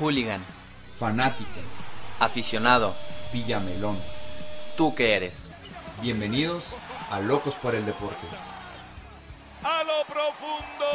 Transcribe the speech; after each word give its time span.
Hooligan. 0.00 0.40
Fanática. 0.98 1.60
Aficionado. 2.18 2.94
Villamelón. 3.32 3.98
¿Tú 4.76 4.94
qué 4.94 5.14
eres? 5.14 5.50
Bienvenidos 6.00 6.74
a 7.10 7.20
Locos 7.20 7.54
por 7.54 7.74
el 7.74 7.84
Deporte. 7.84 8.26
A 9.62 9.84
lo 9.84 10.06
profundo. 10.12 10.86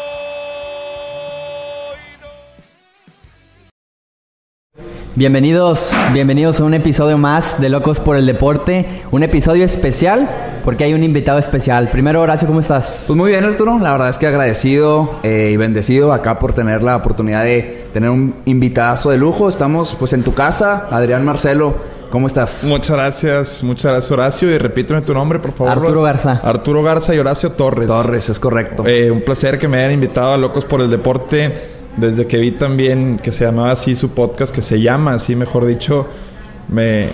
Bienvenidos, 5.17 5.94
bienvenidos 6.12 6.60
a 6.60 6.65
un 6.65 6.74
episodio 6.74 7.17
más 7.17 7.62
de 7.62 7.69
Locos 7.69 8.01
por 8.01 8.17
el 8.17 8.26
Deporte, 8.26 9.01
un 9.12 9.24
episodio 9.24 9.63
especial 9.63 10.28
porque 10.65 10.83
hay 10.83 10.94
un 10.94 11.03
invitado 11.03 11.37
especial. 11.37 11.90
Primero, 11.90 12.22
Horacio, 12.22 12.47
¿cómo 12.47 12.60
estás? 12.60 13.06
Pues 13.08 13.15
muy 13.15 13.31
bien, 13.31 13.46
Arturo. 13.46 13.79
La 13.79 13.94
verdad 13.94 14.10
es 14.10 14.17
que 14.17 14.28
agradecido 14.28 15.19
eh, 15.24 15.51
y 15.53 15.58
bendecido 15.58 16.12
acá 16.12 16.38
por 16.40 16.53
tener 16.53 16.84
la 16.84 16.98
oportunidad 16.98 17.44
de 17.44 17.84
tener 17.95 18.09
un 18.09 18.35
invitadazo 18.44 19.09
de 19.12 19.17
lujo. 19.17 19.48
Estamos 19.48 19.95
pues 19.98 20.12
en 20.12 20.22
tu 20.22 20.34
casa, 20.34 20.90
Adrián 20.91 21.23
Marcelo. 21.23 21.73
¿Cómo 22.09 22.27
estás? 22.27 22.66
Muchas 22.66 22.98
gracias, 22.98 23.63
muchas 23.63 23.90
gracias 23.90 24.12
Horacio 24.12 24.52
y 24.52 24.58
repíteme 24.58 25.02
tu 25.02 25.13
nombre 25.13 25.40
por 25.40 25.53
favor. 25.53 25.72
Arturo 25.72 26.02
Garza. 26.02 26.41
Arturo 26.44 26.84
Garza 26.84 27.16
y 27.16 27.20
Horacio 27.20 27.53
Torres. 27.53 27.88
Torres, 27.88 28.27
es 28.27 28.38
correcto. 28.38 28.86
Eh, 28.86 29.09
un 29.09 29.22
placer 29.22 29.58
que 29.58 29.70
me 29.70 29.77
hayan 29.77 29.94
invitado 29.94 30.34
a 30.34 30.38
Locos 30.38 30.66
por 30.66 30.81
el 30.81 30.89
Deporte. 30.89 31.53
Desde 31.95 32.27
que 32.27 32.38
vi 32.38 32.52
también 32.52 33.17
que 33.17 33.31
se 33.31 33.45
llamaba 33.45 33.72
así 33.72 33.95
su 33.95 34.09
podcast, 34.09 34.53
que 34.53 34.62
se 34.62 34.81
llama 34.81 35.14
así, 35.14 35.34
mejor 35.34 35.66
dicho, 35.66 36.05
me, 36.67 37.08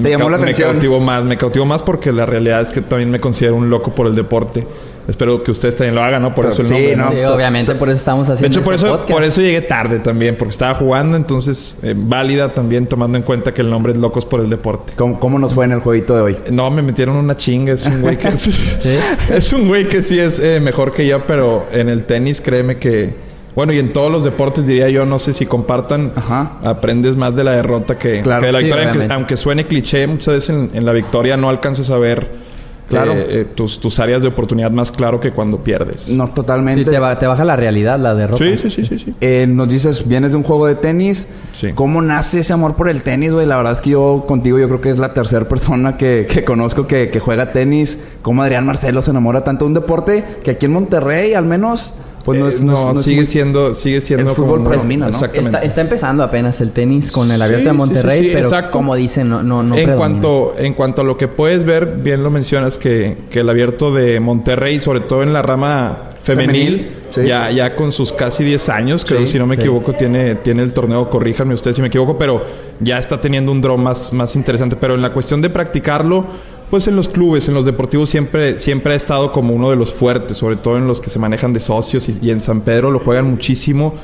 Te 0.00 0.10
llamó 0.10 0.30
la 0.30 0.36
atención. 0.36 0.68
Me 0.68 0.74
cautivó 0.74 1.00
más, 1.00 1.24
me 1.24 1.36
cautivó 1.36 1.66
más 1.66 1.82
porque 1.82 2.12
la 2.12 2.26
realidad 2.26 2.60
es 2.60 2.70
que 2.70 2.80
también 2.80 3.10
me 3.10 3.18
considero 3.18 3.56
un 3.56 3.70
loco 3.70 3.90
por 3.90 4.06
el 4.06 4.14
deporte. 4.14 4.64
Espero 5.08 5.42
que 5.42 5.50
ustedes 5.50 5.74
también 5.74 5.94
lo 5.94 6.04
hagan, 6.04 6.20
¿no? 6.20 6.34
Por 6.34 6.44
Pero 6.44 6.52
eso 6.52 6.60
el 6.62 6.68
sí, 6.68 6.74
nombre. 6.74 6.96
¿no? 6.96 7.10
Sí, 7.10 7.34
obviamente 7.34 7.74
por 7.74 7.88
eso 7.88 7.96
estamos 7.96 8.28
haciendo 8.28 8.42
De 8.42 8.48
hecho, 8.48 8.62
por 8.62 8.74
este 8.74 8.86
eso, 8.86 8.96
podcast. 8.98 9.10
por 9.10 9.24
eso 9.24 9.40
llegué 9.40 9.62
tarde 9.62 10.00
también, 10.00 10.36
porque 10.36 10.50
estaba 10.50 10.74
jugando, 10.74 11.16
entonces 11.16 11.78
eh, 11.82 11.94
válida 11.96 12.52
también 12.52 12.86
tomando 12.86 13.16
en 13.16 13.24
cuenta 13.24 13.52
que 13.52 13.62
el 13.62 13.70
nombre 13.70 13.94
es 13.94 13.98
Locos 13.98 14.26
por 14.26 14.40
el 14.40 14.50
Deporte. 14.50 14.92
¿Cómo, 14.96 15.18
cómo 15.18 15.38
nos 15.38 15.54
fue 15.54 15.64
en 15.64 15.72
el 15.72 15.80
jueguito 15.80 16.14
de 16.14 16.20
hoy? 16.20 16.36
No, 16.50 16.70
me 16.70 16.82
metieron 16.82 17.16
una 17.16 17.38
chinga. 17.38 17.72
Es 17.72 17.86
un 17.86 18.02
güey 18.02 18.18
que... 18.18 18.28
Es 19.30 19.52
un 19.54 19.66
güey 19.66 19.88
que 19.88 20.02
sí 20.02 20.18
es 20.18 20.38
eh, 20.40 20.60
mejor 20.60 20.92
que 20.92 21.06
yo, 21.06 21.26
pero 21.26 21.66
en 21.72 21.88
el 21.88 22.04
tenis 22.04 22.42
créeme 22.42 22.76
que... 22.76 23.14
Bueno, 23.54 23.72
y 23.72 23.78
en 23.78 23.94
todos 23.94 24.12
los 24.12 24.24
deportes 24.24 24.66
diría 24.66 24.90
yo, 24.90 25.06
no 25.06 25.18
sé 25.18 25.32
si 25.32 25.46
compartan, 25.46 26.12
Ajá. 26.16 26.58
aprendes 26.62 27.16
más 27.16 27.34
de 27.34 27.44
la 27.44 27.52
derrota 27.52 27.96
que, 27.98 28.20
Claro, 28.20 28.40
que 28.40 28.46
de 28.46 28.52
la 28.52 28.58
sí, 28.58 28.64
victoria. 28.66 28.90
Aunque, 28.90 29.14
aunque 29.14 29.36
suene 29.38 29.66
cliché, 29.66 30.06
muchas 30.06 30.34
veces 30.34 30.50
en, 30.50 30.70
en 30.74 30.84
la 30.84 30.92
victoria 30.92 31.38
no 31.38 31.48
alcanzas 31.48 31.88
a 31.90 31.96
ver 31.96 32.46
Claro. 32.88 33.12
eh, 33.12 33.26
eh, 33.40 33.46
tus, 33.54 33.78
tus 33.80 33.98
áreas 34.00 34.22
de 34.22 34.28
oportunidad 34.28 34.70
más 34.70 34.90
claro 34.90 35.20
que 35.20 35.30
cuando 35.30 35.58
pierdes. 35.58 36.08
No, 36.10 36.26
Sí, 36.28 36.32
totalmente. 36.34 36.84
te, 36.84 36.98
ba- 36.98 37.18
te 37.18 37.26
baja 37.26 37.44
la 37.44 37.54
realidad, 37.56 37.98
la 37.98 38.14
derrota. 38.14 38.42
Sí, 38.44 38.56
sí, 38.56 38.70
sí, 38.70 38.84
sí, 38.84 38.98
sí. 38.98 39.14
Eh, 39.20 39.46
nos 39.48 39.68
dices, 39.68 40.08
vienes 40.08 40.30
de 40.32 40.38
un 40.38 40.42
juego 40.42 40.66
de 40.66 40.74
tenis. 40.74 41.26
Sí. 41.52 41.72
¿Cómo 41.74 42.00
nace 42.02 42.40
ese 42.40 42.52
amor 42.52 42.76
por 42.76 42.88
el 42.88 43.02
tenis, 43.02 43.32
güey? 43.32 43.46
La 43.46 43.56
verdad 43.56 43.72
es 43.74 43.80
que 43.80 43.90
yo 43.90 44.24
contigo 44.26 44.58
yo 44.58 44.68
creo 44.68 44.80
que 44.80 44.90
es 44.90 44.98
la 44.98 45.12
tercera 45.12 45.46
persona 45.48 45.96
que, 45.96 46.26
que 46.32 46.44
conozco 46.44 46.86
que, 46.86 47.10
que 47.10 47.20
juega 47.20 47.52
tenis. 47.52 47.98
¿Cómo 48.22 48.42
Adrián 48.42 48.64
Marcelo 48.64 49.02
se 49.02 49.10
enamora 49.10 49.44
tanto 49.44 49.64
de 49.64 49.68
un 49.68 49.74
deporte 49.74 50.24
que 50.42 50.52
aquí 50.52 50.66
en 50.66 50.72
Monterrey 50.72 51.34
al 51.34 51.44
menos 51.44 51.92
pues 52.28 52.40
no 52.40 52.46
Eh, 52.46 52.48
es... 52.50 52.62
no, 52.62 52.72
no 52.72 52.78
es- 52.90 52.94
no 52.94 53.00
es 53.00 53.04
sigue 53.04 53.16
muy- 53.18 53.26
siendo, 53.26 53.74
sigue 53.74 54.00
siendo 54.00 54.30
el 54.30 54.36
fútbol 54.36 54.58
como- 54.58 54.70
predomina, 54.70 55.06
¿no? 55.06 55.10
Exactamente. 55.10 55.56
Está, 55.56 55.66
está 55.66 55.80
empezando 55.80 56.22
apenas 56.22 56.60
el 56.60 56.70
tenis 56.72 57.10
con 57.10 57.30
el 57.30 57.40
abierto 57.42 57.64
Sí, 57.64 57.66
de 57.68 57.72
Monterrey, 57.72 58.18
sí, 58.18 58.24
sí, 58.26 58.30
pero 58.34 58.46
exacto. 58.48 58.70
como 58.70 58.94
dicen, 58.94 59.28
no, 59.28 59.42
no, 59.42 59.62
no 59.62 59.74
en 59.76 59.84
predomina. 59.84 59.96
cuanto 59.96 60.54
en 60.58 60.74
cuanto 60.74 61.02
a 61.02 61.04
lo 61.04 61.16
que 61.16 61.28
puedes 61.28 61.64
ver, 61.64 61.86
bien 62.02 62.22
lo 62.22 62.30
mencionas 62.30 62.78
que, 62.78 63.16
que 63.30 63.40
el 63.40 63.48
abierto 63.48 63.92
de 63.94 64.20
Monterrey, 64.20 64.80
sobre 64.80 65.00
todo 65.00 65.22
en 65.22 65.32
la 65.32 65.42
rama 65.42 66.04
femenil, 66.22 66.52
Femenil, 66.52 66.90
sí. 67.10 67.22
ya, 67.26 67.50
ya 67.50 67.74
con 67.74 67.90
sus 67.90 68.12
casi 68.12 68.44
10 68.44 68.68
años, 68.68 69.04
creo, 69.04 69.20
Sí, 69.20 69.32
si 69.32 69.38
no 69.38 69.46
me 69.46 69.54
sí. 69.54 69.62
equivoco, 69.62 69.94
tiene, 69.94 70.34
tiene 70.34 70.62
el 70.62 70.72
torneo, 70.74 71.08
corríjanme 71.08 71.54
ustedes 71.54 71.76
si 71.76 71.80
me 71.82 71.88
equivoco, 71.88 72.18
pero 72.18 72.44
ya 72.80 72.98
está 72.98 73.18
teniendo 73.20 73.50
un 73.50 73.60
draw 73.62 73.78
más, 73.78 74.12
más 74.12 74.36
interesante. 74.36 74.76
Pero 74.76 74.94
en 74.94 75.00
la 75.02 75.10
cuestión 75.12 75.40
de 75.40 75.48
practicarlo, 75.48 76.26
pues 76.70 76.86
en 76.88 76.96
los 76.96 77.08
clubes, 77.08 77.48
en 77.48 77.54
los 77.54 77.64
deportivos 77.64 78.10
siempre, 78.10 78.58
siempre 78.58 78.92
ha 78.92 78.96
estado 78.96 79.32
como 79.32 79.54
uno 79.54 79.70
de 79.70 79.76
los 79.76 79.92
fuertes, 79.92 80.36
sobre 80.36 80.56
todo 80.56 80.76
en 80.76 80.86
los 80.86 81.00
que 81.00 81.10
se 81.10 81.18
manejan 81.18 81.52
de 81.52 81.60
socios 81.60 82.08
y, 82.08 82.18
y 82.20 82.30
en 82.30 82.40
San 82.40 82.60
Pedro 82.60 82.90
lo 82.90 82.98
juegan 82.98 83.30
muchísimo. 83.30 83.94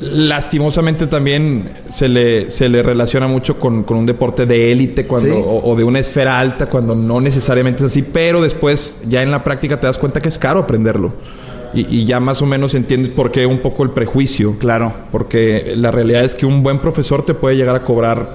Lastimosamente 0.00 1.06
también 1.06 1.68
se 1.88 2.08
le, 2.08 2.48
se 2.48 2.70
le 2.70 2.82
relaciona 2.82 3.26
mucho 3.28 3.58
con, 3.58 3.82
con 3.82 3.98
un 3.98 4.06
deporte 4.06 4.46
de 4.46 4.72
élite 4.72 5.06
cuando, 5.06 5.34
Sí. 5.34 5.42
o, 5.44 5.70
o 5.70 5.76
de 5.76 5.84
una 5.84 5.98
esfera 5.98 6.38
alta 6.38 6.66
cuando 6.66 6.94
no 6.94 7.20
necesariamente 7.20 7.84
es 7.84 7.90
así, 7.92 8.00
pero 8.02 8.40
después 8.40 8.96
ya 9.06 9.22
en 9.22 9.30
la 9.30 9.44
práctica 9.44 9.78
te 9.78 9.86
das 9.86 9.98
cuenta 9.98 10.20
que 10.22 10.28
es 10.30 10.38
caro 10.38 10.60
aprenderlo. 10.60 11.12
Y, 11.74 11.98
y 11.98 12.04
ya 12.06 12.18
más 12.18 12.40
o 12.40 12.46
menos 12.46 12.74
entiendes 12.74 13.10
por 13.10 13.30
qué 13.30 13.44
un 13.44 13.58
poco 13.58 13.82
el 13.82 13.90
prejuicio. 13.90 14.56
Claro. 14.58 14.92
Porque 15.12 15.74
la 15.76 15.90
realidad 15.90 16.24
es 16.24 16.34
que 16.34 16.46
un 16.46 16.62
buen 16.62 16.78
profesor 16.78 17.22
te 17.22 17.34
puede 17.34 17.56
llegar 17.56 17.76
a 17.76 17.84
cobrar 17.84 18.26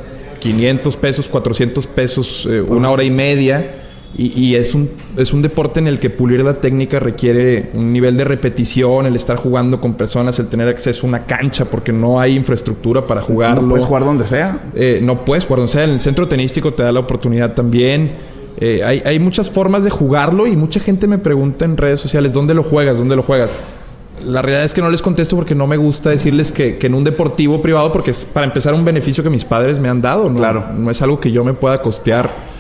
500 0.46 0.98
pesos, 0.98 1.28
400 1.28 1.88
pesos, 1.88 2.48
eh, 2.48 2.62
una 2.62 2.92
hora 2.92 3.04
y 3.04 3.10
media. 3.10 3.82
Y, 4.18 4.28
y 4.40 4.56
es, 4.56 4.76
un, 4.76 4.90
es 5.18 5.34
un 5.34 5.42
deporte 5.42 5.82
en 5.82 5.88
el 5.88 6.00
que 6.00 6.10
pulir 6.10 6.42
la 6.42 6.54
técnica 6.54 7.00
requiere 7.00 7.72
un 7.74 7.92
nivel 7.92 8.16
de 8.16 8.24
repetición, 8.24 9.08
el 9.08 9.16
estar 9.16 9.36
jugando 9.36 9.82
con 9.82 9.96
personas, 9.96 10.40
el 10.40 10.48
tener 10.48 10.70
acceso 10.70 11.06
a 11.06 11.10
una 11.10 11.26
cancha, 11.26 11.66
porque 11.66 11.92
no 11.92 12.20
hay 12.20 12.36
infraestructura 12.36 13.06
para 13.06 13.22
jugarlo. 13.22 13.64
No 13.64 13.70
puedes 13.70 13.86
jugar 13.86 14.06
donde 14.06 14.26
sea. 14.26 14.60
Eh, 14.76 15.00
no 15.02 15.26
puedes 15.26 15.46
jugar, 15.46 15.64
o 15.64 15.68
sea, 15.68 15.84
en 15.84 15.90
el 15.90 16.00
centro 16.00 16.28
tenístico 16.28 16.74
te 16.74 16.84
da 16.84 16.92
la 16.92 17.02
oportunidad 17.02 17.56
también. 17.56 18.12
Eh, 18.58 18.84
hay, 18.86 19.02
hay 19.04 19.20
muchas 19.20 19.52
formas 19.52 19.84
de 19.84 19.90
jugarlo 19.90 20.48
y 20.48 20.56
mucha 20.56 20.80
gente 20.80 21.08
me 21.08 21.18
pregunta 21.18 21.66
en 21.66 21.76
redes 21.76 22.00
sociales, 22.00 22.32
¿dónde 22.32 22.54
lo 22.54 22.64
juegas? 22.64 23.00
¿Dónde 23.00 23.18
lo 23.18 23.24
juegas? 23.24 23.60
La 24.26 24.42
realidad 24.42 24.66
es 24.66 24.74
que 24.74 24.82
no 24.82 24.90
les 24.90 25.02
contesto 25.02 25.36
porque 25.36 25.56
no 25.56 25.68
me 25.68 25.78
gusta 25.78 26.10
decirles 26.10 26.52
que, 26.52 26.78
que 26.78 26.88
en 26.88 26.96
un 26.96 27.04
deportivo 27.04 27.62
privado, 27.62 27.92
porque 27.92 28.12
es 28.12 28.26
para 28.26 28.46
empezar 28.46 28.74
un 28.74 28.84
beneficio 28.84 29.24
que 29.24 29.30
mis 29.30 29.46
padres 29.46 29.80
me 29.80 29.90
han 29.90 30.02
dado. 30.02 30.30
¿no? 30.30 30.38
Claro. 30.38 30.66
No 30.78 30.92
es 30.92 31.02
algo 31.02 31.20
que 31.20 31.32
yo 31.32 31.44
me 31.44 31.54
pueda 31.54 31.82
costear. 31.82 32.55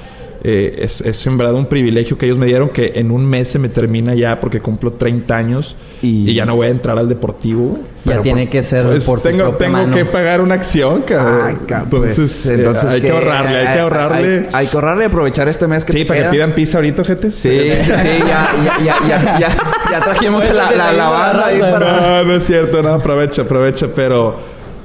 Eh, 0.47 0.83
es, 0.83 1.01
es 1.01 1.25
en 1.25 1.39
verdad 1.39 1.55
un 1.55 1.65
privilegio 1.65 2.19
que 2.19 2.27
ellos 2.27 2.37
me 2.37 2.45
dieron 2.45 2.69
que 2.69 2.91
en 2.95 3.09
un 3.09 3.25
mes 3.25 3.47
se 3.47 3.57
me 3.57 3.67
termina 3.67 4.13
ya 4.13 4.39
porque 4.39 4.59
cumplo 4.61 4.91
30 4.93 5.35
años 5.35 5.75
Y- 6.03 6.29
y, 6.29 6.35
ya 6.35 6.45
no 6.45 6.55
voy 6.55 6.67
a 6.67 6.69
entrar 6.69 6.99
al 6.99 7.09
deportivo. 7.09 7.79
Ya 8.03 8.11
Pero 8.11 8.21
tiene 8.21 8.47
que 8.47 8.61
ser 8.61 8.85
pues 8.85 9.05
por 9.05 9.21
tengo, 9.21 9.53
tengo 9.55 9.71
mano. 9.73 9.95
que 9.95 10.05
pagar 10.05 10.41
una 10.41 10.53
acción, 10.53 11.01
cabrón. 11.01 11.41
Ay, 11.67 11.83
pues, 11.89 12.45
entonces, 12.45 12.85
eh, 12.91 12.93
hay 12.93 13.01
que 13.01 13.09
ahorrarle, 13.09 13.57
hay 13.57 13.73
que 13.73 13.79
ahorrarle. 13.79 14.37
Hay, 14.37 14.47
hay 14.53 14.67
que 14.67 14.75
ahorrarle 14.77 15.03
y 15.05 15.07
aprovechar 15.07 15.47
este 15.47 15.67
mes 15.67 15.83
que 15.83 15.93
sí, 15.93 15.99
te 15.99 16.05
para 16.05 16.19
queda. 16.19 16.29
que 16.29 16.35
pidan 16.35 16.51
pizza 16.53 16.77
ahorita, 16.77 17.03
gente. 17.03 17.31
Sí, 17.31 17.49
sí, 17.49 17.89
ya, 18.27 18.49
ya, 18.63 18.83
ya, 18.85 18.95
ya, 19.07 19.39
ya, 19.39 19.57
ya 19.91 19.99
trajimos 19.99 20.45
la, 20.53 20.69
la, 20.73 20.91
la 20.91 21.09
banda 21.09 21.45
ahí 21.47 21.59
para... 21.59 21.79
No, 21.79 22.23
no 22.25 22.33
es 22.35 22.45
cierto, 22.45 22.83
no, 22.83 22.89
aprovecha, 22.93 23.41
aprovecha, 23.41 23.87
pero, 23.95 24.35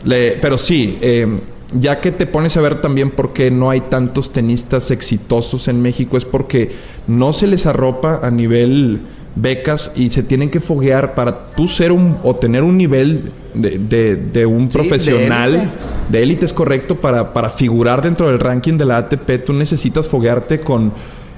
le, 0.04 0.38
pero 0.40 0.56
sí, 0.56 0.98
eh, 1.02 1.26
ya 1.78 2.00
que 2.00 2.10
te 2.10 2.26
pones 2.26 2.56
a 2.56 2.60
ver 2.60 2.80
también 2.80 3.10
por 3.10 3.32
qué 3.32 3.50
no 3.50 3.70
hay 3.70 3.80
tantos 3.80 4.32
tenistas 4.32 4.90
exitosos 4.90 5.68
en 5.68 5.80
México, 5.82 6.16
es 6.16 6.24
porque 6.24 6.72
no 7.06 7.32
se 7.32 7.46
les 7.46 7.66
arropa 7.66 8.20
a 8.22 8.30
nivel 8.30 9.00
becas 9.36 9.92
y 9.94 10.10
se 10.10 10.24
tienen 10.24 10.50
que 10.50 10.58
foguear 10.58 11.14
para 11.14 11.52
tú 11.54 11.68
ser 11.68 11.92
un 11.92 12.16
o 12.24 12.34
tener 12.34 12.64
un 12.64 12.76
nivel 12.76 13.30
de, 13.54 13.78
de- 13.78 14.16
de 14.16 14.44
un 14.46 14.64
Sí, 14.72 14.78
profesional 14.78 15.70
de 16.08 16.22
élite 16.22 16.44
es 16.46 16.52
correcto 16.52 16.96
para, 16.96 17.32
para 17.32 17.48
figurar 17.50 18.02
dentro 18.02 18.26
del 18.26 18.40
ranking 18.40 18.76
de 18.76 18.86
la 18.86 18.96
ATP 18.98 19.44
tú 19.46 19.52
necesitas 19.52 20.08
foguearte 20.08 20.58
con 20.60 20.92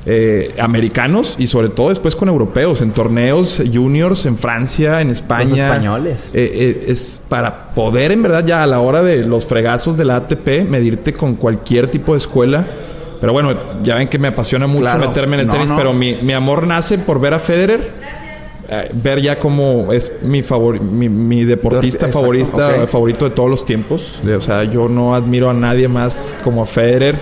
eh, 0.04 0.52
americanos 0.58 1.36
y 1.38 1.46
sobre 1.46 1.68
todo 1.68 1.90
después 1.90 2.16
con 2.16 2.28
europeos 2.28 2.80
en 2.82 2.90
torneos 2.90 3.62
juniors 3.72 4.26
en 4.26 4.36
Francia 4.36 5.00
en 5.00 5.10
España 5.10 5.68
españoles. 5.68 6.30
Eh, 6.34 6.50
eh, 6.52 6.84
es 6.88 7.20
para 7.28 7.70
poder 7.74 8.10
en 8.10 8.22
verdad 8.22 8.44
ya 8.44 8.62
a 8.64 8.66
la 8.66 8.80
hora 8.80 9.02
de 9.02 9.24
los 9.24 9.46
fregazos 9.46 9.96
de 9.96 10.04
la 10.04 10.16
ATP 10.16 10.68
medirte 10.68 11.12
con 11.12 11.36
cualquier 11.36 11.88
tipo 11.88 12.12
de 12.12 12.18
escuela 12.18 12.66
pero 13.20 13.32
bueno 13.32 13.54
ya 13.84 13.94
ven 13.94 14.08
que 14.08 14.18
me 14.18 14.26
apasiona 14.28 14.66
mucho 14.66 14.82
Claro. 14.86 15.06
meterme 15.08 15.34
en 15.36 15.41
el 15.42 15.46
No, 15.46 15.52
tenis 15.52 15.70
no. 15.70 15.76
pero 15.76 15.92
mi, 15.92 16.16
mi 16.20 16.32
amor 16.32 16.66
nace 16.66 16.98
por 16.98 17.20
ver 17.20 17.34
a 17.34 17.38
Federer 17.38 17.88
ver 18.94 19.20
ya 19.20 19.38
cómo 19.38 19.92
es 19.92 20.10
mi 20.22 20.42
favor 20.42 20.80
mi, 20.80 21.08
mi 21.08 21.44
deportista 21.44 22.06
Exacto, 22.06 22.21
favorita 22.21 22.68
ok. 22.82 22.88
favorito 22.88 23.24
de 23.28 23.34
todos 23.34 23.50
los 23.50 23.65
tiempos. 23.66 24.18
O 24.34 24.41
sea, 24.41 24.65
yo 24.65 24.88
no 24.88 25.15
admiro 25.15 25.50
a 25.50 25.53
nadie 25.53 25.88
más 25.88 26.34
como 26.42 26.62
a 26.62 26.66
Federer. 26.66 27.16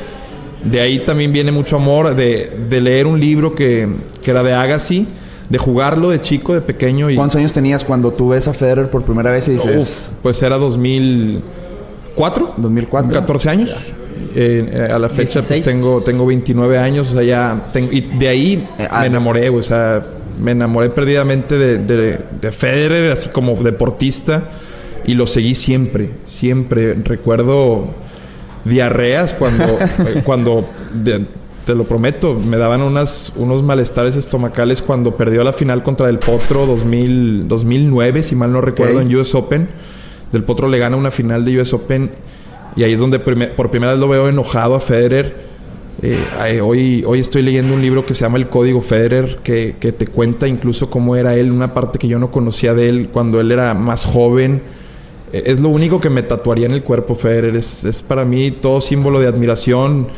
De 0.64 0.80
ahí 0.80 0.98
también 1.00 1.32
viene 1.32 1.50
mucho 1.52 1.76
amor 1.76 2.14
de, 2.14 2.50
de 2.68 2.80
leer 2.80 3.06
un 3.06 3.18
libro 3.18 3.54
que, 3.54 3.88
que 4.22 4.30
era 4.30 4.42
de 4.42 4.52
Agassi, 4.52 5.06
de 5.48 5.58
jugarlo 5.58 6.10
de 6.10 6.20
chico, 6.20 6.54
de 6.54 6.60
pequeño. 6.60 7.10
Y, 7.10 7.16
¿Cuántos 7.16 7.36
años 7.36 7.52
tenías 7.52 7.82
cuando 7.84 8.12
tú 8.12 8.28
ves 8.28 8.46
a 8.48 8.52
Federer 8.52 8.90
por 8.90 9.02
primera 9.02 9.30
vez 9.30 9.48
y 9.48 9.52
dices... 9.52 9.82
Uf, 9.82 10.16
pues 10.22 10.42
era 10.42 10.58
2004. 10.58 12.54
2004. 12.56 13.20
14 13.20 13.48
años. 13.48 13.92
Eh, 14.34 14.68
eh, 14.72 14.88
a 14.92 14.98
la 14.98 15.08
fecha 15.08 15.40
pues 15.40 15.48
16. 15.48 15.64
tengo, 15.64 16.00
tengo 16.02 16.26
29 16.26 16.78
años, 16.78 17.08
o 17.08 17.12
sea, 17.14 17.22
ya... 17.22 17.64
tengo- 17.72 17.90
y 17.92 18.00
de 18.02 18.28
ahí 18.28 18.68
Eh, 18.78 18.86
ah, 18.90 19.00
me 19.00 19.06
enamoré, 19.06 19.48
güey, 19.48 19.60
o 19.60 19.64
sea, 19.64 20.04
me 20.40 20.52
enamoré 20.52 20.90
perdidamente 20.90 21.58
de, 21.58 21.78
de, 21.78 22.18
de 22.40 22.52
Federer, 22.52 23.10
así 23.10 23.28
como 23.30 23.54
deportista, 23.56 24.44
y 25.04 25.14
lo 25.14 25.26
seguí 25.26 25.54
siempre, 25.54 26.10
siempre. 26.24 26.94
Recuerdo 26.94 27.86
diarreas 28.64 29.34
cuando, 29.34 29.64
eh, 30.06 30.22
cuando 30.24 30.68
de- 30.94 31.24
te 31.64 31.74
lo 31.74 31.84
prometo, 31.84 32.34
me 32.34 32.56
daban 32.56 32.82
unas, 32.82 33.32
unos 33.36 33.62
malestares 33.62 34.16
estomacales 34.16 34.82
cuando 34.82 35.12
perdió 35.16 35.44
la 35.44 35.52
final 35.52 35.82
contra 35.82 36.08
el 36.08 36.18
Potro 36.18 36.66
2000, 36.66 37.46
2009, 37.48 38.22
si 38.22 38.34
mal 38.34 38.50
no 38.52 38.60
recuerdo, 38.60 39.00
en 39.00 39.14
US 39.14 39.34
Open. 39.34 39.68
Del 40.32 40.42
Potro 40.42 40.68
le 40.68 40.78
gana 40.78 40.96
una 40.96 41.10
final 41.10 41.44
de 41.44 41.60
US 41.60 41.72
Open 41.74 42.10
y 42.76 42.82
ahí 42.82 42.92
es 42.92 42.98
donde 42.98 43.18
por 43.18 43.70
primera 43.70 43.92
vez 43.92 44.00
lo 44.00 44.08
veo 44.08 44.28
enojado 44.28 44.74
a 44.74 44.80
Federer. 44.80 45.50
Eh, 46.02 46.60
hoy, 46.62 47.04
hoy 47.06 47.20
estoy 47.20 47.42
leyendo 47.42 47.74
un 47.74 47.82
libro 47.82 48.06
que 48.06 48.14
se 48.14 48.22
llama 48.22 48.38
El 48.38 48.48
Código 48.48 48.80
Federer, 48.80 49.38
que, 49.42 49.74
que 49.78 49.92
te 49.92 50.06
cuenta 50.06 50.48
incluso 50.48 50.88
cómo 50.88 51.14
era 51.14 51.34
él, 51.34 51.52
una 51.52 51.74
parte 51.74 51.98
que 51.98 52.08
yo 52.08 52.18
no 52.18 52.30
conocía 52.30 52.72
de 52.74 52.88
él 52.88 53.08
cuando 53.12 53.38
él 53.40 53.52
era 53.52 53.74
más 53.74 54.04
joven. 54.04 54.62
Eh, 55.32 55.42
es 55.46 55.60
lo 55.60 55.68
único 55.68 56.00
que 56.00 56.10
me 56.10 56.22
tatuaría 56.22 56.66
en 56.66 56.72
el 56.72 56.82
cuerpo, 56.82 57.14
Federer. 57.14 57.56
Es, 57.56 57.84
es 57.84 58.02
para 58.02 58.24
mí 58.24 58.50
todo 58.50 58.80
símbolo 58.80 59.20
de 59.20 59.26
admiración. 59.28 60.08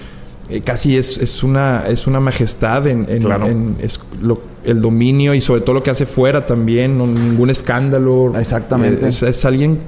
Eh, 0.48 0.60
casi 0.60 0.96
es, 0.96 1.18
es, 1.18 1.42
una, 1.42 1.84
es 1.88 2.06
una 2.06 2.20
majestad 2.20 2.86
en, 2.86 3.06
en- 3.08 3.22
Claro. 3.22 3.46
en- 3.46 3.76
es 3.80 4.00
lo- 4.20 4.40
el 4.64 4.80
dominio 4.80 5.34
y 5.34 5.40
sobre 5.40 5.60
todo 5.62 5.74
lo 5.74 5.82
que 5.82 5.90
hace 5.90 6.06
fuera 6.06 6.46
también. 6.46 6.96
no- 6.98 7.06
ningún 7.06 7.50
escándalo. 7.50 8.32
Exactamente. 8.38 9.08
Es, 9.08 9.22
es 9.22 9.44
alguien 9.44 9.78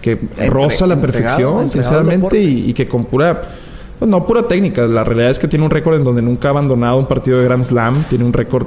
que 0.00 0.12
Entre- 0.12 0.50
roza 0.50 0.86
la 0.86 1.00
perfección, 1.00 1.62
entregado 1.62 1.70
sinceramente, 1.70 2.42
y, 2.42 2.70
y 2.70 2.74
que 2.74 2.88
con 2.88 3.04
pura, 3.04 3.42
no 4.00 4.26
pura 4.26 4.48
técnica, 4.48 4.84
la 4.86 5.04
realidad 5.04 5.30
es 5.30 5.38
que 5.38 5.46
tiene 5.46 5.64
un 5.64 5.70
récord 5.70 5.94
en 5.94 6.02
donde 6.02 6.22
nunca 6.22 6.48
ha 6.48 6.50
abandonado 6.50 6.96
un 6.96 7.06
partido 7.06 7.38
de 7.38 7.44
Grand 7.44 7.62
Slam, 7.62 7.94
tiene 8.10 8.24
un 8.24 8.32
récord 8.32 8.66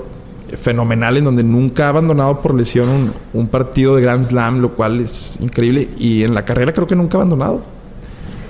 fenomenal 0.57 1.17
en 1.17 1.23
donde 1.25 1.43
nunca 1.43 1.85
ha 1.85 1.89
abandonado 1.89 2.41
por 2.41 2.53
lesión 2.53 2.87
un, 2.89 3.13
un 3.33 3.47
partido 3.47 3.95
de 3.95 4.01
Grand 4.01 4.23
Slam, 4.23 4.59
lo 4.61 4.69
cual 4.73 4.99
es 4.99 5.37
increíble, 5.41 5.89
y 5.97 6.23
en 6.23 6.33
la 6.33 6.43
carrera 6.45 6.73
creo 6.73 6.87
que 6.87 6.95
nunca 6.95 7.17
ha 7.17 7.21
abandonado. 7.21 7.63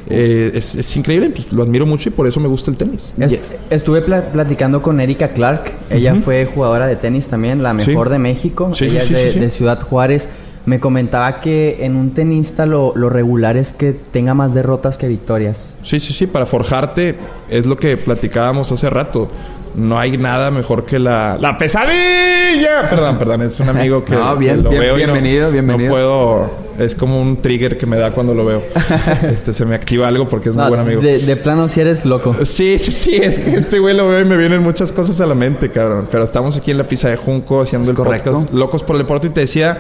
Eh, 0.07 0.52
es, 0.54 0.75
es 0.75 0.96
increíble, 0.98 1.31
pues, 1.31 1.52
lo 1.52 1.63
admiro 1.63 1.86
mucho 1.88 2.10
y 2.10 2.12
por 2.12 2.28
eso 2.28 2.40
me 2.40 2.48
gusta 2.48 2.69
el 2.69 2.78
tenis. 2.78 3.12
Es- 3.18 3.40
estuve 3.72 4.02
pla- 4.04 4.22
platicando 4.31 4.81
con 4.81 5.00
Erika 5.00 5.30
Clark. 5.30 5.72
Ella 5.90 6.13
Ujú. 6.13 6.22
fue 6.24 6.46
jugadora 6.46 6.86
de 6.86 6.96
tenis 6.96 7.25
también, 7.25 7.63
la 7.63 7.72
Sí. 7.80 7.90
mejor 7.90 8.10
de 8.10 8.19
México. 8.19 8.72
Sí, 8.74 8.86
Ella 8.86 9.01
sí, 9.01 9.13
es 9.13 9.19
sí, 9.19 9.24
de, 9.24 9.28
sí, 9.30 9.34
sí. 9.34 9.40
de 9.40 9.50
Ciudad 9.50 9.81
Juárez. 9.81 10.30
Me 10.68 10.80
comentaba 10.80 11.42
que 11.42 11.86
en 11.86 11.96
un 11.96 12.12
tenista 12.12 12.66
lo, 12.68 12.94
lo 12.96 13.10
regular 13.10 13.56
es 13.58 13.72
que 13.72 13.94
tenga 13.94 14.34
más 14.36 14.54
derrotas 14.54 14.98
que 14.98 15.08
victorias. 15.08 15.75
Sí, 15.84 16.00
sí, 16.00 16.12
sí, 16.13 16.25
para 16.28 16.46
forjarte 16.48 17.16
es 17.50 17.66
lo 17.68 17.75
que 17.75 17.98
platicábamos 17.98 18.72
hace 18.72 18.90
rato. 18.90 19.28
No 19.75 20.00
hay 20.00 20.18
nada 20.18 20.51
mejor 20.51 20.86
que 20.86 21.00
la, 21.00 21.38
la 21.39 21.57
pesadilla. 21.57 22.89
Perdón, 22.89 23.18
perdón, 23.18 23.42
es 23.42 23.60
un 23.60 23.69
amigo 23.69 24.04
que, 24.06 24.16
No, 24.16 24.36
bien, 24.38 24.57
que 24.57 24.63
lo 24.63 24.69
bien- 24.69 24.81
veo 24.81 24.98
y 24.98 25.01
no- 25.06 25.13
bienvenido, 25.13 25.51
bienvenido. 25.51 25.89
No 25.89 25.94
puedo, 25.94 26.51
es 26.80 26.95
como 26.95 27.22
un 27.22 27.42
trigger 27.42 27.77
que 27.77 27.86
me 27.86 27.98
da 27.98 28.12
cuando 28.12 28.33
lo 28.33 28.45
veo. 28.45 28.63
este 29.30 29.54
se 29.54 29.66
me 29.66 29.75
activa 29.75 30.07
algo 30.07 30.27
porque 30.30 30.50
es 30.50 30.56
muy 30.56 30.68
buen 30.68 30.80
amigo. 30.80 31.01
de, 31.01 31.19
de 31.19 31.36
plano 31.36 31.68
si 31.68 31.81
eres 31.81 32.06
loco. 32.06 32.33
Sí, 32.45 32.80
sí, 32.80 32.92
sí, 32.92 33.16
es 33.16 33.38
que 33.39 33.56
este 33.56 33.80
güey 33.80 33.95
lo 33.95 34.07
veo 34.07 34.22
y 34.22 34.25
me 34.25 34.38
vienen 34.38 34.62
muchas 34.63 34.92
cosas 34.92 35.19
a 35.22 35.25
la 35.25 35.36
mente, 35.36 35.69
cabrón. 35.72 36.07
Pero 36.10 36.24
estamos 36.24 36.56
aquí 36.57 36.72
en 36.72 36.77
la 36.77 36.86
pizza 36.86 37.10
de 37.10 37.18
Junco 37.18 37.62
haciendo 37.62 37.89
el 37.92 37.98
correcto. 37.98 38.31
podcast 38.31 38.54
Locos 38.54 38.83
por 38.83 38.95
el 38.95 39.01
Deporte 39.01 39.27
y 39.27 39.30
te 39.31 39.42
decía 39.42 39.77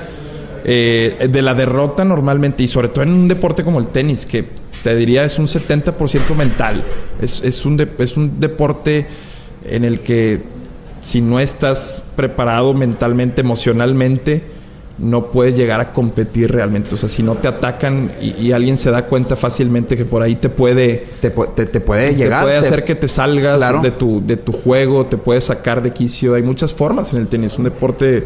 eh, 0.65 1.27
de 1.29 1.41
la 1.41 1.53
derrota 1.53 2.03
normalmente 2.03 2.63
y 2.63 2.67
sobre 2.67 2.89
todo 2.89 3.03
en 3.03 3.13
un 3.13 3.27
deporte 3.27 3.63
como 3.63 3.79
el 3.79 3.87
tenis, 3.87 4.25
que 4.25 4.43
te 4.83 4.93
diría 4.95 5.23
es 5.23 5.39
un 5.39 5.47
70% 5.47 6.35
mental. 6.35 6.83
Es, 7.21 7.41
es, 7.43 7.65
un 7.65 7.77
de- 7.77 7.87
es 7.99 8.17
un 8.17 8.39
deporte 8.41 9.05
en 9.69 9.85
el 9.85 9.99
que 10.01 10.41
si 11.01 11.21
no 11.21 11.39
estás 11.39 12.03
preparado 12.15 12.73
mentalmente, 12.73 13.41
emocionalmente, 13.41 14.41
no 14.97 15.25
puedes 15.25 15.57
llegar 15.57 15.81
a 15.81 15.91
competir 15.91 16.51
realmente. 16.51 16.95
O 16.95 16.97
sea, 16.97 17.09
si 17.09 17.21
no 17.21 17.35
te 17.35 17.49
atacan 17.49 18.11
y, 18.21 18.31
y 18.47 18.51
alguien 18.53 18.77
se 18.77 18.91
da 18.91 19.05
cuenta 19.07 19.35
fácilmente 19.35 19.97
que 19.97 20.05
por 20.05 20.21
ahí 20.21 20.35
te 20.37 20.47
puede 20.47 21.05
Te, 21.19 21.35
pu- 21.35 21.53
te- 21.53 21.65
te 21.65 21.81
puede 21.81 22.15
llegar. 22.15 22.39
te 22.39 22.45
puede 22.45 22.57
hacer 22.57 22.85
que 22.85 22.95
te 22.95 23.07
salgas 23.09 23.57
Claro. 23.57 23.81
de, 23.81 23.91
tu, 23.91 24.25
de 24.25 24.37
tu 24.37 24.53
juego, 24.53 25.05
te 25.05 25.17
puede 25.17 25.41
sacar 25.41 25.81
de 25.83 25.91
quicio. 25.91 26.33
Hay 26.35 26.43
muchas 26.43 26.73
formas 26.73 27.11
en 27.11 27.19
el 27.19 27.27
tenis. 27.27 27.57
Un 27.57 27.65
deporte 27.65 28.25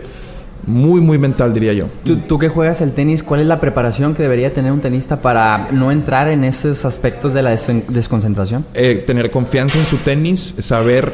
muy, 0.68 1.02
muy 1.02 1.18
mental, 1.18 1.54
diría 1.54 1.74
yo. 1.74 1.86
Tú, 2.04 2.18
tú 2.18 2.38
que 2.38 2.50
juegas 2.50 2.82
el 2.82 2.92
tenis, 2.94 3.24
¿cuál 3.24 3.42
es 3.42 3.48
la 3.48 3.60
preparación 3.60 4.14
que 4.14 4.22
debería 4.24 4.54
tener 4.54 4.72
un 4.72 4.82
tenista 4.82 5.22
para 5.22 5.70
no 5.72 5.92
entrar 5.92 6.28
en 6.28 6.44
esos 6.44 6.86
aspectos 6.86 7.34
de 7.34 7.42
la 7.42 7.52
des- 7.52 7.68
desconcentración? 7.88 8.66
Eh, 8.74 9.04
tener 9.06 9.32
confianza 9.32 9.80
en 9.80 9.86
su 9.86 9.98
tenis, 9.98 10.56
saber 10.60 11.14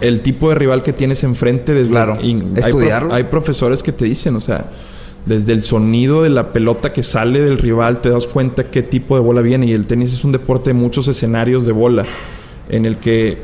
el 0.00 0.20
tipo 0.20 0.48
de 0.48 0.54
rival 0.54 0.82
que 0.82 0.92
tienes 0.92 1.22
enfrente. 1.24 1.74
Desde, 1.74 1.92
Claro. 1.92 2.16
y 2.22 2.32
hay, 2.34 2.40
prof- 2.40 2.58
Estudiarlo. 2.66 3.14
hay 3.14 3.24
profesores 3.24 3.82
que 3.82 3.92
te 3.92 4.04
dicen, 4.04 4.36
o 4.36 4.40
sea, 4.40 4.64
desde 5.26 5.52
el 5.52 5.62
sonido 5.62 6.22
de 6.22 6.30
la 6.30 6.48
pelota 6.52 6.92
que 6.92 7.02
sale 7.04 7.40
del 7.40 7.58
rival 7.58 8.00
te 8.00 8.10
das 8.10 8.26
cuenta 8.26 8.64
qué 8.64 8.82
tipo 8.82 9.14
de 9.16 9.20
bola 9.22 9.40
viene. 9.42 9.66
Y 9.66 9.72
el 9.72 9.86
tenis 9.86 10.12
es 10.12 10.24
un 10.24 10.32
deporte 10.32 10.70
de 10.70 10.74
muchos 10.74 11.06
escenarios 11.08 11.66
de 11.66 11.72
bola, 11.72 12.04
en 12.68 12.86
el 12.86 12.96
que 12.96 13.38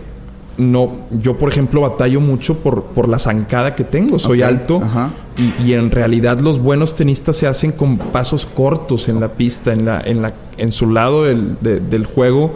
no, 0.58 0.90
yo 1.22 1.36
por 1.36 1.50
ejemplo 1.50 1.80
batallo 1.80 2.20
mucho 2.20 2.58
por, 2.58 2.82
por 2.84 3.08
la 3.08 3.18
zancada 3.18 3.74
que 3.74 3.84
tengo. 3.84 4.18
Soy 4.18 4.42
alto 4.42 4.80
ajá. 4.84 5.10
y, 5.36 5.54
y 5.68 5.74
en 5.74 5.90
realidad 5.90 6.40
los 6.40 6.58
buenos 6.60 6.94
tenistas 6.94 7.36
se 7.36 7.46
hacen 7.46 7.72
con 7.72 7.96
pasos 7.98 8.44
cortos 8.44 9.08
en 9.08 9.20
la 9.20 9.28
pista, 9.28 9.72
en, 9.72 9.84
la, 9.86 10.00
en, 10.00 10.20
la, 10.22 10.32
en 10.56 10.72
su 10.72 10.90
lado 10.90 11.24
del, 11.24 11.56
de- 11.60 11.80
del 11.80 12.04
juego. 12.06 12.54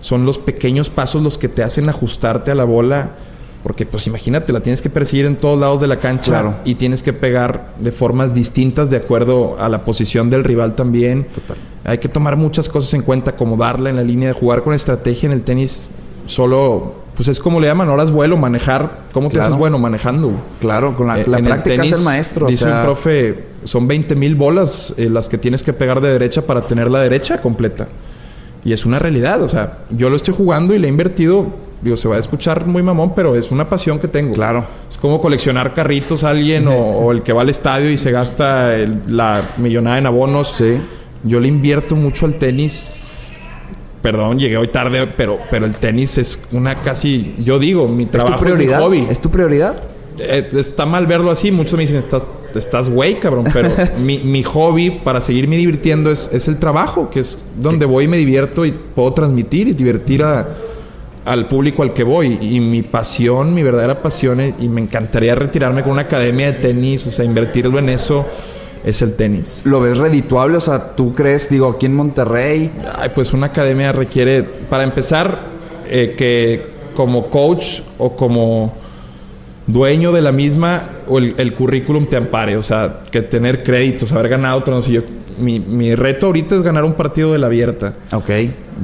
Son 0.00 0.26
los 0.26 0.38
pequeños 0.38 0.90
pasos 0.90 1.22
los 1.22 1.38
que 1.38 1.48
te 1.48 1.62
hacen 1.62 1.88
ajustarte 1.88 2.50
a 2.50 2.54
la 2.54 2.64
bola. 2.64 3.10
Porque 3.62 3.86
pues 3.86 4.06
imagínate, 4.06 4.52
la 4.52 4.60
tienes 4.60 4.82
que 4.82 4.90
perseguir 4.90 5.24
en 5.24 5.38
todos 5.38 5.58
lados 5.58 5.80
de 5.80 5.86
la 5.86 5.96
cancha 5.96 6.32
Claro. 6.32 6.54
y 6.66 6.74
tienes 6.74 7.02
que 7.02 7.14
pegar 7.14 7.72
de 7.80 7.92
formas 7.92 8.34
distintas 8.34 8.90
de 8.90 8.98
acuerdo 8.98 9.56
a 9.58 9.70
la 9.70 9.86
posición 9.86 10.28
del 10.28 10.44
rival 10.44 10.74
también. 10.74 11.26
Hay 11.84 11.96
que 11.96 12.08
tomar 12.10 12.36
muchas 12.36 12.68
cosas 12.68 12.92
en 12.92 13.00
cuenta, 13.00 13.36
como 13.36 13.56
darla 13.56 13.88
en 13.88 13.96
la 13.96 14.02
línea 14.02 14.28
de 14.28 14.34
jugar 14.34 14.62
con 14.62 14.74
estrategia 14.74 15.28
en 15.28 15.32
el 15.32 15.42
tenis. 15.44 15.88
Solo, 16.26 16.92
pues 17.16 17.28
es 17.28 17.38
como 17.40 17.60
le 17.60 17.66
llaman, 17.68 17.88
horas 17.88 18.10
vuelo, 18.10 18.36
manejar. 18.36 18.90
¿Cómo 19.12 19.28
te 19.28 19.34
Claro. 19.34 19.46
haces 19.48 19.58
bueno 19.58 19.78
manejando? 19.78 20.32
Claro, 20.60 20.96
con 20.96 21.06
la, 21.06 21.20
Eh, 21.20 21.24
la 21.26 21.38
en 21.38 21.44
el 21.44 21.50
práctica 21.52 21.76
tenis, 21.76 21.92
es 21.92 21.98
el 21.98 22.04
maestro. 22.04 22.46
o 22.46 22.48
Dice 22.48 22.64
sea, 22.64 22.78
un 22.80 22.84
profe, 22.84 23.44
son 23.64 23.86
20 23.86 24.14
mil 24.16 24.34
bolas 24.34 24.92
eh, 24.96 25.08
las 25.10 25.28
que 25.28 25.38
tienes 25.38 25.62
que 25.62 25.72
pegar 25.72 26.00
de 26.00 26.12
derecha 26.12 26.42
para 26.42 26.60
tener 26.62 26.90
la 26.90 27.00
derecha 27.00 27.40
completa. 27.40 27.86
Y 28.64 28.72
es 28.72 28.84
una 28.86 28.98
realidad, 28.98 29.42
o 29.42 29.48
sea, 29.48 29.78
yo 29.90 30.08
lo 30.10 30.16
estoy 30.16 30.34
jugando 30.34 30.74
y 30.74 30.78
le 30.78 30.86
he 30.86 30.90
invertido, 30.90 31.46
digo, 31.82 31.96
se 31.98 32.08
va 32.08 32.16
a 32.16 32.18
escuchar 32.18 32.66
muy 32.66 32.82
mamón, 32.82 33.12
pero 33.14 33.36
es 33.36 33.50
una 33.50 33.66
pasión 33.68 33.98
que 33.98 34.08
tengo. 34.08 34.32
Claro. 34.34 34.64
Es 34.90 34.96
como 34.96 35.20
coleccionar 35.20 35.74
carritos 35.74 36.24
a 36.24 36.30
alguien 36.30 36.66
o, 36.66 36.72
o 36.74 37.12
el 37.12 37.22
que 37.22 37.32
va 37.34 37.42
al 37.42 37.50
estadio 37.50 37.90
y 37.90 37.98
se 37.98 38.10
gasta 38.10 38.74
el- 38.74 39.02
la 39.08 39.40
millonada 39.58 39.98
en 39.98 40.06
abonos. 40.06 40.48
Sí. 40.54 40.78
Yo 41.24 41.40
le 41.40 41.48
invierto 41.48 41.94
mucho 41.94 42.24
al 42.26 42.34
tenis. 42.36 42.90
Perdón, 44.04 44.38
llegué 44.38 44.58
hoy 44.58 44.68
tarde, 44.68 45.06
pero, 45.16 45.38
pero 45.50 45.64
el 45.64 45.76
tenis 45.76 46.18
es 46.18 46.38
una 46.52 46.74
casi, 46.82 47.34
yo 47.42 47.58
digo, 47.58 47.88
mi 47.88 48.04
¿Es 48.04 48.10
trabajo 48.10 48.34
tu 48.36 48.44
prioridad? 48.44 48.78
mi 48.80 48.84
hobby. 48.84 49.06
¿Es 49.08 49.18
tu 49.18 49.30
prioridad? 49.30 49.76
Eh, 50.18 50.46
está 50.58 50.84
mal 50.84 51.06
verlo 51.06 51.30
así. 51.30 51.50
Muchos 51.50 51.72
me 51.78 51.84
dicen, 51.84 51.96
estás, 51.96 52.26
estás 52.54 52.90
güey, 52.90 53.18
cabrón. 53.18 53.46
Pero 53.50 53.70
mi, 54.04 54.18
mi 54.18 54.42
hobby 54.42 54.90
para 54.90 55.22
seguirme 55.22 55.56
divirtiendo 55.56 56.10
es, 56.10 56.28
es 56.34 56.48
el 56.48 56.58
trabajo, 56.58 57.08
que 57.08 57.20
es 57.20 57.38
donde 57.56 57.86
voy 57.86 58.04
y 58.04 58.08
me 58.08 58.18
divierto 58.18 58.66
y 58.66 58.72
puedo 58.72 59.10
transmitir 59.14 59.68
y 59.68 59.72
divertir 59.72 60.22
a- 60.22 60.48
al 61.24 61.46
público 61.46 61.82
al 61.82 61.94
que 61.94 62.04
voy. 62.04 62.36
Y 62.42 62.60
mi 62.60 62.82
pasión, 62.82 63.54
mi 63.54 63.62
verdadera 63.62 64.02
pasión, 64.02 64.38
eh, 64.42 64.54
y 64.60 64.68
me 64.68 64.82
encantaría 64.82 65.34
retirarme 65.34 65.82
con 65.82 65.92
una 65.92 66.02
academia 66.02 66.52
de 66.52 66.58
tenis, 66.58 67.06
o 67.06 67.10
sea, 67.10 67.24
invertirlo 67.24 67.78
en 67.78 67.88
eso, 67.88 68.26
es 68.84 69.02
el 69.02 69.14
tenis. 69.14 69.62
¿Lo 69.64 69.80
ves 69.80 69.98
redituable? 69.98 70.56
O 70.58 70.60
sea, 70.60 70.94
¿tú 70.94 71.14
crees, 71.14 71.48
digo, 71.48 71.68
aquí 71.68 71.86
en 71.86 71.94
Monterrey? 71.94 72.70
Ay, 72.98 73.10
pues 73.14 73.32
una 73.32 73.46
academia 73.46 73.92
requiere, 73.92 74.42
para 74.42 74.84
empezar, 74.84 75.38
eh, 75.88 76.14
que 76.16 76.62
como 76.94 77.26
coach 77.26 77.80
o 77.98 78.14
como 78.14 78.72
dueño 79.66 80.12
de 80.12 80.22
la 80.22 80.32
misma, 80.32 80.84
o 81.08 81.18
el, 81.18 81.34
el 81.38 81.54
currículum 81.54 82.06
te 82.06 82.16
ampare. 82.16 82.56
O 82.56 82.62
sea, 82.62 83.00
que 83.10 83.22
tener 83.22 83.62
créditos, 83.62 84.12
haber 84.12 84.28
ganado 84.28 84.58
otros. 84.58 84.86
Yo, 84.86 85.00
mi, 85.38 85.58
mi 85.58 85.94
reto 85.94 86.26
ahorita 86.26 86.56
es 86.56 86.62
ganar 86.62 86.84
un 86.84 86.92
partido 86.92 87.32
de 87.32 87.38
la 87.38 87.46
abierta. 87.46 87.94
Ok. 88.12 88.30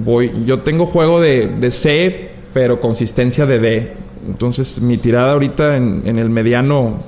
Voy, 0.04 0.32
yo 0.46 0.60
tengo 0.60 0.86
juego 0.86 1.20
de, 1.20 1.46
de 1.46 1.70
C, 1.70 2.30
pero 2.54 2.80
consistencia 2.80 3.44
de 3.44 3.58
D. 3.58 3.92
Entonces, 4.26 4.80
mi 4.80 4.96
tirada 4.98 5.32
ahorita 5.32 5.76
en, 5.76 6.02
en 6.06 6.18
el 6.18 6.30
mediano, 6.30 6.98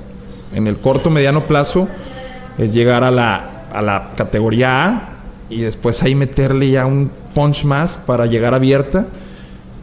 en 0.53 0.67
el 0.67 0.77
corto 0.77 1.09
mediano 1.09 1.43
plazo, 1.43 1.87
es 2.57 2.73
llegar 2.73 3.03
a 3.03 3.11
la, 3.11 3.65
a 3.71 3.81
la 3.81 4.11
categoría 4.15 4.85
A 4.87 5.09
y 5.49 5.61
después 5.61 6.01
ahí 6.03 6.15
meterle 6.15 6.69
ya 6.71 6.85
un 6.85 7.11
punch 7.33 7.65
más 7.65 7.97
para 7.97 8.25
llegar 8.25 8.53
abierta 8.53 9.05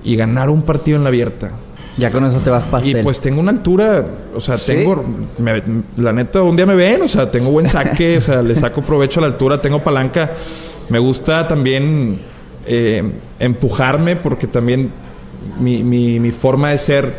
y 0.04 0.16
ganar 0.16 0.50
un 0.50 0.62
partido 0.62 0.96
en 0.96 1.04
la 1.04 1.08
abierta. 1.08 1.50
Ya 1.96 2.10
con 2.10 2.24
eso 2.24 2.38
te 2.38 2.48
vas 2.50 2.66
pastel. 2.66 3.00
Y 3.00 3.02
pues 3.02 3.20
tengo 3.20 3.40
una 3.40 3.50
altura, 3.50 4.04
o 4.34 4.40
sea, 4.40 4.56
¿Sí? 4.56 4.72
tengo, 4.74 5.04
me- 5.38 5.62
la 5.96 6.12
neta, 6.12 6.40
un 6.42 6.56
día 6.56 6.64
me 6.64 6.74
ven, 6.76 7.02
o 7.02 7.08
sea, 7.08 7.30
tengo 7.30 7.50
buen 7.50 7.66
saque, 7.68 8.16
o 8.16 8.20
sea, 8.20 8.40
le 8.42 8.54
saco 8.56 8.80
provecho 8.80 9.20
a 9.20 9.22
la 9.22 9.26
altura, 9.26 9.60
tengo 9.60 9.80
palanca. 9.82 10.30
Me 10.88 10.98
gusta 10.98 11.46
también 11.46 12.18
eh, 12.66 13.02
empujarme 13.38 14.16
porque 14.16 14.46
también 14.46 14.90
mi, 15.60 15.82
mi, 15.82 16.18
mi 16.20 16.30
forma 16.32 16.70
de 16.70 16.78
ser 16.78 17.12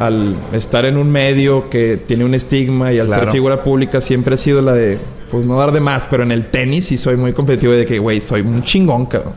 al 0.00 0.34
estar 0.52 0.84
en 0.86 0.96
un 0.96 1.12
medio 1.12 1.70
que 1.70 1.96
tiene 1.96 2.24
un 2.24 2.34
estigma 2.34 2.92
y 2.92 2.98
al 2.98 3.06
Claro. 3.06 3.22
ser 3.24 3.30
figura 3.32 3.62
pública 3.62 4.00
siempre 4.00 4.34
ha 4.34 4.36
sido 4.38 4.60
la 4.62 4.72
de, 4.72 4.98
pues 5.30 5.44
no 5.46 5.56
dar 5.58 5.70
de 5.70 5.80
más, 5.80 6.06
pero 6.10 6.22
en 6.24 6.32
el 6.32 6.46
tenis 6.46 6.86
sí 6.86 6.96
soy 6.98 7.16
muy 7.16 7.32
competitivo 7.32 7.72
de 7.74 7.86
que, 7.86 7.98
güey, 8.00 8.20
soy 8.20 8.40
un 8.40 8.62
chingón, 8.64 9.06
cabrón. 9.06 9.34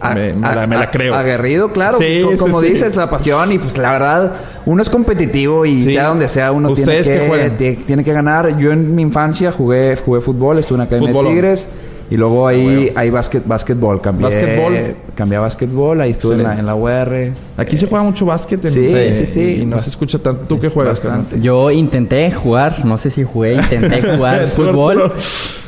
A- 0.00 0.14
me, 0.14 0.32
me 0.32 0.46
a- 0.46 0.54
la, 0.54 0.66
me 0.68 0.76
la 0.76 0.84
a- 0.84 0.90
creo. 0.92 1.12
Aguerrido, 1.14 1.72
claro. 1.72 1.98
Sí, 1.98 2.20
Co- 2.22 2.30
sí, 2.30 2.36
como 2.38 2.60
sí. 2.62 2.68
dices, 2.68 2.94
la 2.94 3.10
pasión 3.10 3.50
y 3.50 3.58
pues 3.58 3.76
la 3.76 3.90
verdad, 3.90 4.32
uno 4.64 4.80
es 4.80 4.88
competitivo 4.88 5.66
y 5.66 5.82
sea 5.82 6.04
donde 6.06 6.28
sea, 6.28 6.52
uno 6.52 6.72
tiene 6.72 6.82
¿Ustedes 7.00 7.08
qué 7.08 7.50
que, 7.58 7.76
tie- 7.80 7.84
tiene 7.84 8.04
que 8.04 8.12
ganar. 8.12 8.56
Yo 8.58 8.70
en 8.70 8.94
mi 8.94 9.02
infancia 9.02 9.50
jugué, 9.50 9.96
jugué 9.96 10.20
fútbol, 10.20 10.58
estuve 10.58 10.76
en 10.76 10.78
la 10.78 10.84
Academia 10.84 11.08
Fútbol. 11.10 11.24
de 11.24 11.30
Tigres. 11.32 11.68
Y 12.10 12.16
luego 12.16 12.46
ahí 12.48 12.90
hay 12.94 13.10
básquet, 13.10 13.46
básquetbol. 13.46 14.00
Cambié, 14.00 14.24
Básquetbol. 14.24 14.94
Cambié 15.14 15.36
a 15.36 15.40
básquetbol. 15.40 16.00
Ahí 16.00 16.12
estuve 16.12 16.36
en 16.36 16.42
la, 16.42 16.58
en 16.58 16.64
la 16.66 16.74
UR. 16.74 17.32
Aquí 17.56 17.76
se 17.76 17.86
juega 17.86 18.02
mucho 18.04 18.24
básquet. 18.24 18.64
en- 18.64 18.72
Sí, 18.72 18.86
eh, 18.88 19.12
sí, 19.12 19.26
sí. 19.26 19.58
Y 19.62 19.66
no 19.66 19.78
se 19.78 19.90
escucha 19.90 20.18
tanto. 20.18 20.44
¿Tú 20.48 20.58
qué 20.58 20.70
juegas? 20.70 21.02
Bastante. 21.02 21.40
Yo 21.40 21.70
intenté 21.70 22.30
jugar, 22.30 22.84
no 22.86 22.96
sé 22.96 23.10
si 23.10 23.24
jugué, 23.24 23.54
intenté 23.54 24.00
jugar 24.16 24.40
fútbol. 24.46 25.12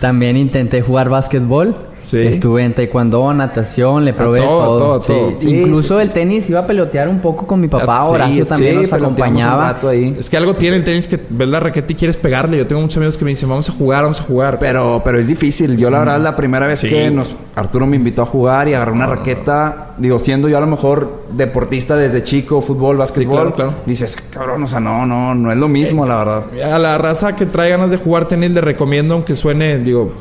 También 0.01 0.37
intenté 0.39 0.81
jugar 0.81 1.11
básquetbol. 1.11 1.75
Sí. 2.03 2.19
Estuve 2.19 2.65
en 2.65 2.73
taekwondo, 2.73 3.33
natación, 3.35 4.05
le 4.05 4.13
probé 4.13 4.41
todo, 4.41 4.49
todo. 4.49 4.79
todo, 4.79 5.01
Sí. 5.01 5.07
todo. 5.13 5.33
Sí, 5.41 5.51
Incluso 5.51 6.01
el 6.01 6.11
tenis 6.11 6.49
iba 6.49 6.61
a 6.61 6.67
pelotear 6.67 7.09
un 7.09 7.21
poco 7.21 7.47
con 7.47 7.61
mi 7.61 7.69
papá. 7.69 8.01
Ah, 8.01 8.07
sí, 8.07 8.13
Horacio 8.13 8.47
también 8.47 8.83
nos 8.83 8.93
acompañaba. 8.93 9.73
rato 9.73 9.89
ahí. 9.89 10.17
Es 10.19 10.31
que 10.31 10.37
algo 10.37 10.55
tiene 10.55 10.77
el 10.77 10.85
tenis 10.85 11.07
que 11.07 11.19
ves 11.29 11.49
la 11.49 11.61
raqueta 11.61 11.93
y 11.93 11.95
quieres 11.97 12.17
pegarle. 12.17 12.57
Yo 12.59 12.67
tengo 12.67 12.83
muchos 12.83 12.97
amigos 12.97 13.17
que 13.19 13.25
me 13.25 13.31
dicen, 13.31 13.49
vamos 13.49 13.69
a 13.69 13.73
jugar, 13.73 14.03
vamos 14.05 14.21
a 14.21 14.25
jugar. 14.25 14.59
Pero, 14.59 15.01
pero 15.05 15.19
es 15.19 15.27
difícil. 15.27 15.77
Yo 15.77 15.91
la 15.91 15.99
verdad 16.01 16.21
la 16.21 16.37
primera 16.37 16.67
vez 16.67 16.81
Sí. 16.81 16.89
que 16.89 17.11
nos 17.11 17.35
Arturo 17.55 17.87
me 17.87 17.97
invitó 17.97 18.23
a 18.23 18.27
jugar 18.27 18.69
y 18.69 18.75
agarré 18.75 18.93
una 18.93 19.07
raqueta, 19.07 19.89
digo, 19.99 20.19
siendo 20.19 20.49
yo 20.49 20.57
a 20.57 20.61
lo 20.61 20.67
mejor 20.67 21.25
deportista 21.33 21.97
desde 21.97 22.23
chico, 22.25 22.63
fútbol, 22.63 22.97
básquetbol, 22.97 23.35
claro, 23.37 23.55
claro. 23.55 23.73
dices, 23.87 24.17
cabrón, 24.31 24.63
o 24.63 24.67
sea, 24.67 24.81
no, 24.81 25.05
no, 25.05 25.35
no 25.35 25.53
es 25.53 25.59
lo 25.59 25.69
mismo, 25.69 26.07
la 26.07 26.17
verdad. 26.17 26.43
A 26.73 26.79
la 26.79 26.97
raza 26.97 27.37
que 27.37 27.45
trae 27.47 27.69
ganas 27.71 27.91
de 27.91 27.99
jugar 27.99 28.27
tenis 28.27 28.51
le 28.53 28.61
recomiendo, 28.63 29.15
aunque 29.15 29.37
suene, 29.37 29.79
digo, 29.79 30.13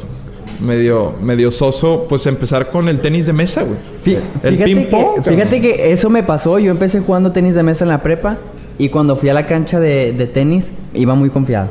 medio, 0.60 1.14
medio 1.22 1.52
soso, 1.52 2.06
pues 2.10 2.26
empezar 2.28 2.70
con 2.70 2.90
el 2.90 3.00
tenis 3.00 3.26
de 3.26 3.34
mesa, 3.34 3.64
güey. 3.64 3.78
Fí- 4.06 4.20
El 4.44 4.56
Fíjate, 4.56 4.88
que, 4.90 5.22
fíjate 5.30 5.62
que 5.62 5.92
eso 5.92 6.10
me 6.10 6.24
pasó. 6.24 6.60
Yo 6.60 6.72
empecé 6.72 7.00
jugando 7.00 7.32
tenis 7.32 7.56
de 7.56 7.64
mesa 7.64 7.84
en 7.86 7.90
la 7.90 8.00
prepa 8.04 8.38
y 8.78 8.90
cuando 8.90 9.16
fui 9.16 9.30
a 9.30 9.34
la 9.34 9.46
cancha 9.46 9.80
de, 9.80 10.14
de 10.14 10.28
tenis 10.28 10.72
iba 10.94 11.16
muy 11.16 11.30
confiado. 11.30 11.68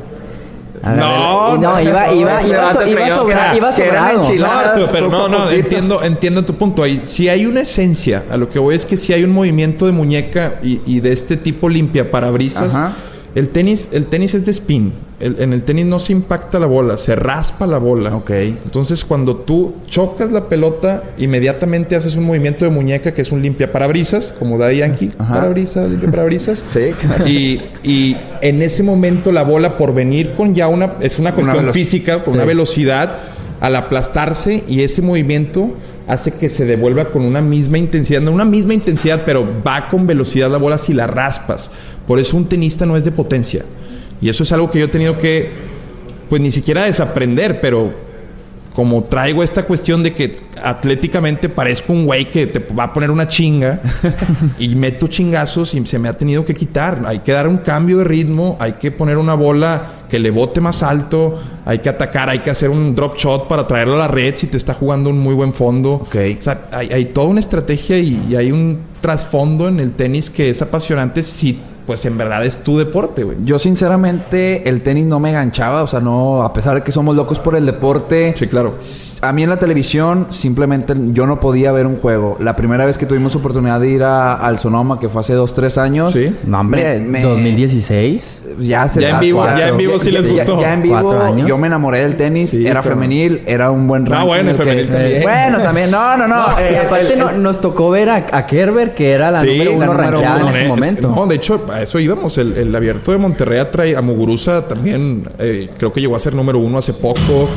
No, 0.81 1.57
no, 1.57 1.57
no, 1.57 1.81
iba, 1.81 2.13
iba, 2.13 2.13
iba, 2.13 2.41
so- 2.41 2.87
iba, 2.87 3.07
sobra- 3.09 3.31
era- 3.49 3.57
iba 3.57 3.71
sobrado. 3.73 4.15
enchiladas. 4.21 4.77
No, 4.79 4.85
pero 4.91 5.09
no, 5.09 5.27
no, 5.27 5.49
entiendo, 5.51 6.01
entiendo 6.01 6.45
tu 6.45 6.53
punto. 6.55 6.83
Ahí 6.83 6.97
si 7.03 7.27
hay 7.27 7.45
una 7.45 7.61
esencia. 7.61 8.23
A 8.31 8.37
lo 8.37 8.49
que 8.49 8.59
voy 8.59 8.75
es 8.75 8.85
que 8.85 8.95
si 8.95 9.11
hay 9.11 9.25
un 9.25 9.31
movimiento 9.31 9.85
de 9.85 9.91
muñeca 9.91 10.53
y, 10.63 10.79
y 10.85 11.01
de 11.01 11.11
este 11.11 11.35
tipo 11.35 11.67
limpia 11.67 12.09
parabrisas. 12.09 12.73
Ajá. 12.73 12.93
El 13.35 13.49
tenis, 13.49 13.89
el 13.93 14.05
tenis 14.07 14.33
es 14.33 14.45
de 14.45 14.51
spin. 14.51 14.91
El- 15.19 15.35
en 15.39 15.53
el 15.53 15.61
tenis 15.63 15.85
no 15.85 15.99
se 15.99 16.13
impacta 16.13 16.57
la 16.59 16.65
bola, 16.65 16.97
se 16.97 17.15
raspa 17.15 17.67
la 17.67 17.77
bola. 17.77 18.15
Ok. 18.15 18.31
Entonces, 18.31 19.05
cuando 19.05 19.35
tú 19.35 19.73
chocas 19.87 20.31
la 20.31 20.45
pelota, 20.45 21.03
inmediatamente 21.17 21.95
haces 21.95 22.15
un 22.15 22.23
movimiento 22.25 22.65
de 22.65 22.71
muñeca 22.71 23.13
que 23.13 23.21
es 23.21 23.31
un 23.31 23.41
limpia 23.41 23.71
parabrisas, 23.71 24.33
como 24.39 24.57
da 24.57 24.71
Yankee. 24.71 25.11
Ajá. 25.17 25.35
Parabrisas, 25.35 25.89
limpia 25.89 26.09
parabrisas. 26.11 26.63
Sí. 26.69 26.91
Y, 27.27 27.61
y 27.83 28.17
en 28.41 28.61
ese 28.61 28.81
momento 28.83 29.31
la 29.31 29.43
bola 29.43 29.77
por 29.77 29.93
venir 29.93 30.31
con 30.35 30.55
ya 30.55 30.67
una 30.67 30.93
es 31.01 31.19
una 31.19 31.33
cuestión 31.35 31.71
física 31.73 32.23
con 32.23 32.33
sí. 32.33 32.37
una 32.37 32.45
velocidad 32.45 33.17
al 33.59 33.75
aplastarse 33.75 34.63
y 34.67 34.83
ese 34.83 35.01
movimiento 35.01 35.71
hace 36.09 36.31
que 36.31 36.49
se 36.49 36.65
devuelva 36.65 37.05
con 37.05 37.23
una 37.23 37.39
misma 37.39 37.77
intensidad 37.77 38.19
no 38.19 38.31
una 38.31 38.45
misma 38.45 38.73
intensidad 38.73 39.21
pero 39.25 39.47
va 39.65 39.87
con 39.87 40.05
velocidad 40.05 40.49
la 40.49 40.57
bola 40.57 40.77
si 40.77 40.93
la 40.93 41.07
raspas 41.07 41.71
por 42.07 42.19
eso 42.19 42.35
un 42.35 42.45
tenista 42.49 42.85
no 42.85 42.97
es 42.97 43.03
de 43.03 43.11
potencia 43.11 43.63
y 44.19 44.27
eso 44.27 44.43
es 44.43 44.51
algo 44.51 44.69
que 44.69 44.79
yo 44.79 44.85
he 44.85 44.89
tenido 44.89 45.17
que 45.17 45.51
pues 46.29 46.41
ni 46.41 46.51
siquiera 46.51 46.83
desaprender 46.83 47.61
pero 47.61 48.09
como 48.79 49.03
traigo 49.03 49.43
esta 49.43 49.63
cuestión 49.63 50.03
de 50.03 50.13
que 50.13 50.39
atléticamente 50.63 51.49
parezco 51.49 51.91
un 51.91 52.05
güey 52.05 52.31
que 52.31 52.47
te 52.47 52.59
va 52.73 52.83
a 52.83 52.93
poner 52.93 53.11
una 53.11 53.27
chinga 53.27 53.81
y 54.59 54.73
meto 54.75 55.07
chingazos 55.07 55.73
y 55.73 55.85
se 55.85 55.99
me 55.99 56.07
ha 56.07 56.17
tenido 56.17 56.45
que 56.45 56.53
quitar. 56.53 57.03
Hay 57.05 57.19
que 57.19 57.31
dar 57.31 57.47
un 57.47 57.57
cambio 57.57 57.97
de 57.97 58.03
ritmo, 58.05 58.55
hay 58.59 58.73
que 58.73 58.91
poner 58.91 59.17
una 59.17 59.33
bola 59.33 59.83
que 60.09 60.17
le 60.17 60.31
bote 60.31 60.61
más 60.61 60.81
alto, 60.81 61.41
hay 61.69 61.77
que 61.79 61.89
atacar, 61.89 62.29
hay 62.29 62.39
que 62.39 62.49
hacer 62.49 62.71
un 62.71 62.95
drop 62.95 63.15
shot 63.15 63.47
para 63.47 63.67
traerlo 63.67 63.93
a 63.93 63.97
la 63.99 64.07
red 64.07 64.35
si 64.35 64.47
te 64.47 64.57
está 64.57 64.73
jugando 64.73 65.11
un 65.11 65.19
muy 65.19 65.35
buen 65.35 65.53
fondo. 65.53 65.93
Ok. 65.93 66.15
O 66.39 66.43
sea, 66.43 66.67
hay, 66.71 66.89
hay 66.89 67.05
toda 67.05 67.27
una 67.27 67.39
estrategia 67.39 67.99
y, 67.99 68.25
y 68.27 68.35
hay 68.35 68.51
un 68.51 68.79
trasfondo 69.01 69.67
en 69.67 69.79
el 69.79 69.91
tenis 69.91 70.31
que 70.31 70.49
es 70.49 70.63
apasionante 70.63 71.21
si 71.21 71.59
pues 71.89 72.05
en 72.05 72.19
verdad 72.19 72.45
es 72.45 72.59
tu 72.59 72.77
deporte, 72.77 73.23
güey. 73.23 73.37
Yo 73.43 73.57
sinceramente 73.57 74.69
el 74.69 74.81
tenis 74.81 75.07
no 75.07 75.19
me 75.19 75.29
enganchaba, 75.29 75.81
o 75.81 75.87
sea, 75.87 75.99
no, 75.99 76.43
a 76.43 76.53
pesar 76.53 76.75
de 76.75 76.83
que 76.83 76.91
somos 76.91 77.15
locos 77.15 77.39
por 77.39 77.55
el 77.55 77.65
deporte, 77.65 78.35
Sí, 78.37 78.45
claro. 78.45 78.75
a 79.23 79.31
mí 79.31 79.41
en 79.41 79.49
la 79.49 79.57
televisión 79.57 80.27
simplemente 80.29 80.93
yo 81.13 81.25
no 81.25 81.39
podía 81.39 81.71
ver 81.71 81.87
un 81.87 81.95
juego. 81.95 82.37
La 82.39 82.55
primera 82.55 82.85
vez 82.85 82.99
que 82.99 83.07
tuvimos 83.07 83.35
oportunidad 83.35 83.79
de 83.79 83.89
ir 83.89 84.03
a- 84.03 84.35
al 84.35 84.59
Sonoma, 84.59 84.99
que 84.99 85.09
fue 85.09 85.21
hace 85.21 85.33
dos, 85.33 85.55
tres 85.55 85.79
años, 85.79 86.11
Sí. 86.13 86.31
No, 86.45 86.59
hombre, 86.59 86.99
Me- 86.99 87.05
me- 87.07 87.21
2016. 87.23 88.41
ya 88.59 88.87
se 88.87 89.01
Ya 89.01 89.09
en 89.09 89.19
vivo- 89.19 89.39
cuatro. 89.39 89.57
ya 89.57 89.67
en 89.69 89.77
vivo 89.77 89.99
sí 89.99 90.11
les 90.11 90.23
ya- 90.25 90.31
gustó. 90.45 90.61
Ya, 90.61 90.73
en 90.73 90.81
vivo 90.83 90.99
Cuatro 91.01 91.23
años. 91.23 91.47
yo 91.49 91.57
me 91.57 91.65
enamoré 91.67 91.99
del 92.01 92.15
tenis, 92.17 92.51
Sí, 92.51 92.67
era 92.67 92.83
pero- 92.83 92.93
femenil, 92.95 93.41
era 93.47 93.71
un 93.71 93.87
buen 93.87 94.03
No, 94.03 94.11
ranking. 94.11 94.27
bueno, 94.27 94.51
el 94.51 94.57
que- 94.57 94.63
femenil 94.63 94.87
también. 94.89 95.23
Bueno, 95.23 95.61
también, 95.63 95.89
no, 95.91 96.17
no, 96.17 96.27
no. 96.27 96.35
No, 96.49 96.59
y 96.59 96.73
eh, 96.73 96.77
aparte 96.85 97.13
el- 97.13 97.19
no- 97.19 97.31
nos 97.31 97.59
tocó 97.59 97.89
ver 97.89 98.09
a, 98.09 98.15
a 98.31 98.45
Kerber, 98.45 98.93
que 98.93 99.11
era 99.11 99.31
la 99.31 99.41
Sí, 99.41 99.47
número 99.47 99.73
uno 99.73 99.93
rankeada 99.93 100.41
en 100.41 100.47
ese 100.49 100.61
Es- 100.63 100.67
momento. 100.67 101.07
No, 101.15 101.25
de 101.27 101.35
hecho, 101.35 101.65
a 101.79 101.83
eso 101.83 101.99
íbamos. 101.99 102.37
El, 102.37 102.53
el 102.57 102.75
abierto 102.75 103.11
de 103.11 103.17
Monterrey 103.17 103.63
trae 103.71 103.95
a 103.95 104.01
Muguruza 104.01 104.67
también. 104.67 105.23
eh, 105.39 105.69
creo 105.77 105.91
que 105.91 106.01
llegó 106.01 106.15
a 106.15 106.19
ser 106.19 106.33
número 106.35 106.59
uno 106.59 106.77
hace 106.77 106.93
poco. 106.93 107.47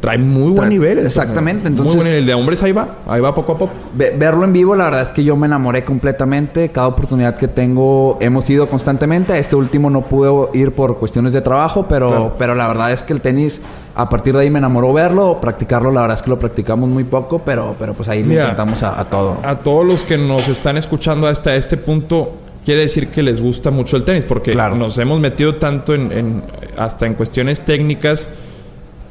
Trae 0.00 0.16
muy 0.16 0.52
buen 0.52 0.70
nivel. 0.70 0.98
el 1.00 1.04
exactamente, 1.06 1.68
entonces- 1.68 1.94
Muy 1.94 1.96
buen 1.96 2.06
nivel. 2.06 2.20
El 2.22 2.26
de 2.26 2.32
hombres 2.32 2.62
ahí 2.62 2.72
va. 2.72 2.88
Ahí 3.06 3.20
va 3.20 3.34
poco 3.34 3.52
a 3.52 3.58
poco. 3.58 3.72
Ve- 3.94 4.14
verlo 4.18 4.44
en 4.46 4.52
vivo, 4.54 4.74
la 4.74 4.84
verdad 4.84 5.02
es 5.02 5.08
que 5.08 5.22
yo 5.22 5.36
me 5.36 5.46
enamoré 5.46 5.84
completamente. 5.84 6.70
Cada 6.70 6.86
oportunidad 6.86 7.36
que 7.36 7.48
tengo, 7.48 8.16
hemos 8.22 8.48
ido 8.48 8.66
constantemente. 8.66 9.38
Este 9.38 9.56
último 9.56 9.90
no 9.90 10.00
pude 10.00 10.58
ir 10.58 10.72
por 10.72 10.96
cuestiones 10.98 11.34
de 11.34 11.42
trabajo, 11.42 11.84
pero, 11.86 12.08
Claro. 12.08 12.32
pero 12.38 12.54
la 12.54 12.66
verdad 12.68 12.92
es 12.92 13.02
que 13.02 13.12
el 13.12 13.20
tenis, 13.20 13.60
a 13.94 14.08
partir 14.08 14.34
de 14.34 14.40
ahí 14.40 14.48
me 14.48 14.58
enamoró 14.58 14.90
verlo. 14.94 15.36
Practicarlo, 15.38 15.90
la 15.92 16.00
verdad 16.00 16.16
es 16.16 16.22
que 16.22 16.30
lo 16.30 16.38
practicamos 16.38 16.88
muy 16.88 17.04
poco, 17.04 17.42
pero, 17.44 17.74
pero 17.78 17.92
pues 17.92 18.08
ahí 18.08 18.22
le 18.22 18.28
Mira, 18.30 18.42
intentamos 18.44 18.82
a, 18.82 18.98
a 18.98 19.04
todo. 19.04 19.36
A 19.42 19.56
todos 19.56 19.84
los 19.84 20.04
que 20.04 20.16
nos 20.16 20.48
están 20.48 20.78
escuchando 20.78 21.26
hasta 21.26 21.54
este 21.56 21.76
punto, 21.76 22.32
quiere 22.70 22.82
decir 22.82 23.08
que 23.08 23.22
les 23.22 23.40
gusta 23.40 23.70
mucho 23.72 23.96
el 23.96 24.04
tenis. 24.04 24.24
Porque 24.24 24.52
Claro. 24.52 24.76
nos 24.76 24.96
hemos 24.98 25.18
metido 25.18 25.56
tanto 25.56 25.92
en, 25.94 26.12
en- 26.12 26.42
hasta 26.78 27.04
en 27.06 27.14
cuestiones 27.14 27.62
técnicas 27.62 28.28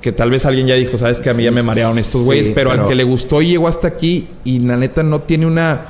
que 0.02 0.14
tal 0.14 0.30
vez 0.32 0.46
alguien 0.46 0.66
ya 0.68 0.76
dijo, 0.76 0.98
sabes 0.98 1.20
que 1.20 1.30
a 1.30 1.34
mí 1.34 1.44
ya 1.44 1.52
me 1.52 1.62
marearon 1.62 1.98
estos 1.98 2.22
Sí, 2.22 2.26
güeyes, 2.26 2.50
pero, 2.56 2.70
pero- 2.70 2.84
al 2.84 2.88
que 2.88 2.96
le 2.96 3.04
gustó 3.04 3.42
y 3.42 3.48
llegó 3.50 3.68
hasta 3.68 3.90
aquí 3.90 4.30
y 4.46 4.60
la 4.60 4.78
neta 4.78 5.04
no 5.04 5.20
tiene 5.20 5.46
una... 5.46 5.82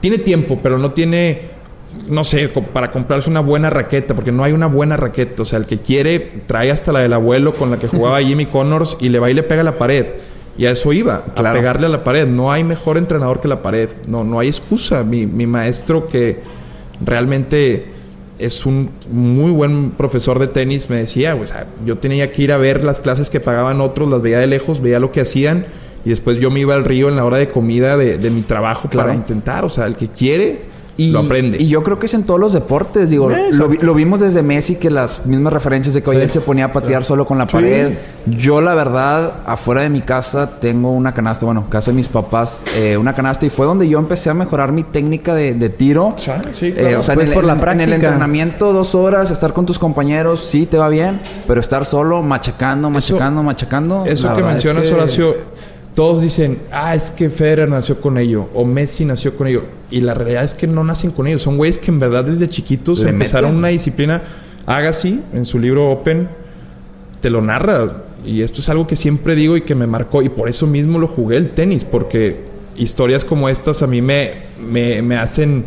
Tiene 0.00 0.16
tiempo, 0.16 0.58
pero 0.62 0.78
no 0.78 0.92
tiene, 0.92 1.42
no 2.08 2.24
sé, 2.24 2.48
para 2.48 2.90
comprarse 2.90 3.28
una 3.28 3.40
buena 3.40 3.68
raqueta, 3.68 4.14
porque 4.14 4.32
no 4.32 4.42
hay 4.44 4.52
una 4.52 4.66
buena 4.66 4.96
raqueta. 4.96 5.42
O 5.42 5.44
sea, 5.44 5.58
el 5.58 5.66
que 5.66 5.76
quiere 5.76 6.18
trae 6.46 6.70
hasta 6.70 6.90
la 6.90 7.00
del 7.00 7.12
abuelo 7.12 7.52
con 7.52 7.70
la 7.70 7.78
que 7.78 7.86
jugaba 7.86 8.22
Jimmy 8.22 8.46
Connors 8.46 8.96
y 8.98 9.10
le 9.10 9.18
va 9.18 9.30
y 9.30 9.34
le 9.34 9.42
pega 9.42 9.62
la 9.62 9.76
pared. 9.76 10.06
Y 10.56 10.64
a 10.64 10.70
eso 10.70 10.90
iba, 10.94 11.22
a 11.36 11.52
pegarle 11.52 11.84
a 11.86 11.90
la 11.90 12.02
pared. 12.02 12.26
No 12.26 12.50
hay 12.50 12.64
mejor 12.64 12.96
entrenador 12.96 13.40
que 13.40 13.48
la 13.48 13.60
pared. 13.60 13.90
No, 14.06 14.24
no 14.24 14.38
hay 14.40 14.48
excusa. 14.48 15.04
Mi, 15.04 15.26
mi 15.26 15.46
maestro 15.46 16.08
que 16.08 16.38
realmente 17.04 17.86
es 18.38 18.64
un 18.64 18.90
muy 19.10 19.50
buen 19.50 19.90
profesor 19.90 20.38
de 20.38 20.46
tenis 20.46 20.88
me 20.88 20.96
decía, 20.96 21.34
o 21.34 21.46
sea, 21.46 21.66
yo 21.84 21.98
tenía 21.98 22.32
que 22.32 22.42
ir 22.42 22.52
a 22.52 22.56
ver 22.56 22.84
las 22.84 23.00
clases 23.00 23.28
que 23.28 23.38
pagaban 23.38 23.80
otros, 23.80 24.08
las 24.08 24.22
veía 24.22 24.38
de 24.38 24.46
lejos, 24.46 24.80
veía 24.80 24.98
lo 24.98 25.12
que 25.12 25.20
hacían 25.20 25.66
y 26.04 26.10
después 26.10 26.38
yo 26.38 26.50
me 26.50 26.60
iba 26.60 26.74
al 26.74 26.84
río 26.84 27.08
en 27.10 27.16
la 27.16 27.24
hora 27.24 27.36
de 27.36 27.48
comida 27.48 27.98
de, 27.98 28.16
de 28.16 28.30
mi 28.30 28.40
trabajo 28.40 28.88
para 28.88 29.14
intentar. 29.14 29.66
O 29.66 29.68
sea, 29.68 29.86
el 29.86 29.96
que 29.96 30.08
quiere 30.08 30.69
Y, 31.00 31.10
lo 31.10 31.20
aprende. 31.20 31.56
y 31.60 31.66
yo 31.68 31.82
creo 31.82 31.98
que 31.98 32.06
es 32.06 32.14
en 32.14 32.24
todos 32.24 32.38
los 32.40 32.52
deportes. 32.52 33.08
Digo, 33.10 33.30
lo, 33.52 33.68
vi- 33.68 33.78
lo 33.78 33.94
vimos 33.94 34.20
desde 34.20 34.42
Messi, 34.42 34.76
que 34.76 34.90
las 34.90 35.24
mismas 35.26 35.52
referencias 35.52 35.94
de 35.94 36.02
que 36.02 36.10
hoy 36.10 36.16
Sí. 36.16 36.22
él 36.22 36.30
se 36.30 36.40
ponía 36.40 36.66
a 36.66 36.72
patear 36.72 37.04
solo 37.04 37.24
con 37.26 37.38
la 37.38 37.44
Sí. 37.46 37.52
pared. 37.54 37.94
Yo, 38.26 38.60
la 38.60 38.74
verdad, 38.74 39.32
afuera 39.46 39.80
de 39.82 39.88
mi 39.88 40.02
casa 40.02 40.58
tengo 40.60 40.90
una 40.92 41.14
canasta, 41.14 41.46
bueno, 41.46 41.64
casa 41.70 41.90
de 41.90 41.96
mis 41.96 42.08
papás, 42.08 42.60
eh, 42.76 42.96
una 42.96 43.14
canasta, 43.14 43.46
y 43.46 43.50
fue 43.50 43.64
donde 43.66 43.88
yo 43.88 43.98
empecé 43.98 44.28
a 44.30 44.34
mejorar 44.34 44.72
mi 44.72 44.82
técnica 44.82 45.34
de, 45.34 45.54
de 45.54 45.68
tiro. 45.70 46.14
Eh, 46.60 46.96
o 46.96 47.02
sea, 47.02 47.14
Pues 47.14 47.24
en, 47.26 47.32
el, 47.32 47.34
por 47.34 47.44
la 47.44 47.54
en- 47.54 47.70
en 47.70 47.80
el 47.80 47.92
entrenamiento, 47.94 48.72
dos 48.72 48.94
horas, 48.94 49.30
estar 49.30 49.52
con 49.52 49.64
tus 49.64 49.78
compañeros, 49.78 50.44
sí 50.50 50.66
te 50.66 50.76
va 50.76 50.88
bien, 50.88 51.20
pero 51.46 51.60
estar 51.60 51.84
solo, 51.86 52.20
machacando, 52.22 52.90
machacando, 52.90 53.42
machacando. 53.42 54.04
Eso 54.06 54.32
que 54.34 54.40
es 54.40 54.46
mencionas, 54.46 54.86
que- 54.86 54.94
Horacio, 54.94 55.34
todos 56.00 56.22
dicen, 56.22 56.56
ah, 56.72 56.94
es 56.94 57.10
que 57.10 57.28
Federer 57.28 57.68
nació 57.68 58.00
con 58.00 58.16
ello, 58.16 58.48
o 58.54 58.64
Messi 58.64 59.04
nació 59.04 59.36
con 59.36 59.48
ello. 59.48 59.64
Y 59.90 60.00
la 60.00 60.14
realidad 60.14 60.44
es 60.44 60.54
que 60.54 60.66
no 60.66 60.82
nacen 60.82 61.10
con 61.10 61.26
ello. 61.26 61.38
Son 61.38 61.58
güeyes 61.58 61.78
que 61.78 61.90
en 61.90 62.00
verdad 62.00 62.24
desde 62.24 62.48
chiquitos 62.48 63.00
Le 63.00 63.10
empezaron 63.10 63.50
meten. 63.50 63.58
una 63.58 63.68
disciplina. 63.68 64.22
Agassi, 64.64 65.20
en 65.34 65.44
su 65.44 65.58
libro 65.58 65.90
Open, 65.90 66.26
te 67.20 67.28
lo 67.28 67.42
narra. 67.42 68.02
Y 68.24 68.40
esto 68.40 68.62
es 68.62 68.70
algo 68.70 68.86
que 68.86 68.96
siempre 68.96 69.34
digo 69.34 69.58
y 69.58 69.60
que 69.60 69.74
me 69.74 69.86
marcó. 69.86 70.22
Y 70.22 70.30
por 70.30 70.48
eso 70.48 70.66
mismo 70.66 70.98
lo 70.98 71.06
jugué 71.06 71.36
el 71.36 71.50
tenis, 71.50 71.84
porque 71.84 72.44
historias 72.78 73.22
como 73.22 73.50
estas 73.50 73.82
a 73.82 73.86
mí 73.86 74.00
me, 74.00 74.32
me, 74.58 75.02
me 75.02 75.16
hacen 75.16 75.66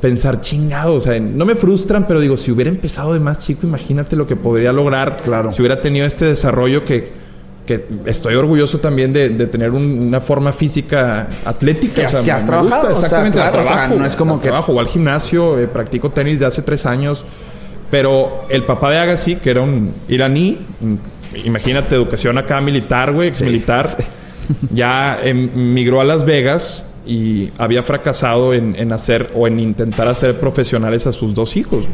pensar 0.00 0.42
chingado. 0.42 0.94
O 0.94 1.00
sea, 1.00 1.18
no 1.18 1.44
me 1.44 1.56
frustran, 1.56 2.06
pero 2.06 2.20
digo, 2.20 2.36
si 2.36 2.52
hubiera 2.52 2.70
empezado 2.70 3.14
de 3.14 3.18
más 3.18 3.40
chico, 3.40 3.66
imagínate 3.66 4.14
lo 4.14 4.28
que 4.28 4.36
podría 4.36 4.72
lograr. 4.72 5.16
Claro. 5.24 5.50
Si 5.50 5.60
hubiera 5.60 5.80
tenido 5.80 6.06
este 6.06 6.24
desarrollo 6.24 6.84
que, 6.84 7.25
que 7.66 7.84
estoy 8.06 8.34
orgulloso 8.36 8.78
también 8.78 9.12
de, 9.12 9.28
de 9.30 9.46
tener 9.46 9.72
un- 9.72 9.98
una 10.08 10.20
forma 10.20 10.52
física 10.52 11.26
atlética. 11.44 11.94
Que 11.96 12.04
has- 12.06 12.16
que 12.16 12.32
has 12.32 12.42
me 12.44 12.48
trabajado, 12.48 12.88
gusta, 12.88 12.94
o 12.94 12.96
sea, 12.96 13.06
exactamente. 13.06 13.38
o 13.38 13.42
sea, 13.42 13.52
trabajo, 13.52 13.94
no 13.96 14.06
es 14.06 14.16
como 14.16 14.40
que- 14.40 14.48
trabajo. 14.48 14.72
Voy 14.72 14.82
al 14.84 14.88
gimnasio, 14.88 15.58
eh, 15.58 15.66
practico 15.66 16.10
tenis 16.10 16.40
de 16.40 16.46
hace 16.46 16.62
tres 16.62 16.86
años. 16.86 17.24
Pero 17.90 18.44
el 18.48 18.62
papá 18.64 18.90
de 18.90 18.98
Agassi, 18.98 19.36
que 19.36 19.50
era 19.50 19.60
un 19.60 19.92
iraní, 20.08 20.58
mm, 20.80 20.94
imagínate, 21.44 21.94
educación 21.94 22.38
acá 22.38 22.60
militar, 22.60 23.12
güey, 23.12 23.28
ex 23.28 23.42
militar. 23.42 23.86
ya 24.72 25.18
em, 25.22 25.50
migró 25.74 26.00
a 26.00 26.04
Las 26.04 26.24
Vegas 26.24 26.84
y 27.06 27.50
había 27.58 27.82
fracasado 27.82 28.54
en, 28.54 28.74
en 28.78 28.92
hacer 28.92 29.30
o 29.34 29.46
en 29.46 29.60
intentar 29.60 30.08
hacer 30.08 30.38
profesionales 30.40 31.06
a 31.06 31.12
sus 31.12 31.34
dos 31.34 31.56
hijos. 31.56 31.84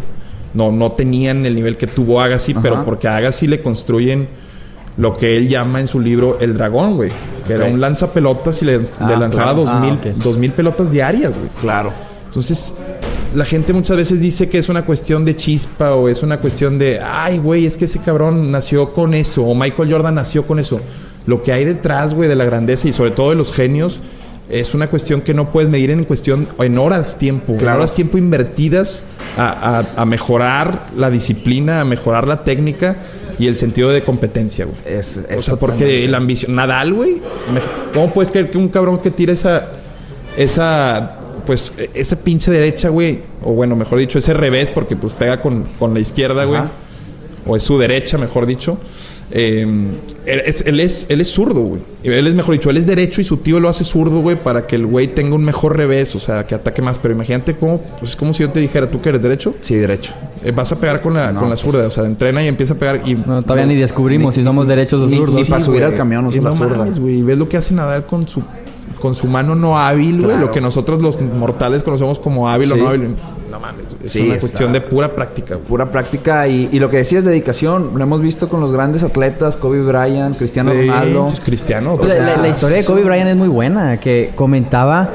No, 0.55 0.71
no 0.71 0.93
tenían 0.93 1.47
el 1.47 1.55
nivel 1.55 1.77
que 1.79 1.87
tuvo 1.87 2.21
Agassi, 2.21 2.53
pero 2.55 2.85
porque 2.85 3.09
a 3.09 3.17
Agassi 3.17 3.47
le 3.47 3.61
construyen 3.63 4.29
lo 4.97 5.15
que 5.15 5.37
él 5.37 5.49
llama 5.49 5.81
en 5.81 5.89
su 5.89 6.01
libro 6.01 6.39
el 6.41 6.55
dragón, 6.55 6.97
güey. 6.97 7.11
Que 7.47 7.55
era 7.55 7.65
un 7.67 7.81
lanzapelotas 7.81 8.63
y 8.63 8.67
le, 8.67 8.79
le 8.79 8.85
Ah, 9.01 9.17
lanzaba 9.19 9.45
claro. 9.53 9.61
dos, 9.63 9.71
Ah, 9.71 9.81
mil, 9.81 9.99
dos 10.23 10.37
mil 10.39 10.53
pelotas 10.53 10.91
diarias, 10.91 11.33
güey. 11.35 11.49
Claro. 11.61 11.93
Entonces, 12.27 12.73
la 13.35 13.45
gente 13.45 13.73
muchas 13.73 13.97
veces 13.97 14.21
dice 14.21 14.49
que 14.49 14.59
es 14.59 14.69
una 14.69 14.83
cuestión 14.85 15.25
de 15.25 15.35
chispa 15.37 15.95
o 15.95 16.09
es 16.09 16.23
una 16.23 16.39
cuestión 16.39 16.79
de, 16.79 17.01
ay, 17.01 17.39
güey, 17.39 17.67
es 17.67 17.77
que 17.77 17.87
ese 17.87 17.99
cabrón 17.99 18.51
nació 18.51 18.93
con 18.93 19.13
eso 19.15 19.45
o 19.45 19.55
Michael 19.55 19.91
Jordan 19.93 20.15
nació 20.15 20.47
con 20.47 20.59
eso. 20.59 20.81
Lo 21.27 21.43
que 21.43 21.53
hay 21.53 21.65
detrás, 21.65 22.15
güey, 22.15 22.29
de 22.29 22.37
la 22.37 22.45
grandeza 22.45 22.89
y 22.89 22.93
sobre 22.93 23.11
todo 23.13 23.31
de 23.31 23.37
los 23.37 23.53
genios 23.53 24.01
es 24.51 24.75
una 24.75 24.89
cuestión 24.89 25.21
que 25.23 25.35
no 25.35 25.51
puedes 25.51 25.71
medir 25.71 25.91
en 25.91 26.05
cuestión, 26.05 26.47
en 26.59 26.77
horas 26.79 27.17
tiempo, 27.17 27.53
en 27.53 27.59
Claro. 27.59 27.79
horas 27.79 27.95
tiempo 27.95 28.19
invertidas 28.19 29.03
a, 29.39 29.79
a- 29.97 30.03
a 30.03 30.05
mejorar 30.05 30.87
la 30.97 31.11
disciplina, 31.11 31.81
a 31.81 31.85
mejorar 31.85 32.29
la 32.29 32.45
técnica 32.45 32.97
y 33.43 33.49
el 33.49 33.57
sentido 33.57 33.91
de 33.91 34.03
competencia, 34.03 34.65
güey. 34.67 34.77
Es, 34.87 35.21
O 35.37 35.41
sea, 35.41 35.57
porque 35.57 36.07
la 36.09 36.19
ambición. 36.19 36.55
Nadal, 36.55 36.93
güey. 36.95 37.21
¿Cómo 37.93 38.13
puedes 38.13 38.31
creer 38.31 38.51
que 38.51 38.59
un 38.59 38.69
cabrón 38.69 38.99
que 38.99 39.11
tira 39.11 39.33
esa. 39.33 39.69
Esa. 40.37 41.19
Pues 41.47 41.73
e- 41.77 41.91
esa 41.95 42.17
pinche 42.17 42.51
derecha, 42.53 42.89
güey. 42.89 43.21
O 43.43 43.53
bueno, 43.53 43.75
mejor 43.75 43.99
dicho, 43.99 44.19
ese 44.19 44.33
revés, 44.33 44.71
porque 44.71 44.95
pues 44.95 45.13
pega 45.13 45.41
con, 45.41 45.65
con 45.79 45.93
la 45.93 46.01
izquierda, 46.01 46.45
güey. 46.45 46.61
O 47.47 47.57
es 47.57 47.63
su 47.65 47.77
derecha, 47.79 48.17
mejor 48.19 48.47
dicho. 48.47 48.79
Eh, 49.35 49.67
él, 50.27 50.43
es, 50.45 50.61
él, 50.67 50.79
es, 50.79 51.07
él 51.09 51.21
es 51.21 51.29
zurdo, 51.29 51.63
güey. 51.63 51.81
Él 52.05 52.27
es, 52.27 52.35
mejor 52.35 52.53
dicho, 52.55 52.69
él 52.71 52.77
es 52.77 52.87
derecho 52.87 53.21
y 53.21 53.25
su 53.25 53.39
tío 53.39 53.61
lo 53.61 53.69
hace 53.69 53.83
zurdo, 53.83 54.21
güey, 54.21 54.37
para 54.37 54.67
que 54.67 54.77
el 54.77 54.87
güey 54.87 55.09
tenga 55.09 55.35
un 55.35 55.43
mejor 55.45 55.77
revés, 55.77 56.15
o 56.15 56.19
sea, 56.21 56.47
que 56.47 56.55
ataque 56.55 56.83
más. 56.83 56.99
Pero 56.99 57.15
imagínate 57.15 57.55
cómo, 57.57 57.81
pues 57.99 58.11
es 58.13 58.17
como 58.17 58.33
si 58.35 58.43
yo 58.43 58.51
te 58.51 58.61
dijera, 58.61 58.89
tú 58.89 59.01
que 59.01 59.09
eres 59.09 59.23
derecho, 59.23 59.55
Sí, 59.63 59.75
derecho. 59.75 60.13
eh, 60.45 60.53
vas 60.53 60.71
a 60.73 60.77
pegar 60.79 61.01
con 61.01 61.15
la, 61.15 61.33
No, 61.33 61.41
con 61.41 61.49
la 61.49 61.55
pues- 61.57 61.61
zurda, 61.61 61.87
o 61.87 61.91
sea, 61.91 62.05
entrena 62.05 62.43
y 62.45 62.49
empieza 62.49 62.75
a 62.75 62.77
pegar. 62.77 63.03
Y 63.09 63.15
No, 63.15 63.43
todavía 63.43 63.67
ni 63.67 63.75
descubrimos 63.77 64.35
si 64.35 64.45
somos 64.45 64.69
derechos 64.69 65.01
o 65.01 65.07
ni- 65.07 65.17
zurdos. 65.17 65.35
ni 65.35 65.45
para 65.45 65.65
subir 65.65 65.81
güey. 65.81 65.93
al 65.93 65.97
camión 65.99 66.25
no 66.25 66.31
zurda. 66.31 66.53
mames, 66.77 66.99
güey. 66.99 67.23
Ves 67.23 67.39
lo 67.39 67.49
que 67.49 67.57
hace 67.57 67.73
Nadal 67.75 68.05
con 68.05 68.29
su 68.29 68.43
con 69.03 69.17
su 69.17 69.27
mano 69.27 69.57
no 69.57 69.77
hábil, 69.77 70.19
güey. 70.19 70.27
Claro. 70.27 70.47
Lo 70.47 70.51
que 70.53 70.61
nosotros 70.61 71.03
los 71.03 71.21
mortales 71.21 71.83
conocemos 71.83 72.21
como 72.21 72.49
hábil 72.49 72.71
o 72.73 72.77
no 72.77 72.89
hábil. 72.89 73.17
No 73.51 73.59
mames. 73.59 73.85
Es 74.05 74.13
Sí, 74.13 74.21
una 74.21 74.29
está- 74.35 74.41
cuestión 74.41 74.73
de 74.73 74.81
pura 74.81 75.13
práctica, 75.15 75.57
güey. 75.57 75.67
Pura 75.67 75.91
práctica 75.91 76.47
y, 76.47 76.69
y 76.71 76.79
lo 76.79 76.89
que 76.89 76.99
decías, 76.99 77.25
dedicación. 77.25 77.91
Lo 77.97 78.03
hemos 78.05 78.21
visto 78.23 78.49
con 78.49 78.61
los 78.61 78.71
grandes 78.73 79.03
atletas, 79.03 79.57
Kobe 79.57 79.83
Bryant, 79.83 80.39
Cristiano 80.39 80.73
Ronaldo. 80.73 81.29
es 81.33 81.41
cristiano. 81.41 81.97
Pues, 81.97 82.17
la- 82.17 82.37
la 82.37 82.49
historia 82.49 82.77
de 82.79 82.85
Kobe 82.85 83.03
Bryant 83.03 83.29
es 83.31 83.37
muy 83.37 83.49
buena, 83.49 83.99
que 83.99 84.31
comentaba 84.37 85.11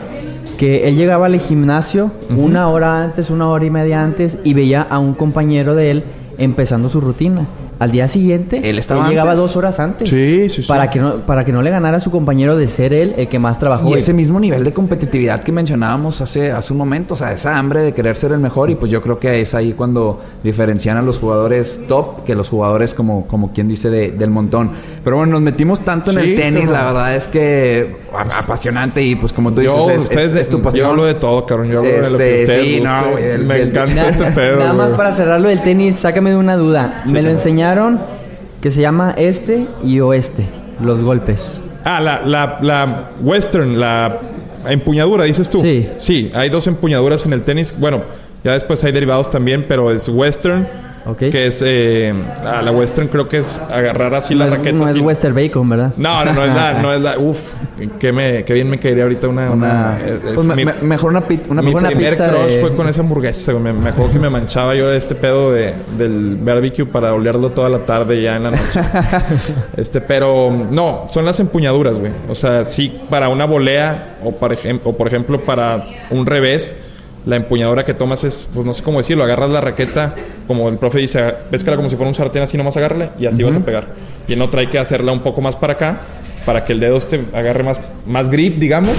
que 0.58 0.88
él 0.90 0.96
llegaba 0.98 1.28
al 1.28 1.40
gimnasio 1.40 2.12
una 2.36 2.68
hora 2.68 3.04
antes, 3.04 3.30
una 3.30 3.48
hora 3.48 3.64
y 3.64 3.70
media 3.70 4.04
antes 4.04 4.38
y 4.44 4.54
veía 4.54 4.82
a 4.82 5.00
un 5.00 5.14
compañero 5.14 5.76
de 5.76 5.92
él 5.92 6.04
empezando 6.38 6.90
su 6.90 7.00
rutina. 7.00 7.48
Al 7.80 7.92
día 7.92 8.08
siguiente, 8.08 8.62
Él 8.70 8.80
estaba 8.80 9.08
llegaba 9.08 9.32
antes. 9.32 9.42
dos 9.44 9.56
horas 9.56 9.80
antes. 9.80 10.10
Sí, 10.10 10.50
sí, 10.50 10.64
sí. 10.64 10.68
Para 10.68 10.90
que, 10.90 11.00
no, 11.00 11.14
para 11.18 11.46
que 11.46 11.52
no 11.52 11.62
le 11.62 11.70
ganara 11.70 11.98
a 11.98 12.00
su 12.00 12.10
compañero 12.10 12.56
de 12.58 12.68
ser 12.68 12.94
él 12.94 13.14
el 13.18 13.28
que 13.28 13.38
más 13.40 13.60
trabajó. 13.60 13.90
Y 13.90 13.94
ese 14.00 14.14
mismo 14.14 14.40
nivel 14.40 14.64
de 14.64 14.74
competitividad 14.74 15.44
que 15.44 15.52
mencionábamos 15.52 16.20
hace, 16.22 16.52
hace 16.52 16.74
un 16.74 16.80
momento, 16.80 17.14
o 17.14 17.18
sea, 17.18 17.32
esa 17.34 17.58
hambre 17.58 17.82
de 17.82 17.94
querer 17.94 18.16
ser 18.16 18.32
el 18.32 18.40
mejor, 18.40 18.70
y 18.72 18.76
pues 18.76 18.92
yo 18.92 19.02
creo 19.02 19.20
que 19.20 19.42
es 19.42 19.54
ahí 19.54 19.74
cuando 19.74 20.20
diferencian 20.44 20.98
a 20.98 21.02
los 21.04 21.20
jugadores 21.20 21.82
top 21.88 22.24
que 22.24 22.34
los 22.36 22.50
jugadores 22.50 22.94
como, 22.96 23.28
como 23.28 23.54
quien 23.54 23.68
dice 23.68 23.90
de- 23.92 24.12
del 24.12 24.30
montón. 24.32 24.72
Pero 25.04 25.18
bueno, 25.18 25.34
nos 25.34 25.42
metimos 25.42 25.82
tanto 25.82 26.10
en 26.12 26.20
Sí, 26.22 26.32
el 26.32 26.36
tenis, 26.36 26.70
la 26.70 26.84
verdad 26.86 27.16
es 27.16 27.28
que 27.28 27.98
a- 28.12 28.40
apasionante 28.40 29.04
y 29.04 29.16
pues 29.16 29.34
como 29.34 29.52
tú 29.52 29.62
dices, 29.62 29.76
Yo, 29.78 29.92
es, 29.92 30.02
ustedes 30.02 30.24
es- 30.28 30.34
de- 30.34 30.42
es 30.42 30.50
tu 30.50 30.62
pasión. 30.64 30.86
yo 30.86 30.90
hablo 30.92 31.06
de 31.06 31.14
todo, 31.14 31.46
cabrón. 31.46 31.68
Yo 31.70 31.80
hablo 31.80 31.92
de 31.92 32.10
lo 32.10 32.18
que 32.18 32.36
Este, 32.38 32.44
ustedes 32.54 32.66
sí, 32.66 32.82
no, 32.82 33.12
güey, 33.12 33.24
Me 33.38 33.56
el- 33.62 33.70
encanta 33.70 33.94
Nada, 33.94 34.10
este 34.10 34.24
pedo, 34.32 34.58
nada 34.60 34.74
más 34.74 34.90
para 34.92 35.12
cerrarlo 35.12 35.50
del 35.50 35.62
tenis, 35.62 35.96
sácame 35.98 36.32
de 36.32 36.36
una 36.38 36.56
duda. 36.58 37.04
Me 37.12 37.22
lo 37.22 37.30
enseñaron 37.30 37.67
que 38.62 38.72
se 38.72 38.82
llama 38.82 39.14
este 39.18 39.68
y 39.84 40.00
oeste, 40.00 40.46
los 40.82 41.04
golpes. 41.04 41.60
Ah, 41.84 42.02
la, 42.02 42.22
la, 42.26 42.60
la 42.62 43.10
western, 43.22 43.80
la 43.80 44.18
empuñadura, 44.68 45.24
dices 45.26 45.50
tú. 45.50 45.62
Sí. 45.62 45.88
Sí, 45.98 46.32
hay 46.34 46.50
dos 46.50 46.68
empuñaduras 46.68 47.26
en 47.26 47.34
el 47.34 47.44
tenis. 47.44 47.74
Bueno, 47.78 48.02
ya 48.44 48.54
después 48.54 48.84
hay 48.84 48.92
derivados 48.92 49.30
también, 49.30 49.66
pero 49.68 49.92
es 49.92 50.08
western. 50.10 50.68
Que 51.16 51.48
es... 51.48 51.64
Eh, 51.66 52.14
ah, 52.46 52.62
la 52.64 52.72
western 52.72 53.08
creo 53.08 53.28
que 53.28 53.38
es 53.38 53.60
agarrar 53.72 54.14
así 54.16 54.34
No 54.34 54.40
la 54.42 54.46
es, 54.48 54.52
raqueta. 54.54 54.78
no 54.78 54.88
es. 54.88 55.00
Western 55.00 55.36
Bacon, 55.36 55.70
¿verdad? 55.70 55.94
No, 55.98 56.26
no, 56.26 56.34
no 56.34 56.44
es 56.46 56.54
la... 56.54 56.74
No 56.82 56.94
es 56.94 57.02
la 57.02 57.18
uf, 57.20 57.40
que, 58.00 58.12
me, 58.12 58.44
que 58.44 58.54
bien 58.54 58.70
me 58.70 58.78
caería 58.78 59.04
ahorita 59.04 59.28
una... 59.28 59.52
Una, 59.52 59.54
una- 59.54 59.98
eh, 60.00 60.20
eh, 60.26 60.32
pues, 60.36 60.48
me- 60.48 60.56
mi- 60.56 60.66
me- 60.66 60.74
mejor 60.82 61.12
una, 61.12 61.22
pit- 61.22 61.48
una 61.50 61.62
mi 61.62 61.72
pizza. 61.74 61.88
primer 61.88 62.10
pizza 62.12 62.30
crush 62.30 62.52
de- 62.54 62.60
fue 62.62 62.76
con 62.76 62.88
esa 62.90 63.02
hamburguesa. 63.02 63.54
Me, 63.54 63.74
me 63.74 63.90
acuerdo 63.90 64.14
que 64.14 64.20
me 64.20 64.30
manchaba 64.30 64.76
yo 64.76 64.88
de 64.90 64.98
este 64.98 65.16
pedo 65.16 65.52
de, 65.54 65.74
del 65.98 66.38
barbecue 66.42 66.86
para 66.86 67.14
olerlo 67.14 67.50
toda 67.52 67.70
la 67.70 67.80
tarde 67.80 68.22
ya 68.22 68.36
en 68.36 68.44
la 68.44 68.52
noche. 68.52 68.82
este, 69.78 70.02
pero 70.02 70.50
no, 70.72 71.06
son 71.10 71.26
las 71.26 71.40
empuñaduras, 71.40 72.00
güey. 72.00 72.12
O 72.30 72.36
sea, 72.36 72.66
sí, 72.66 73.00
para 73.10 73.30
una 73.30 73.46
volea 73.46 74.16
o, 74.24 74.32
para 74.32 74.56
o 74.84 74.94
por 74.98 75.08
ejemplo 75.08 75.40
para 75.42 75.84
un 76.10 76.26
revés, 76.26 76.76
la 77.28 77.36
empuñadura 77.36 77.84
que 77.86 77.94
tomas 77.94 78.24
es, 78.24 78.50
pues 78.54 78.66
no 78.66 78.74
sé 78.74 78.82
cómo 78.82 78.98
decirlo, 79.00 79.24
agarras 79.24 79.50
la 79.50 79.60
raqueta, 79.62 80.16
como 80.48 80.70
el 80.70 80.78
profe 80.78 81.00
dice, 81.00 81.34
pescala 81.52 81.76
como 81.78 81.90
si 81.90 81.96
fuera 81.98 82.08
un 82.08 82.16
sartén, 82.16 82.42
así 82.42 82.58
nomás 82.58 82.78
agárrale 82.78 83.10
y 83.20 83.26
así 83.26 83.44
vas 83.44 83.56
a 83.58 83.60
pegar. 83.66 83.88
Y 84.28 84.34
en 84.34 84.42
otra 84.42 84.62
hay 84.62 84.68
que 84.68 84.80
hacerla 84.80 85.12
un 85.12 85.20
poco 85.20 85.42
más 85.42 85.56
para 85.56 85.74
acá, 85.74 86.00
para 86.46 86.64
que 86.64 86.72
el 86.74 86.80
dedo 86.80 86.98
este 86.98 87.22
agarre 87.34 87.64
más, 87.64 87.82
más 88.06 88.30
grip, 88.30 88.58
digamos, 88.58 88.96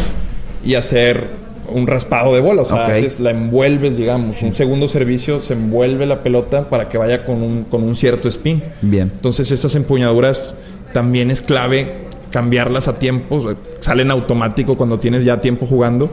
y 0.63 0.75
hacer 0.75 1.25
un 1.73 1.87
raspado 1.87 2.35
de 2.35 2.41
bola. 2.41 2.63
O 2.63 2.65
sea, 2.67 2.87
haces- 2.87 3.19
la 3.21 3.31
envuelves, 3.31 3.97
digamos. 3.97 4.41
Un 4.43 4.53
segundo 4.55 4.89
servicio 4.89 5.41
se 5.41 5.55
envuelve 5.55 6.05
la 6.07 6.23
pelota 6.23 6.69
para 6.69 6.89
que 6.89 6.99
vaya 6.99 7.25
con 7.25 7.43
un, 7.43 7.65
con 7.65 7.83
un 7.83 7.97
cierto 7.97 8.29
spin. 8.29 8.63
Bien. 8.83 9.11
Entonces 9.15 9.51
esas 9.51 9.75
empuñaduras 9.75 10.55
también 10.93 11.31
es 11.31 11.41
clave 11.43 11.93
cambiarlas 12.31 12.89
a 12.89 12.99
tiempo. 12.99 13.55
Salen 13.81 14.11
automático 14.11 14.77
cuando 14.77 14.99
tienes 14.99 15.25
ya 15.25 15.41
tiempo 15.41 15.67
jugando. 15.67 16.11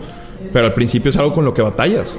Pero 0.56 0.68
al 0.68 0.74
principio 0.74 1.10
es 1.10 1.18
algo 1.18 1.34
con 1.34 1.44
lo 1.44 1.54
que 1.54 1.62
batallas. 1.62 2.18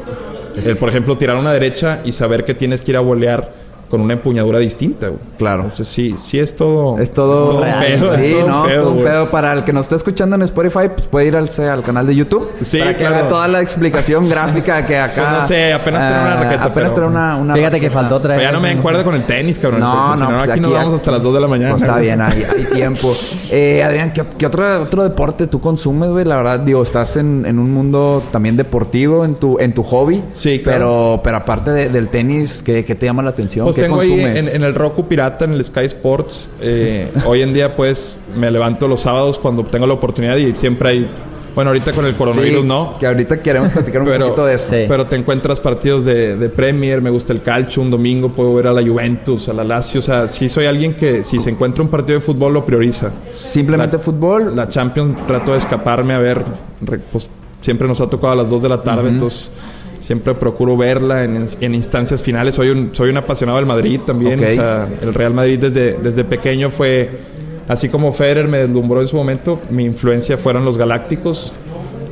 El, 0.62 0.76
por 0.76 0.90
ejemplo, 0.90 1.16
tirar 1.16 1.38
una 1.38 1.54
derecha 1.54 2.02
y 2.04 2.12
saber 2.12 2.44
que 2.44 2.52
tienes 2.52 2.82
que 2.82 2.90
ir 2.90 2.98
a 2.98 3.00
volear 3.00 3.50
con 3.90 4.00
una 4.00 4.14
empuñadura 4.14 4.58
distinta. 4.58 5.08
güey. 5.08 5.20
Claro. 5.38 5.62
Entonces 5.62 5.88
sí, 5.88 6.14
sí 6.16 6.38
es 6.38 6.54
todo... 6.56 6.98
Es 6.98 7.12
todo, 7.12 7.56
un 7.56 7.62
real. 7.62 7.78
pedo, 7.84 8.14
es 8.14 8.20
sí, 8.20 8.34
un 8.34 8.46
no, 8.48 8.64
es 8.66 8.72
pedo, 8.72 8.82
todo 8.82 8.92
un 8.92 9.04
pedo. 9.04 9.30
Para 9.30 9.52
el 9.52 9.62
que 9.64 9.72
nos 9.72 9.84
está 9.86 9.96
escuchando 9.96 10.36
en 10.36 10.42
Spotify, 10.42 10.88
pues 10.94 11.06
puede 11.08 11.26
ir 11.26 11.36
al, 11.36 11.48
al 11.70 11.82
canal 11.82 12.06
de 12.06 12.14
YouTube 12.16 12.48
Sí, 12.62 12.78
para 12.78 12.92
que 12.92 12.98
claro. 13.00 13.14
vea 13.16 13.28
toda 13.28 13.48
la 13.48 13.60
explicación 13.60 14.28
gráfica 14.30 14.84
que 14.86 14.96
acá. 14.98 15.14
Pues 15.30 15.40
no 15.42 15.48
sé, 15.48 15.72
apenas 15.72 16.08
trae 16.08 16.20
una 16.20 16.32
ah, 16.32 16.42
raqueta, 16.42 16.64
Apenas 16.64 16.92
pero- 16.92 17.06
una, 17.08 17.36
una 17.36 17.54
Fíjate 17.54 17.80
que 17.80 17.90
faltó 17.90 18.20
traer. 18.20 18.40
Pero 18.40 18.50
ya 18.50 18.56
no 18.56 18.60
me 18.60 18.70
acuerdo 18.70 19.04
con 19.04 19.14
el 19.14 19.24
tenis, 19.24 19.58
cabrón. 19.58 19.80
No, 19.80 20.10
no, 20.10 20.16
si 20.16 20.22
no, 20.22 20.28
pues 20.38 20.50
aquí, 20.50 20.60
nos 20.60 20.72
vamos 20.72 20.94
hasta 20.94 21.10
las 21.12 21.22
2 21.22 21.34
de 21.34 21.40
la 21.40 21.48
mañana. 21.48 21.70
Pues 21.72 21.82
está 21.82 21.98
bien, 21.98 22.20
hay, 22.20 22.42
hay 22.44 22.64
tiempo. 22.72 23.14
Eh, 23.50 23.82
Adrián, 23.84 24.12
¿qué, 24.12 24.24
qué 24.36 24.46
otro, 24.46 24.82
otro 24.82 25.02
deporte 25.04 25.46
tú 25.46 25.60
consumes, 25.60 26.10
güey? 26.10 26.24
La 26.24 26.36
verdad, 26.36 26.60
digo, 26.60 26.82
estás 26.82 27.16
en, 27.16 27.44
en 27.46 27.58
un 27.58 27.70
mundo 27.72 28.22
también 28.32 28.56
deportivo, 28.56 29.24
en 29.24 29.34
tu, 29.36 29.58
en 29.60 29.72
tu 29.74 29.82
hobby. 29.82 30.22
Sí, 30.32 30.60
claro. 30.60 30.76
Pero, 30.76 31.20
pero 31.22 31.36
aparte 31.38 31.70
de- 31.70 31.88
del 31.88 32.08
tenis, 32.08 32.62
¿qué, 32.64 32.84
qué 32.84 32.94
te 32.94 33.06
llama 33.06 33.22
la 33.22 33.30
atención? 33.30 33.64
Pues 33.64 33.75
¿Qué 33.76 33.82
tengo 33.82 34.00
ahí 34.00 34.08
consumes? 34.08 34.48
en, 34.48 34.56
en 34.56 34.64
el 34.64 34.74
Roku 34.74 35.06
Pirata, 35.06 35.44
en 35.44 35.52
el 35.52 35.64
Sky 35.64 35.84
Sports. 35.84 36.50
eh, 36.60 37.08
hoy 37.26 37.42
en 37.42 37.52
día, 37.54 37.76
pues, 37.76 38.16
me 38.36 38.50
levanto 38.50 38.88
los 38.88 39.02
sábados 39.02 39.38
cuando 39.38 39.62
tengo 39.64 39.86
la 39.86 39.94
oportunidad 39.94 40.36
y 40.36 40.54
siempre 40.56 40.88
hay... 40.90 41.10
Bueno, 41.54 41.70
ahorita 41.70 41.92
con 41.92 42.04
el 42.04 42.14
coronavirus 42.14 42.60
Sí, 42.60 42.66
no. 42.68 42.98
Que 43.00 43.06
ahorita 43.06 43.40
queremos 43.40 43.70
platicar 43.70 44.02
un 44.02 44.08
Pero, 44.12 44.26
poquito 44.26 44.44
de 44.44 44.54
eso. 44.56 44.68
Sí. 44.74 44.84
pero 44.86 45.06
te 45.06 45.16
encuentras 45.16 45.58
partidos 45.58 46.04
de, 46.04 46.36
de 46.36 46.48
Premier, 46.50 47.00
me 47.00 47.08
gusta 47.08 47.32
el 47.32 47.40
calcio, 47.40 47.80
un 47.80 47.90
domingo 47.90 48.28
puedo 48.28 48.52
ver 48.54 48.66
a 48.66 48.74
la 48.74 48.82
Juventus, 48.82 49.48
a 49.48 49.54
la 49.54 49.64
Lazio, 49.64 50.00
o 50.00 50.02
sea, 50.02 50.28
sí 50.28 50.50
soy 50.50 50.66
alguien 50.66 50.92
que 50.92 51.24
si 51.24 51.40
se 51.40 51.48
encuentra 51.48 51.82
un 51.82 51.88
partido 51.88 52.18
de 52.18 52.22
fútbol 52.26 52.52
lo 52.52 52.66
prioriza. 52.66 53.10
Simplemente 53.34 53.96
La- 53.96 54.02
fútbol. 54.02 54.54
La 54.54 54.68
Champions 54.68 55.16
trato 55.26 55.52
de 55.52 55.58
escaparme 55.58 56.12
a 56.12 56.18
ver, 56.18 56.42
pues 57.10 57.26
siempre 57.62 57.88
nos 57.88 58.02
ha 58.02 58.10
tocado 58.10 58.34
a 58.34 58.36
las 58.36 58.50
2 58.50 58.62
de 58.62 58.68
la 58.68 58.82
tarde, 58.82 59.08
entonces 59.08 59.50
siempre 60.06 60.34
procuro 60.34 60.76
verla 60.76 61.24
en, 61.24 61.48
en 61.60 61.74
instancias 61.74 62.22
finales. 62.22 62.54
Soy 62.54 62.68
un, 62.70 62.90
soy 62.92 63.10
un 63.10 63.16
apasionado 63.16 63.58
del 63.58 63.66
Madrid 63.66 63.98
también, 64.06 64.38
Ok. 64.38 64.46
o 64.50 64.52
sea, 64.52 64.88
el 65.02 65.12
Real 65.12 65.34
Madrid 65.34 65.58
desde, 65.58 65.94
desde 65.94 66.22
pequeño 66.22 66.70
fue, 66.70 67.10
así 67.66 67.88
como 67.88 68.12
Federer 68.12 68.46
me 68.46 68.58
deslumbró 68.58 69.00
en 69.00 69.08
su 69.08 69.16
momento, 69.16 69.58
mi 69.68 69.84
influencia 69.84 70.38
fueron 70.38 70.64
los 70.64 70.78
Galácticos. 70.78 71.52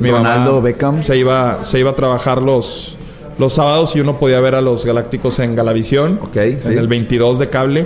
Ronaldo, 0.01 0.61
Beckham. 0.61 1.03
Se 1.03 1.15
iba, 1.15 1.63
se 1.63 1.79
iba 1.79 1.91
a 1.91 1.95
trabajar 1.95 2.41
los, 2.41 2.97
los 3.39 3.53
sábados 3.53 3.95
y 3.95 4.01
uno 4.01 4.19
podía 4.19 4.41
ver 4.41 4.55
a 4.55 4.61
los 4.61 4.85
Galácticos 4.85 5.39
en 5.39 5.55
Galavisión, 5.55 6.19
Ok, 6.21 6.35
en 6.35 6.61
sí. 6.61 6.73
el 6.73 6.89
22 6.89 7.39
de 7.39 7.47
cable. 7.47 7.85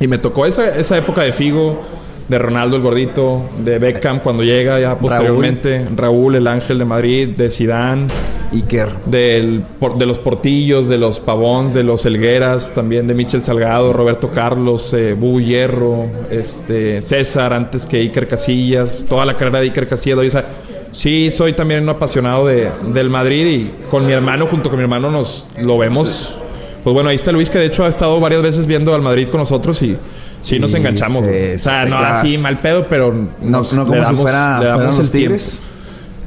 Y 0.00 0.08
me 0.08 0.16
tocó 0.16 0.46
esa, 0.46 0.66
esa 0.78 0.96
época 0.96 1.20
de 1.20 1.32
Figo, 1.32 1.78
de 2.26 2.38
Ronaldo 2.38 2.76
el 2.76 2.82
gordito, 2.82 3.42
de 3.62 3.78
Beckham 3.78 4.20
cuando 4.20 4.42
llega 4.44 4.80
ya 4.80 4.96
posteriormente, 4.96 5.84
Raúl, 5.94 6.36
el 6.36 6.46
ángel 6.46 6.78
de 6.78 6.84
Madrid, 6.86 7.36
de 7.36 7.50
Sidán, 7.50 8.08
Iker. 8.52 8.88
Del, 9.06 9.62
por- 9.78 9.96
de 9.96 10.06
los 10.06 10.18
Portillos, 10.18 10.88
de 10.88 10.98
los 10.98 11.20
Pavón, 11.20 11.72
de 11.72 11.82
los 11.84 12.04
Helgueras, 12.04 12.72
también 12.74 13.06
de 13.06 13.14
Michel 13.14 13.42
Salgado, 13.44 13.92
Roberto 13.92 14.28
Carlos, 14.30 14.92
eh, 14.92 15.14
Bu 15.18 15.40
Hierro, 15.40 16.06
este, 16.30 17.00
César, 17.02 17.52
antes 17.52 17.86
que 17.86 17.98
Iker 17.98 18.26
Casillas, 18.28 19.04
toda 19.08 19.24
la 19.24 19.36
carrera 19.36 19.60
de 19.60 19.66
Iker 19.66 19.86
Casillas. 19.88 20.18
O 20.18 20.30
sea, 20.30 20.44
sí, 20.92 21.30
soy 21.30 21.52
también 21.52 21.82
un 21.84 21.88
apasionado 21.90 22.46
de, 22.46 22.70
del 22.92 23.08
Madrid 23.10 23.46
y 23.46 23.70
con 23.90 24.06
mi 24.06 24.12
hermano, 24.12 24.46
junto 24.46 24.68
con 24.68 24.78
mi 24.78 24.82
hermano, 24.82 25.10
nos 25.10 25.46
lo 25.60 25.78
vemos. 25.78 26.34
Pues 26.82 26.94
bueno, 26.94 27.10
ahí 27.10 27.16
está 27.16 27.30
Luis, 27.30 27.50
que 27.50 27.58
de 27.58 27.66
hecho 27.66 27.84
ha 27.84 27.88
estado 27.88 28.18
varias 28.20 28.40
veces 28.42 28.66
viendo 28.66 28.94
al 28.94 29.02
Madrid 29.02 29.28
con 29.28 29.38
nosotros 29.40 29.80
y 29.82 29.96
sí 30.40 30.58
nos 30.58 30.70
Sí, 30.70 30.78
enganchamos. 30.78 31.22
se- 31.24 31.28
güey. 31.30 31.54
o 31.56 31.58
sea, 31.58 31.82
se 31.84 31.90
no 31.90 31.98
así 31.98 32.38
mal 32.38 32.56
pedo, 32.58 32.86
pero 32.88 33.12
No, 33.12 33.58
nos- 33.58 33.72
no 33.74 33.82
le 33.84 33.88
como 33.90 34.00
si 34.00 34.06
damos- 34.06 34.22
fuera, 34.22 34.58
le 34.60 34.64
damos 34.66 34.96
los 34.98 35.10
tiempo. 35.10 35.36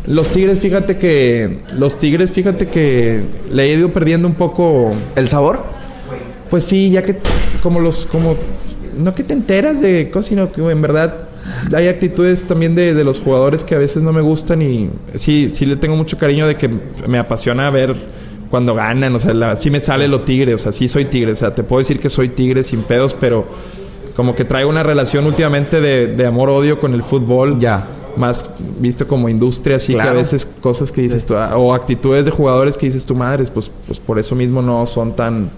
Los 0.07 0.31
Tigres, 0.31 0.59
fíjate 0.59 0.97
que. 0.97 1.59
Los 1.77 1.97
Tigres, 1.99 2.31
fíjate 2.31 2.67
que 2.67 3.21
le 3.51 3.63
he 3.63 3.73
ido 3.77 3.89
perdiendo 3.89 4.27
un 4.27 4.33
poco. 4.35 4.91
¿El 5.15 5.29
sabor? 5.29 5.61
Pues 6.49 6.65
sí, 6.65 6.89
ya 6.89 7.01
que. 7.01 7.15
Como 7.61 7.79
los. 7.79 8.05
como 8.05 8.35
No 8.97 9.15
que 9.15 9.23
te 9.23 9.33
enteras 9.33 9.79
de 9.81 10.09
cosas, 10.11 10.29
sino 10.29 10.51
que 10.51 10.61
en 10.61 10.81
verdad. 10.81 11.27
Hay 11.75 11.87
actitudes 11.87 12.43
también 12.43 12.73
de, 12.73 12.93
de 12.93 13.03
los 13.03 13.19
jugadores 13.19 13.63
que 13.65 13.75
a 13.75 13.77
veces 13.77 14.01
no 14.01 14.13
me 14.13 14.21
gustan 14.21 14.61
y 14.61 14.89
sí, 15.15 15.49
sí 15.53 15.65
le 15.65 15.75
tengo 15.75 15.95
mucho 15.97 16.17
cariño 16.17 16.47
de 16.47 16.55
que 16.55 16.69
me 17.05 17.17
apasiona 17.17 17.69
ver 17.69 17.95
cuando 18.49 18.73
ganan, 18.73 19.13
o 19.13 19.19
sea, 19.19 19.33
la- 19.33 19.55
sí 19.57 19.69
me 19.69 19.81
sale 19.81 20.07
lo 20.07 20.21
tigre, 20.21 20.53
o 20.53 20.57
sea, 20.57 20.71
sí 20.71 20.87
soy 20.87 21.03
tigre, 21.05 21.33
o 21.33 21.35
sea, 21.35 21.53
te 21.53 21.63
puedo 21.63 21.79
decir 21.79 21.99
que 21.99 22.09
soy 22.09 22.29
tigre 22.29 22.63
sin 22.63 22.83
pedos, 22.83 23.13
pero 23.19 23.45
como 24.15 24.35
que 24.35 24.45
traigo 24.45 24.69
una 24.69 24.83
relación 24.83 25.25
últimamente 25.25 25.81
de, 25.81 26.07
de 26.15 26.25
amor-odio 26.25 26.79
con 26.79 26.93
el 26.93 27.03
fútbol 27.03 27.59
Ya. 27.59 27.85
Más 28.17 28.49
visto 28.79 29.07
como 29.07 29.29
industria, 29.29 29.77
así 29.77 29.93
que 29.93 30.01
a 30.01 30.13
veces 30.13 30.47
cosas 30.61 30.91
que 30.91 31.01
dices 31.01 31.25
tú, 31.25 31.35
ah, 31.35 31.57
o 31.57 31.73
actitudes 31.73 32.25
de 32.25 32.31
jugadores 32.31 32.77
que 32.77 32.85
dices 32.85 33.05
tú, 33.05 33.15
madres, 33.15 33.49
pues, 33.49 33.71
pues 33.87 33.99
por 33.99 34.19
eso 34.19 34.35
mismo 34.35 34.61
no 34.61 34.85
son 34.87 35.15
tan 35.15 35.49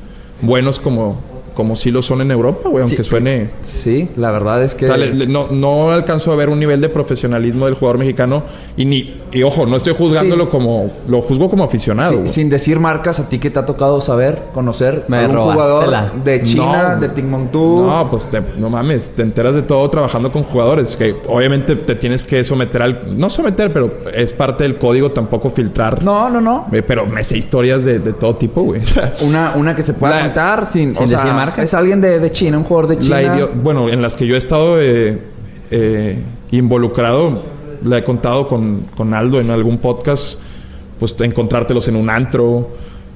buenos 0.41 0.79
como, 0.79 1.17
como 1.55 1.75
sí 1.75 1.89
lo 1.89 2.01
son 2.01 2.21
en 2.21 2.29
Europa, 2.31 2.69
güey, 2.69 2.83
aunque 2.83 3.03
Sí. 3.03 3.09
suene... 3.09 3.49
Sí, 3.61 4.09
la 4.17 4.29
verdad 4.31 4.61
es 4.63 4.75
que... 4.75 4.85
O 4.85 4.87
sea, 4.89 4.97
le- 4.97 5.13
le- 5.13 5.27
no, 5.27 5.47
no 5.51 5.91
alcanzo 5.91 6.31
a 6.31 6.35
ver 6.35 6.49
un 6.49 6.59
nivel 6.59 6.81
de 6.81 6.89
profesionalismo 6.89 7.65
del 7.65 7.73
jugador 7.75 7.97
mexicano 7.97 8.43
y 8.77 8.85
ni 8.85 9.21
y 9.31 9.43
ojo, 9.43 9.65
no 9.65 9.75
estoy 9.75 9.93
juzgándolo 9.93 10.45
Sí. 10.45 10.49
como 10.51 10.89
lo 11.09 11.19
juzgo 11.21 11.49
como 11.49 11.63
aficionado. 11.65 12.21
Sí, 12.25 12.27
sin 12.35 12.49
decir 12.49 12.79
marcas, 12.79 13.19
¿a 13.19 13.27
ti 13.27 13.37
qué 13.39 13.49
te 13.49 13.59
ha 13.59 13.65
tocado 13.65 13.99
saber, 13.99 14.41
conocer 14.53 15.03
Me 15.09 15.17
algún 15.17 15.37
jugador 15.39 15.87
la- 15.89 16.11
de 16.23 16.41
China, 16.43 16.93
No. 16.95 17.01
de 17.01 17.09
Timbuktu? 17.09 17.85
No, 17.85 18.07
pues 18.09 18.29
te- 18.29 18.41
no 18.57 18.69
mames, 18.69 19.11
te 19.15 19.23
enteras 19.23 19.55
de 19.55 19.61
todo 19.61 19.89
trabajando 19.89 20.31
con 20.31 20.43
jugadores. 20.43 20.95
Que 20.95 21.15
obviamente 21.27 21.75
te 21.75 21.95
tienes 21.95 22.23
que 22.23 22.43
someter 22.43 22.81
al. 22.81 23.17
No 23.19 23.29
someter, 23.29 23.73
pero 23.73 23.91
es 24.13 24.31
parte 24.33 24.63
del 24.63 24.77
código 24.77 25.11
tampoco 25.11 25.49
filtrar. 25.49 26.01
no, 26.03 26.29
no, 26.29 26.39
no. 26.41 26.67
Eh, 26.71 26.81
Pero 26.85 27.05
me 27.05 27.23
sé 27.23 27.37
historias 27.37 27.83
de, 27.83 27.99
de 27.99 28.13
todo 28.13 28.35
tipo, 28.35 28.61
güey. 28.61 28.81
Una, 29.21 29.53
una 29.55 29.75
que 29.75 29.83
se 29.83 29.93
pueda 29.93 30.15
La- 30.17 30.21
contar 30.25 30.65
sin, 30.65 30.93
sin 30.93 31.03
o 31.03 31.07
sea, 31.07 31.17
decir 31.17 31.33
marcas. 31.33 31.44
Es 31.57 31.73
alguien 31.73 32.01
de, 32.01 32.19
de 32.19 32.31
China, 32.31 32.57
un 32.57 32.63
jugador 32.63 32.89
de 32.89 32.99
China. 32.99 33.21
la 33.21 33.45
bueno, 33.47 33.89
en 33.89 34.01
las 34.01 34.15
que 34.15 34.25
yo 34.27 34.35
he 34.35 34.37
estado 34.37 34.79
eh, 34.81 35.17
eh, 35.71 36.17
involucrado, 36.51 37.43
la 37.83 37.97
he 37.99 38.03
contado 38.03 38.47
con, 38.47 38.81
con 38.95 39.13
Aldo 39.13 39.39
en 39.39 39.49
algún 39.51 39.77
podcast, 39.79 40.39
pues 40.99 41.15
encontrártelos 41.19 41.87
en 41.87 41.95
un 41.95 42.09
antro, 42.09 42.69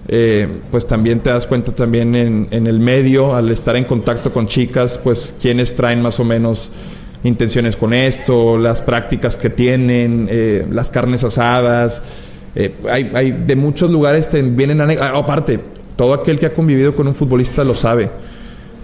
eh, 0.08 0.48
pues 0.72 0.86
también 0.88 1.20
te 1.22 1.30
das 1.30 1.46
cuenta 1.48 1.72
también 1.72 2.16
en, 2.16 2.48
en 2.52 2.68
el 2.68 2.80
medio, 2.80 3.36
al 3.36 3.50
estar 3.52 3.76
en 3.76 3.84
contacto 3.86 4.32
con 4.32 4.48
chicas, 4.48 5.00
pues 5.04 5.36
quienes 5.42 5.76
traen 5.76 6.02
más 6.02 6.20
o 6.20 6.24
menos 6.24 6.72
intenciones 7.24 7.76
con 7.76 7.94
esto, 7.94 8.58
las 8.58 8.82
prácticas 8.82 9.38
que 9.38 9.50
tienen, 9.50 10.28
eh, 10.30 10.66
las 10.72 10.90
carnes 10.90 11.24
asadas. 11.24 12.02
eh, 12.56 12.74
hay, 12.92 13.12
hay- 13.14 13.32
de 13.32 13.56
muchos 13.56 13.92
lugares 13.92 14.28
te 14.30 14.42
vienen 14.42 14.82
aparte, 14.82 15.60
todo 16.00 16.14
aquel 16.14 16.40
que 16.40 16.46
ha 16.46 16.54
convivido 16.54 16.96
con 16.96 17.08
un 17.10 17.14
futbolista 17.14 17.66
lo 17.66 17.76
sabe. 17.76 18.10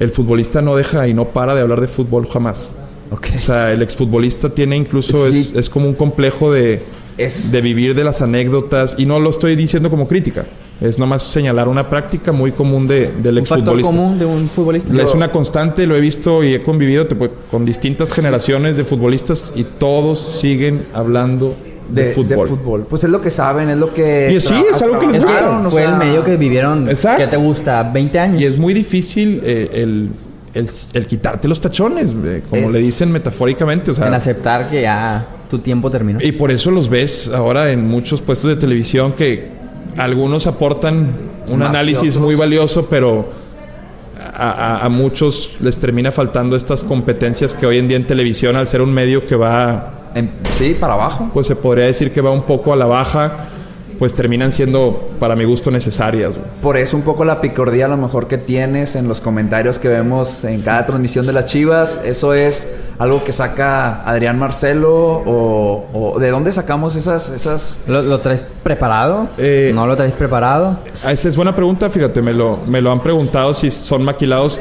El 0.02 0.10
futbolista 0.10 0.62
no 0.62 0.76
deja 0.76 1.08
y 1.08 1.14
no 1.14 1.24
para 1.30 1.56
de 1.56 1.62
hablar 1.62 1.80
de 1.80 1.88
fútbol 1.88 2.28
jamás. 2.28 2.74
Ok. 3.10 3.28
O 3.38 3.40
sea, 3.40 3.72
el 3.72 3.82
exfutbolista 3.82 4.50
tiene 4.50 4.76
incluso, 4.76 5.32
Sí. 5.32 5.40
es, 5.40 5.54
es 5.56 5.70
como 5.70 5.88
un 5.88 5.94
complejo 5.94 6.52
de, 6.52 6.82
Es- 7.18 7.54
de 7.54 7.62
vivir 7.62 7.96
de 7.96 8.04
las 8.04 8.22
anécdotas. 8.22 8.96
Y 9.00 9.06
no 9.06 9.22
lo 9.22 9.30
estoy 9.30 9.56
diciendo 9.56 9.90
como 9.90 10.10
crítica. 10.10 10.44
Es 10.82 11.00
nomás 11.00 11.24
señalar 11.24 11.70
una 11.70 11.90
práctica 11.90 12.34
muy 12.34 12.52
común 12.52 12.86
de, 12.86 13.10
del 13.24 13.36
Un 13.36 13.40
exfutbolista. 13.44 13.92
común 13.94 14.20
de 14.20 14.26
un 14.26 14.50
futbolista. 14.50 15.02
Es 15.02 15.14
una 15.14 15.32
constante, 15.32 15.88
lo 15.88 15.96
he 15.96 16.02
visto 16.02 16.44
y 16.44 16.54
he 16.54 16.60
convivido 16.60 17.08
te- 17.08 17.16
con 17.50 17.64
distintas 17.64 18.12
generaciones 18.12 18.76
de 18.76 18.84
futbolistas 18.84 19.54
y 19.56 19.64
todos 19.64 20.20
siguen 20.42 20.82
hablando 20.94 21.56
de, 21.90 22.06
de, 22.08 22.14
fútbol. 22.14 22.30
de 22.50 22.56
fútbol. 22.56 22.86
Pues 22.90 23.04
es 23.04 23.10
lo 23.10 23.22
que 23.22 23.30
saben, 23.32 23.70
es 23.70 23.78
lo 23.78 23.94
que... 23.94 24.34
Y 24.36 24.40
sí, 24.40 24.54
es 24.72 24.82
algo 24.82 25.00
que 25.00 25.08
les 25.08 25.24
gusta. 25.24 25.62
fue 25.70 25.82
sea, 25.84 25.92
el 25.92 25.98
medio 25.98 26.24
que 26.24 26.38
vivieron. 26.38 26.90
Exacto. 26.90 27.24
¿Qué 27.24 27.28
te 27.30 27.38
gusta? 27.38 27.84
20 27.84 28.20
años. 28.20 28.42
Y 28.42 28.46
es 28.46 28.58
muy 28.58 28.74
difícil 28.74 29.42
eh, 29.44 29.70
el, 29.74 30.10
el- 30.54 30.70
el 30.94 31.08
quitarte 31.08 31.48
los 31.48 31.60
tachones, 31.60 32.14
eh, 32.24 32.42
como 32.50 32.68
Es- 32.68 32.72
le 32.72 32.80
dicen 32.80 33.12
metafóricamente. 33.12 33.92
O 33.92 33.96
sea, 33.96 34.08
en 34.08 34.14
aceptar 34.14 34.70
que 34.70 34.82
ya 34.84 35.26
tu 35.50 35.60
tiempo 35.60 35.92
terminó. 35.92 36.20
Y 36.22 36.32
por 36.32 36.52
eso 36.52 36.72
los 36.72 36.90
ves 36.90 37.30
ahora 37.34 37.72
en 37.72 37.88
muchos 37.88 38.22
puestos 38.22 38.50
de 38.50 38.56
televisión 38.56 39.14
que 39.14 39.50
algunos 39.98 40.48
aportan 40.48 41.08
un 41.50 41.60
Más 41.60 41.70
análisis 41.70 42.18
muy 42.18 42.36
valioso, 42.36 42.88
pero 42.90 43.30
a, 44.34 44.50
a- 44.50 44.86
a 44.86 44.90
muchos 44.90 45.52
les 45.60 45.78
termina 45.78 46.12
faltando 46.12 46.56
estas 46.56 46.84
competencias 46.84 47.54
que 47.54 47.66
hoy 47.66 47.78
en 47.78 47.88
día 47.88 47.98
en 47.98 48.08
televisión, 48.08 48.56
al 48.56 48.68
ser 48.68 48.82
un 48.82 48.92
medio 48.94 49.26
que 49.26 49.36
va, 49.36 49.92
en- 50.16 50.32
sí, 50.52 50.76
para 50.80 50.94
abajo. 50.94 51.30
pues 51.34 51.48
se 51.48 51.56
podría 51.56 51.86
decir 51.86 52.12
que 52.12 52.22
va 52.22 52.32
un 52.32 52.44
poco 52.44 52.74
a 52.74 52.76
la 52.76 52.86
baja, 52.86 53.32
pues 54.00 54.14
terminan 54.14 54.52
siendo, 54.52 55.10
para 55.22 55.36
mi 55.38 55.46
gusto, 55.46 55.72
necesarias. 55.72 56.36
güey. 56.36 56.46
Por 56.62 56.76
eso 56.76 56.98
un 56.98 57.04
poco 57.04 57.24
la 57.24 57.40
picardía 57.40 57.86
a 57.86 57.88
lo 57.88 57.96
mejor 57.96 58.28
que 58.28 58.38
tienes 58.38 58.96
en 58.98 59.08
los 59.08 59.22
comentarios 59.22 59.80
que 59.80 59.88
vemos 59.88 60.44
en 60.44 60.62
cada 60.64 60.86
transmisión 60.86 61.26
de 61.26 61.32
las 61.32 61.46
Chivas. 61.46 62.00
Eso 62.04 62.34
es 62.34 62.68
algo 63.00 63.24
que 63.24 63.32
saca 63.32 64.02
Adrián 64.04 64.38
Marcelo 64.38 64.94
o, 65.26 65.86
o 65.94 66.20
¿de 66.20 66.30
dónde 66.30 66.52
sacamos 66.52 66.96
esas 66.98 67.30
esas 67.30 67.78
¿Lo, 67.88 68.02
lo 68.02 68.20
traes 68.20 68.46
preparado? 68.64 69.28
Eh, 69.38 69.72
¿No 69.74 69.88
lo 69.88 69.96
traes 69.96 70.12
preparado? 70.14 70.78
Ah, 71.06 71.12
Esa 71.14 71.30
es 71.30 71.36
buena 71.38 71.56
pregunta, 71.56 71.90
fíjate, 71.90 72.22
me 72.22 72.34
lo, 72.34 72.60
me 72.68 72.82
lo 72.82 72.92
han 72.92 73.02
preguntado 73.02 73.54
si 73.54 73.72
son 73.72 74.04
maquilados. 74.04 74.60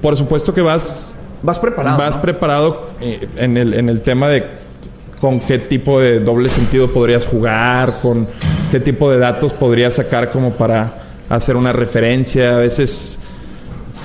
Por 0.00 0.16
supuesto 0.16 0.54
que 0.54 0.62
vas 0.62 1.12
vas 1.42 1.58
preparado? 1.58 1.98
Vas 1.98 2.14
¿no? 2.16 2.22
preparado 2.22 2.86
eh, 3.00 3.26
en 3.36 3.56
el, 3.56 3.74
en 3.74 3.88
el 3.88 4.00
tema 4.02 4.28
de 4.28 4.44
con 5.20 5.40
qué 5.40 5.58
tipo 5.58 6.00
de 6.00 6.20
doble 6.20 6.48
sentido 6.48 6.92
podrías 6.92 7.26
jugar, 7.26 7.94
con 8.02 8.26
qué 8.70 8.80
tipo 8.80 9.10
de 9.10 9.18
datos 9.18 9.52
podrías 9.52 9.94
sacar 9.94 10.30
como 10.30 10.52
para 10.52 10.92
hacer 11.28 11.56
una 11.56 11.72
referencia. 11.72 12.56
A 12.56 12.58
veces. 12.58 13.18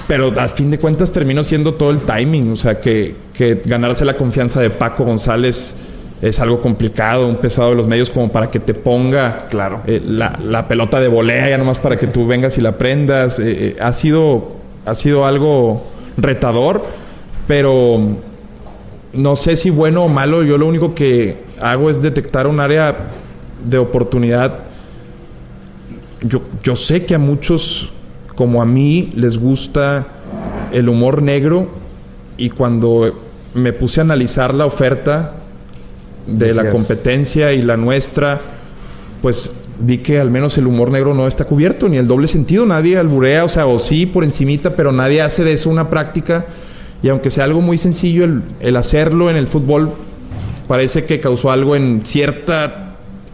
Pero 0.07 0.33
al 0.37 0.49
fin 0.49 0.71
de 0.71 0.77
cuentas 0.79 1.11
terminó 1.11 1.43
siendo 1.43 1.73
todo 1.75 1.91
el 1.91 1.99
timing. 2.01 2.51
O 2.51 2.55
sea, 2.55 2.79
que, 2.79 3.15
que 3.33 3.61
ganarse 3.65 4.03
la 4.03 4.15
confianza 4.17 4.59
de 4.61 4.69
Paco 4.69 5.05
González 5.05 5.75
es 6.21 6.39
algo 6.39 6.61
complicado, 6.61 7.27
un 7.27 7.37
pesado 7.37 7.71
de 7.71 7.75
los 7.75 7.87
medios 7.87 8.09
como 8.11 8.31
para 8.31 8.51
que 8.51 8.59
te 8.59 8.73
ponga 8.75 9.47
Claro. 9.49 9.81
eh, 9.87 10.01
la, 10.05 10.37
la 10.43 10.67
pelota 10.67 10.99
de 10.99 11.07
volea 11.07 11.49
ya 11.49 11.57
nomás 11.57 11.79
para 11.79 11.97
que 11.97 12.07
tú 12.07 12.27
vengas 12.27 12.57
y 12.57 12.61
la 12.61 12.73
prendas. 12.73 13.39
Eh, 13.39 13.43
eh, 13.47 13.75
ha, 13.81 13.91
sido, 13.93 14.51
ha 14.85 14.93
sido 14.95 15.25
algo 15.25 15.83
retador, 16.17 16.83
pero 17.47 17.99
no 19.13 19.35
sé 19.35 19.57
si 19.57 19.69
bueno 19.69 20.05
o 20.05 20.09
malo. 20.09 20.43
Yo 20.43 20.57
lo 20.57 20.67
único 20.67 20.95
que 20.95 21.37
hago 21.61 21.89
es 21.89 22.01
detectar 22.01 22.47
un 22.47 22.59
área 22.59 22.95
de 23.67 23.77
oportunidad. 23.77 24.59
Yo, 26.21 26.41
yo 26.63 26.75
sé 26.75 27.05
que 27.05 27.15
a 27.15 27.19
muchos, 27.19 27.91
como 28.35 28.61
a 28.61 28.65
mí, 28.65 29.11
les 29.15 29.37
gusta 29.37 30.07
el 30.71 30.87
humor 30.87 31.21
negro 31.21 31.67
y 32.37 32.49
cuando 32.49 33.19
me 33.53 33.73
puse 33.73 33.99
a 33.99 34.03
analizar 34.03 34.53
la 34.53 34.65
oferta 34.65 35.35
de 36.25 36.53
la 36.53 36.71
competencia 36.71 37.51
y 37.53 37.61
la 37.61 37.77
nuestra, 37.77 38.39
pues 39.21 39.51
vi 39.79 39.97
que 39.97 40.19
al 40.19 40.29
menos 40.29 40.57
el 40.57 40.67
humor 40.67 40.91
negro 40.91 41.13
no 41.13 41.27
está 41.27 41.45
cubierto, 41.45 41.89
ni 41.89 41.97
el 41.97 42.07
doble 42.07 42.27
sentido, 42.27 42.65
nadie 42.65 42.97
alburea, 42.97 43.43
o 43.43 43.49
sea, 43.49 43.65
o 43.65 43.79
sí 43.79 44.05
por 44.05 44.23
encimita, 44.23 44.75
pero 44.75 44.91
nadie 44.91 45.21
hace 45.21 45.43
de 45.43 45.53
eso 45.53 45.69
una 45.69 45.89
práctica. 45.89 46.45
Y 47.03 47.09
aunque 47.09 47.29
sea 47.29 47.45
algo 47.45 47.61
muy 47.61 47.77
sencillo, 47.77 48.23
el, 48.25 48.43
el 48.59 48.75
hacerlo 48.75 49.29
en 49.29 49.35
el 49.35 49.47
fútbol 49.47 49.89
parece 50.67 51.03
que 51.05 51.19
causó 51.19 51.51
algo 51.51 51.75
en 51.75 52.01
cierta 52.05 52.87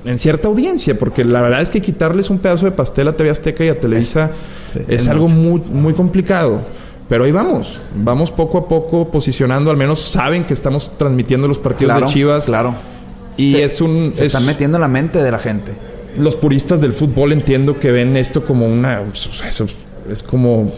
en 0.06 0.20
cierta 0.20 0.48
audiencia, 0.48 0.98
porque 0.98 1.26
la 1.26 1.42
verdad 1.42 1.62
es 1.62 1.70
que 1.70 1.82
quitarles 1.82 2.30
un 2.30 2.40
pedazo 2.40 2.66
de 2.66 2.72
pastel 2.72 3.10
a 3.10 3.18
TV 3.18 3.30
Azteca 3.30 3.66
y 3.66 3.68
a 3.68 3.78
Televisa 3.78 4.32
sí, 4.72 4.80
es, 4.88 5.02
es 5.02 5.08
algo 5.10 5.28
muy, 5.28 5.62
muy 5.70 5.94
complicado. 5.94 6.62
Pero 7.10 7.26
ahí 7.26 7.32
vamos, 7.34 7.80
vamos 7.94 8.32
poco 8.32 8.58
a 8.60 8.68
poco 8.70 9.10
posicionando, 9.10 9.70
al 9.70 9.76
menos 9.76 10.00
saben 10.00 10.46
que 10.46 10.54
estamos 10.54 10.92
transmitiendo 10.98 11.48
los 11.48 11.60
partidos 11.60 11.92
Claro, 11.92 12.08
de 12.08 12.14
Chivas. 12.14 12.46
claro. 12.46 12.74
Y 13.36 13.52
Se- 13.52 13.64
es 13.66 13.82
un... 13.82 14.12
Se 14.14 14.22
es- 14.24 14.28
están 14.28 14.46
metiendo 14.46 14.78
en 14.78 14.82
la 14.82 14.88
mente 14.88 15.22
de 15.22 15.30
la 15.32 15.40
gente. 15.40 15.74
los 16.18 16.36
puristas 16.38 16.80
del 16.80 16.94
fútbol 16.94 17.34
entiendo 17.34 17.78
que 17.78 17.92
ven 17.92 18.16
esto 18.16 18.46
como 18.46 18.66
una... 18.66 19.02
eso 19.48 19.68
es 20.10 20.24
como, 20.24 20.72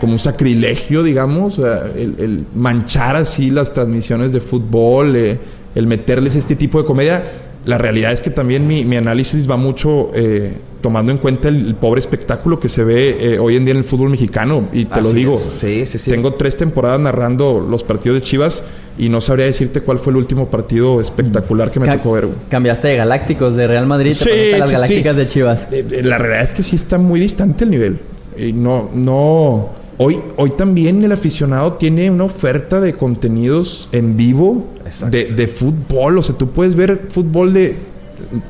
como 0.00 0.12
un 0.14 0.18
sacrilegio, 0.18 1.02
digamos. 1.02 1.58
el, 1.58 2.14
el 2.18 2.44
manchar 2.56 3.16
así 3.16 3.50
las 3.50 3.72
transmisiones 3.72 4.32
de 4.32 4.40
fútbol, 4.40 5.14
eh, 5.16 5.38
el 5.74 5.86
meterles 5.86 6.34
este 6.34 6.56
tipo 6.56 6.80
de 6.80 6.84
comedia. 6.86 7.22
la 7.66 7.76
realidad 7.78 8.10
es 8.12 8.20
que 8.20 8.30
también 8.30 8.66
mi, 8.66 8.84
mi 8.84 8.96
análisis 8.96 9.48
va 9.48 9.56
mucho 9.58 10.10
eh, 10.14 10.52
tomando 10.80 11.12
en 11.12 11.18
cuenta 11.18 11.48
el, 11.48 11.66
el 11.66 11.74
pobre 11.74 12.00
espectáculo 12.00 12.58
que 12.58 12.70
se 12.70 12.82
ve 12.84 13.18
eh, 13.34 13.38
hoy 13.38 13.56
en 13.56 13.66
día 13.66 13.72
en 13.72 13.78
el 13.78 13.84
fútbol 13.84 14.08
mexicano. 14.08 14.64
Y 14.72 14.86
te 14.86 15.02
lo 15.02 15.12
digo. 15.12 15.36
Sí, 15.38 15.84
sí, 15.84 15.98
sí. 15.98 16.10
tengo 16.10 16.32
tres 16.34 16.56
temporadas 16.56 16.98
narrando 17.00 17.60
los 17.60 17.84
partidos 17.84 18.16
de 18.16 18.22
Chivas 18.22 18.62
y 18.98 19.10
no 19.10 19.20
sabría 19.20 19.44
decirte 19.44 19.82
cuál 19.82 19.98
fue 19.98 20.12
el 20.12 20.16
último 20.16 20.46
partido 20.46 21.00
espectacular 21.02 21.70
que 21.70 21.80
me 21.80 21.86
Ca- 21.86 21.98
tocó 21.98 22.12
ver. 22.12 22.26
güey. 22.26 22.38
Cambiaste 22.48 22.88
de 22.88 22.96
Galácticos 22.96 23.54
de 23.54 23.66
Real 23.66 23.86
Madrid, 23.86 24.16
te 24.24 24.54
a 24.54 24.58
las. 24.60 24.70
Galácticas 24.72 25.16
de 25.16 25.28
Chivas. 25.28 25.68
Eh, 25.70 26.00
La 26.02 26.16
realidad 26.16 26.44
es 26.44 26.52
que 26.52 26.62
sí 26.62 26.76
está 26.76 26.96
muy 26.96 27.20
distante 27.20 27.64
el 27.64 27.70
nivel. 27.70 27.98
Y 28.38 28.54
no, 28.54 28.88
no. 28.94 29.68
Hoy, 30.02 30.18
hoy 30.36 30.50
también 30.50 31.04
el 31.04 31.12
aficionado 31.12 31.74
tiene 31.74 32.10
una 32.10 32.24
oferta 32.24 32.80
de 32.80 32.94
contenidos 32.94 33.88
en 33.92 34.16
vivo 34.16 34.64
de, 35.10 35.26
de 35.26 35.46
fútbol. 35.46 36.16
O 36.16 36.22
sea, 36.22 36.36
tú 36.38 36.48
puedes 36.48 36.74
ver 36.74 37.08
fútbol 37.10 37.52
de 37.52 37.76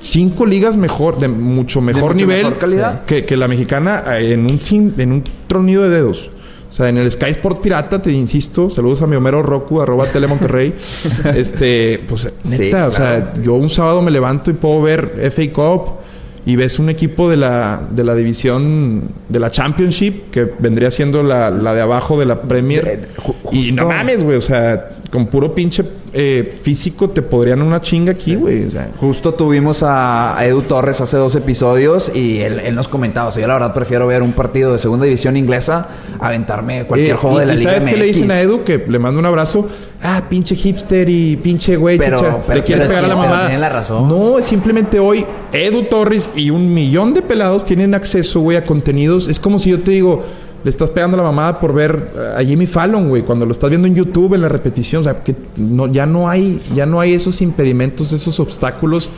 cinco 0.00 0.46
ligas 0.46 0.76
mejor, 0.76 1.18
de 1.18 1.26
mucho 1.28 1.80
mejor 1.80 2.12
mucho 2.14 2.14
nivel 2.26 2.44
mejor 2.44 2.58
calidad. 2.58 3.04
Que, 3.04 3.24
que 3.24 3.36
la 3.36 3.48
mexicana 3.48 4.04
eh, 4.18 4.32
en 4.34 4.42
un, 4.42 4.60
sin- 4.60 4.94
en 4.98 5.10
un 5.12 5.24
tronido 5.48 5.82
de 5.82 5.88
dedos. 5.90 6.30
O 6.70 6.72
sea, 6.72 6.88
en 6.88 6.98
el 6.98 7.10
Sky 7.10 7.30
Sport 7.30 7.60
Pirata, 7.60 8.00
te 8.00 8.12
insisto, 8.12 8.70
saludos 8.70 9.02
a 9.02 9.08
mi 9.08 9.16
Homero 9.16 9.42
Roku, 9.42 9.80
arroba 9.80 10.06
Telemonterrey. 10.06 10.72
este, 11.34 12.00
pues 12.08 12.32
neta, 12.44 12.86
Sí, 12.86 12.90
o 12.90 12.92
sea, 12.92 13.34
yo 13.42 13.54
un 13.54 13.68
sábado 13.68 14.02
me 14.02 14.12
levanto 14.12 14.52
y 14.52 14.54
puedo 14.54 14.80
ver 14.80 15.32
FA 15.34 15.52
Cup 15.52 15.82
y 16.50 16.56
ves 16.56 16.78
un 16.78 16.88
equipo 16.90 17.28
de 17.30 17.36
la, 17.36 17.80
de 17.90 18.02
la 18.02 18.14
división 18.14 19.02
de 19.28 19.38
la 19.40 19.50
Championship, 19.50 20.30
que 20.30 20.48
vendría 20.58 20.90
siendo 20.90 21.22
la, 21.22 21.50
la 21.50 21.74
de 21.74 21.80
abajo 21.80 22.18
de 22.18 22.26
la 22.26 22.42
Premier. 22.42 22.86
Eh, 22.88 23.00
y 23.52 23.72
no 23.72 23.86
mames, 23.86 24.24
güey, 24.24 24.36
o 24.36 24.40
sea, 24.40 24.88
con 25.10 25.26
puro 25.26 25.54
pinche 25.54 25.84
eh, 26.12 26.56
físico 26.62 27.10
te 27.10 27.22
podrían 27.22 27.62
una 27.62 27.80
chinga 27.80 28.12
aquí, 28.12 28.34
güey. 28.34 28.64
O 28.64 28.70
sea, 28.70 28.88
Justo 28.98 29.34
tuvimos 29.34 29.82
a 29.84 30.36
a 30.36 30.44
Edu 30.46 30.62
Torres 30.62 31.00
hace 31.00 31.16
dos 31.16 31.34
episodios 31.36 32.10
y 32.14 32.40
él, 32.40 32.58
él 32.60 32.74
nos 32.74 32.88
comentaba, 32.88 33.28
o 33.28 33.30
sea, 33.32 33.40
yo 33.42 33.46
la 33.48 33.54
verdad 33.54 33.74
prefiero 33.74 34.06
ver 34.08 34.22
un 34.22 34.32
partido 34.32 34.72
de 34.72 34.78
segunda 34.78 35.04
división 35.04 35.36
inglesa 35.36 35.88
a 36.18 36.26
aventarme 36.26 36.84
cualquier 36.84 37.14
Eh, 37.14 37.16
juego 37.18 37.36
y- 37.36 37.40
de 37.40 37.46
la 37.46 37.54
y 37.54 37.58
Liga 37.58 37.70
¿Sabes 37.72 37.84
qué 37.84 37.96
le 37.96 38.06
MX. 38.06 38.14
dicen 38.16 38.30
a 38.32 38.40
Edu? 38.40 38.64
Que 38.64 38.78
le 38.88 38.98
mando 38.98 39.20
un 39.20 39.26
abrazo. 39.26 39.68
Ah, 40.02 40.22
pinche 40.30 40.54
hipster 40.56 41.08
y 41.10 41.36
pinche 41.36 41.76
güey, 41.76 41.98
Pero- 41.98 42.16
chicha. 42.18 42.38
pero- 42.46 42.58
le 42.58 42.64
quieres 42.64 42.84
pero 42.86 42.88
pegar 43.00 43.04
a 43.04 43.08
la 43.08 43.14
tiene- 43.14 43.28
mamada. 43.28 43.46
tiene 43.48 43.60
la 43.60 43.68
razón. 43.68 44.08
No, 44.08 44.38
es 44.38 44.46
simplemente 44.46 44.98
hoy 44.98 45.26
Edu 45.52 45.82
Torres 45.84 46.30
y 46.34 46.48
un 46.50 46.72
millón 46.72 47.12
de 47.12 47.20
pelados 47.20 47.64
tienen 47.66 47.94
acceso, 47.94 48.40
güey, 48.40 48.56
a 48.56 48.64
contenidos. 48.64 49.28
Es 49.28 49.38
como 49.38 49.58
si 49.58 49.68
yo 49.70 49.80
te 49.80 49.90
digo, 49.90 50.24
le 50.64 50.70
estás 50.70 50.90
pegando 50.90 51.16
a 51.16 51.18
la 51.18 51.24
mamada 51.24 51.60
por 51.60 51.74
ver 51.74 52.12
a 52.36 52.42
Jimmy 52.42 52.66
Fallon, 52.66 53.10
güey, 53.10 53.22
cuando 53.22 53.44
lo 53.44 53.52
estás 53.52 53.68
viendo 53.68 53.88
en 53.88 53.94
YouTube 53.94 54.32
en 54.34 54.40
la 54.42 54.48
repetición. 54.48 55.00
O 55.00 55.04
sea, 55.04 55.22
que 55.22 55.34
no, 55.56 55.86
ya 55.86 56.06
no 56.06 56.30
hay, 56.30 56.60
ya 56.74 56.86
no 56.86 56.98
hay 57.00 57.12
esos 57.12 57.42
impedimentos, 57.42 58.12
esos 58.12 58.40
obstáculos 58.40 59.10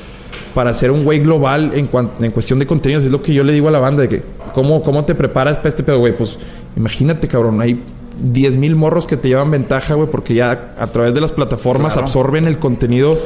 para 0.55 0.75
ser 0.75 0.91
un 0.91 1.05
güey 1.05 1.21
global 1.21 1.73
en, 1.75 1.87
cuan- 1.87 2.11
en 2.21 2.31
cuestión 2.33 2.59
de 2.59 2.67
contenidos. 2.67 3.05
Es 3.05 3.11
lo 3.13 3.23
que 3.23 3.33
yo 3.33 3.45
le 3.45 3.53
digo 3.53 3.69
a 3.69 3.71
la 3.71 3.79
banda, 3.79 4.03
de 4.03 4.09
que 4.09 4.23
cómo, 4.53 4.83
cómo 4.83 5.05
te 5.05 5.15
preparas 5.15 5.59
para 5.59 5.69
este 5.69 5.83
pedo, 5.85 5.99
güey. 6.01 6.17
Pues 6.17 6.39
imagínate, 6.77 7.29
cabrón, 7.29 7.61
hay 7.61 7.81
10 8.23 8.57
mil 8.57 8.77
morros 8.77 9.07
que 9.07 9.17
te 9.17 9.29
llevan 9.29 9.51
ventaja, 9.51 9.95
güey, 9.95 10.09
porque 10.09 10.35
ya 10.35 10.75
a 10.79 10.87
través 10.89 11.15
de 11.15 11.21
las 11.21 11.33
plataformas 11.33 11.93
Claro. 11.95 12.07
absorben 12.07 12.47
el 12.47 12.59
contenido 12.59 13.17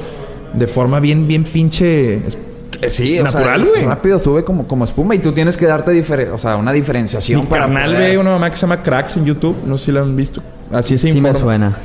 de 0.54 0.66
forma 0.66 1.00
bien, 1.00 1.28
bien 1.28 1.44
pinche... 1.44 2.14
es- 2.26 2.38
Eh, 2.82 2.88
Sí, 2.90 3.18
Natural, 3.22 3.62
o 3.62 3.64
sea, 3.64 3.72
es 3.72 3.78
güey. 3.78 3.84
rápido 3.86 4.18
sube 4.18 4.44
como, 4.44 4.66
como 4.68 4.84
espuma 4.84 5.14
y 5.14 5.18
tú 5.18 5.32
tienes 5.32 5.56
que 5.56 5.64
darte 5.64 5.92
difere- 5.92 6.30
o 6.30 6.36
sea, 6.36 6.56
una 6.56 6.72
diferenciación 6.72 7.40
Mi 7.40 7.46
para 7.46 7.62
carnal 7.62 7.92
poder- 7.94 8.10
ve 8.10 8.18
una 8.18 8.30
mamá 8.32 8.50
que 8.50 8.56
se 8.56 8.62
llama 8.62 8.82
Cracks 8.82 9.16
en 9.16 9.24
YouTube, 9.24 9.56
no 9.64 9.78
sé 9.78 9.86
si 9.86 9.92
la 9.92 10.00
han 10.00 10.14
visto. 10.14 10.42
Así 10.70 10.98
se 10.98 11.06
Sí 11.08 11.12
me 11.14 11.28
informa. 11.28 11.38
suena. 11.40 11.76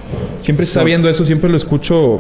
Siempre 0.41 0.65
está 0.65 0.84
viendo 0.84 1.08
eso, 1.08 1.24
siempre 1.24 1.50
lo 1.50 1.56
escucho 1.56 2.19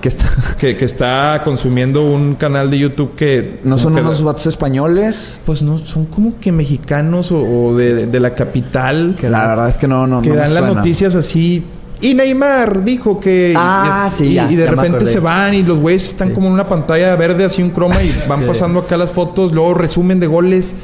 que 0.00 0.08
está 0.08 0.26
que, 0.58 0.76
que 0.76 0.84
está 0.84 1.40
consumiendo 1.44 2.04
un 2.04 2.34
canal 2.34 2.70
de 2.70 2.78
YouTube 2.78 3.14
que... 3.14 3.60
no 3.64 3.78
son 3.78 3.94
que- 3.94 4.00
unos 4.00 4.22
vatos 4.22 4.46
españoles. 4.46 5.40
Pues 5.46 5.62
no, 5.62 5.78
son 5.78 6.06
como 6.06 6.38
que 6.40 6.52
mexicanos 6.52 7.32
o, 7.32 7.40
o 7.40 7.76
de, 7.76 8.06
de 8.06 8.20
la 8.20 8.30
capital. 8.34 9.16
Que 9.20 9.28
la 9.28 9.46
verdad 9.48 9.68
es 9.68 9.76
que 9.78 9.88
no 9.88 10.06
no 10.06 10.22
que 10.22 10.30
no 10.30 10.36
dan 10.36 10.54
las 10.54 10.64
noticias 10.74 11.14
así. 11.14 11.64
Y 12.00 12.14
Neymar 12.14 12.84
dijo 12.84 13.18
que. 13.18 13.54
Ah, 13.56 14.06
y, 14.06 14.10
sí, 14.10 14.24
y- 14.26 14.34
ya, 14.34 14.50
y 14.50 14.54
de 14.56 14.64
ya 14.66 14.70
repente 14.70 15.04
se 15.06 15.18
van 15.18 15.54
y 15.54 15.62
los 15.64 15.78
güeyes 15.80 16.06
están 16.06 16.30
como 16.32 16.46
en 16.46 16.52
una 16.52 16.68
pantalla 16.68 17.16
verde, 17.16 17.44
así 17.44 17.60
un 17.62 17.70
croma, 17.70 18.00
y 18.02 18.14
van 18.28 18.42
pasando 18.46 18.80
acá 18.80 18.96
las 18.96 19.10
fotos, 19.10 19.52
luego 19.52 19.74
resumen 19.74 20.20
de 20.20 20.26
goles. 20.28 20.74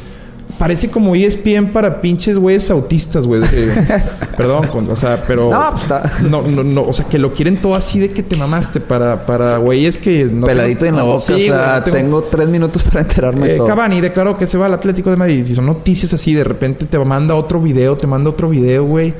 Parece 0.65 0.89
como 0.89 1.15
ESPN 1.15 1.73
para 1.75 2.01
pinches 2.01 2.39
güeyes 2.39 2.71
autistas, 2.71 3.27
güey. 3.27 3.43
Perdón, 4.39 4.67
con- 4.69 4.91
o 4.91 4.97
sea, 4.97 5.23
pero. 5.29 5.51
No, 5.51 5.69
pues 5.73 5.83
está- 5.83 6.11
No, 6.23 6.41
no, 6.41 6.65
no, 6.65 6.85
o 6.85 6.93
sea, 6.95 7.05
que 7.05 7.19
lo 7.19 7.35
quieren 7.35 7.59
todo 7.61 7.75
así 7.75 8.01
de 8.01 8.09
que 8.09 8.23
te 8.23 8.35
mamaste 8.35 8.81
para, 8.81 9.27
para 9.27 9.59
güeyes 9.59 9.99
que. 9.99 10.25
No 10.25 10.47
Peladito 10.47 10.87
en 10.87 10.97
la 10.97 11.03
boca, 11.03 11.21
Sí, 11.21 11.35
o 11.35 11.39
sea, 11.55 11.85
tengo... 11.85 12.23
tres 12.23 12.49
minutos 12.49 12.83
para 12.83 13.03
enterarme 13.03 13.53
eh, 13.53 13.57
todo. 13.59 13.67
Cavani 13.67 14.01
declaró 14.01 14.39
que 14.39 14.47
se 14.47 14.57
va 14.57 14.65
al 14.65 14.73
Atlético 14.73 15.11
de 15.11 15.17
Madrid. 15.17 15.45
Si 15.45 15.55
son 15.55 15.67
noticias 15.67 16.15
así, 16.15 16.33
de 16.33 16.45
repente 16.45 16.87
te 16.87 16.99
manda 16.99 17.35
otro 17.35 17.61
video, 17.61 17.99
te 17.99 18.07
manda 18.07 18.31
otro 18.31 18.49
video, 18.49 18.87
güey. 18.87 19.13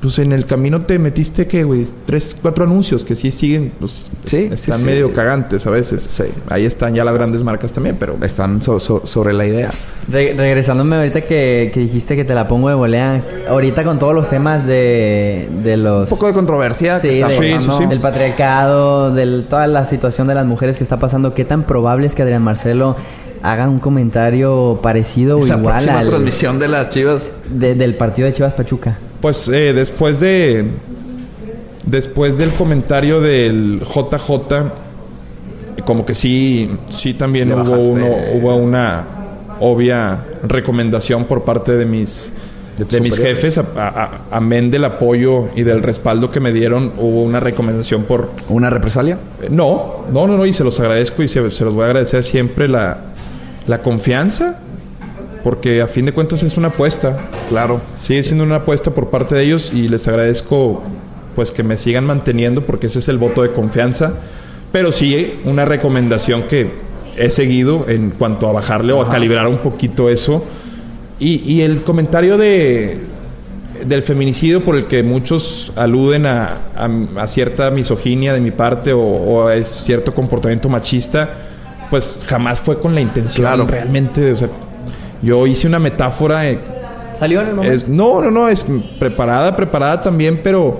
Pues 0.00 0.18
en 0.18 0.32
el 0.32 0.44
camino 0.44 0.80
te 0.82 0.98
metiste, 0.98 1.46
¿qué, 1.46 1.64
güey? 1.64 1.86
Tres, 2.04 2.36
cuatro 2.40 2.64
anuncios 2.64 3.02
que 3.02 3.14
sí 3.16 3.30
siguen, 3.30 3.72
pues 3.80 4.10
Sí, 4.26 4.48
están 4.52 4.76
sí, 4.76 4.82
sí. 4.82 4.86
medio 4.86 5.10
cagantes 5.12 5.66
a 5.66 5.70
veces. 5.70 6.04
Sí. 6.06 6.24
Ahí 6.50 6.66
están 6.66 6.94
ya 6.94 7.02
las 7.02 7.14
grandes 7.14 7.42
marcas 7.42 7.72
también, 7.72 7.96
pero 7.98 8.16
Están 8.22 8.60
so- 8.60 8.78
so- 8.78 9.06
sobre 9.06 9.32
la 9.32 9.46
idea. 9.46 9.70
Re- 10.12 10.34
regresándome 10.36 10.96
ahorita 10.96 11.22
que, 11.22 11.70
que 11.72 11.80
dijiste 11.80 12.14
que 12.14 12.24
te 12.24 12.34
la 12.34 12.46
pongo 12.46 12.68
de 12.68 12.74
volea. 12.74 13.24
Ahorita 13.48 13.84
con 13.84 13.98
todos 13.98 14.14
los 14.14 14.28
temas 14.28 14.66
de, 14.66 15.48
de 15.64 15.76
los... 15.78 16.10
Un 16.10 16.16
poco 16.18 16.26
de 16.28 16.34
controversia 16.34 16.98
Sí, 16.98 17.08
que 17.08 17.14
está 17.20 17.28
de- 17.28 17.34
Sí, 17.38 17.52
pasando. 17.54 17.76
sí, 17.78 17.82
sí. 17.84 17.88
del 17.88 18.00
patriarcado, 18.00 19.10
de 19.14 19.42
toda 19.48 19.66
la 19.66 19.84
situación 19.86 20.28
de 20.28 20.34
las 20.34 20.44
mujeres 20.46 20.76
que 20.76 20.84
está 20.84 20.98
pasando. 20.98 21.32
¿Qué 21.32 21.44
tan 21.46 21.62
probable 21.64 22.06
es 22.06 22.14
que 22.14 22.22
Adrián 22.22 22.42
Marcelo 22.42 22.96
haga 23.42 23.66
un 23.68 23.78
comentario 23.78 24.78
parecido 24.82 25.38
o 25.38 25.46
La 25.46 25.56
igual 25.56 25.74
próxima 25.74 26.00
al 26.00 26.06
transmisión 26.08 26.58
de 26.58 26.68
las 26.68 26.90
Chivas. 26.90 27.32
de- 27.48 27.74
del 27.74 27.94
partido 27.96 28.26
de 28.26 28.34
Chivas 28.34 28.52
Pachuca? 28.52 28.98
Pues 29.26 29.48
eh, 29.48 29.72
después 29.72 30.20
de. 30.20 30.66
Después 31.84 32.38
del 32.38 32.50
comentario 32.50 33.20
del 33.20 33.80
JJ, 33.80 34.70
como 35.84 36.06
que 36.06 36.14
sí, 36.14 36.70
sí 36.90 37.14
también 37.14 37.52
hubo, 37.52 37.76
uno, 37.76 38.06
hubo 38.34 38.54
una 38.54 39.04
obvia 39.58 40.18
recomendación 40.46 41.24
por 41.24 41.42
parte 41.42 41.72
de 41.76 41.86
mis, 41.86 42.30
De 42.88 43.00
mis 43.00 43.18
jefes. 43.18 43.60
Amén 44.30 44.70
del 44.70 44.84
apoyo 44.84 45.48
y 45.56 45.62
del 45.64 45.82
respaldo 45.82 46.30
que 46.30 46.38
me 46.38 46.52
dieron, 46.52 46.92
hubo 46.96 47.24
una 47.24 47.40
recomendación 47.40 48.04
por 48.04 48.30
¿Una 48.48 48.70
represalia? 48.70 49.18
eh, 49.42 49.48
No, 49.50 50.04
no, 50.12 50.28
no, 50.28 50.36
no, 50.36 50.46
y 50.46 50.52
se 50.52 50.62
los 50.62 50.78
agradezco 50.78 51.24
y 51.24 51.28
se, 51.28 51.50
se 51.50 51.64
los 51.64 51.74
voy 51.74 51.82
a 51.82 51.86
agradecer 51.86 52.22
siempre 52.22 52.68
la, 52.68 52.98
la 53.66 53.78
confianza, 53.78 54.60
porque 55.46 55.80
a 55.80 55.86
fin 55.86 56.06
de 56.06 56.10
cuentas 56.12 56.42
es 56.42 56.56
una 56.56 56.68
apuesta. 56.68 57.16
Claro. 57.48 57.80
Sigue 57.96 58.24
siendo 58.24 58.42
una 58.42 58.56
apuesta 58.56 58.90
por 58.90 59.10
parte 59.10 59.36
de 59.36 59.44
ellos 59.44 59.70
y 59.72 59.86
les 59.86 60.08
agradezco 60.08 60.82
pues 61.36 61.52
que 61.52 61.62
me 61.62 61.76
sigan 61.76 62.04
manteniendo 62.04 62.62
porque 62.62 62.88
ese 62.88 62.98
es 62.98 63.08
el 63.08 63.16
voto 63.16 63.42
de 63.42 63.52
confianza. 63.52 64.14
Pero 64.72 64.90
sí 64.90 65.34
una 65.44 65.64
recomendación 65.64 66.42
que 66.48 66.68
he 67.16 67.30
seguido 67.30 67.84
en 67.88 68.10
cuanto 68.10 68.48
a 68.48 68.52
bajarle 68.52 68.92
o 68.92 69.00
a 69.02 69.08
calibrar 69.08 69.46
un 69.46 69.58
poquito 69.58 70.10
eso. 70.10 70.42
Y, 71.20 71.40
y 71.48 71.62
el 71.62 71.82
comentario 71.82 72.36
de 72.38 72.98
del 73.86 74.02
feminicidio 74.02 74.64
por 74.64 74.74
el 74.74 74.86
que 74.86 75.04
muchos 75.04 75.70
aluden 75.76 76.26
a, 76.26 76.56
a- 76.76 77.22
a 77.22 77.26
cierta 77.28 77.70
misoginia 77.70 78.32
de 78.32 78.40
mi 78.40 78.50
parte 78.50 78.92
o, 78.92 78.98
o 79.00 79.46
a 79.46 79.62
cierto 79.62 80.12
comportamiento 80.12 80.68
machista, 80.68 81.28
pues 81.88 82.18
jamás 82.26 82.58
fue 82.58 82.80
con 82.80 82.96
la 82.96 83.00
intención 83.00 83.46
Claro. 83.46 83.64
realmente. 83.68 84.20
de- 84.22 84.32
o 84.32 84.36
sea, 84.36 84.48
yo 85.26 85.46
hice 85.46 85.66
una 85.66 85.78
metáfora 85.78 86.48
eh, 86.48 86.58
¿Salió 87.18 87.40
en 87.40 87.48
el 87.48 87.54
momento? 87.54 87.74
es, 87.76 87.88
no, 87.88 88.22
no, 88.22 88.30
no, 88.30 88.48
es 88.48 88.64
preparada, 88.98 89.56
preparada 89.56 90.00
también, 90.00 90.40
pero 90.42 90.78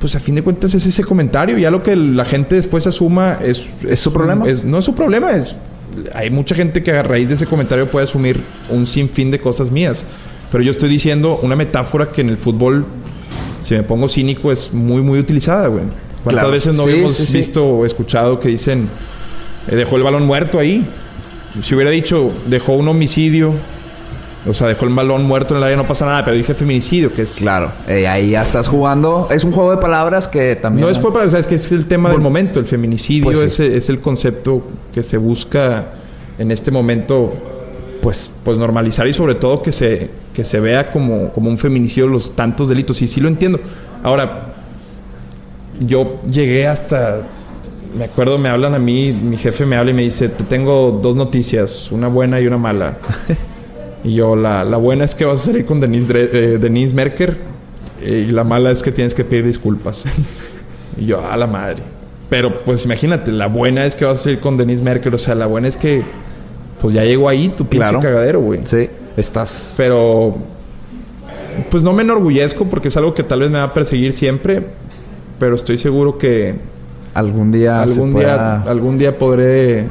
pues 0.00 0.14
a 0.16 0.20
fin 0.20 0.34
de 0.34 0.42
cuentas 0.42 0.74
es 0.74 0.84
ese 0.84 1.02
comentario. 1.04 1.56
Ya 1.58 1.70
lo 1.70 1.82
que 1.82 1.96
la 1.96 2.24
gente 2.24 2.56
después 2.56 2.86
asuma 2.86 3.38
es... 3.42 3.66
¿Es 3.88 4.00
su 4.00 4.12
problema? 4.12 4.46
es- 4.46 4.62
no 4.64 4.78
es 4.78 4.84
su 4.84 4.94
problema, 4.94 5.30
es... 5.32 5.56
Hay 6.14 6.28
mucha 6.28 6.54
gente 6.56 6.82
que 6.82 6.90
a 6.90 7.02
raíz 7.04 7.28
de 7.28 7.34
ese 7.36 7.46
comentario 7.46 7.88
puede 7.88 8.04
asumir 8.04 8.40
un 8.68 8.84
sinfín 8.84 9.30
de 9.30 9.38
cosas 9.38 9.70
mías. 9.70 10.04
Pero 10.50 10.62
yo 10.64 10.72
estoy 10.72 10.88
diciendo 10.88 11.38
una 11.42 11.54
metáfora 11.56 12.06
que 12.06 12.20
en 12.20 12.28
el 12.30 12.36
fútbol, 12.36 12.84
si 13.62 13.74
me 13.74 13.82
pongo 13.84 14.08
cínico, 14.08 14.50
es 14.52 14.72
muy, 14.74 15.02
muy 15.02 15.18
utilizada, 15.20 15.68
güey. 15.68 15.84
¿Cuántas 16.24 16.32
Claro. 16.32 16.50
veces 16.50 16.74
no 16.76 16.82
Sí, 16.84 16.90
habíamos 16.90 17.14
sí, 17.14 17.26
sí. 17.26 17.36
visto 17.38 17.64
o 17.64 17.86
escuchado 17.86 18.40
que 18.40 18.48
dicen, 18.48 18.88
eh, 19.68 19.76
dejó 19.76 19.96
el 19.96 20.02
balón 20.02 20.26
muerto 20.26 20.58
ahí? 20.58 20.84
Si 21.62 21.74
hubiera 21.74 21.90
dicho, 21.90 22.32
dejó 22.46 22.72
un 22.74 22.88
homicidio, 22.88 23.52
o 24.46 24.52
sea, 24.52 24.68
dejó 24.68 24.86
el 24.86 24.94
balón 24.94 25.24
muerto 25.24 25.54
en 25.54 25.58
el 25.58 25.64
área, 25.64 25.76
no 25.76 25.86
pasa 25.86 26.04
nada, 26.04 26.24
pero 26.24 26.36
dije 26.36 26.52
feminicidio, 26.52 27.12
que 27.12 27.22
es... 27.22 27.32
Claro. 27.32 27.72
Eh, 27.88 28.06
ahí 28.06 28.30
ya 28.30 28.42
estás 28.42 28.68
jugando. 28.68 29.28
Es 29.30 29.44
un 29.44 29.52
juego 29.52 29.70
de 29.70 29.78
palabras 29.78 30.28
que 30.28 30.56
también... 30.56 30.84
No 30.84 30.90
es 30.90 30.98
por 30.98 31.16
o 31.16 31.30
sea, 31.30 31.38
es 31.38 31.46
que 31.46 31.54
es 31.54 31.72
el 31.72 31.86
tema 31.86 32.10
del 32.10 32.20
momento. 32.20 32.60
El 32.60 32.66
feminicidio 32.66 33.24
Pues 33.24 33.54
sí. 33.54 33.62
es, 33.62 33.84
es 33.84 33.88
el 33.88 34.00
concepto 34.00 34.62
que 34.92 35.02
se 35.02 35.16
busca 35.16 35.86
en 36.38 36.50
este 36.50 36.70
momento, 36.70 37.32
Pues... 38.02 38.30
pues 38.42 38.58
normalizar 38.58 39.06
y 39.06 39.12
sobre 39.12 39.36
todo 39.36 39.62
que 39.62 39.72
se, 39.72 40.10
que 40.34 40.44
se 40.44 40.60
vea 40.60 40.90
como, 40.90 41.30
como 41.30 41.48
un 41.48 41.56
feminicidio 41.56 42.06
los 42.08 42.34
tantos 42.36 42.68
delitos. 42.68 43.00
Y 43.00 43.06
sí 43.06 43.20
lo 43.20 43.28
entiendo. 43.28 43.60
Ahora, 44.02 44.48
yo 45.80 46.20
llegué 46.30 46.66
hasta 46.66 47.22
me 47.96 48.04
acuerdo, 48.04 48.38
me 48.38 48.48
hablan 48.48 48.74
a 48.74 48.78
mí, 48.78 49.12
mi 49.12 49.36
jefe 49.36 49.64
me 49.66 49.76
habla 49.76 49.90
y 49.92 49.94
me 49.94 50.02
dice, 50.02 50.28
te 50.28 50.44
tengo 50.44 50.90
dos 51.02 51.16
noticias, 51.16 51.90
una 51.92 52.08
buena 52.08 52.40
y 52.40 52.46
una 52.46 52.58
mala. 52.58 52.94
y 54.04 54.14
yo, 54.14 54.36
la, 54.36 54.64
la 54.64 54.76
buena 54.76 55.04
es 55.04 55.14
que 55.14 55.24
vas 55.24 55.42
a 55.42 55.46
salir 55.46 55.64
con 55.64 55.80
Denise, 55.80 56.06
eh, 56.12 56.58
Denise 56.58 56.94
Merker 56.94 57.36
eh, 58.02 58.26
y 58.28 58.32
la 58.32 58.44
mala 58.44 58.70
es 58.70 58.82
que 58.82 58.90
tienes 58.92 59.14
que 59.14 59.24
pedir 59.24 59.46
disculpas. 59.46 60.04
y 60.96 61.06
yo, 61.06 61.24
a 61.24 61.36
la 61.36 61.46
madre. 61.46 61.82
Pero 62.28 62.60
pues 62.64 62.84
imagínate, 62.84 63.30
la 63.30 63.46
buena 63.46 63.84
es 63.86 63.94
que 63.94 64.04
vas 64.04 64.20
a 64.20 64.22
salir 64.24 64.40
con 64.40 64.56
Denise 64.56 64.82
Merker, 64.82 65.14
o 65.14 65.18
sea, 65.18 65.34
la 65.34 65.46
buena 65.46 65.68
es 65.68 65.76
que 65.76 66.02
pues 66.80 66.94
ya 66.94 67.04
llegó 67.04 67.28
ahí 67.28 67.48
tu 67.48 67.64
pinche 67.64 67.78
Claro. 67.88 68.00
cagadero, 68.00 68.40
güey. 68.40 68.60
Sí, 68.64 68.88
estás... 69.16 69.74
Pero 69.76 70.36
pues 71.70 71.82
no 71.84 71.92
me 71.92 72.02
enorgullezco 72.02 72.64
porque 72.64 72.88
es 72.88 72.96
algo 72.96 73.14
que 73.14 73.22
tal 73.22 73.40
vez 73.40 73.50
me 73.50 73.58
va 73.58 73.64
a 73.64 73.72
perseguir 73.74 74.12
siempre, 74.12 74.62
pero 75.38 75.54
estoy 75.54 75.78
seguro 75.78 76.18
que 76.18 76.54
Algún 77.14 77.52
día 77.52 77.86
se 77.86 77.92
algún 77.94 78.12
pueda- 78.12 78.58
día 78.62 78.70
algún 78.70 78.98
día 78.98 79.18
podré 79.18 79.84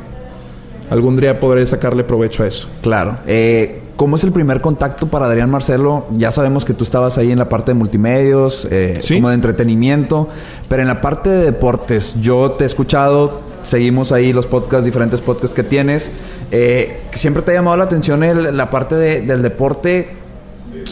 algún 0.90 1.16
día 1.18 1.40
podré 1.40 1.66
sacarle 1.66 2.04
provecho 2.04 2.44
a 2.44 2.48
eso. 2.48 2.68
Claro. 2.82 3.18
Eh, 3.26 3.80
¿Cómo 3.96 4.16
es 4.16 4.24
el 4.24 4.32
primer 4.32 4.60
contacto 4.60 5.08
para 5.08 5.28
Adrián 5.28 5.50
Marcelo? 5.50 6.06
Ya 6.18 6.32
sabemos 6.32 6.66
que 6.66 6.74
tú 6.74 6.84
estabas 6.84 7.18
ahí 7.18 7.32
en 7.32 7.40
la 7.40 7.48
parte 7.48 7.72
de 7.72 7.76
multimedios, 7.76 8.68
eh, 8.70 8.98
Sí. 9.02 9.16
como 9.16 9.30
de 9.30 9.36
entretenimiento, 9.36 10.28
pero 10.68 10.82
en 10.82 10.88
la 10.88 11.00
parte 11.00 11.30
de 11.30 11.44
deportes, 11.46 12.16
yo 12.20 12.52
te 12.52 12.64
he 12.64 12.68
escuchado, 12.68 13.42
seguimos 13.62 14.12
ahí 14.12 14.34
los 14.34 14.46
podcasts, 14.48 14.84
diferentes 14.84 15.22
podcasts 15.22 15.56
que 15.56 15.64
tienes. 15.64 16.12
eh, 16.52 17.00
¿Siempre 17.14 17.42
te 17.42 17.52
ha 17.52 17.54
llamado 17.56 17.78
la 17.78 17.86
atención 17.86 18.24
el- 18.24 18.56
la 18.56 18.70
parte 18.70 18.94
de- 18.96 19.22
del 19.22 19.42
deporte? 19.42 20.10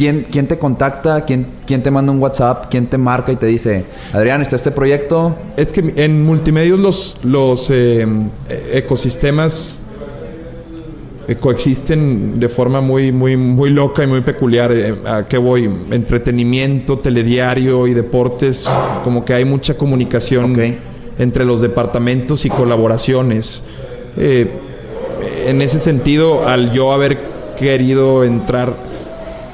¿Quién, 0.02 0.26
¿Quién 0.32 0.48
te 0.48 0.58
contacta? 0.58 1.26
¿Quién, 1.26 1.46
¿Quién 1.68 1.84
te 1.84 1.92
manda 1.92 2.12
un 2.12 2.20
WhatsApp? 2.20 2.72
¿Quién 2.72 2.88
te 2.88 2.98
marca 2.98 3.32
y 3.32 3.36
te 3.36 3.46
dice, 3.46 3.86
Adrián, 4.12 4.42
está 4.42 4.56
este 4.56 4.72
proyecto? 4.72 5.36
Es 5.58 5.72
que 5.72 5.94
en 5.96 6.26
multimedios 6.26 6.80
los 6.80 7.18
los 7.22 7.70
eh, 7.70 8.08
ecosistemas 8.74 9.80
eh, 11.28 11.36
coexisten 11.36 12.40
de 12.40 12.50
forma 12.50 12.82
muy 12.82 13.12
muy 13.12 13.38
muy 13.38 13.70
loca 13.70 14.04
y 14.04 14.08
muy 14.08 14.22
peculiar. 14.22 14.72
Eh, 14.74 14.96
¿A 15.06 15.28
qué 15.28 15.38
voy? 15.38 15.70
Entretenimiento, 15.92 16.98
telediario 16.98 17.86
y 17.86 17.94
deportes, 17.94 18.68
como 19.04 19.24
que 19.24 19.36
hay 19.36 19.46
mucha 19.46 19.76
comunicación 19.76 20.58
entre 21.20 21.46
los 21.46 21.62
departamentos 21.62 22.44
y 22.46 22.50
colaboraciones. 22.50 23.62
Eh, 24.18 24.50
en 25.46 25.62
ese 25.62 25.78
sentido, 25.78 26.48
al 26.48 26.72
yo 26.72 26.92
haber 26.92 27.20
querido 27.60 28.24
entrar 28.24 28.74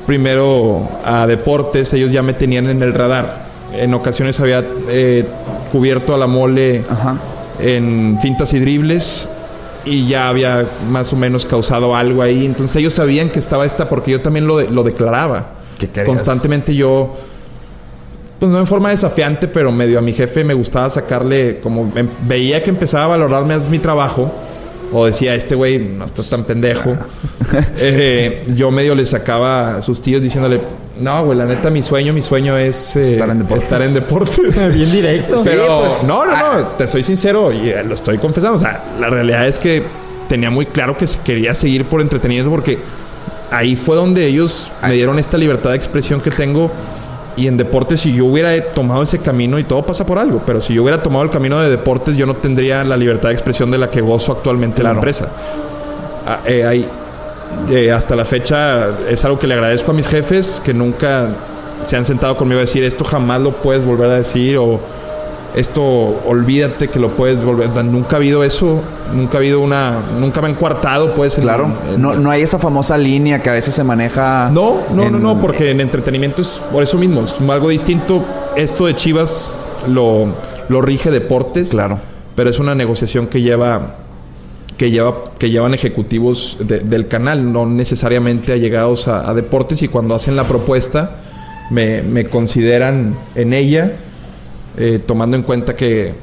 primero 0.07 0.87
a 1.05 1.27
deportes, 1.27 1.93
ellos 1.93 2.11
ya 2.11 2.23
me 2.23 2.33
tenían 2.33 2.67
en 2.67 2.81
el 2.81 2.93
radar. 2.93 3.45
En 3.73 3.93
ocasiones 3.93 4.39
había 4.39 4.63
eh, 4.89 5.25
cubierto 5.71 6.15
a 6.15 6.17
la 6.17 6.25
mole 6.25 6.83
Ajá. 6.89 7.17
en 7.59 8.17
fintas 8.21 8.53
y 8.53 8.59
dribles 8.59 9.27
y 9.85 10.07
ya 10.07 10.29
había 10.29 10.65
más 10.89 11.11
o 11.13 11.15
menos 11.17 11.45
causado 11.45 11.95
algo 11.95 12.21
ahí. 12.21 12.45
Entonces 12.45 12.77
ellos 12.77 12.93
sabían 12.93 13.29
que 13.29 13.39
estaba 13.39 13.65
esta 13.65 13.87
porque 13.87 14.11
yo 14.11 14.21
también 14.21 14.47
lo, 14.47 14.57
de- 14.57 14.69
lo 14.69 14.83
declaraba. 14.83 15.47
Constantemente 16.05 16.73
yo, 16.73 17.15
pues 18.39 18.51
no 18.51 18.57
en 18.59 18.65
forma 18.67 18.89
desafiante, 18.89 19.47
pero 19.47 19.71
medio 19.71 19.99
a 19.99 20.01
mi 20.01 20.13
jefe 20.13 20.43
me 20.43 20.53
gustaba 20.53 20.89
sacarle, 20.89 21.59
como 21.61 21.91
em- 21.95 22.07
veía 22.21 22.63
que 22.63 22.69
empezaba 22.69 23.03
a 23.03 23.07
valorarme 23.07 23.57
mi 23.69 23.79
trabajo. 23.79 24.31
O 24.93 25.05
decía, 25.05 25.35
este 25.35 25.55
güey 25.55 25.79
no 25.79 26.05
está 26.05 26.23
tan 26.23 26.43
pendejo. 26.43 26.95
Eh, 27.79 28.43
yo 28.55 28.71
medio 28.71 28.93
le 28.93 29.05
sacaba 29.05 29.77
a 29.77 29.81
sus 29.81 30.01
tíos 30.01 30.21
diciéndole, 30.21 30.59
no, 30.99 31.23
güey, 31.23 31.37
la 31.37 31.45
neta, 31.45 31.69
mi 31.69 31.81
sueño, 31.81 32.11
mi 32.11 32.21
sueño 32.21 32.57
es 32.57 32.97
eh, 32.97 33.13
Estar 33.13 33.29
en 33.29 33.39
deportes". 33.39 33.63
estar 33.63 33.81
en 33.81 33.93
deportes. 33.93 34.73
Bien 34.73 34.91
directo. 34.91 35.39
Pero 35.45 35.83
Sí, 35.83 35.87
pues, 35.87 36.03
no, 36.03 36.25
no, 36.25 36.31
no, 36.31 36.45
ah. 36.45 36.73
te 36.77 36.87
soy 36.89 37.03
sincero 37.03 37.53
y 37.53 37.69
eh, 37.69 37.83
lo 37.85 37.93
estoy 37.93 38.17
confesando. 38.17 38.55
O 38.57 38.59
sea, 38.59 38.83
la 38.99 39.09
realidad 39.09 39.47
es 39.47 39.59
que 39.59 39.81
tenía 40.27 40.49
muy 40.49 40.65
claro 40.65 40.97
que 40.97 41.07
se 41.07 41.19
quería 41.19 41.55
seguir 41.55 41.85
por 41.85 42.01
entretenimiento 42.01 42.51
porque 42.51 42.77
ahí 43.51 43.77
fue 43.77 43.95
donde 43.95 44.25
ellos 44.25 44.69
me 44.85 44.93
dieron 44.93 45.17
esta 45.19 45.37
libertad 45.37 45.69
de 45.69 45.77
expresión 45.77 46.19
que 46.19 46.31
tengo. 46.31 46.69
Y 47.37 47.47
en 47.47 47.55
deportes, 47.55 47.99
si 48.01 48.13
yo 48.13 48.25
hubiera 48.25 48.59
tomado 48.73 49.03
ese 49.03 49.19
camino, 49.19 49.59
y 49.59 49.63
todo 49.63 49.83
pasa 49.83 50.05
por 50.05 50.17
algo, 50.17 50.41
pero 50.45 50.59
si 50.59 50.73
yo 50.73 50.81
hubiera 50.83 51.01
tomado 51.03 51.23
el 51.23 51.29
camino 51.29 51.59
de 51.61 51.69
deportes, 51.69 52.17
yo 52.17 52.25
no 52.25 52.33
tendría 52.33 52.83
la 52.83 52.97
libertad 52.97 53.29
de 53.29 53.35
expresión 53.35 53.69
de 53.71 53.77
la 53.77 53.89
que 53.91 54.01
gozo 54.01 54.31
actualmente 54.31 54.81
en 54.81 54.85
la 54.85 54.89
Claro. 54.89 54.99
empresa. 54.99 55.29
Ah, 56.25 56.39
eh, 56.45 56.85
eh, 57.69 57.91
hasta 57.91 58.15
la 58.15 58.25
fecha 58.25 58.87
es 59.09 59.23
algo 59.23 59.39
que 59.39 59.47
le 59.47 59.53
agradezco 59.53 59.91
a 59.91 59.93
mis 59.93 60.07
jefes 60.07 60.61
que 60.65 60.73
nunca 60.73 61.27
se 61.85 61.95
han 61.95 62.05
sentado 62.05 62.35
conmigo 62.35 62.57
a 62.57 62.61
decir 62.61 62.83
esto 62.83 63.05
jamás 63.05 63.39
lo 63.39 63.51
puedes 63.51 63.85
volver 63.85 64.09
a 64.09 64.15
decir 64.15 64.57
o 64.57 64.79
esto 65.57 65.81
olvídate 66.27 66.87
que 66.87 66.99
lo 66.99 67.09
puedes 67.09 67.43
volver. 67.43 67.69
Nunca 67.83 68.15
ha 68.15 68.17
habido 68.17 68.43
eso, 68.43 68.81
nunca 69.13 69.37
ha 69.37 69.39
habido 69.39 69.59
una, 69.59 69.93
nunca 70.19 70.41
me 70.41 70.47
han 70.47 70.55
coartado 70.55 71.11
pues. 71.13 71.37
en- 71.37 71.43
Claro. 71.43 71.67
en- 71.93 72.01
No, 72.01 72.13
no 72.15 72.29
hay 72.31 72.41
esa 72.43 72.59
famosa 72.59 72.97
línea 72.97 73.41
que 73.41 73.49
a 73.49 73.53
veces 73.53 73.73
se 73.73 73.83
maneja... 73.83 74.49
no, 74.53 74.75
no, 74.93 75.03
en- 75.03 75.11
no, 75.13 75.19
no, 75.19 75.41
porque 75.41 75.71
en 75.71 75.81
entretenimiento 75.81 76.41
es 76.41 76.61
por 76.71 76.83
eso 76.83 76.97
mismo, 76.97 77.21
es 77.23 77.35
algo 77.49 77.69
distinto. 77.69 78.23
Esto 78.55 78.85
de 78.85 78.95
Chivas 78.95 79.53
lo, 79.89 80.27
lo 80.69 80.81
rige 80.81 81.11
deportes. 81.11 81.69
Claro. 81.69 81.99
Pero 82.35 82.49
es 82.49 82.59
una 82.59 82.75
negociación 82.75 83.27
que 83.27 83.41
lleva 83.41 83.95
que 84.77 84.91
lleva 84.91 85.15
que 85.39 85.49
llevan 85.49 85.73
ejecutivos 85.73 86.57
de- 86.59 86.81
del 86.81 87.07
canal, 87.07 87.51
no 87.51 87.65
necesariamente 87.65 88.53
allegados 88.53 89.07
a, 89.07 89.27
a 89.27 89.33
deportes 89.33 89.81
y 89.81 89.87
cuando 89.87 90.13
hacen 90.13 90.35
la 90.35 90.43
propuesta 90.43 91.15
me, 91.71 92.03
me 92.03 92.25
consideran 92.25 93.15
en 93.33 93.53
ella, 93.53 93.93
eh, 94.77 95.01
tomando 95.05 95.35
en 95.35 95.43
cuenta 95.43 95.75
que 95.75 96.13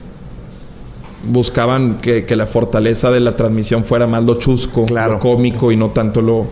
buscaban 1.27 1.97
que, 1.99 2.25
que 2.25 2.37
la 2.37 2.47
fortaleza 2.47 3.11
de 3.11 3.21
la 3.21 3.37
transmisión 3.37 3.85
fuera 3.85 4.07
más 4.07 4.23
lo 4.25 4.39
chusco, 4.39 4.85
Claro. 4.87 5.15
lo 5.15 5.19
cómico 5.21 5.73
y 5.73 5.77
no 5.77 5.89
tanto 5.91 6.21
lo, 6.21 6.47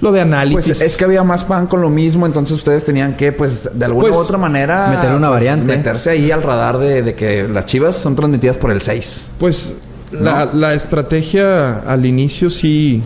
lo 0.00 0.12
de 0.12 0.20
análisis. 0.20 0.78
Pues 0.78 0.80
es 0.80 0.96
que 0.96 1.04
había 1.04 1.22
más 1.22 1.44
pan 1.44 1.66
con 1.68 1.80
lo 1.80 1.90
mismo, 1.90 2.26
entonces 2.26 2.56
ustedes 2.56 2.84
tenían 2.84 3.16
que, 3.16 3.32
pues, 3.32 3.70
de 3.72 3.84
alguna 3.84 4.08
Pues, 4.08 4.16
u 4.16 4.20
otra 4.20 4.36
manera... 4.38 4.88
meter 4.90 5.10
una 5.10 5.28
pues, 5.28 5.40
variante. 5.40 5.64
Meterse 5.64 6.10
ahí 6.10 6.30
al 6.30 6.42
radar 6.42 6.78
de, 6.78 7.02
de 7.02 7.14
que 7.14 7.46
las 7.46 7.66
chivas 7.66 7.94
son 7.96 8.16
transmitidas 8.16 8.58
por 8.58 8.72
el 8.72 8.80
6. 8.80 9.28
Pues 9.38 9.76
la, 10.10 10.50
la 10.52 10.74
estrategia 10.74 11.78
al 11.78 12.04
inicio 12.04 12.50
sí, 12.50 13.02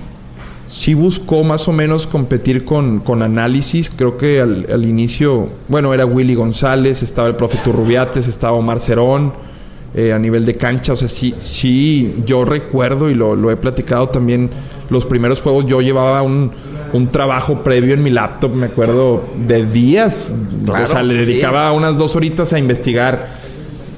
sí 0.70 0.94
buscó 0.94 1.42
más 1.42 1.66
o 1.66 1.72
menos 1.72 2.06
competir 2.06 2.64
con, 2.64 3.00
con 3.00 3.22
análisis. 3.22 3.90
Creo 3.90 4.16
que 4.16 4.40
al, 4.40 4.66
al 4.72 4.84
inicio, 4.86 5.48
bueno, 5.66 5.92
era 5.92 6.06
Willy 6.06 6.36
González, 6.36 7.02
estaba 7.02 7.26
el 7.26 7.34
profe 7.34 7.58
Turrubiates, 7.64 8.28
estaba 8.28 8.52
Omar 8.56 8.80
Cerón. 8.80 9.32
eh, 9.94 10.12
a 10.12 10.18
nivel 10.18 10.46
de 10.46 10.54
cancha, 10.54 10.92
o 10.92 10.96
sea, 10.96 11.08
sí, 11.08 11.34
sí, 11.38 12.22
yo 12.24 12.44
recuerdo 12.44 13.10
y 13.10 13.14
lo, 13.14 13.34
lo 13.34 13.50
he 13.50 13.56
platicado 13.56 14.08
también, 14.08 14.48
los 14.88 15.04
primeros 15.04 15.42
juegos 15.42 15.66
yo 15.66 15.80
llevaba 15.80 16.22
un, 16.22 16.52
un 16.92 17.08
trabajo 17.08 17.62
previo 17.64 17.94
en 17.94 18.02
mi 18.02 18.10
laptop, 18.10 18.54
me 18.54 18.66
acuerdo, 18.66 19.24
de 19.48 19.66
días. 19.66 20.28
Claro, 20.64 20.84
o 20.84 20.88
sea, 20.88 21.02
le 21.02 21.16
sí. 21.24 21.32
dedicaba 21.32 21.72
unas 21.72 21.96
dos 21.96 22.14
horitas 22.14 22.52
a 22.52 22.58
investigar 22.58 23.28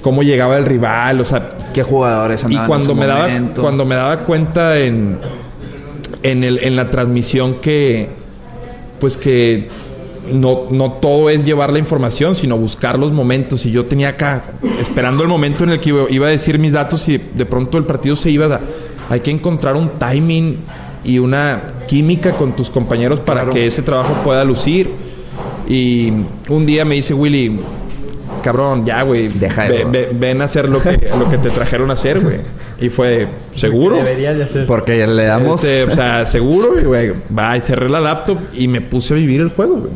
cómo 0.01 0.23
llegaba 0.23 0.57
el 0.59 0.65
rival, 0.65 1.21
o 1.21 1.25
sea, 1.25 1.59
¿Qué 1.73 1.83
jugadores 1.83 2.43
y 2.43 2.47
andaban 2.57 2.65
en 2.65 2.69
cuando 2.69 2.89
su 2.91 2.95
me 2.95 3.07
daba 3.07 3.29
cuando 3.59 3.85
me 3.87 3.95
daba 3.95 4.19
cuenta 4.19 4.79
en 4.79 5.19
en, 6.23 6.45
el, 6.45 6.59
en 6.59 6.77
la 6.77 6.91
transmisión 6.91 7.57
que 7.61 8.09
pues 9.01 9.17
que 9.17 9.69
no, 10.33 10.67
no 10.71 10.93
todo 10.93 11.29
es 11.29 11.45
llevar 11.45 11.73
la 11.73 11.79
información, 11.81 12.37
sino 12.37 12.57
buscar 12.57 12.99
los 12.99 13.11
momentos. 13.13 13.67
Y 13.67 13.73
yo 13.73 13.87
tenía 13.87 14.11
acá, 14.11 14.45
esperando 14.81 15.23
el 15.25 15.29
momento 15.29 15.65
en 15.65 15.71
el 15.71 15.81
que 15.81 15.91
iba, 16.09 16.27
a 16.29 16.31
decir 16.31 16.59
mis 16.61 16.73
datos 16.73 17.09
y 17.09 17.19
de 17.19 17.45
pronto 17.47 17.79
el 17.79 17.85
partido 17.85 18.15
se 18.15 18.31
iba 18.31 18.47
a... 18.47 18.61
Hay 19.11 19.19
que 19.21 19.33
encontrar 19.33 19.75
un 19.75 19.89
timing 19.99 20.57
y 21.05 21.19
una 21.19 21.61
química 21.89 22.31
con 22.33 22.53
tus 22.55 22.71
compañeros 22.71 23.19
para 23.19 23.41
Claro. 23.41 23.55
que 23.55 23.67
ese 23.67 23.83
trabajo 23.83 24.15
pueda 24.23 24.45
lucir. 24.45 24.89
Y 25.69 26.13
un 26.49 26.65
día 26.65 26.85
me 26.85 26.95
dice 26.95 27.13
Willy, 27.15 27.59
cabrón, 28.43 28.85
ya, 28.87 29.03
güey, 29.03 29.29
Deja 29.29 29.65
de 29.65 29.69
ve- 29.69 29.85
joder. 29.85 29.91
ve- 29.91 30.09
ven 30.19 30.41
a 30.43 30.45
hacer 30.45 30.69
lo 30.69 30.81
que, 30.81 31.01
lo 31.19 31.29
que 31.29 31.39
te 31.39 31.51
trajeron 31.51 31.91
a 31.91 31.95
hacer, 31.95 32.21
güey. 32.21 32.37
Y 32.81 32.89
fue, 32.89 33.29
¿seguro? 33.55 33.97
Deberías 33.97 34.37
de 34.37 34.45
hacer. 34.45 34.67
Porque 34.67 35.07
le 35.07 35.25
damos... 35.25 35.63
Este, 35.65 35.91
o 35.91 35.95
sea, 35.95 36.25
seguro, 36.27 36.79
y, 36.81 36.85
güey. 36.85 37.13
Va, 37.37 37.57
y 37.57 37.61
cerré 37.61 37.89
la 37.89 38.01
laptop 38.01 38.39
y 38.53 38.69
me 38.69 38.81
puse 38.81 39.15
a 39.15 39.17
vivir 39.17 39.41
el 39.41 39.51
juego, 39.51 39.77
güey. 39.77 39.93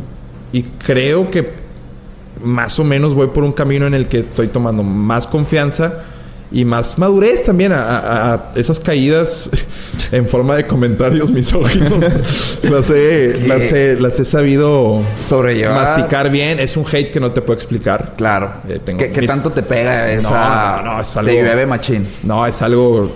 Y 0.53 0.63
creo 0.63 1.31
que 1.31 1.51
más 2.43 2.79
o 2.79 2.85
menos 2.85 3.15
voy 3.15 3.29
por 3.29 3.45
un 3.45 3.53
camino 3.53 3.87
en 3.87 3.95
el 3.95 4.07
que 4.07 4.19
estoy 4.19 4.49
tomando 4.49 4.83
más 4.83 5.27
confianza 5.27 6.05
y 6.53 6.65
más 6.65 6.97
madurez 6.99 7.43
también 7.43 7.73
a, 7.73 7.83
a- 7.83 8.35
a 8.35 8.53
esas 8.55 8.79
caídas 8.79 9.51
en 10.13 10.27
forma 10.29 10.55
de 10.57 10.67
comentarios 10.67 11.33
misóginos. 11.33 12.59
las, 12.63 12.91
he, 12.91 13.43
las, 13.47 13.63
he, 13.73 13.97
las 13.99 14.21
he 14.21 14.25
sabido 14.25 15.01
Sobrellevar. 15.27 15.75
masticar 15.75 16.31
bien. 16.31 16.61
Es 16.61 16.77
un 16.77 16.85
hate 16.91 17.11
que 17.11 17.19
no 17.21 17.33
te 17.33 17.43
puedo 17.43 17.57
explicar. 17.59 18.15
Claro. 18.17 18.51
Eh, 18.69 18.79
tengo 18.85 18.99
¿Qué, 18.99 19.09
tanto 19.27 19.51
te 19.51 19.63
pega 19.63 20.11
esa... 20.13 20.79
No, 20.79 20.83
no, 20.85 20.95
no, 20.95 21.01
es 21.01 21.17
algo- 21.17 21.31
Te 21.33 21.43
llueve 21.43 21.67
machín. 21.67 22.07
No, 22.23 22.47
es 22.47 22.63
algo. 22.63 23.11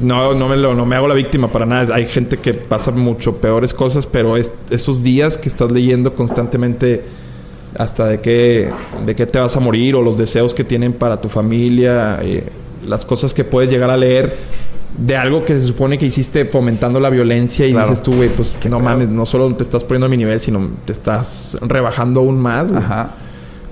No, 0.00 0.32
no 0.34 0.46
me, 0.48 0.56
lo, 0.56 0.74
no 0.76 0.86
me 0.86 0.94
hago 0.94 1.08
la 1.08 1.14
víctima 1.14 1.50
para 1.50 1.66
nada. 1.66 1.92
Hay 1.96 2.06
gente 2.06 2.36
que 2.36 2.54
pasa 2.54 2.92
mucho 2.92 3.36
peores 3.38 3.74
cosas, 3.74 4.06
pero 4.06 4.36
es, 4.36 4.52
esos 4.70 5.02
días 5.02 5.36
que 5.36 5.48
estás 5.48 5.72
leyendo 5.72 6.14
constantemente 6.14 7.02
hasta 7.78 8.06
de 8.06 8.20
qué, 8.20 8.68
de 9.06 9.14
qué 9.14 9.26
te 9.26 9.38
vas 9.38 9.56
a 9.56 9.60
morir 9.60 9.94
o 9.94 10.02
los 10.02 10.16
deseos 10.18 10.52
que 10.52 10.64
tienen 10.64 10.92
para 10.92 11.20
tu 11.20 11.28
familia, 11.28 12.18
eh, 12.22 12.44
las 12.86 13.04
cosas 13.04 13.32
que 13.32 13.44
puedes 13.44 13.70
llegar 13.70 13.90
a 13.90 13.96
leer 13.96 14.34
de 14.96 15.16
algo 15.16 15.44
que 15.44 15.58
se 15.60 15.66
supone 15.66 15.96
que 15.98 16.06
hiciste 16.06 16.44
fomentando 16.46 16.98
la 16.98 17.08
violencia 17.10 17.66
y 17.66 17.72
Claro. 17.72 17.88
dices 17.88 18.02
tú, 18.02 18.14
güey, 18.14 18.30
pues 18.30 18.54
Qué 18.60 18.68
no 18.68 18.80
mames, 18.80 19.08
no 19.08 19.26
solo 19.26 19.54
te 19.54 19.62
estás 19.62 19.84
poniendo 19.84 20.06
a 20.06 20.08
mi 20.08 20.16
nivel, 20.16 20.40
sino 20.40 20.68
te 20.84 20.92
estás 20.92 21.56
rebajando 21.62 22.20
aún 22.20 22.40
más, 22.40 22.70
güey. 22.70 22.82
Ajá. 22.82 23.10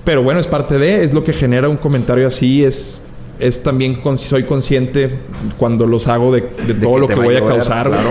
Pero 0.05 0.23
bueno, 0.23 0.39
es 0.39 0.47
parte 0.47 0.79
de, 0.79 1.03
es 1.03 1.13
lo 1.13 1.25
que 1.25 1.33
genera 1.33 1.69
un 1.69 1.79
comentario 1.79 2.29
así, 2.29 2.63
es, 2.65 3.03
es 3.41 3.61
también, 3.63 3.97
con- 3.97 4.19
soy 4.19 4.45
consciente 4.45 5.11
cuando 5.59 5.85
los 5.87 6.07
hago 6.07 6.33
de, 6.33 6.43
de 6.67 6.75
todo 6.75 6.95
que 6.95 7.01
lo 7.01 7.07
que 7.09 7.13
a 7.15 7.17
voy 7.17 7.37
a 7.37 7.45
causar. 7.45 7.89
claro. 7.89 8.11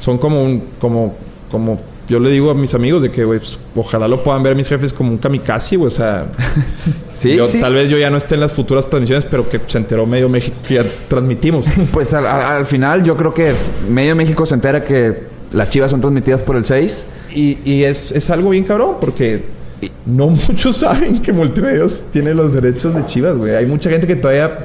Son 0.00 0.18
como 0.18 0.40
un, 0.44 0.62
como, 0.80 1.14
como, 1.50 1.80
yo 2.08 2.20
le 2.20 2.30
digo 2.30 2.50
a 2.50 2.54
mis 2.54 2.72
amigos 2.74 3.02
de 3.02 3.10
que, 3.10 3.24
güey, 3.24 3.38
pues, 3.40 3.58
ojalá 3.74 4.06
lo 4.08 4.22
puedan 4.22 4.42
ver 4.42 4.54
mis 4.54 4.68
jefes 4.68 4.92
como 4.92 5.10
un 5.10 5.18
kamikaze, 5.18 5.76
güey, 5.76 5.88
o 5.88 5.90
sea, 5.90 6.26
Sí, 7.14 7.34
yo, 7.36 7.46
sí. 7.46 7.60
tal 7.60 7.72
vez 7.74 7.88
yo 7.88 7.96
ya 7.98 8.10
no 8.10 8.16
esté 8.18 8.34
en 8.34 8.42
las 8.42 8.52
futuras 8.52 8.88
transmisiones, 8.88 9.24
pero 9.24 9.48
que 9.48 9.60
se 9.66 9.78
enteró 9.78 10.04
medio 10.06 10.28
México 10.28 10.56
que 10.66 10.74
ya 10.74 10.84
transmitimos. 11.08 11.66
Pues 11.92 12.12
al, 12.14 12.26
al- 12.26 12.42
al 12.58 12.66
final 12.66 13.02
yo 13.02 13.16
creo 13.16 13.32
que 13.32 13.54
medio 13.90 14.14
México 14.14 14.44
se 14.46 14.54
entera 14.54 14.84
que 14.84 15.22
las 15.52 15.70
chivas 15.70 15.90
son 15.90 16.00
transmitidas 16.00 16.42
por 16.42 16.56
el 16.56 16.64
6. 16.64 17.06
Y, 17.34 17.58
y 17.64 17.84
es, 17.84 18.12
es 18.12 18.28
algo 18.30 18.50
bien 18.50 18.64
cabrón 18.64 18.96
porque 19.00 19.44
no 20.04 20.28
muchos 20.48 20.76
saben 20.76 21.20
que 21.22 21.32
Multimedios 21.32 22.02
tiene 22.12 22.34
los 22.34 22.52
derechos 22.52 22.94
de 22.94 23.04
Chivas, 23.06 23.36
güey. 23.36 23.54
Hay 23.54 23.66
mucha 23.66 23.88
gente 23.90 24.06
que 24.06 24.16
todavía 24.16 24.58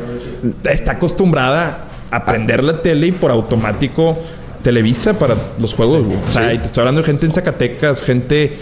está 0.70 0.94
acostumbrada 0.94 1.86
a 2.12 2.26
prender 2.26 2.64
la 2.64 2.82
tele 2.82 3.08
y 3.08 3.12
por 3.14 3.32
automático 3.32 4.18
Televisa 4.64 5.14
para 5.18 5.36
los 5.60 5.74
juegos, 5.74 6.06
güey. 6.06 6.18
O 6.30 6.34
sea, 6.34 6.54
y 6.54 6.58
te 6.60 6.66
estoy 6.66 6.82
hablando 6.82 7.02
de 7.02 7.06
gente 7.08 7.26
en 7.26 7.32
Zacatecas, 7.32 8.02
gente 8.02 8.54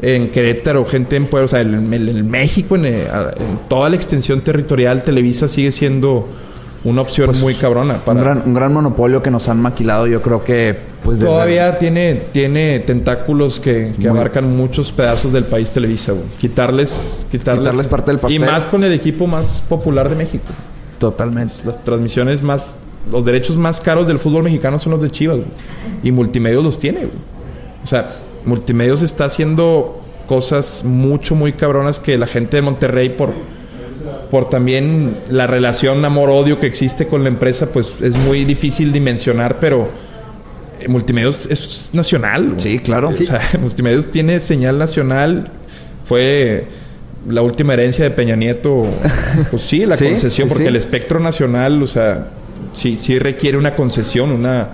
en 0.00 0.30
Querétaro, 0.30 0.84
gente 0.84 1.16
en 1.16 1.26
Puebla, 1.26 1.44
o 1.46 1.48
sea, 1.48 1.60
en, 1.60 1.92
en- 1.92 2.08
en 2.08 2.30
México, 2.30 2.76
en, 2.76 2.86
eh, 2.86 3.04
en 3.04 3.58
toda 3.68 3.88
la 3.90 3.96
extensión 3.96 4.40
territorial, 4.42 5.02
Televisa 5.02 5.48
sigue 5.48 5.70
siendo 5.72 6.28
una 6.84 7.00
opción 7.02 7.26
Pues, 7.26 7.40
muy 7.42 7.54
cabrona 7.54 7.96
para... 8.04 8.18
Un, 8.20 8.24
gran, 8.24 8.42
un 8.46 8.54
gran 8.54 8.72
monopolio 8.72 9.20
que 9.20 9.32
nos 9.32 9.48
han 9.48 9.60
maquilado, 9.60 10.06
yo 10.06 10.22
creo 10.22 10.44
que 10.44 10.76
pues 11.02 11.18
desde- 11.18 11.28
Todavía 11.28 11.76
tiene, 11.78 12.22
tiene 12.32 12.78
tentáculos 12.78 13.58
que, 13.58 13.92
que 14.00 14.08
Muy- 14.08 14.18
abarcan 14.18 14.56
muchos 14.56 14.92
pedazos 14.92 15.32
del 15.32 15.42
país 15.44 15.70
Televisa, 15.72 16.12
güey. 16.12 16.24
Quitarles, 16.40 17.26
quitarles, 17.32 17.62
Quitarles 17.64 17.86
parte 17.88 18.12
del 18.12 18.20
pastel. 18.20 18.36
Y 18.42 18.44
más 18.44 18.64
con 18.66 18.84
el 18.84 18.92
equipo 18.92 19.26
más 19.26 19.60
popular 19.68 20.08
de 20.08 20.14
México. 20.14 20.44
Totalmente. 21.00 21.54
Las 21.64 21.82
transmisiones 21.82 22.42
más... 22.42 22.76
Los 23.10 23.24
derechos 23.24 23.56
más 23.56 23.80
caros 23.80 24.06
del 24.06 24.18
fútbol 24.18 24.42
mexicano 24.44 24.78
son 24.78 24.92
los 24.92 25.02
de 25.02 25.10
Chivas, 25.10 25.36
güey. 25.38 25.48
Y 26.02 26.12
Multimedios 26.12 26.62
los 26.64 26.78
tiene, 26.78 27.00
güey. 27.00 27.10
O 27.84 27.86
sea, 27.86 28.08
Multimedios 28.44 29.02
está 29.02 29.24
haciendo 29.26 30.00
cosas 30.26 30.84
mucho, 30.84 31.34
muy 31.34 31.52
cabronas 31.52 31.98
que 32.00 32.18
la 32.18 32.26
gente 32.26 32.56
de 32.58 32.62
Monterrey 32.62 33.08
por... 33.10 33.32
Por 34.30 34.50
también 34.50 35.16
la 35.30 35.46
relación 35.46 36.04
amor-odio 36.04 36.60
que 36.60 36.66
existe 36.66 37.06
con 37.06 37.22
la 37.22 37.30
empresa, 37.30 37.68
pues 37.72 37.94
es 38.02 38.14
muy 38.14 38.44
difícil 38.44 38.92
dimensionar, 38.92 39.58
pero 39.58 39.88
eh, 40.80 40.86
Multimedios 40.88 41.46
es 41.46 41.90
nacional. 41.94 42.54
Sí, 42.58 42.78
claro. 42.78 43.08
O 43.08 43.14
Sí. 43.14 43.24
sea, 43.24 43.40
Multimedios 43.60 44.10
tiene 44.10 44.38
señal 44.40 44.76
nacional. 44.78 45.48
Fue 46.04 46.64
la 47.26 47.40
última 47.40 47.72
herencia 47.72 48.04
de 48.04 48.10
Peña 48.10 48.36
Nieto. 48.36 48.86
Pues 49.50 49.62
sí, 49.62 49.86
la 49.86 49.96
Sí, 49.98 50.04
concesión, 50.06 50.48
sí, 50.48 50.54
porque 50.54 50.68
el 50.68 50.76
espectro 50.76 51.20
nacional, 51.20 51.82
o 51.82 51.86
sea, 51.86 52.28
sí, 52.78 52.96
sí 52.96 53.18
requiere 53.18 53.58
una 53.58 53.74
concesión, 53.74 54.30
una 54.30 54.68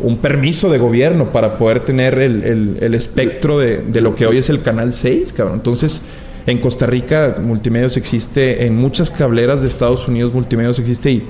un 0.00 0.16
permiso 0.18 0.68
de 0.70 0.78
gobierno 0.78 1.26
para 1.30 1.56
poder 1.56 1.80
tener 1.80 2.18
el, 2.18 2.42
el- 2.42 2.76
el 2.80 2.94
espectro 2.94 3.58
de, 3.58 3.78
de 3.78 4.00
lo 4.00 4.14
que 4.16 4.26
hoy 4.26 4.38
es 4.38 4.50
el 4.50 4.60
Canal 4.60 4.92
6, 4.92 5.32
cabrón. 5.32 5.54
Entonces, 5.58 6.02
en 6.46 6.58
Costa 6.58 6.84
Rica, 6.86 7.36
Multimedios 7.40 7.96
existe, 7.96 8.66
en 8.66 8.76
muchas 8.76 9.10
cableras 9.10 9.62
de 9.62 9.68
Estados 9.68 10.08
Unidos, 10.08 10.34
Multimedios 10.34 10.78
existe 10.80 11.10
y 11.12 11.22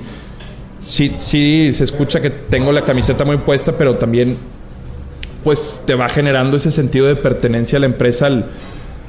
sí, 0.83 1.13
sí 1.19 1.69
se 1.73 1.83
escucha 1.83 2.19
que 2.21 2.31
tengo 2.31 2.71
la 2.71 2.81
camiseta 2.81 3.23
muy 3.23 3.37
puesta, 3.37 3.71
pero 3.77 3.95
también 3.97 4.35
pues 5.43 5.81
te 5.85 5.93
va 5.93 6.09
generando 6.09 6.57
ese 6.57 6.71
sentido 6.71 7.05
de 7.05 7.15
pertenencia 7.15 7.77
a 7.77 7.79
la 7.81 7.85
empresa 7.85 8.25
al, 8.25 8.45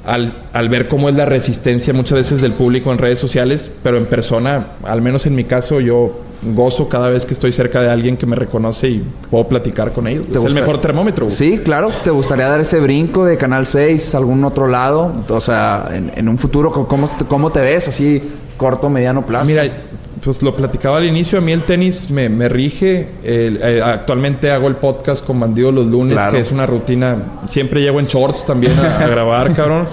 al, 0.07 0.33
al 0.53 0.69
ver 0.69 0.89
cómo 0.89 1.09
es 1.09 1.15
la 1.15 1.25
resistencia 1.27 1.93
muchas 1.93 2.17
veces 2.17 2.41
del 2.41 2.53
público 2.53 2.93
en 2.93 2.99
redes 2.99 3.19
sociales, 3.19 3.71
pero 3.83 3.97
en 3.99 4.07
persona, 4.07 4.67
al 4.85 5.03
menos 5.03 5.27
en 5.27 5.35
mi 5.35 5.45
caso, 5.45 5.81
yo 5.81 6.23
gozo 6.43 6.89
cada 6.89 7.09
vez 7.09 7.25
que 7.27 7.33
estoy 7.35 7.51
cerca 7.51 7.81
de 7.81 7.91
alguien 7.91 8.17
que 8.17 8.27
me 8.27 8.37
reconoce 8.37 8.89
y 8.89 9.05
puedo 9.31 9.45
platicar 9.49 9.93
con 9.93 10.07
ellos. 10.07 10.27
Es 10.31 10.45
el 10.45 10.55
mejor 10.55 10.81
termómetro. 10.81 11.27
güey. 11.27 11.37
Sí, 11.37 11.59
claro. 11.59 11.89
¿Te 12.05 12.11
gustaría 12.11 12.47
dar 12.47 12.61
ese 12.61 12.79
brinco 12.79 13.25
de 13.25 13.37
Canal 13.37 13.67
6 13.67 14.15
a 14.15 14.19
algún 14.19 14.45
otro 14.45 14.69
lado? 14.69 15.13
O 15.29 15.41
sea, 15.41 15.89
en, 15.93 16.13
en 16.15 16.29
un 16.29 16.39
futuro, 16.39 16.71
¿cómo, 16.73 17.11
¿cómo 17.29 17.51
te 17.51 17.61
ves? 17.61 17.89
Así, 17.89 18.23
corto, 18.57 18.89
mediano 18.89 19.27
plazo. 19.27 19.47
Mira, 19.47 19.65
pues 20.27 20.43
lo 20.43 20.55
platicaba 20.57 20.99
al 20.99 21.05
inicio, 21.07 21.39
a 21.39 21.41
mí 21.41 21.53
el 21.53 21.63
tenis 21.63 22.11
me, 22.11 22.29
me 22.29 22.49
rige. 22.49 23.07
Eh, 23.25 23.81
actualmente 23.83 24.51
hago 24.51 24.67
el 24.69 24.75
podcast 24.75 25.25
con 25.25 25.39
Bandido 25.41 25.71
los 25.73 25.87
lunes, 25.87 26.15
Claro. 26.15 26.33
que 26.33 26.41
es 26.41 26.51
una 26.51 26.67
rutina. 26.67 27.17
Siempre 27.49 27.81
llego 27.81 28.01
en 28.01 28.07
shorts 28.07 28.45
también 28.45 28.73
a, 28.79 28.99
a 28.99 29.07
grabar, 29.09 29.55
cabrón. 29.55 29.87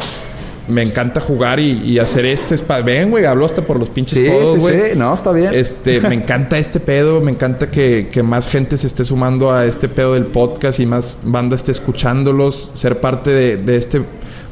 Me 0.68 0.82
encanta 0.82 1.20
jugar 1.22 1.60
y, 1.60 1.72
y 1.84 2.00
hacer 2.00 2.26
este. 2.26 2.56
spa- 2.56 2.82
Ven, 2.82 3.12
güey, 3.12 3.26
hablo 3.26 3.46
hasta 3.46 3.62
por 3.62 3.78
los 3.78 3.90
pinches 3.90 4.18
sí, 4.18 4.26
codos, 4.28 4.56
sí, 4.56 4.60
güey. 4.62 4.92
sí. 4.94 4.98
No, 4.98 5.14
está 5.14 5.32
bien. 5.34 5.50
Este, 5.54 6.02
me 6.02 6.16
encanta 6.22 6.58
este 6.58 6.80
pedo, 6.80 7.22
me 7.22 7.32
encanta 7.32 7.70
que, 7.70 8.08
que 8.12 8.24
más 8.24 8.48
gente 8.50 8.76
se 8.78 8.88
esté 8.88 9.04
sumando 9.04 9.52
a 9.52 9.66
este 9.66 9.88
pedo 9.88 10.14
del 10.16 10.26
podcast 10.26 10.80
y 10.80 10.86
más 10.86 11.18
banda 11.22 11.56
esté 11.56 11.72
escuchándolos, 11.74 12.72
ser 12.76 13.00
parte 13.00 13.30
de, 13.32 13.58
de 13.58 13.76
este. 13.76 14.02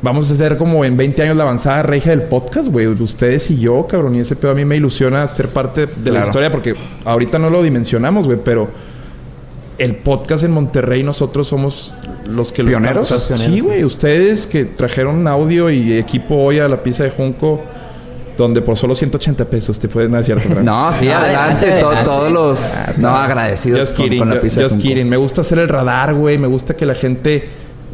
Vamos 0.04 0.30
a 0.32 0.34
hacer 0.34 0.58
como 0.58 0.84
en 0.84 0.98
20 0.98 1.22
años 1.22 1.36
la 1.38 1.44
avanzada 1.44 1.84
regia 1.84 2.10
del 2.12 2.24
podcast, 2.24 2.70
güey. 2.70 2.88
Ustedes 2.88 3.52
y 3.52 3.60
yo, 3.60 3.86
cabrón. 3.88 4.16
Y 4.16 4.20
ese 4.20 4.36
pedo 4.36 4.52
a 4.52 4.56
mí 4.56 4.66
me 4.66 4.76
ilusiona 4.76 5.28
ser 5.28 5.50
parte 5.50 5.86
de 5.86 6.12
la 6.12 6.22
historia 6.22 6.50
porque 6.50 6.76
ahorita 7.06 7.38
no 7.38 7.50
lo 7.52 7.62
dimensionamos, 7.62 8.26
güey, 8.26 8.40
pero 8.44 8.68
el 9.78 9.96
podcast 9.96 10.44
en 10.44 10.52
Monterrey 10.52 11.04
nosotros 11.04 11.48
somos 11.48 11.94
los 12.28 12.52
que 12.52 12.64
lo 12.64 12.70
¿Pioneros? 12.70 13.12
estamos- 13.12 13.28
Pioneros, 13.28 13.54
Sí, 13.56 13.60
güey. 13.62 13.84
Ustedes 13.84 14.48
que 14.48 14.66
trajeron 14.66 15.28
audio 15.28 15.70
y 15.70 15.94
equipo 15.94 16.36
hoy 16.36 16.60
a 16.60 16.68
la 16.68 16.78
pizza 16.78 17.04
de 17.04 17.12
Junco 17.12 17.62
donde 18.38 18.62
por 18.64 18.76
solo 18.78 18.96
180 18.96 19.46
pesos 19.46 19.78
te 19.78 19.88
pueden... 19.88 20.16
Es 20.16 20.26
cierto. 20.26 20.50
No, 20.64 20.92
sí, 20.94 21.10
adelante. 21.10 21.36
adelante, 21.68 21.80
to- 21.80 21.88
adelante. 21.88 22.10
todos 22.10 22.32
los 22.32 22.76
no 22.98 23.10
agradecidos 23.16 23.80
Just 23.82 23.96
con, 23.96 24.06
kidding, 24.06 24.20
con 24.20 24.30
la 24.34 24.42
pizza. 24.42 24.62
de 24.62 24.64
just 24.66 24.76
Junco. 24.78 24.88
kidding. 24.88 25.08
Me 25.10 25.18
gusta 25.18 25.42
hacer 25.42 25.60
el 25.60 25.68
radar, 25.70 26.16
güey. 26.16 26.40
Me 26.40 26.48
gusta 26.48 26.76
que 26.76 26.86
la 26.88 26.96
gente 26.96 27.48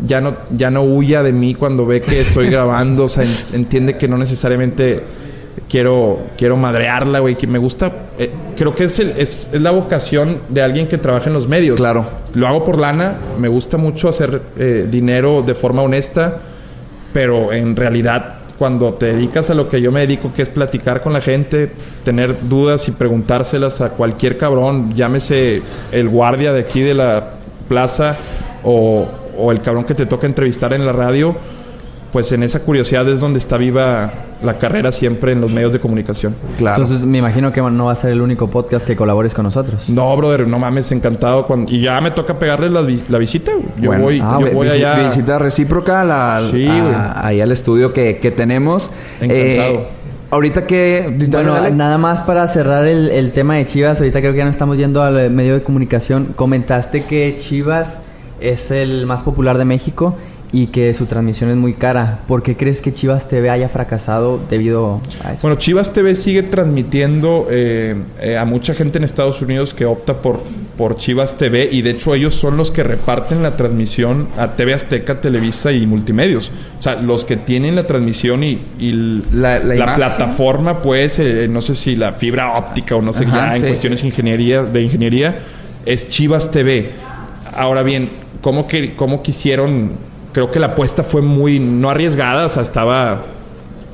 ya 0.06 0.22
no, 0.22 0.36
ya 0.56 0.70
no 0.72 0.84
huya 0.84 1.24
de 1.24 1.34
mí 1.34 1.56
cuando 1.56 1.86
ve 1.86 2.02
que 2.02 2.20
estoy 2.22 2.50
grabando. 2.50 3.06
O 3.06 3.10
sea, 3.10 3.24
en- 3.24 3.56
entiende 3.62 3.98
que 3.98 4.08
no 4.08 4.18
necesariamente 4.18 5.02
quiero, 5.70 6.20
quiero 6.38 6.56
madrearla, 6.58 7.20
güey. 7.20 7.36
Que 7.36 7.48
me 7.48 7.58
gusta... 7.60 7.91
eh, 8.20 8.30
creo 8.58 8.76
que 8.76 8.86
es, 8.86 9.00
el- 9.00 9.12
es, 9.18 9.50
es 9.54 9.62
la 9.62 9.72
vocación 9.72 10.38
de 10.50 10.62
alguien 10.62 10.88
que 10.88 10.98
trabaja 10.98 11.28
en 11.28 11.34
los 11.34 11.48
medios. 11.48 11.78
Claro. 11.80 12.06
Lo 12.34 12.48
hago 12.48 12.64
por 12.64 12.80
lana. 12.80 13.16
Me 13.39 13.48
gusta 13.48 13.78
mucho 13.78 14.10
hacer 14.10 14.41
eh, 14.58 14.88
dinero 14.89 15.41
de 15.45 15.54
forma 15.56 15.82
honesta. 15.82 16.41
Pero 17.14 17.52
en 17.54 17.76
realidad, 17.76 18.36
cuando 18.60 18.93
te 18.93 19.08
dedicas 19.08 19.50
a 19.50 19.54
lo 19.54 19.70
que 19.70 19.82
yo 19.82 19.91
me 19.91 20.02
dedico, 20.02 20.32
que 20.36 20.41
es 20.43 20.50
platicar 20.50 21.02
con 21.02 21.14
la 21.14 21.22
gente, 21.22 21.72
tener 22.04 22.36
dudas 22.48 22.88
y 22.88 22.91
preguntárselas 22.91 23.82
a 23.82 23.89
cualquier 23.89 24.38
cabrón, 24.38 24.93
llámese 24.93 25.62
el 25.91 26.10
guardia 26.10 26.54
de 26.54 26.60
aquí 26.62 26.82
de 26.82 26.93
la 26.93 27.32
plaza 27.68 28.16
o, 28.64 29.08
o 29.38 29.51
el 29.51 29.61
cabrón 29.61 29.83
que 29.83 29.93
te 29.95 30.05
toca 30.05 30.27
entrevistar 30.27 30.73
en 30.73 30.85
la 30.85 30.91
radio, 30.93 31.35
pues 32.11 32.31
en 32.31 32.41
esa 32.43 32.61
curiosidad 32.61 33.07
es 33.09 33.19
donde 33.19 33.38
está 33.39 33.57
viva 33.57 34.11
la 34.43 34.57
carrera 34.57 34.91
siempre 34.91 35.33
en 35.33 35.41
los 35.41 35.51
medios 35.51 35.73
de 35.73 35.79
comunicación. 35.79 36.33
Claro. 36.57 36.81
Entonces 36.81 37.05
me 37.05 37.17
imagino 37.17 37.51
que 37.51 37.59
no 37.61 37.85
va 37.85 37.91
a 37.91 37.95
ser 37.95 38.11
el 38.11 38.21
único 38.21 38.47
podcast 38.49 38.85
que 38.88 38.95
colabores 38.95 39.33
con 39.33 39.43
nosotros. 39.43 39.89
No, 39.89 40.15
brother, 40.15 40.47
no 40.47 40.57
mames, 40.57 40.91
encantado. 40.91 41.45
Cuando... 41.45 41.71
Y 41.71 41.81
ya 41.81 41.99
me 42.01 42.11
toca 42.11 42.35
pegarles 42.39 42.71
la, 42.71 42.81
vi- 42.81 43.03
la 43.09 43.17
visita. 43.17 43.51
Yo 43.79 43.88
Bueno, 43.88 44.03
voy, 44.03 44.21
ah, 44.23 44.38
yo 44.39 44.45
vi- 44.47 44.53
voy 44.53 44.67
visi- 44.67 44.73
allá. 44.75 45.03
Visita 45.05 45.38
recíproca 45.39 46.01
a 46.01 46.05
la, 46.05 46.41
Sí, 46.51 46.65
a- 46.67 46.81
güey. 46.81 46.95
ahí 47.15 47.41
al 47.41 47.51
estudio 47.51 47.91
que, 47.93 48.17
que 48.17 48.31
tenemos. 48.31 48.89
Encantado. 49.19 49.73
Eh, 49.73 49.79
ahorita 50.31 50.65
que... 50.65 51.13
Bueno, 51.29 51.53
Dale, 51.55 51.71
nada 51.75 51.97
más 51.97 52.21
para 52.21 52.47
cerrar 52.47 52.88
el, 52.88 53.09
el 53.09 53.31
tema 53.33 53.55
de 53.55 53.65
Chivas, 53.65 53.99
ahorita 53.99 54.19
creo 54.21 54.31
que 54.31 54.38
ya 54.38 54.45
no 54.45 54.51
estamos 54.51 54.77
yendo 54.77 55.01
al 55.03 55.29
medio 55.31 55.55
de 55.55 55.61
comunicación. 55.61 56.27
Comentaste 56.35 57.03
que 57.05 57.38
Chivas 57.39 58.01
es 58.39 58.71
el 58.71 59.05
más 59.05 59.21
popular 59.21 59.57
de 59.57 59.65
México 59.65 60.15
y 60.49 60.67
que 60.67 60.93
su 60.93 61.07
transmisión 61.07 61.49
es 61.49 61.57
muy 61.57 61.73
cara. 61.73 62.19
¿Por 62.25 62.41
qué 62.41 62.55
crees 62.55 62.79
que 62.81 62.93
Chivas 62.93 63.27
TV 63.27 63.49
haya 63.49 63.67
fracasado 63.67 64.39
debido 64.49 65.01
a 65.25 65.33
eso? 65.33 65.41
Bueno, 65.41 65.57
Chivas 65.57 65.91
TV 65.91 66.15
sigue 66.15 66.41
transmitiendo 66.43 67.47
eh, 67.51 67.95
eh, 68.21 68.38
a 68.38 68.45
mucha 68.45 68.73
gente 68.73 68.97
en 68.97 69.03
Estados 69.03 69.41
Unidos 69.41 69.73
que 69.73 69.85
opta 69.85 70.13
por, 70.21 70.39
por 70.77 70.95
Chivas 70.95 71.35
TV 71.38 71.67
y 71.69 71.81
de 71.81 71.91
hecho 71.91 72.15
ellos 72.15 72.33
son 72.33 72.55
los 72.55 72.71
que 72.71 72.81
reparten 72.83 73.43
la 73.43 73.57
transmisión 73.57 74.29
a 74.38 74.53
TV 74.53 74.73
Azteca, 74.73 75.19
Televisa 75.19 75.73
y 75.73 75.85
Multimedios. 75.85 76.49
O 76.79 76.81
sea, 76.81 76.95
los 76.95 77.25
que 77.25 77.35
tienen 77.35 77.75
la 77.75 77.85
transmisión 77.85 78.41
y, 78.45 78.57
La- 79.33 79.59
plataforma, 79.97 80.81
pues, 80.81 81.19
eh, 81.19 81.47
no 81.49 81.59
sé 81.59 81.75
si 81.75 81.97
la 81.97 82.13
fibra 82.13 82.57
óptica 82.57 82.95
o 82.95 83.01
no 83.01 83.11
sé, 83.11 83.25
Ajá, 83.25 83.49
ya 83.49 83.55
en 83.55 83.61
sí, 83.63 83.67
cuestiones 83.67 84.01
ingeniería, 84.05 84.63
de 84.63 84.81
ingeniería, 84.81 85.39
es 85.85 86.07
Chivas 86.07 86.51
TV. 86.51 86.91
Ahora 87.53 87.83
bien, 87.83 88.07
¿cómo, 88.41 88.67
que, 88.67 88.95
¿cómo 88.95 89.21
quisieron? 89.23 89.91
Creo 90.33 90.51
que 90.51 90.59
la 90.59 90.67
apuesta 90.67 91.03
fue 91.03 91.21
muy, 91.21 91.59
no 91.59 91.89
arriesgada, 91.89 92.45
o 92.45 92.49
sea, 92.49 92.63
estaba 92.63 93.23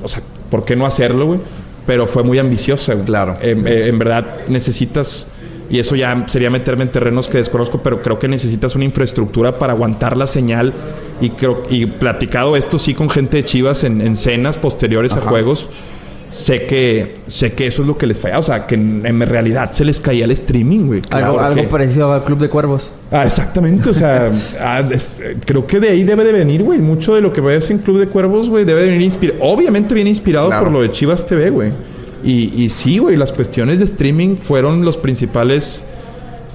o 0.03 0.07
sea, 0.07 0.21
¿por 0.49 0.65
qué 0.65 0.75
no 0.75 0.85
hacerlo, 0.85 1.25
güey? 1.27 1.39
pero 1.85 2.07
fue 2.07 2.23
muy 2.23 2.39
ambiciosa. 2.39 2.93
güey. 2.93 3.05
Claro. 3.05 3.35
En, 3.41 3.67
eh, 3.67 3.87
en 3.89 3.99
verdad 3.99 4.25
necesitas, 4.47 5.27
y 5.69 5.79
eso 5.79 5.95
ya 5.97 6.25
sería 6.29 6.49
meterme 6.49 6.83
en 6.83 6.91
terrenos 6.93 7.27
que 7.27 7.39
desconozco, 7.39 7.81
pero 7.83 8.01
creo 8.01 8.17
que 8.19 8.29
necesitas 8.29 8.75
una 8.75 8.85
infraestructura 8.85 9.59
para 9.59 9.73
aguantar 9.73 10.15
la 10.15 10.25
señal. 10.27 10.71
Y 11.19 11.31
creo 11.31 11.63
y 11.69 11.85
platicado 11.85 12.55
esto 12.55 12.79
sí 12.79 12.93
con 12.93 13.09
gente 13.09 13.35
de 13.37 13.43
Chivas 13.45 13.83
en, 13.83 13.99
en 13.99 14.15
cenas 14.15 14.57
posteriores 14.57 15.11
a 15.13 15.21
juegos. 15.21 15.69
Sé 16.31 16.65
que, 16.67 17.17
sé 17.27 17.51
que 17.53 17.67
eso 17.67 17.81
es 17.81 17.87
lo 17.87 17.97
que 17.97 18.07
les 18.07 18.19
falla. 18.19 18.39
O 18.39 18.43
sea, 18.43 18.65
que 18.65 18.75
en, 18.75 19.05
en 19.05 19.19
realidad 19.21 19.71
se 19.73 19.83
les 19.85 19.99
caía 19.99 20.23
el 20.25 20.31
streaming, 20.31 20.87
güey. 20.87 21.01
algo, 21.11 21.33
Claro 21.33 21.39
algo 21.41 21.61
que- 21.63 21.67
parecido 21.67 22.13
al 22.13 22.23
Club 22.23 22.39
de 22.39 22.49
Cuervos. 22.49 22.91
Ah, 23.15 23.25
exactamente. 23.25 23.89
O 23.89 23.93
sea, 23.93 24.31
ah, 24.59 24.83
es- 24.91 25.13
creo 25.45 25.65
que 25.67 25.79
de 25.79 25.89
ahí 25.89 26.03
debe 26.03 26.23
de 26.25 26.31
venir, 26.31 26.63
güey. 26.63 26.79
Mucho 26.79 27.13
de 27.15 27.21
lo 27.21 27.31
que 27.31 27.41
ves 27.41 27.69
en 27.69 27.77
Club 27.77 27.99
de 27.99 28.07
Cuervos, 28.07 28.49
güey, 28.49 28.65
debe 28.65 28.81
de 28.81 28.87
venir 28.87 29.01
inspirado. 29.03 29.39
Obviamente 29.43 29.93
viene 29.93 30.09
inspirado 30.09 30.47
Claro. 30.47 30.63
por 30.65 30.73
lo 30.73 30.81
de 30.81 30.91
Chivas 30.91 31.25
TV, 31.25 31.49
güey. 31.51 31.71
Y, 32.23 32.51
y 32.63 32.69
sí, 32.69 32.97
güey, 32.97 33.15
las 33.15 33.31
cuestiones 33.31 33.79
de 33.79 33.85
streaming 33.85 34.37
fueron 34.37 34.83
los 34.83 34.97
principales 34.97 35.85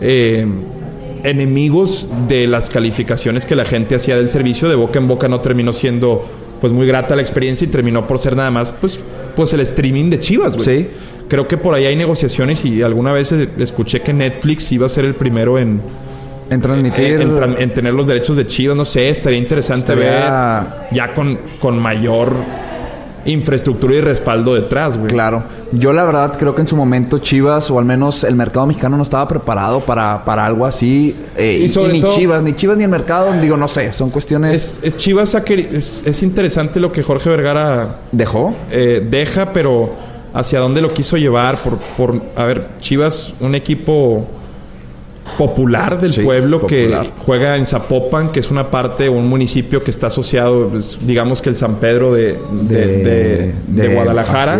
eh, 0.00 0.46
enemigos 1.24 2.08
de 2.28 2.46
las 2.46 2.70
calificaciones 2.70 3.44
que 3.46 3.54
la 3.54 3.64
gente 3.64 3.94
hacía 3.94 4.16
del 4.16 4.30
servicio. 4.30 4.68
De 4.68 4.74
boca 4.74 4.98
en 4.98 5.08
boca 5.08 5.28
no 5.28 5.40
terminó 5.40 5.72
siendo, 5.72 6.24
pues, 6.60 6.72
muy 6.72 6.86
grata 6.86 7.14
la 7.16 7.22
experiencia 7.22 7.64
y 7.66 7.68
terminó 7.68 8.06
por 8.06 8.18
ser 8.18 8.34
nada 8.36 8.50
más, 8.50 8.72
pues, 8.72 8.98
pues 9.36 9.52
el 9.52 9.60
streaming 9.60 10.10
de 10.10 10.20
Chivas, 10.20 10.56
güey. 10.56 10.64
Sí. 10.82 10.88
Creo 11.28 11.46
que 11.46 11.56
por 11.58 11.74
ahí 11.74 11.84
hay 11.84 11.94
negociaciones 11.96 12.64
y 12.64 12.82
alguna 12.82 13.12
vez 13.12 13.30
escuché 13.32 14.00
que 14.00 14.12
Netflix 14.14 14.72
iba 14.72 14.86
a 14.86 14.88
ser 14.88 15.04
el 15.04 15.14
primero 15.14 15.58
en 15.58 15.80
En 16.50 16.60
transmitir. 16.62 17.20
en, 17.20 17.22
en 17.22 17.36
tran- 17.36 17.56
en 17.58 17.74
tener 17.74 17.92
los 17.94 18.06
derechos 18.06 18.36
de 18.36 18.46
Chivas, 18.46 18.76
no 18.76 18.84
sé, 18.84 19.08
estaría 19.10 19.38
interesante 19.38 19.92
Estaría- 19.92 20.10
ver 20.10 20.62
ya 20.92 21.14
con, 21.14 21.38
con 21.60 21.78
mayor 21.78 22.32
infraestructura 23.26 23.94
y 23.94 24.00
respaldo 24.00 24.54
detrás, 24.54 24.96
güey. 24.96 25.10
Claro. 25.10 25.42
Yo 25.72 25.92
la 25.92 26.04
verdad 26.04 26.34
creo 26.38 26.54
que 26.54 26.62
en 26.62 26.68
su 26.68 26.76
momento 26.76 27.18
Chivas, 27.18 27.70
o 27.70 27.78
al 27.78 27.84
menos 27.84 28.24
el 28.24 28.34
mercado 28.34 28.64
mexicano, 28.66 28.96
no 28.96 29.02
estaba 29.02 29.28
preparado 29.28 29.80
para, 29.80 30.24
para 30.24 30.46
algo 30.46 30.64
así. 30.64 31.14
eh, 31.36 31.56
Y 31.58 31.62
y, 31.62 31.64
y 31.64 31.68
sobre 31.68 31.92
ni 31.92 32.00
todo- 32.00 32.10
Chivas, 32.14 32.42
ni 32.42 32.54
Chivas 32.54 32.78
ni 32.78 32.84
el 32.84 32.90
mercado, 32.90 33.32
digo, 33.40 33.56
no 33.56 33.68
sé, 33.68 33.92
son 33.92 34.08
cuestiones... 34.10 34.78
Es, 34.82 34.84
es 34.84 34.96
Chivas 34.96 35.34
es, 35.34 36.02
es 36.06 36.22
interesante 36.22 36.80
lo 36.80 36.90
que 36.90 37.02
Jorge 37.02 37.28
Vergara 37.28 37.96
¿Dejó? 38.12 38.54
eh, 38.70 39.06
deja, 39.10 39.52
pero 39.52 39.90
hacia 40.32 40.60
dónde 40.60 40.80
lo 40.80 40.88
quiso 40.88 41.16
llevar 41.18 41.56
por, 41.58 41.76
por 41.76 42.22
a 42.36 42.44
ver, 42.44 42.66
Chivas, 42.80 43.34
un 43.40 43.54
equipo 43.54 44.26
popular 45.36 46.00
del 46.00 46.12
Sí, 46.12 46.22
pueblo 46.22 46.60
popular. 46.60 47.02
que 47.06 47.10
juega 47.24 47.56
en 47.56 47.66
Zapopan, 47.66 48.30
que 48.32 48.40
es 48.40 48.50
una 48.50 48.70
parte, 48.70 49.08
un 49.08 49.28
municipio 49.28 49.82
que 49.82 49.90
está 49.90 50.06
asociado, 50.08 50.68
pues, 50.68 50.98
digamos 51.02 51.42
que 51.42 51.50
el 51.50 51.56
San 51.56 51.76
Pedro 51.76 52.12
de, 52.14 52.36
de, 52.62 52.86
de- 52.98 53.54
de 53.66 53.88
Guadalajara. 53.94 54.58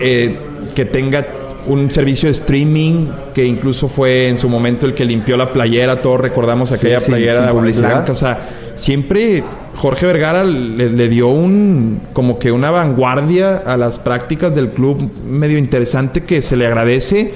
eh, 0.00 0.36
que 0.74 0.84
tenga 0.84 1.26
un 1.66 1.90
servicio 1.92 2.26
de 2.28 2.32
streaming 2.32 3.06
que 3.34 3.44
incluso 3.44 3.86
fue 3.88 4.28
en 4.28 4.36
su 4.38 4.48
momento 4.48 4.84
el 4.86 4.94
que 4.94 5.04
limpió 5.04 5.36
la 5.36 5.52
playera, 5.52 6.02
todos 6.02 6.20
recordamos 6.20 6.70
Sí, 6.70 6.74
aquella 6.74 6.98
sin- 7.00 7.14
playera 7.14 7.36
sin 7.38 7.46
de 7.46 7.52
publicidad. 7.52 7.88
blanca, 7.90 8.12
o 8.12 8.16
sea, 8.16 8.48
siempre 8.74 9.44
Jorge 9.76 10.06
Vergara 10.06 10.42
le, 10.44 10.90
le 10.90 11.08
dio 11.08 11.28
un 11.28 12.00
como 12.12 12.38
que 12.38 12.50
una 12.50 12.70
vanguardia 12.72 13.58
a 13.64 13.76
las 13.76 13.98
prácticas 14.00 14.54
del 14.54 14.70
club 14.70 15.08
medio 15.28 15.56
interesante 15.56 16.24
que 16.24 16.42
se 16.42 16.56
le 16.56 16.66
agradece 16.66 17.32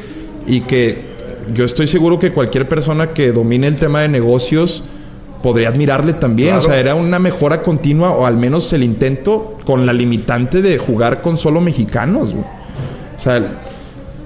y 0.46 0.62
que 0.62 1.05
yo 1.54 1.64
estoy 1.64 1.86
seguro 1.86 2.18
que 2.18 2.32
cualquier 2.32 2.68
persona 2.68 3.08
que 3.08 3.32
domine 3.32 3.66
el 3.66 3.76
tema 3.76 4.00
de 4.00 4.08
negocios 4.08 4.82
podría 5.42 5.68
admirarle 5.68 6.12
también. 6.12 6.50
Claro. 6.54 6.64
O 6.64 6.68
sea, 6.68 6.78
era 6.78 6.94
una 6.94 7.18
mejora 7.18 7.62
continua 7.62 8.10
o 8.10 8.26
al 8.26 8.36
menos 8.36 8.72
el 8.72 8.82
intento 8.82 9.56
con 9.64 9.86
la 9.86 9.92
limitante 9.92 10.62
de 10.62 10.78
jugar 10.78 11.22
con 11.22 11.38
solo 11.38 11.60
mexicanos. 11.60 12.32
güey. 12.32 12.44
O 13.16 13.20
sea, 13.20 13.42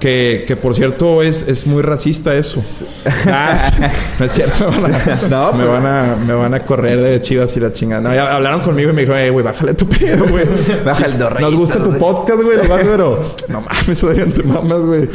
que, 0.01 0.45
que 0.47 0.55
por 0.55 0.73
cierto 0.73 1.21
es, 1.21 1.43
es 1.43 1.67
muy 1.67 1.83
racista 1.83 2.33
eso. 2.33 2.59
Ah, 3.27 3.71
no 4.19 4.25
es 4.25 4.31
cierto. 4.31 4.71
Me 4.81 4.89
van, 4.89 4.95
a, 4.95 5.27
No, 5.29 5.53
me, 5.53 5.63
van 5.63 5.85
a, 5.85 6.15
me 6.15 6.33
van 6.33 6.53
a 6.55 6.59
correr 6.61 6.99
de 6.99 7.21
chivas 7.21 7.55
y 7.55 7.59
la 7.59 7.71
chingada. 7.71 8.01
No, 8.01 8.13
ya 8.13 8.35
hablaron 8.35 8.61
conmigo 8.61 8.89
y 8.89 8.93
me 8.93 9.01
dijo, 9.03 9.15
eh, 9.15 9.29
güey, 9.29 9.45
bájale 9.45 9.75
tu 9.75 9.87
pedo, 9.87 10.25
güey. 10.29 10.45
Baja 10.83 11.05
el 11.05 11.19
Nos 11.19 11.55
gusta 11.55 11.83
tu 11.83 11.97
podcast, 11.99 12.41
güey, 12.41 12.57
nomás, 12.57 12.81
pero 12.83 13.23
no 13.47 13.61
mames, 13.61 14.33
te 14.33 14.43
mamas, 14.43 14.79
güey. 14.79 15.07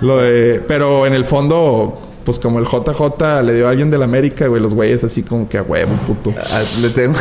Lo 0.00 0.16
de, 0.16 0.62
pero 0.66 1.06
en 1.06 1.12
el 1.12 1.26
fondo, 1.26 2.09
pues 2.24 2.38
como 2.38 2.58
el 2.58 2.66
JJ 2.66 3.42
le 3.42 3.54
dio 3.54 3.66
a 3.66 3.70
alguien 3.70 3.90
de 3.90 3.98
la 3.98 4.04
América, 4.04 4.46
güey, 4.46 4.60
los 4.62 4.74
güeyes 4.74 5.02
así 5.04 5.22
como 5.22 5.48
que 5.48 5.58
a 5.58 5.62
huevo, 5.62 5.92
puto. 6.06 6.32
Ah, 6.38 6.62
le 6.82 6.90
tengo- 6.90 7.18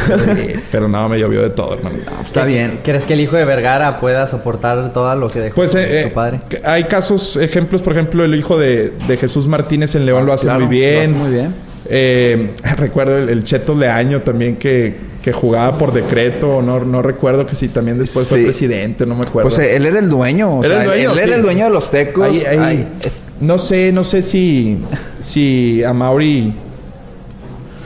pero 0.71 0.87
no, 0.87 1.07
me 1.09 1.17
llovió 1.19 1.41
de 1.41 1.49
todo, 1.51 1.75
hermano. 1.75 1.97
Está 2.25 2.45
bien. 2.45 2.79
¿Crees 2.83 3.05
que 3.05 3.13
el 3.13 3.21
hijo 3.21 3.35
de 3.35 3.45
Vergara 3.45 3.99
pueda 3.99 4.27
soportar 4.27 4.91
todo 4.93 5.15
lo 5.15 5.29
que 5.29 5.39
dejó 5.39 5.55
Pues 5.55 5.71
su, 5.71 5.77
eh, 5.77 6.01
su 6.03 6.07
eh, 6.07 6.11
padre? 6.13 6.39
hay 6.63 6.83
casos, 6.85 7.37
ejemplos, 7.37 7.81
por 7.81 7.93
ejemplo, 7.93 8.23
el 8.23 8.35
hijo 8.35 8.57
de, 8.57 8.91
de 9.07 9.17
Jesús 9.17 9.47
Martínez 9.47 9.95
en 9.95 10.05
León 10.05 10.23
Ah, 10.23 10.25
lo 10.25 10.33
hace 10.33 10.45
claro, 10.47 10.65
muy 10.65 10.75
bien. 10.77 10.95
lo 10.95 11.01
hace 11.01 11.13
muy 11.13 11.31
bien. 11.31 11.55
Eh, 11.91 12.51
recuerdo 12.77 13.17
el, 13.17 13.29
el 13.29 13.43
Cheto 13.43 13.73
Leaño 13.75 14.21
también 14.21 14.57
que, 14.57 14.93
que 15.23 15.31
jugaba 15.31 15.77
por 15.77 15.91
decreto, 15.93 16.61
no, 16.61 16.79
no 16.81 17.01
recuerdo 17.01 17.45
que 17.45 17.55
si 17.55 17.69
también 17.69 17.97
después 17.97 18.27
fue 18.27 18.43
presidente, 18.43 19.05
no 19.05 19.15
me 19.15 19.21
acuerdo. 19.21 19.49
Pues 19.49 19.59
eh, 19.59 19.75
él 19.75 19.85
era 19.85 19.97
el 19.99 20.09
dueño. 20.09 20.59
O 20.59 20.63
Era 20.63 20.69
sea, 20.75 20.79
el 20.81 20.87
dueño, 20.87 21.11
él 21.13 21.19
era 21.19 21.27
sí. 21.29 21.33
el 21.33 21.41
dueño 21.41 21.65
de 21.65 21.71
los 21.71 21.89
tecos. 21.89 22.27
Ahí- 22.27 22.43
ahí- 22.45 22.59
Ay, 22.59 22.87
es- 23.03 23.19
no 23.41 23.57
sé, 23.57 23.91
no 23.91 24.03
sé 24.03 24.21
si, 24.23 24.77
si 25.19 25.83
a 25.83 25.93
Mauri 25.93 26.53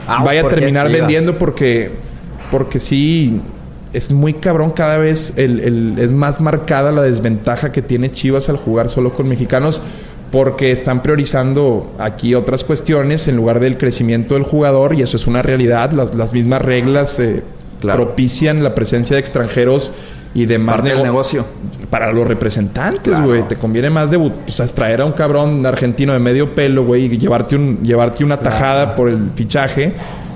Ah, 0.06 0.22
vaya 0.22 0.40
a 0.40 0.42
¿por 0.42 0.52
qué 0.54 0.60
terminar 0.60 0.90
vendiendo 0.92 1.38
porque, 1.38 1.90
porque 2.50 2.78
sí 2.78 3.40
es 3.94 4.10
muy 4.10 4.34
cabrón 4.34 4.70
cada 4.72 4.98
vez 4.98 5.32
el, 5.36 5.60
el- 5.60 5.94
es 5.98 6.12
más 6.12 6.40
marcada 6.42 6.92
la 6.92 7.02
desventaja 7.02 7.72
que 7.72 7.80
tiene 7.80 8.10
Chivas 8.10 8.48
al 8.50 8.58
jugar 8.58 8.90
solo 8.90 9.14
con 9.14 9.28
mexicanos 9.28 9.80
porque 10.30 10.72
están 10.72 11.02
priorizando 11.02 11.90
aquí 11.98 12.34
otras 12.34 12.64
cuestiones 12.64 13.28
en 13.28 13.36
lugar 13.36 13.60
del 13.60 13.78
crecimiento 13.78 14.34
del 14.34 14.42
jugador 14.42 14.94
y 14.94 15.00
eso 15.02 15.16
es 15.16 15.26
una 15.26 15.40
realidad 15.42 15.92
las, 15.92 16.14
las 16.14 16.32
mismas 16.32 16.60
reglas 16.62 17.18
eh, 17.18 17.42
Claro. 17.80 18.04
propician 18.04 18.62
la 18.64 18.74
presencia 18.74 19.14
de 19.16 19.20
extranjeros 19.20 19.90
y 20.34 20.46
de 20.46 20.58
más 20.58 20.76
Parte 20.76 20.88
del 20.90 20.98
nego- 20.98 21.04
negocio. 21.06 21.44
para 21.90 22.12
los 22.12 22.26
representantes, 22.26 23.02
Claro. 23.02 23.26
güey. 23.26 23.42
Te 23.46 23.54
conviene 23.56 23.88
más 23.88 24.10
de 24.10 24.18
pues, 24.18 24.58
haz 24.60 24.74
traer 24.74 25.00
a 25.00 25.04
un 25.04 25.12
cabrón 25.12 25.64
argentino 25.64 26.12
de 26.12 26.18
medio 26.18 26.54
pelo, 26.54 26.84
güey, 26.84 27.04
y 27.04 27.18
llevarte 27.18 27.54
un 27.56 27.78
llevarte 27.82 28.24
una 28.24 28.36
tajada 28.38 28.96
por 28.96 29.08
el 29.08 29.30
fichaje 29.36 29.92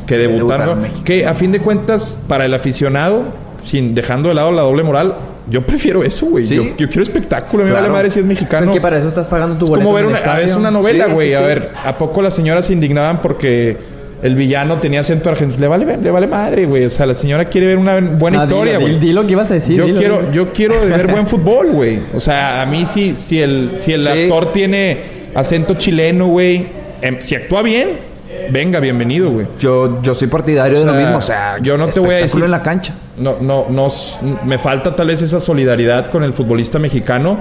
que 0.07 0.17
debutar. 0.19 0.77
Que 1.05 1.27
a 1.27 1.35
fin 1.35 1.51
de 1.53 1.59
cuentas, 1.61 2.21
para 2.29 2.45
el 2.45 2.55
aficionado, 2.55 3.25
sin 3.65 3.95
dejando 3.95 4.29
de 4.29 4.37
lado 4.37 4.53
la 4.53 4.63
doble 4.63 4.83
moral, 4.85 5.15
yo 5.51 5.63
prefiero 5.63 6.05
eso, 6.05 6.27
güey. 6.27 6.45
Sí. 6.47 6.55
Yo, 6.57 6.63
yo 6.77 6.87
quiero 6.89 7.03
espectáculo, 7.03 7.65
me 7.65 7.71
Claro. 7.71 7.83
vale 7.87 7.93
madre 7.93 8.11
si 8.11 8.21
es 8.21 8.25
mexicano. 8.25 8.67
Es 8.67 8.71
que 8.73 8.81
para 8.81 8.99
eso 8.99 9.09
estás 9.09 9.27
pagando 9.27 9.57
tu 9.57 9.65
Es 9.65 9.71
boleto 9.71 9.85
como 9.85 9.97
ver 9.97 10.07
una, 10.07 10.19
a 10.19 10.57
una 10.59 10.71
novela, 10.71 11.07
güey. 11.07 11.29
sí, 11.31 11.35
a 11.35 11.41
ver, 11.41 11.73
¿a 11.85 11.99
poco 11.99 12.23
las 12.23 12.35
señoras 12.35 12.67
se 12.67 12.73
indignaban 12.73 13.21
porque 13.21 13.77
el 14.23 14.35
villano 14.35 14.79
tenía 14.79 15.01
acento 15.01 15.31
argentino? 15.31 15.61
Le 15.61 15.69
vale, 15.69 15.97
le 15.97 16.11
vale 16.11 16.27
madre, 16.27 16.67
güey. 16.67 16.85
O 16.85 16.91
sea, 16.91 17.07
la 17.07 17.15
señora 17.15 17.45
quiere 17.47 17.67
ver 17.69 17.79
una 17.79 18.01
buena 18.01 18.39
No, 18.39 18.43
historia, 18.45 18.79
güey. 18.79 18.95
dilo, 18.95 19.01
dilo 19.07 19.27
que 19.27 19.33
ibas 19.33 19.51
a 19.51 19.55
decir. 19.55 19.77
yo 19.77 19.85
dilo, 19.87 19.99
quiero, 19.99 20.19
dilo. 20.21 20.33
yo 20.33 20.53
quiero 20.53 20.75
ver 20.81 21.07
buen 21.09 21.27
fútbol, 21.29 21.69
güey. 21.73 22.01
O 22.15 22.21
sea, 22.21 22.63
a 22.63 22.67
mí 22.67 22.85
sí, 22.87 23.15
si 23.15 23.41
el, 23.41 23.73
si 23.79 23.93
el 23.93 24.05
Sí. 24.05 24.11
actor 24.11 24.53
tiene 24.53 24.99
acento 25.35 25.75
chileno, 25.75 26.27
güey, 26.27 26.67
em, 27.03 27.19
si 27.21 27.35
actúa 27.35 27.63
bien, 27.63 27.91
venga, 28.51 28.81
bienvenido, 28.81 29.31
güey. 29.31 29.47
Yo, 29.61 30.03
yo 30.03 30.15
soy 30.15 30.29
partidario 30.29 30.79
de 30.81 30.85
lo 30.85 30.95
mismo. 30.95 31.19
O 31.19 31.23
sea, 31.23 31.59
yo 31.61 31.77
no 31.79 31.87
te 31.89 32.01
voy 32.01 32.15
a 32.15 32.19
decir- 32.19 32.43
en 32.43 32.51
la 32.51 32.63
cancha. 32.63 32.95
No, 33.19 33.37
no, 33.41 33.67
no, 33.69 33.89
me 34.45 34.59
falta 34.59 34.95
tal 34.97 35.09
vez 35.09 35.23
esa 35.23 35.41
solidaridad 35.41 36.11
con 36.11 36.23
el 36.25 36.33
futbolista 36.33 36.79
mexicano, 36.79 37.37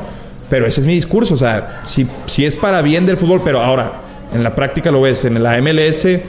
pero 0.49 0.65
ese 0.65 0.81
es 0.81 0.87
mi 0.87 0.93
discurso. 0.93 1.33
O 1.33 1.37
sea, 1.37 1.81
si, 1.85 2.07
si 2.25 2.45
es 2.45 2.55
para 2.55 2.81
bien 2.81 3.05
del 3.05 3.17
fútbol, 3.17 3.41
pero 3.43 3.61
ahora, 3.61 3.91
en 4.33 4.43
la 4.43 4.53
práctica 4.55 4.91
lo 4.91 5.01
ves, 5.01 5.23
en 5.25 5.41
la 5.41 5.57
MLS, 5.61 6.19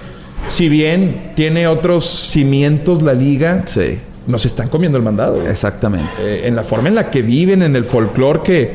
si 0.49 0.69
bien 0.69 1.33
tiene 1.35 1.67
otros 1.67 2.05
cimientos 2.05 3.03
la 3.03 3.15
liga, 3.15 3.63
Sí, 3.67 3.99
nos 4.27 4.45
están 4.47 4.69
comiendo 4.69 4.99
el 4.99 5.05
mandado. 5.05 5.47
exactamente. 5.49 6.09
Eh, 6.21 6.47
en 6.47 6.57
la 6.57 6.63
forma 6.63 6.89
en 6.89 6.95
la 6.95 7.11
que 7.11 7.23
viven, 7.23 7.63
en 7.63 7.77
el 7.77 7.85
folclore, 7.85 8.41
que, 8.43 8.73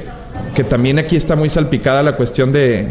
que 0.56 0.64
también 0.64 1.00
aquí 1.00 1.16
está 1.16 1.36
muy 1.36 1.50
salpicada 1.50 2.04
la 2.04 2.16
cuestión 2.16 2.52
de 2.52 2.88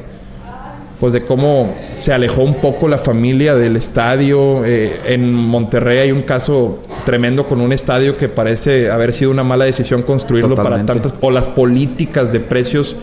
pues 1.00 1.12
de 1.14 1.22
cómo 1.22 1.74
se 1.96 2.12
alejó 2.12 2.42
un 2.42 2.54
poco 2.54 2.86
la 2.86 2.96
familia 2.98 3.56
del 3.56 3.74
estadio. 3.74 4.64
Eh, 4.64 5.00
en 5.06 5.32
Monterrey 5.34 5.98
hay 5.98 6.12
un 6.12 6.22
caso 6.22 6.80
tremendo 7.04 7.44
con 7.44 7.60
un 7.60 7.72
estadio 7.72 8.16
que 8.16 8.28
parece 8.28 8.88
haber 8.88 9.12
sido 9.12 9.32
una 9.32 9.42
mala 9.42 9.64
decisión 9.64 10.02
construirlo 10.02 10.50
Totalmente. 10.54 10.86
para 10.92 11.00
tantas... 11.02 11.18
O 11.20 11.32
las 11.32 11.48
políticas 11.48 12.30
de 12.30 12.38
precios 12.38 12.94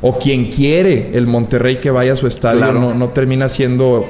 o 0.00 0.18
quien 0.18 0.46
quiere 0.50 1.10
el 1.12 1.26
Monterrey 1.26 1.76
que 1.76 1.90
vaya 1.90 2.14
a 2.14 2.16
su 2.16 2.26
estadio 2.26 2.56
Claro. 2.60 2.80
no, 2.80 2.94
no 2.94 3.08
termina 3.10 3.50
siendo 3.50 4.02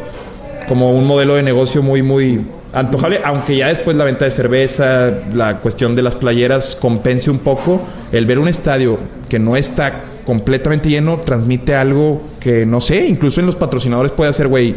como 0.69 0.93
un 0.93 1.07
modelo 1.07 1.35
de 1.35 1.43
negocio 1.43 1.83
muy, 1.83 2.03
muy 2.03 2.41
antojable, 2.73 3.21
aunque 3.25 3.57
ya 3.57 3.69
después 3.69 3.97
la 3.97 4.05
venta 4.05 4.25
de 4.25 4.31
cerveza, 4.31 5.11
la 5.35 5.59
cuestión 5.59 5.95
de 5.95 6.03
las 6.03 6.15
playeras 6.15 6.77
compense 6.81 7.31
un 7.31 7.39
poco, 7.39 7.83
el 8.13 8.25
ver 8.27 8.39
un 8.39 8.49
estadio 8.49 8.99
que 9.29 9.39
no 9.39 9.57
está 9.57 9.93
completamente 10.25 10.89
lleno 10.89 11.19
transmite 11.19 11.75
algo 11.75 12.23
que 12.41 12.65
no 12.65 12.81
sé, 12.81 13.07
incluso 13.07 13.41
en 13.41 13.47
los 13.47 13.57
patrocinadores 13.57 14.13
puede 14.13 14.31
hacer, 14.31 14.49
güey, 14.49 14.77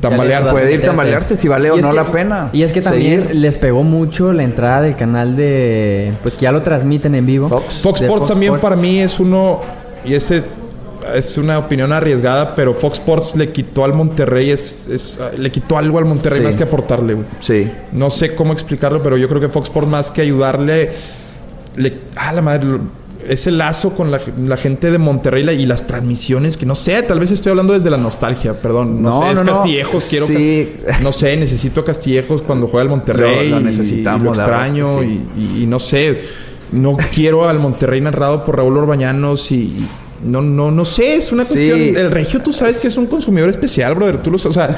tambalearse. 0.00 0.50
Puede 0.52 0.74
ir 0.74 0.82
tambalearse 0.82 1.36
si 1.36 1.48
vale 1.48 1.70
o 1.70 1.76
no 1.76 1.90
que- 1.90 1.96
la 1.96 2.04
pena. 2.04 2.50
Y 2.52 2.62
es 2.62 2.72
que 2.72 2.80
también 2.82 3.22
seguir. 3.24 3.36
les 3.36 3.56
pegó 3.56 3.82
mucho 3.82 4.32
la 4.32 4.42
entrada 4.42 4.82
del 4.82 4.96
canal 4.96 5.36
de... 5.36 6.12
Pues 6.22 6.34
que 6.34 6.42
ya 6.42 6.52
lo 6.52 6.62
transmiten 6.62 7.14
en 7.14 7.26
vivo. 7.26 7.48
Fox. 7.48 7.76
Sports 8.00 8.28
también 8.28 8.54
Sports. 8.54 8.62
para 8.62 8.76
mí 8.76 9.00
es 9.00 9.20
uno, 9.20 9.60
y 10.04 10.14
ese 10.14 10.42
es 11.14 11.36
una 11.38 11.58
opinión 11.58 11.92
arriesgada, 11.92 12.54
pero 12.54 12.74
Fox 12.74 12.98
Sports 12.98 13.36
le 13.36 13.50
quitó 13.50 13.84
al 13.84 13.92
Monterrey, 13.94 14.50
es, 14.50 14.86
es- 14.88 15.20
le 15.36 15.50
quitó 15.50 15.76
algo 15.78 15.98
al 15.98 16.04
Monterrey 16.04 16.38
Sí. 16.40 16.44
más 16.44 16.56
que 16.56 16.64
aportarle, 16.64 17.14
güey. 17.14 17.26
Sí. 17.40 17.70
No 17.92 18.10
sé 18.10 18.34
cómo 18.34 18.52
explicarlo, 18.52 19.02
pero 19.02 19.16
yo 19.16 19.28
creo 19.28 19.40
que 19.40 19.48
Fox 19.48 19.68
Sports 19.68 19.88
más 19.88 20.10
que 20.10 20.22
ayudarle, 20.22 20.90
le, 21.76 21.92
ah, 22.16 22.32
la 22.32 22.42
madre, 22.42 22.66
ese 23.26 23.50
lazo 23.50 23.90
con 23.94 24.10
la, 24.10 24.20
la 24.46 24.56
gente 24.58 24.90
de 24.90 24.98
Monterrey 24.98 25.42
la- 25.42 25.52
y 25.54 25.64
las 25.66 25.86
transmisiones, 25.86 26.56
que 26.58 26.66
no 26.66 26.74
sé, 26.74 27.02
tal 27.02 27.18
vez 27.20 27.30
estoy 27.30 27.50
hablando 27.50 27.72
desde 27.72 27.88
la 27.90 27.96
nostalgia, 27.96 28.52
perdón. 28.52 29.02
No, 29.02 29.20
No, 29.20 29.26
sé, 29.26 29.32
es 29.32 29.44
no. 29.44 29.52
Castillejos, 29.54 30.04
quiero... 30.10 30.26
Sí. 30.26 30.72
No 31.02 31.10
sé, 31.10 31.36
necesito 31.36 31.80
a 31.80 31.84
Castillejos 31.84 32.42
cuando 32.42 32.66
juega 32.66 32.82
el 32.82 32.90
Monterrey. 32.90 33.48
Lo- 33.48 33.56
lo 33.60 33.62
necesitamos, 33.64 34.20
y 34.20 34.24
lo 34.24 34.30
verdad 34.30 34.44
extraño 34.46 35.00
sí. 35.00 35.24
y, 35.36 35.40
y- 35.40 35.62
y 35.62 35.66
no 35.66 35.78
sé, 35.78 36.20
no 36.72 36.96
quiero 37.14 37.48
al 37.48 37.58
Monterrey 37.58 38.00
narrado 38.02 38.44
por 38.44 38.56
Raúl 38.58 38.76
Orbañanos 38.76 39.50
y... 39.52 39.86
no, 40.24 40.42
no, 40.42 40.70
no 40.70 40.84
sé, 40.84 41.16
es 41.16 41.30
una 41.32 41.44
Sí. 41.44 41.54
cuestión... 41.54 41.80
El 41.96 42.10
regio, 42.10 42.40
tú 42.42 42.52
sabes 42.52 42.78
que 42.80 42.88
es 42.88 42.96
un 42.96 43.06
consumidor 43.06 43.48
especial, 43.50 43.94
brother. 43.94 44.22
Tú 44.22 44.30
lo 44.30 44.38
sabes, 44.38 44.56
o 44.56 44.60
sea... 44.60 44.76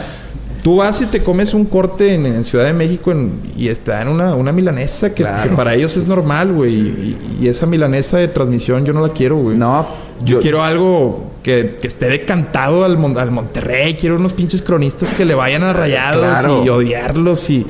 Tú 0.63 0.75
vas 0.79 1.01
y 1.01 1.07
te 1.07 1.23
comes 1.23 1.55
un 1.55 1.65
corte 1.67 2.15
en, 2.15 2.27
en 2.27 2.45
Ciudad 2.45 2.65
de 2.65 2.73
México 2.73 3.13
en- 3.13 3.31
y 3.57 3.69
está 3.69 4.03
en 4.03 4.09
una, 4.09 4.35
una 4.35 4.51
milanesa 4.51 5.11
que, 5.15 5.23
Claro. 5.23 5.49
que 5.49 5.55
para 5.55 5.75
ellos 5.75 5.97
es 5.97 6.09
normal, 6.09 6.53
güey. 6.53 6.75
Y, 6.75 7.17
y 7.43 7.47
esa 7.49 7.67
milanesa 7.67 8.19
de 8.19 8.27
transmisión 8.27 8.85
yo 8.85 8.93
no 8.93 9.07
la 9.07 9.13
quiero, 9.13 9.37
güey. 9.37 9.57
No, 9.57 9.87
Yo 10.25 10.41
quiero 10.41 10.65
algo 10.65 11.31
que, 11.45 11.77
que 11.81 11.87
esté 11.87 12.07
decantado 12.09 12.85
al, 12.85 12.99
Mon- 12.99 13.17
al 13.17 13.31
Monterrey. 13.31 13.95
Quiero 13.95 14.17
unos 14.17 14.33
pinches 14.33 14.61
cronistas 14.61 15.13
que 15.13 15.25
le 15.25 15.37
vayan 15.37 15.63
a 15.63 15.73
rayados 15.73 16.21
Claro. 16.25 16.65
y 16.65 16.69
odiarlos 16.69 17.49
y... 17.49 17.65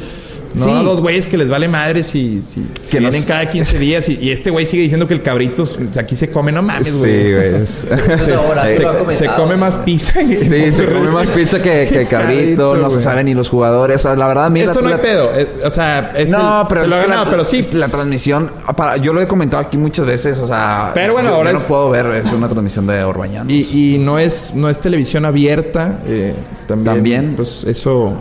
No 0.57 0.65
Sí. 0.65 0.71
a 0.71 0.83
dos 0.83 1.01
güeyes 1.01 1.27
que 1.27 1.37
les 1.37 1.49
vale 1.49 1.69
madres 1.69 2.15
y, 2.15 2.41
si, 2.41 2.63
si 2.83 2.91
Que 2.91 3.01
nos- 3.01 3.11
vienen 3.11 3.23
cada 3.29 3.49
15 3.49 3.79
días 3.79 4.09
y, 4.09 4.15
y 4.21 4.31
este 4.31 4.51
güey 4.51 4.67
sigue 4.67 4.83
diciendo 4.83 5.07
que 5.07 5.15
el 5.15 5.23
cabrito 5.23 5.65
aquí 5.99 6.17
se 6.17 6.31
come, 6.31 6.51
no 6.53 6.63
mames, 6.63 6.89
Sí, 6.89 6.99
güey. 6.99 7.33
güey. 7.35 7.51
Se, 7.67 7.89
se- 7.89 7.99
sí 8.25 8.31
ha 8.33 9.11
se 9.11 9.27
come 9.37 9.57
más 9.57 9.79
pizza. 9.79 10.21
Sí, 10.23 10.37
se 10.73 10.87
come 10.87 11.11
más 11.11 11.31
pizza 11.31 11.61
que, 11.63 11.89
que 11.93 12.07
cabrito, 12.07 12.75
no 12.77 12.89
se 12.91 12.97
güey. 12.97 13.05
saben 13.05 13.27
ni 13.27 13.35
los 13.35 13.49
jugadores. 13.49 13.97
O 13.97 14.09
sea, 14.09 14.17
la 14.17 14.27
verdad, 14.29 14.51
mira. 14.51 14.71
Eso 14.71 14.81
no 14.81 14.89
la- 14.89 14.97
hay 14.97 15.03
pedo. 15.03 15.33
es- 15.35 15.53
o 15.65 15.71
sea, 15.71 16.13
es 16.17 16.31
no, 16.31 16.63
el- 16.63 16.67
pero 16.69 16.81
se 16.83 16.87
lo 16.89 16.95
es 16.95 17.01
ha 17.01 17.03
que 17.05 17.09
ganado, 17.11 17.25
la, 17.27 17.31
pero 17.31 17.45
sí. 17.45 17.67
La 17.73 17.89
transmisión, 17.89 18.51
para, 18.77 18.97
yo 18.97 19.13
lo 19.13 19.21
he 19.21 19.29
comentado 19.29 19.63
aquí 19.63 19.77
muchas 19.77 20.07
veces, 20.07 20.39
o 20.41 20.47
sea. 20.47 20.91
Pero 20.95 21.13
bueno, 21.13 21.29
yo- 21.31 21.35
ahora 21.37 21.51
yo 21.53 21.57
es- 21.59 21.63
no 21.63 21.69
puedo 21.69 21.91
ver, 21.91 22.07
es 22.25 22.33
una 22.33 22.49
transmisión 22.49 22.87
de 22.87 23.05
Orbañano. 23.05 23.51
Y, 23.51 23.95
y 23.95 23.99
no 23.99 24.19
es 24.19 24.55
no 24.55 24.69
es 24.69 24.79
televisión 24.79 25.25
abierta. 25.25 25.99
eh, 26.07 26.35
también, 26.67 26.95
También. 26.97 27.33
Pues 27.37 27.65
eso. 27.65 28.13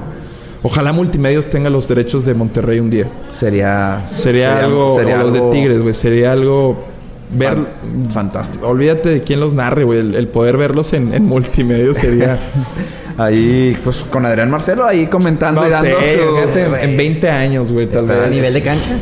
Ojalá 0.68 0.91
Multimedios 0.93 1.47
tenga 1.47 1.70
los 1.70 1.88
derechos 1.88 2.26
de 2.26 2.34
Monterrey 2.34 2.80
un 2.80 2.89
día. 2.89 3.05
sería. 3.30 4.01
Sería, 4.07 4.57
algo. 4.63 4.95
sería 4.95 5.16
o 5.16 5.24
los 5.24 5.34
algo 5.34 5.45
de 5.51 5.51
Tigres, 5.55 5.82
güey. 5.82 5.93
Sería 5.93 6.32
algo. 6.32 6.84
Ver. 7.32 7.55
fan- 7.55 7.68
fantástico. 8.11 8.68
Olvídate 8.68 9.09
de 9.09 9.22
quién 9.22 9.39
los 9.39 9.53
narre, 9.53 9.84
güey. 9.84 9.99
El, 9.99 10.16
el 10.16 10.28
poder 10.28 10.57
verlos 10.57 10.93
en, 10.93 11.13
en 11.13 11.26
multimedios 11.26 11.97
sería. 11.97 12.38
Ahí, 13.18 13.78
pues 13.84 14.03
con 14.09 14.26
Adrián 14.26 14.49
Marcelo 14.51 14.86
ahí 14.86 15.07
comentando 15.07 15.61
no 15.61 15.68
y 15.68 15.70
dando 15.70 15.99
sé, 16.01 16.18
su- 16.20 16.36
fíjate, 16.36 16.84
en, 16.84 16.89
en 16.91 16.97
20 16.97 17.30
años, 17.30 17.72
güey, 17.72 17.88
tal 17.88 18.05
vez. 18.07 18.18
A 18.26 18.28
nivel 18.28 18.53
de 18.53 18.61
cancha. 18.61 18.97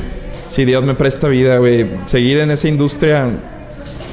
Si 0.45 0.65
Dios 0.65 0.83
me 0.83 0.93
presta 0.93 1.27
vida, 1.29 1.57
güey. 1.57 1.87
Seguir 2.05 2.37
en 2.39 2.51
esa 2.51 2.67
industria 2.67 3.25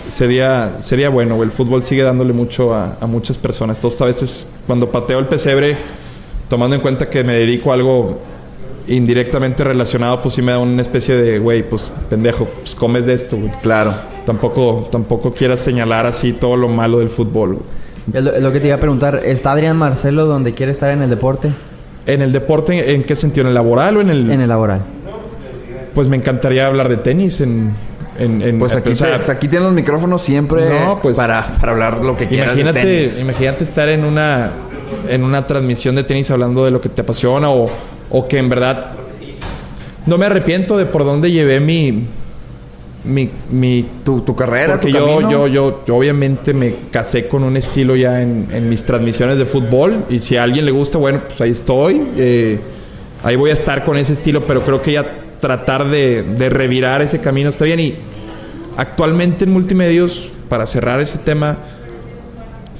sería, 0.08 0.72
sería 0.78 1.08
bueno, 1.10 1.36
güey. 1.36 1.48
El 1.48 1.52
fútbol 1.52 1.82
sigue 1.82 2.02
dándole 2.02 2.32
mucho 2.32 2.74
a, 2.74 2.96
a 3.00 3.06
muchas 3.06 3.36
personas. 3.38 3.76
Entonces, 3.76 4.00
a 4.00 4.04
veces, 4.06 4.46
cuando 4.66 4.90
pateo 4.90 5.18
el 5.18 5.26
pesebre, 5.26 5.76
tomando 6.50 6.76
en 6.76 6.82
cuenta 6.82 7.08
que 7.08 7.24
me 7.24 7.34
dedico 7.36 7.70
a 7.70 7.74
algo 7.74 8.18
indirectamente 8.86 9.62
relacionado, 9.64 10.20
pues 10.20 10.34
sí 10.34 10.42
me 10.42 10.52
da 10.52 10.58
una 10.58 10.82
especie 10.82 11.14
de, 11.16 11.38
güey, 11.38 11.62
pues 11.62 11.90
pendejo, 12.10 12.44
pues 12.46 12.74
comes 12.74 13.06
de 13.06 13.14
esto, 13.14 13.36
güey. 13.36 13.50
Claro. 13.62 13.94
Tampoco, 14.26 14.88
tampoco 14.92 15.32
quieras 15.32 15.60
señalar 15.60 16.06
así 16.06 16.32
todo 16.34 16.56
lo 16.56 16.68
malo 16.68 16.98
del 16.98 17.08
fútbol, 17.08 17.54
güey. 17.54 18.22
Lo, 18.40 18.50
que 18.52 18.58
te 18.60 18.66
iba 18.66 18.76
a 18.76 18.80
preguntar. 18.80 19.20
¿Está 19.24 19.52
Adrián 19.52 19.76
Marcelo 19.76 20.26
donde 20.26 20.52
quiere 20.52 20.72
estar 20.72 20.90
en 20.90 21.02
el 21.02 21.08
deporte? 21.10 21.50
En 22.06 22.22
el 22.22 22.32
deporte, 22.32 22.94
¿en 22.94 23.02
qué 23.04 23.14
sentido? 23.14 23.42
¿En 23.42 23.48
el 23.48 23.54
laboral 23.54 23.98
o 23.98 24.00
en 24.00 24.10
el...? 24.10 24.30
En 24.30 24.40
el 24.40 24.48
laboral. 24.48 24.80
Pues 25.94 26.08
me 26.08 26.16
encantaría 26.16 26.66
hablar 26.66 26.88
de 26.88 26.96
tenis 26.96 27.40
en... 27.40 27.72
en, 28.18 28.42
en- 28.42 28.58
Pues 28.58 28.74
aquí, 28.74 28.90
o 28.90 28.96
sea, 28.96 29.16
te- 29.16 29.30
aquí 29.32 29.46
tienen 29.48 29.66
los 29.66 29.74
micrófonos 29.74 30.20
siempre 30.22 30.80
No, 30.80 30.98
pues- 31.00 31.16
para, 31.16 31.46
para 31.60 31.72
hablar 31.72 31.98
lo 32.02 32.16
que 32.16 32.26
quieras 32.26 32.54
de 32.56 32.62
Imagínate, 32.62 32.86
tenis. 32.86 33.20
imagínate 33.20 33.64
estar 33.64 33.88
en 33.88 34.04
una 34.04 34.50
en 35.08 35.24
una 35.24 35.46
transmisión 35.46 35.94
de 35.94 36.04
tenis 36.04 36.30
hablando 36.30 36.64
de 36.64 36.70
lo 36.70 36.80
que 36.80 36.88
te 36.88 37.02
apasiona 37.02 37.50
o, 37.50 37.70
o 38.10 38.28
que 38.28 38.38
en 38.38 38.48
verdad 38.48 38.92
no 40.06 40.18
me 40.18 40.26
arrepiento 40.26 40.76
de 40.76 40.86
por 40.86 41.04
dónde 41.04 41.30
llevé 41.30 41.60
mi 41.60 42.04
mi, 43.04 43.30
mi 43.50 43.84
Tu, 44.04 44.20
tu 44.20 44.34
carrera, 44.36 44.74
porque 44.74 44.92
tu 44.92 44.98
yo, 44.98 45.20
yo, 45.22 45.46
yo, 45.46 45.84
yo 45.86 45.96
obviamente 45.96 46.52
me 46.52 46.74
casé 46.90 47.26
con 47.26 47.44
un 47.44 47.56
estilo 47.56 47.96
ya 47.96 48.20
en, 48.22 48.48
en 48.52 48.68
mis 48.68 48.84
transmisiones 48.84 49.38
de 49.38 49.46
fútbol 49.46 50.04
y 50.10 50.18
si 50.18 50.36
a 50.36 50.42
alguien 50.42 50.66
le 50.66 50.70
gusta, 50.70 50.98
bueno, 50.98 51.22
pues 51.26 51.40
ahí 51.40 51.50
estoy. 51.50 52.02
Eh, 52.16 52.58
ahí 53.22 53.36
voy 53.36 53.50
a 53.50 53.52
estar 53.54 53.84
con 53.84 53.96
ese 53.96 54.12
estilo, 54.12 54.42
pero 54.46 54.62
creo 54.62 54.82
que 54.82 54.92
ya 54.92 55.06
tratar 55.40 55.88
de, 55.88 56.22
de 56.22 56.50
revirar 56.50 57.00
ese 57.00 57.20
camino 57.20 57.48
está 57.48 57.64
bien. 57.64 57.80
Y 57.80 57.94
actualmente 58.76 59.44
en 59.44 59.52
multimedios, 59.52 60.28
para 60.48 60.66
cerrar 60.66 61.00
ese 61.00 61.18
tema, 61.18 61.58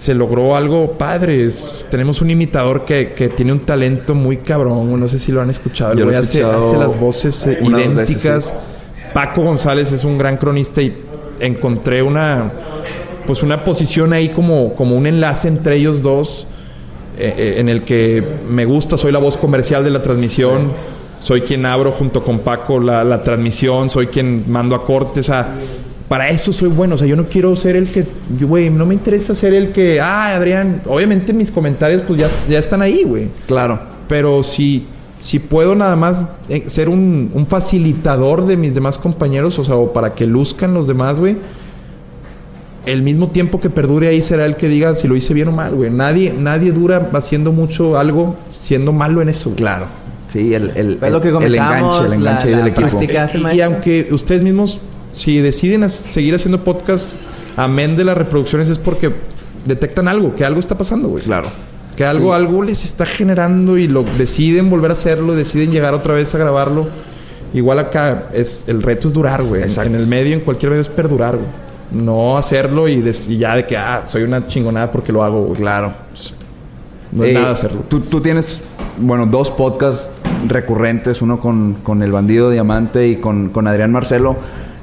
se 0.01 0.15
logró 0.15 0.57
algo 0.57 0.93
padre. 0.93 1.45
Es- 1.45 1.85
tenemos 1.91 2.23
un 2.23 2.31
imitador 2.31 2.87
que, 2.87 3.13
que 3.13 3.29
tiene 3.29 3.53
un 3.53 3.61
talento 3.61 4.15
muy 4.15 4.39
cabrón. 4.39 4.99
No 4.99 5.09
sé 5.09 5.19
si 5.19 5.31
lo 5.31 5.43
han 5.43 5.51
escuchado. 5.51 5.93
Yo 5.95 6.07
lo 6.07 6.11
hace, 6.11 6.39
escuchado 6.39 6.67
hace 6.67 6.79
las 6.79 6.99
voces 6.99 7.47
eh, 7.47 7.51
veces, 7.61 7.69
idénticas. 7.69 8.45
sí. 8.47 8.53
Paco 9.13 9.43
González 9.43 9.93
es 9.93 10.05
un 10.05 10.17
gran 10.17 10.39
cronista 10.39 10.81
y 10.81 10.97
encontré 11.39 12.03
una 12.03 12.51
pues 13.27 13.43
una 13.43 13.63
posición 13.63 14.13
ahí 14.15 14.31
como, 14.31 14.75
como 14.75 14.97
un 14.97 15.07
enlace 15.07 15.49
entre 15.49 15.77
ellos 15.77 16.01
dos 16.01 16.47
eh, 17.19 17.35
eh, 17.37 17.55
en 17.59 17.69
el 17.69 17.83
que 17.83 18.25
me 18.49 18.65
gusta, 18.65 18.97
soy 18.97 19.13
la 19.13 19.19
voz 19.19 19.37
comercial 19.37 19.85
de 19.85 19.91
la 19.91 20.01
transmisión, 20.01 20.73
soy 21.21 21.43
quien 21.43 21.67
abro 21.67 21.93
junto 21.93 22.23
con 22.23 22.39
Paco 22.39 22.81
la, 22.81 23.05
la 23.05 23.23
transmisión, 23.23 23.91
soy 23.91 24.07
quien 24.07 24.45
mando 24.51 24.75
a 24.75 24.85
corte, 24.85 25.21
o 25.21 25.23
sea, 25.23 25.49
para 26.11 26.29
eso 26.29 26.53
soy 26.53 26.69
bueno, 26.71 26.97
o 26.97 26.99
sea, 26.99 27.07
yo 27.07 27.15
no 27.15 27.27
quiero 27.27 27.55
ser 27.55 27.77
el 27.77 27.87
que, 27.89 28.05
güey, 28.41 28.69
no 28.69 28.85
me 28.85 28.95
interesa 28.95 29.33
ser 29.33 29.55
el 29.55 29.71
que, 29.71 30.01
ah, 30.01 30.35
Adrián, 30.35 30.83
obviamente 30.87 31.33
mis 31.33 31.53
comentarios 31.53 32.03
pues 32.03 32.19
ya, 32.19 32.29
ya 32.49 32.59
están 32.59 32.83
ahí, 32.83 33.05
güey. 33.05 33.29
Claro. 33.47 33.79
Pero 34.09 34.43
si, 34.43 34.87
si 35.21 35.39
puedo 35.39 35.77
nada 35.77 35.95
más 35.95 36.25
eh, 36.49 36.65
ser 36.67 36.89
un, 36.89 37.31
un 37.33 37.47
facilitador 37.47 38.45
de 38.45 38.57
mis 38.57 38.75
demás 38.75 38.99
compañeros, 38.99 39.57
o 39.61 39.63
sea, 39.65 39.77
o 39.77 39.93
para 39.93 40.13
que 40.15 40.27
luzcan 40.27 40.75
los 40.75 40.89
demás, 40.89 41.21
güey. 41.21 41.37
El 42.87 43.03
mismo 43.03 43.29
tiempo 43.29 43.61
que 43.61 43.71
perdure 43.71 44.09
ahí 44.09 44.21
será 44.23 44.47
el 44.47 44.57
que 44.57 44.69
diga 44.69 44.95
si 44.97 45.07
lo 45.07 45.15
hice 45.15 45.33
bien 45.33 45.47
o 45.49 45.53
mal, 45.53 45.75
güey. 45.75 45.91
Nadie, 45.91 46.35
nadie 46.37 46.73
dura 46.73 47.09
haciendo 47.13 47.53
mucho 47.53 47.97
algo 47.99 48.35
siendo 48.59 48.93
malo 48.93 49.21
en 49.23 49.29
eso. 49.29 49.51
güey. 49.51 49.59
Claro. 49.59 49.87
Sí, 50.29 50.55
el, 50.55 50.73
el, 50.75 50.99
Es 51.03 51.13
lo 51.13 51.21
que 51.21 51.29
el 51.29 51.35
comentábamos, 51.35 51.97
enganche, 51.99 52.07
el 52.07 52.13
enganche 52.21 52.51
la- 52.51 52.57
del 52.57 52.65
la 52.65 52.71
equipo. 52.89 53.53
Y- 53.55 53.61
aunque 53.61 54.09
ustedes 54.13 54.43
mismos, 54.43 54.81
si 55.13 55.39
deciden 55.41 55.89
seguir 55.91 56.35
haciendo 56.35 56.63
podcast, 56.65 57.13
amén 57.57 57.97
de 57.97 58.05
las 58.05 58.17
reproducciones, 58.17 58.69
es 58.69 58.79
porque 58.79 59.13
detectan 59.67 60.09
algo, 60.09 60.35
que 60.35 60.45
algo 60.45 60.61
está 60.61 60.77
pasando, 60.79 61.09
güey. 61.09 61.25
Claro. 61.25 61.49
Que 61.97 62.05
algo, 62.05 62.33
algo 62.33 62.63
les 62.63 62.85
está 62.85 63.05
generando 63.05 63.77
y 63.77 63.87
lo 63.87 64.05
deciden 64.17 64.71
volver 64.71 64.91
a 64.91 64.95
hacerlo, 64.95 65.35
deciden 65.35 65.71
llegar 65.71 65.93
otra 65.95 66.15
vez 66.15 66.35
a 66.35 66.39
grabarlo. 66.39 66.87
Igual 67.53 67.79
acá 67.81 68.29
es 68.33 68.65
el 68.69 68.81
reto 68.83 69.09
es 69.09 69.13
durar, 69.15 69.43
güey. 69.43 69.63
En, 69.65 69.87
en 69.87 69.95
el 69.97 70.07
medio, 70.07 70.35
en 70.35 70.41
cualquier 70.41 70.71
medio 70.71 70.83
es 70.83 70.89
perdurar, 70.89 71.37
güey. 71.37 71.49
No 71.93 72.39
hacerlo 72.39 72.87
y, 72.89 73.01
des- 73.01 73.25
y 73.29 73.37
ya 73.39 73.57
de 73.57 73.67
que 73.67 73.77
ah, 73.77 74.03
soy 74.05 74.23
una 74.23 74.47
chingonada 74.47 74.91
porque 74.93 75.13
lo 75.13 75.25
hago, 75.25 75.43
güey. 75.47 75.61
Claro. 75.61 75.93
No 77.13 77.25
es 77.25 77.31
Eh, 77.31 77.35
nada 77.35 77.51
hacerlo. 77.51 77.83
Tú, 77.89 78.01
tú 78.03 78.21
tienes, 78.21 78.61
bueno, 78.99 79.27
dos 79.27 79.51
podcasts 79.51 80.09
recurrentes, 80.47 81.21
uno 81.23 81.41
con, 81.41 81.75
con 81.83 82.03
El 82.03 82.13
Bandido 82.13 82.51
Diamante 82.51 83.09
y 83.09 83.17
con, 83.17 83.49
con 83.51 83.67
Adrián 83.67 83.91
Marcelo. 83.93 84.37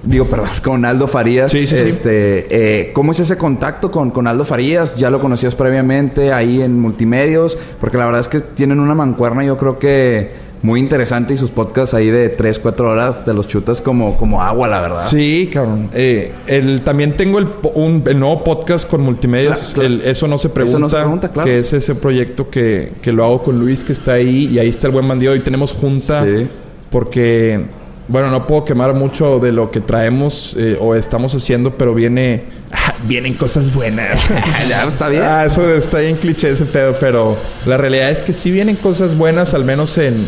Digo, 0.04 0.26
perdón, 0.26 0.48
con 0.64 0.86
Aldo 0.86 1.08
Farías. 1.08 1.52
Sí, 1.52 1.66
sí, 1.68 1.76
sí. 1.78 1.90
este, 1.90 2.48
eh, 2.50 2.92
¿Cómo 2.94 3.12
es 3.12 3.20
ese 3.20 3.38
contacto 3.38 3.92
con, 3.92 4.12
con 4.12 4.28
Aldo 4.28 4.44
Farías? 4.46 4.96
¿Ya 4.96 5.10
lo 5.10 5.20
conocías 5.20 5.56
previamente 5.56 6.32
ahí 6.34 6.62
en 6.62 6.80
multimedios? 6.80 7.58
Porque 7.80 7.98
la 7.98 8.06
verdad 8.06 8.22
es 8.22 8.28
que 8.28 8.40
tienen 8.40 8.80
una 8.80 8.94
mancuerna, 8.96 9.44
yo 9.44 9.58
creo 9.58 9.80
que 9.80 10.48
muy 10.64 10.80
interesante 10.80 11.36
y 11.36 11.38
sus 11.38 11.52
podcasts 11.52 11.94
ahí 11.94 12.08
de 12.10 12.30
3, 12.30 12.58
4 12.58 12.90
horas 12.90 13.24
te 13.24 13.32
los 13.32 13.48
chutas 13.48 13.80
como, 13.80 14.18
como 14.18 14.42
agua, 14.42 14.68
la 14.68 14.82
verdad. 14.82 15.06
Sí, 15.08 15.50
cabrón. 15.54 15.90
Eh, 15.94 16.32
el, 16.48 16.82
también 16.82 17.16
tengo 17.16 17.38
el, 17.38 17.48
un- 17.76 18.04
el 18.08 18.20
nuevo 18.20 18.44
podcast 18.44 18.90
con 18.90 19.02
multimedios. 19.02 19.74
Claro, 19.76 19.88
claro. 19.90 20.04
el 20.04 20.10
Eso 20.10 20.28
no 20.28 20.38
se 20.40 20.50
pregunta. 20.50 20.72
Eso 20.72 20.80
no 20.80 20.90
se 20.90 20.96
pregunta, 20.98 21.30
claro. 21.30 21.48
Que 21.48 21.60
es 21.60 21.74
ese 21.74 21.94
proyecto 21.94 22.50
que, 22.50 22.92
que 23.04 23.12
lo 23.12 23.24
hago 23.24 23.44
con 23.44 23.60
Luis, 23.60 23.84
que 23.84 23.94
está 23.94 24.14
ahí. 24.14 24.48
Y 24.52 24.58
ahí 24.58 24.70
está 24.70 24.88
el 24.88 24.94
buen 24.94 25.08
bandido. 25.08 25.36
Y 25.36 25.42
tenemos 25.42 25.74
junta. 25.74 26.24
Sí. 26.26 26.48
Porque 26.90 27.62
bueno, 28.08 28.30
no 28.30 28.48
puedo 28.48 28.64
quemar 28.64 28.94
mucho 28.94 29.40
de 29.40 29.52
lo 29.52 29.70
que 29.70 29.82
traemos 29.82 30.56
eh, 30.58 30.78
o 30.80 30.96
estamos 30.96 31.34
haciendo, 31.36 31.72
pero 31.72 31.94
viene. 31.94 32.44
vienen 33.08 33.34
cosas 33.34 33.74
buenas. 33.74 34.28
ya, 34.70 34.86
está 34.86 35.10
bien. 35.10 35.24
Ah, 35.24 35.46
eso 35.46 35.74
está 35.74 36.00
bien 36.00 36.16
cliché 36.16 36.52
ese 36.52 36.66
pedo, 36.66 36.98
pero 37.00 37.38
la 37.66 37.78
realidad 37.78 38.10
es 38.10 38.22
que 38.22 38.34
sí 38.34 38.50
vienen 38.52 38.78
cosas 38.78 39.18
buenas, 39.18 39.54
al 39.54 39.66
menos 39.66 39.98
en, 39.98 40.28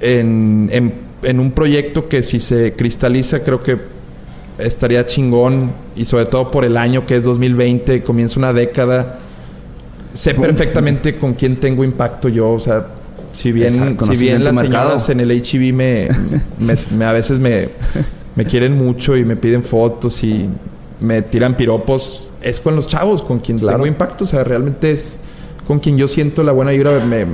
en, 0.00 0.68
en, 0.72 0.94
en 1.22 1.40
un 1.40 1.50
proyecto 1.50 2.08
que 2.08 2.22
si 2.22 2.38
se 2.38 2.74
cristaliza, 2.74 3.40
creo 3.40 3.62
que 3.62 3.76
estaría 4.58 5.04
chingón 5.06 5.72
y 5.96 6.04
sobre 6.04 6.26
todo 6.26 6.50
por 6.50 6.64
el 6.64 6.76
año 6.76 7.06
que 7.06 7.16
es 7.16 7.24
2020, 7.24 8.02
comienza 8.02 8.38
una 8.38 8.52
década. 8.52 9.18
Sé 10.12 10.34
perfectamente 10.34 11.16
con 11.16 11.34
quién 11.34 11.56
tengo 11.56 11.84
impacto 11.84 12.28
yo, 12.28 12.50
o 12.50 12.60
sea, 12.60 12.86
si 13.32 13.52
bien, 13.52 13.96
si 13.98 14.16
bien 14.16 14.44
las 14.44 14.56
mercado. 14.56 14.98
señoras 14.98 15.08
en 15.10 15.20
el 15.20 15.30
HIV 15.32 15.72
me, 15.74 16.08
me- 16.58 16.74
me- 16.96 17.04
a 17.04 17.12
veces 17.12 17.38
me, 17.38 17.68
me 18.36 18.44
quieren 18.44 18.76
mucho 18.76 19.16
y 19.16 19.24
me 19.24 19.36
piden 19.36 19.62
fotos 19.62 20.22
y 20.24 20.46
me 21.00 21.22
tiran 21.22 21.56
piropos, 21.56 22.28
es 22.42 22.60
con 22.60 22.74
los 22.76 22.86
chavos 22.86 23.22
con 23.22 23.38
quien 23.40 23.58
Claro. 23.58 23.76
tengo 23.78 23.86
impacto, 23.86 24.24
o 24.24 24.26
sea, 24.26 24.44
realmente 24.44 24.90
es 24.92 25.20
con 25.66 25.78
quien 25.80 25.96
yo 25.98 26.08
siento 26.08 26.42
la 26.42 26.52
buena 26.52 26.70
vibra, 26.72 27.04
me, 27.04 27.26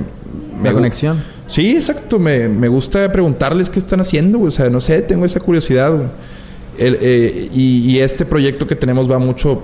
La 0.63 0.71
gu- 0.71 0.75
conexión. 0.75 1.23
Sí, 1.47 1.75
exacto. 1.75 2.17
Me, 2.19 2.47
me 2.49 2.67
gusta 2.67 3.11
preguntarles 3.11 3.69
qué 3.69 3.77
están 3.79 4.01
haciendo. 4.01 4.41
O 4.41 4.51
sea, 4.51 4.69
no 4.69 4.81
sé, 4.81 5.01
tengo 5.03 5.25
esa 5.25 5.39
curiosidad. 5.39 5.93
El, 6.77 6.97
eh, 6.99 7.49
y, 7.53 7.91
y 7.91 7.99
este 7.99 8.25
proyecto 8.25 8.65
que 8.67 8.75
tenemos 8.75 9.09
va 9.09 9.19
mucho 9.19 9.61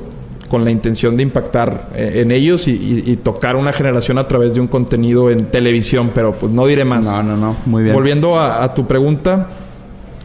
con 0.52 0.66
la 0.66 0.72
intención 0.72 1.16
de 1.16 1.24
impactar 1.24 1.88
eh, 1.96 2.20
en 2.22 2.32
ellos 2.32 2.68
y, 2.68 2.72
y- 2.72 3.04
y 3.12 3.16
tocar 3.16 3.56
una 3.56 3.72
generación 3.72 4.18
a 4.18 4.28
través 4.28 4.54
de 4.54 4.60
un 4.60 4.68
contenido 4.68 5.30
en 5.32 5.46
televisión, 5.46 6.12
pero 6.14 6.34
pues 6.34 6.52
no 6.52 6.66
diré 6.66 6.84
más. 6.84 7.06
No, 7.06 7.24
no, 7.24 7.38
no. 7.38 7.56
Muy 7.66 7.84
bien. 7.84 7.96
Volviendo 7.96 8.38
a, 8.38 8.62
a 8.62 8.74
tu 8.74 8.86
pregunta, 8.86 9.48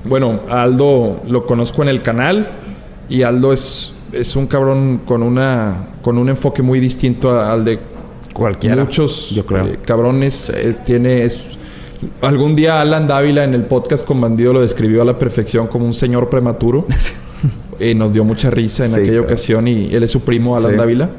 bueno, 0.04 0.40
Aldo 0.50 1.20
lo 1.28 1.46
conozco 1.46 1.82
en 1.84 1.88
el 1.90 2.02
canal 2.02 2.48
y 3.08 3.22
Aldo 3.22 3.52
es, 3.52 3.94
es 4.12 4.34
un 4.34 4.48
cabrón 4.48 5.02
con 5.06 5.22
una 5.22 5.76
con 6.02 6.18
un 6.18 6.28
enfoque 6.28 6.60
muy 6.60 6.80
distinto 6.80 7.30
a- 7.30 7.52
al 7.52 7.64
de 7.64 7.78
Cualquiera. 8.32 8.82
muchos 8.82 9.30
yo 9.30 9.46
creo. 9.46 9.66
eh, 9.66 9.78
cabrones. 9.84 10.50
Eh, 10.50 10.76
tiene 10.84 11.22
es- 11.24 11.38
algún 12.20 12.54
día 12.56 12.80
Alan 12.80 13.06
Dávila 13.06 13.44
en 13.44 13.54
el 13.54 13.62
podcast 13.62 14.04
con 14.04 14.20
Bandido 14.20 14.52
lo 14.52 14.60
describió 14.60 15.02
a 15.02 15.04
la 15.04 15.16
perfección 15.18 15.68
como 15.68 15.86
un 15.86 15.94
señor 15.94 16.28
prematuro. 16.28 16.84
y 17.80 17.94
nos 17.94 18.12
dio 18.12 18.24
mucha 18.24 18.50
risa 18.50 18.84
en 18.84 18.90
Sí, 18.90 18.96
aquella 18.96 19.12
claro. 19.12 19.24
ocasión 19.26 19.68
y 19.68 19.94
él 19.94 20.02
es 20.02 20.10
su 20.10 20.20
primo 20.20 20.56
Alan 20.56 20.72
Sí. 20.72 20.76
Dávila. 20.76 21.10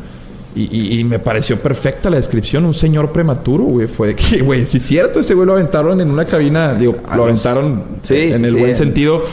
Y, 0.55 0.61
y- 0.95 0.99
y 0.99 1.03
me 1.03 1.19
pareció 1.19 1.57
perfecta 1.59 2.09
la 2.09 2.17
descripción, 2.17 2.65
un 2.65 2.73
señor 2.73 3.11
prematuro, 3.11 3.63
güey. 3.63 3.87
Fue 3.87 4.15
que, 4.15 4.41
güey, 4.41 4.65
si 4.65 4.77
es 4.77 4.83
cierto, 4.83 5.19
ese 5.19 5.33
güey 5.35 5.45
lo 5.45 5.53
aventaron 5.53 6.01
en 6.01 6.09
una 6.09 6.25
cabina, 6.25 6.73
digo, 6.73 6.95
A 7.07 7.15
lo 7.15 7.27
los- 7.27 7.45
aventaron 7.45 7.83
Sí, 8.01 8.15
en 8.15 8.43
el 8.43 8.55
buen 8.55 8.73
sentido 8.73 9.23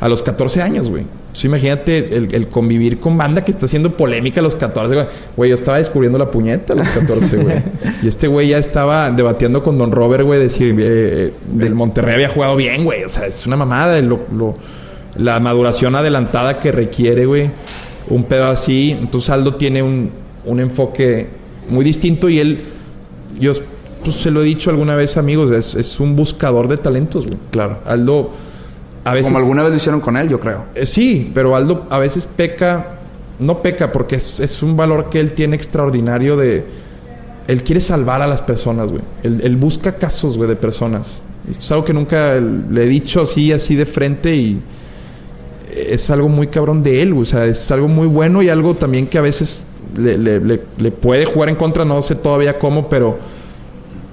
a 0.00 0.08
los 0.08 0.22
14 0.22 0.62
años, 0.62 0.88
güey. 0.88 1.02
Entonces, 1.02 1.44
imagínate 1.44 2.16
el, 2.16 2.32
el 2.34 2.46
convivir 2.48 3.00
con 3.00 3.18
banda 3.18 3.44
que 3.44 3.50
está 3.50 3.66
haciendo 3.66 3.96
polémica 3.96 4.40
a 4.40 4.42
los 4.44 4.54
14, 4.56 4.94
güey. 4.94 5.06
Güey, 5.36 5.50
yo 5.50 5.54
estaba 5.54 5.78
descubriendo 5.78 6.16
la 6.18 6.30
puñeta 6.30 6.72
a 6.74 6.76
los 6.76 6.88
14, 6.88 7.36
güey. 7.38 7.56
y 8.02 8.06
este 8.08 8.28
güey 8.28 8.48
ya 8.48 8.58
estaba 8.58 9.10
debatiendo 9.10 9.62
con 9.64 9.76
Don 9.78 9.90
Robert, 9.90 10.24
güey, 10.24 10.38
decir, 10.40 10.76
eh, 10.78 11.32
del 11.52 11.74
Monterrey 11.74 12.14
había 12.14 12.28
jugado 12.28 12.54
bien, 12.54 12.84
güey. 12.84 13.02
O 13.04 13.08
sea, 13.08 13.26
es 13.26 13.44
una 13.46 13.56
mamada. 13.56 14.00
lo- 14.00 14.20
lo- 14.36 14.54
la 15.16 15.40
maduración 15.40 15.96
adelantada 15.96 16.60
que 16.60 16.72
requiere, 16.72 17.26
güey. 17.26 17.50
Un 18.08 18.24
pedo 18.24 18.46
así. 18.46 18.96
Entonces 18.98 19.30
Aldo 19.30 19.54
tiene 19.56 19.82
un, 19.82 20.10
un 20.44 20.60
enfoque 20.60 21.26
muy 21.68 21.84
distinto 21.84 22.28
y 22.28 22.38
él, 22.40 22.62
yo 23.38 23.52
pues, 24.02 24.16
se 24.16 24.30
lo 24.30 24.42
he 24.42 24.44
dicho 24.44 24.70
alguna 24.70 24.94
vez, 24.94 25.16
amigos, 25.16 25.50
es, 25.52 25.74
es 25.74 26.00
un 26.00 26.16
buscador 26.16 26.68
de 26.68 26.76
talentos, 26.76 27.26
güey. 27.26 27.38
Claro. 27.50 27.78
Aldo, 27.84 28.30
a 29.04 29.12
veces... 29.12 29.28
Como 29.28 29.38
alguna 29.38 29.62
vez 29.62 29.72
lo 29.72 29.76
hicieron 29.76 30.00
con 30.00 30.16
él, 30.16 30.28
yo 30.28 30.40
creo. 30.40 30.64
Eh, 30.74 30.86
sí, 30.86 31.30
pero 31.34 31.54
Aldo 31.54 31.86
a 31.90 31.98
veces 31.98 32.26
peca, 32.26 32.86
no 33.38 33.62
peca 33.62 33.92
porque 33.92 34.16
es, 34.16 34.40
es 34.40 34.62
un 34.62 34.76
valor 34.76 35.10
que 35.10 35.20
él 35.20 35.32
tiene 35.32 35.56
extraordinario 35.56 36.36
de... 36.36 36.64
Él 37.46 37.62
quiere 37.62 37.80
salvar 37.80 38.20
a 38.20 38.26
las 38.26 38.42
personas, 38.42 38.90
güey. 38.90 39.02
Él, 39.22 39.40
él 39.42 39.56
busca 39.56 39.96
casos, 39.96 40.36
güey, 40.36 40.48
de 40.48 40.56
personas. 40.56 41.22
Esto 41.50 41.64
es 41.64 41.72
algo 41.72 41.84
que 41.84 41.94
nunca 41.94 42.34
le 42.34 42.84
he 42.84 42.88
dicho 42.88 43.22
así, 43.22 43.52
así 43.52 43.74
de 43.74 43.86
frente 43.86 44.36
y 44.36 44.60
es 45.88 46.10
algo 46.10 46.28
muy 46.28 46.46
cabrón 46.48 46.82
de 46.82 47.02
él. 47.02 47.12
O 47.12 47.24
sea, 47.24 47.46
es 47.46 47.70
algo 47.70 47.88
muy 47.88 48.06
bueno 48.06 48.42
y 48.42 48.48
algo 48.48 48.74
también 48.74 49.06
que 49.06 49.18
a 49.18 49.22
veces 49.22 49.66
le, 49.96 50.18
le- 50.18 50.40
le- 50.40 50.60
le 50.78 50.90
puede 50.90 51.24
jugar 51.24 51.48
en 51.48 51.56
contra, 51.56 51.84
no 51.84 52.02
sé 52.02 52.14
todavía 52.14 52.58
cómo, 52.58 52.88
pero 52.88 53.18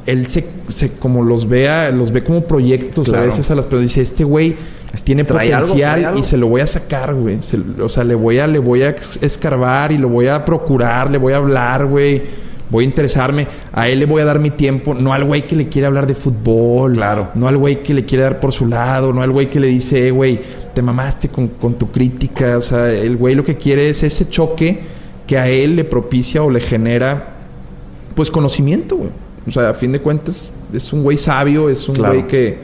él 0.05 0.27
se, 0.27 0.45
se 0.67 0.93
como 0.93 1.23
los 1.23 1.49
vea, 1.49 1.89
los 1.91 2.11
ve 2.11 2.23
como 2.23 2.41
proyectos 2.43 3.11
a 3.13 3.21
veces 3.21 3.49
a 3.51 3.55
las 3.55 3.65
personas. 3.65 3.89
Dice, 3.89 4.01
este 4.01 4.23
güey 4.23 4.55
tiene 5.03 5.23
Trae 5.23 5.49
potencial 5.51 6.05
algo. 6.05 6.19
y 6.19 6.23
se 6.23 6.37
lo 6.37 6.47
voy 6.47 6.61
a 6.61 6.67
sacar, 6.67 7.13
güey. 7.15 7.41
Se- 7.41 7.59
o 7.81 7.89
sea, 7.89 8.03
le 8.03 8.15
voy 8.15 8.39
a, 8.39 8.47
le 8.47 8.59
voy 8.59 8.83
a 8.83 8.95
escarbar 9.21 9.91
y 9.91 9.97
lo 9.97 10.07
voy 10.09 10.27
a 10.27 10.45
procurar, 10.45 11.09
le 11.11 11.17
voy 11.17 11.33
a 11.33 11.37
hablar, 11.37 11.85
güey. 11.87 12.21
Voy 12.69 12.83
a 12.83 12.87
interesarme. 12.87 13.47
A 13.73 13.89
él 13.89 13.99
le 13.99 14.05
voy 14.05 14.21
a 14.23 14.25
dar 14.25 14.39
mi 14.39 14.49
tiempo. 14.49 14.93
No 14.95 15.13
al 15.13 15.23
güey 15.23 15.45
que 15.47 15.55
le 15.55 15.69
quiere 15.69 15.85
hablar 15.85 16.07
de 16.07 16.15
fútbol. 16.15 16.93
Claro. 16.93 17.27
No 17.35 17.47
al 17.47 17.57
güey 17.57 17.83
que 17.83 17.93
le 17.93 18.05
quiere 18.05 18.23
dar 18.23 18.39
por 18.39 18.53
su 18.53 18.65
lado. 18.67 19.13
No 19.13 19.21
al 19.21 19.31
güey 19.31 19.49
que 19.51 19.59
le 19.59 19.67
dice, 19.67 20.07
eh, 20.07 20.11
güey, 20.11 20.39
te 20.75 20.83
mamaste 20.83 21.29
con, 21.29 21.47
con 21.47 21.73
tu 21.73 21.89
crítica. 21.89 22.57
O 22.59 22.61
sea, 22.61 22.91
el 22.91 23.17
güey 23.17 23.33
lo 23.33 23.43
que 23.43 23.55
quiere 23.55 23.89
es 23.89 24.03
ese 24.03 24.29
choque 24.29 24.81
que 25.25 25.39
a 25.39 25.47
él 25.47 25.75
le 25.77 25.83
propicia 25.85 26.43
o 26.43 26.51
le 26.51 26.59
genera, 26.59 27.29
pues, 28.13 28.29
conocimiento, 28.29 28.97
güey. 28.97 29.09
O 29.47 29.51
sea, 29.51 29.69
a 29.69 29.73
fin 29.73 29.91
de 29.91 29.99
cuentas, 29.99 30.51
es 30.73 30.93
un 30.93 31.01
güey 31.01 31.17
sabio. 31.17 31.69
Es 31.69 31.87
un 31.89 31.95
Claro. 31.95 32.13
güey 32.13 32.27
que, 32.27 32.57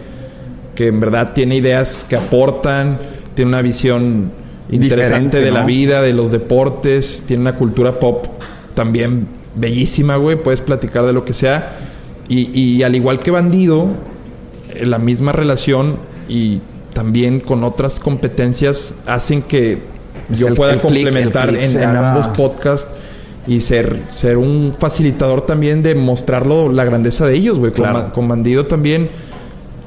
que 0.75 0.87
en 0.87 0.99
verdad 0.99 1.33
tiene 1.33 1.55
ideas 1.55 2.05
que 2.07 2.15
aportan. 2.15 2.99
Tiene 3.33 3.49
una 3.49 3.61
visión 3.61 4.31
interesante 4.69 5.37
Diferente, 5.37 5.41
de 5.41 5.51
la 5.51 5.65
vida, 5.65 6.01
de 6.01 6.13
los 6.13 6.31
deportes. 6.31 7.23
Tiene 7.25 7.41
una 7.41 7.55
cultura 7.55 7.99
pop 7.99 8.25
también 8.75 9.25
bellísima, 9.55 10.17
güey. 10.17 10.35
Puedes 10.35 10.61
platicar 10.61 11.05
de 11.05 11.13
lo 11.13 11.23
que 11.25 11.33
sea. 11.33 11.77
Y, 12.27 12.49
y 12.59 12.83
al 12.83 12.95
igual 12.95 13.19
que 13.19 13.31
Bandido, 13.31 13.87
eh, 14.73 14.85
la 14.85 14.97
misma 14.97 15.31
relación 15.31 15.97
y 16.29 16.59
también 16.93 17.39
con 17.39 17.63
otras 17.63 17.99
competencias 17.99 18.95
hacen 19.05 19.41
que 19.41 19.79
Es 20.29 20.39
yo 20.39 20.53
pueda 20.53 20.73
click, 20.73 20.81
complementar 20.81 21.49
en, 21.55 21.95
ambos 21.95 22.27
podcasts 22.29 22.87
y 23.47 23.61
ser, 23.61 24.03
ser 24.09 24.37
un 24.37 24.73
facilitador 24.77 25.45
también 25.45 25.81
de 25.81 25.95
mostrarlo 25.95 26.71
la 26.71 26.85
grandeza 26.85 27.25
de 27.25 27.35
ellos, 27.35 27.59
güey. 27.59 27.71
Con 27.71 27.83
Claro. 27.83 28.13
Con, 28.13 28.27
Bandido 28.27 28.67
también, 28.67 29.09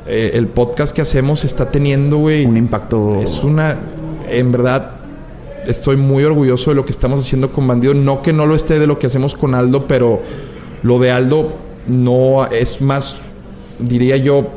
eh, 0.07 0.33
el 0.35 0.49
podcast 0.49 0.95
que 0.95 1.03
hacemos 1.03 1.45
está 1.45 1.71
teniendo, 1.71 2.19
güey, 2.19 2.47
Un 2.47 2.57
impacto. 2.57 3.21
es 3.23 3.43
una. 3.45 3.77
En 4.29 4.51
verdad, 4.51 4.91
estoy 5.67 5.97
muy 5.97 6.25
orgulloso 6.25 6.71
de 6.71 6.77
lo 6.77 6.85
que 6.85 6.93
estamos 6.93 7.21
haciendo 7.21 7.53
con 7.53 7.67
Bandido. 7.69 7.95
No 7.95 8.23
que 8.23 8.33
no 8.33 8.47
lo 8.47 8.55
esté 8.55 8.79
de 8.79 8.87
lo 8.87 8.99
que 8.99 9.07
hacemos 9.07 9.35
con 9.35 9.55
Aldo, 9.55 9.87
pero 9.87 10.21
lo 10.83 10.99
de 10.99 11.13
Aldo 11.13 11.55
no 11.87 12.47
es 12.47 12.81
más, 12.81 13.19
diría 13.79 14.17
yo, 14.17 14.49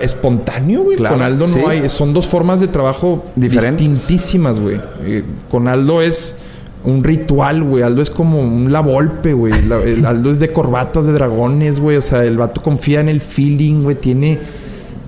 espontáneo, 0.00 0.82
güey. 0.82 0.96
Claro, 0.96 1.16
con 1.16 1.24
Aldo 1.24 1.46
no 1.46 1.52
sí. 1.54 1.60
hay. 1.66 1.88
Son 1.88 2.12
dos 2.12 2.26
formas 2.26 2.60
de 2.60 2.68
trabajo 2.68 3.24
Diferentes. 3.34 3.88
distintísimas, 3.88 4.60
güey. 4.60 4.80
Eh, 5.04 5.24
con 5.50 5.68
Aldo 5.68 6.02
es 6.02 6.36
un 6.84 7.02
ritual, 7.02 7.62
güey. 7.62 7.82
Aldo 7.82 8.02
es 8.02 8.10
como 8.10 8.40
un 8.40 8.72
la 8.72 8.80
Volpe, 8.80 9.32
güey. 9.32 9.52
Aldo 10.06 10.30
es 10.30 10.38
de 10.38 10.52
corbatas 10.52 11.06
de 11.06 11.12
dragones, 11.12 11.80
güey. 11.80 11.96
O 11.96 12.02
sea, 12.02 12.24
el 12.24 12.36
vato 12.36 12.62
confía 12.62 13.00
en 13.00 13.08
el 13.08 13.20
feeling, 13.20 13.82
güey. 13.82 13.96
Tiene. 13.96 14.38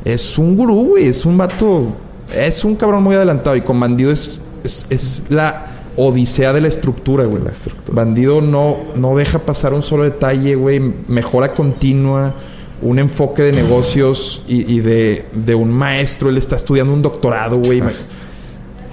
Es 0.04 0.38
un 0.38 0.56
gurú, 0.56 0.88
güey. 0.90 1.06
Es 1.06 1.24
un 1.24 1.38
vato. 1.38 1.92
Es 2.34 2.64
un 2.64 2.76
cabrón 2.76 3.02
muy 3.02 3.14
adelantado. 3.14 3.56
Y 3.56 3.62
con 3.62 3.78
Bandido 3.78 4.10
es, 4.10 4.40
es, 4.64 4.86
es 4.90 5.24
la 5.28 5.66
odisea 5.96 6.52
de 6.52 6.60
la 6.60 6.68
estructura, 6.68 7.24
güey. 7.24 7.42
La 7.42 7.50
estructura. 7.50 7.94
Bandido 7.94 8.40
no, 8.40 8.76
no 8.96 9.16
deja 9.16 9.38
pasar 9.38 9.72
un 9.72 9.82
solo 9.82 10.04
detalle, 10.04 10.54
güey. 10.54 10.80
Mejora 11.08 11.54
continua. 11.54 12.34
Un 12.80 12.98
enfoque 12.98 13.42
de 13.42 13.52
negocios 13.52 14.42
y, 14.46 14.72
y 14.72 14.80
de, 14.80 15.24
de 15.32 15.54
un 15.54 15.70
maestro. 15.72 16.28
Él 16.28 16.36
está 16.36 16.56
estudiando 16.56 16.92
un 16.92 17.02
doctorado, 17.02 17.56
güey. 17.58 17.82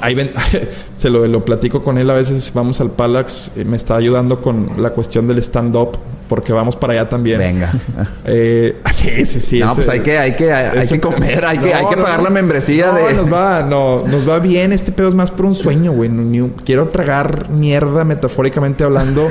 Ahí 0.02 0.14
ven, 0.14 0.32
se 0.94 1.10
lo, 1.10 1.26
lo 1.28 1.46
platico 1.46 1.84
con 1.84 1.98
él 1.98 2.10
a 2.10 2.14
veces. 2.14 2.52
Vamos 2.54 2.82
al 2.82 2.92
Palax. 2.92 3.52
eh, 3.56 3.64
me 3.64 3.78
está 3.78 3.96
ayudando 3.96 4.42
con 4.42 4.72
la 4.82 4.90
cuestión 4.90 5.28
del 5.28 5.38
stand-up. 5.40 5.98
Porque 6.28 6.52
vamos 6.52 6.76
para 6.76 6.94
allá 6.94 7.08
también. 7.08 7.38
Venga. 7.38 7.72
Eh, 8.26 8.78
sí, 8.96 9.26
sí, 9.28 9.40
sí. 9.40 9.60
no, 9.60 9.68
ese- 9.68 9.76
pues 9.76 9.90
hay 9.90 10.00
que, 10.00 10.18
hay 10.18 10.36
que, 10.36 10.52
hay, 10.52 10.80
ese- 10.80 10.96
que 10.96 11.02
comer, 11.02 11.46
hay 11.46 11.60
que, 11.60 11.72
hay 11.72 11.86
que 11.86 11.96
pagar 11.98 12.18
no. 12.18 12.24
la 12.24 12.30
membresía 12.32 12.88
No, 12.92 13.08
de. 13.08 13.14
nos 13.14 13.32
va, 13.32 13.62
no, 13.62 14.04
nos 14.08 14.28
va 14.28 14.40
bien. 14.40 14.74
Este 14.74 14.92
pedo 14.92 15.08
es 15.08 15.14
más 15.14 15.30
por 15.30 15.46
un 15.46 15.54
sueño, 15.54 15.92
güey. 15.92 16.10
Quiero 16.66 16.90
tragar 16.90 17.50
mierda, 17.52 18.04
metafóricamente 18.04 18.84
hablando, 18.84 19.28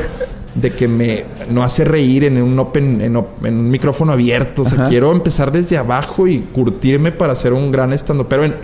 de 0.55 0.71
que 0.71 0.87
me 0.87 1.25
no 1.51 1.63
hace 1.65 1.85
reír 1.85 2.25
en 2.25 2.41
un 2.41 2.59
open, 2.59 3.01
en, 3.01 3.17
op- 3.17 3.45
en 3.45 3.59
un 3.59 3.71
micrófono 3.71 4.13
abierto. 4.13 4.63
O 4.63 4.65
sea, 4.65 4.83
Ajá. 4.83 4.89
quiero 4.89 5.11
empezar 5.13 5.51
desde 5.51 5.77
abajo 5.77 6.27
y 6.29 6.39
curtirme 6.41 7.11
para 7.13 7.33
hacer 7.33 7.53
un 7.53 7.73
gran 7.73 7.93
estando. 7.93 8.29
Pero 8.29 8.45
en, 8.45 8.55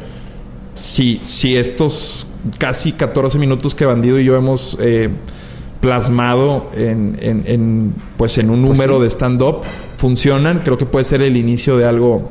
si, 0.74 1.18
si 1.22 1.56
estos 1.56 2.26
casi 2.58 2.92
14 2.92 3.38
minutos 3.38 3.74
que 3.74 3.84
Bandido 3.84 4.18
y 4.20 4.24
yo 4.24 4.36
hemos 4.36 4.78
eh, 4.80 5.08
plasmado 5.80 6.70
en, 6.74 7.18
en- 7.20 7.42
en, 7.46 7.94
pues 8.16 8.38
en 8.38 8.50
un 8.50 8.64
Pues 8.64 8.78
número 8.78 8.96
sí. 8.98 9.02
de 9.02 9.10
stand-up 9.10 9.56
funcionan, 9.96 10.60
creo 10.64 10.78
que 10.78 10.86
puede 10.86 11.04
ser 11.04 11.22
el 11.22 11.36
inicio 11.36 11.76
de 11.76 11.86
algo 11.86 12.30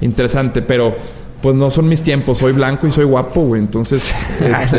interesante. 0.00 0.62
Pero 0.62 0.94
pues 1.42 1.54
no 1.56 1.68
son 1.70 1.88
mis 1.88 2.00
tiempos, 2.02 2.38
soy 2.38 2.52
blanco 2.52 2.86
y 2.86 2.92
soy 2.92 3.04
guapo, 3.04 3.42
güey. 3.42 3.60
Entonces, 3.60 4.14
este, 4.40 4.78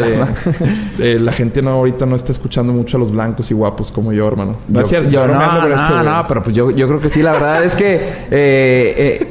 eh, 1.00 1.20
la 1.20 1.32
gente 1.34 1.62
no 1.62 1.72
ahorita 1.72 2.06
no 2.06 2.16
está 2.16 2.32
escuchando 2.32 2.72
mucho 2.74 2.98
a 2.98 3.00
los 3.00 3.12
blancos 3.12 3.52
y 3.52 3.54
guapos 3.54 3.92
como 3.92 4.14
yo, 4.14 4.28
hermano. 4.28 4.54
Yo- 4.68 4.76
Gracias. 4.80 5.12
yo, 5.12 5.22
estoy 5.26 5.36
no, 5.38 5.60
con 5.62 5.70
no, 5.70 5.76
eso, 5.76 6.04
no, 6.04 6.26
pero 6.28 6.42
pues 6.44 6.56
yo, 6.56 6.72
yo 6.72 6.88
creo 6.88 7.00
que 7.02 7.10
sí. 7.10 7.22
La 7.22 7.34
verdad 7.34 7.64
es 7.64 7.76
que... 7.76 7.96
eh, 8.32 9.20
eh, 9.22 9.28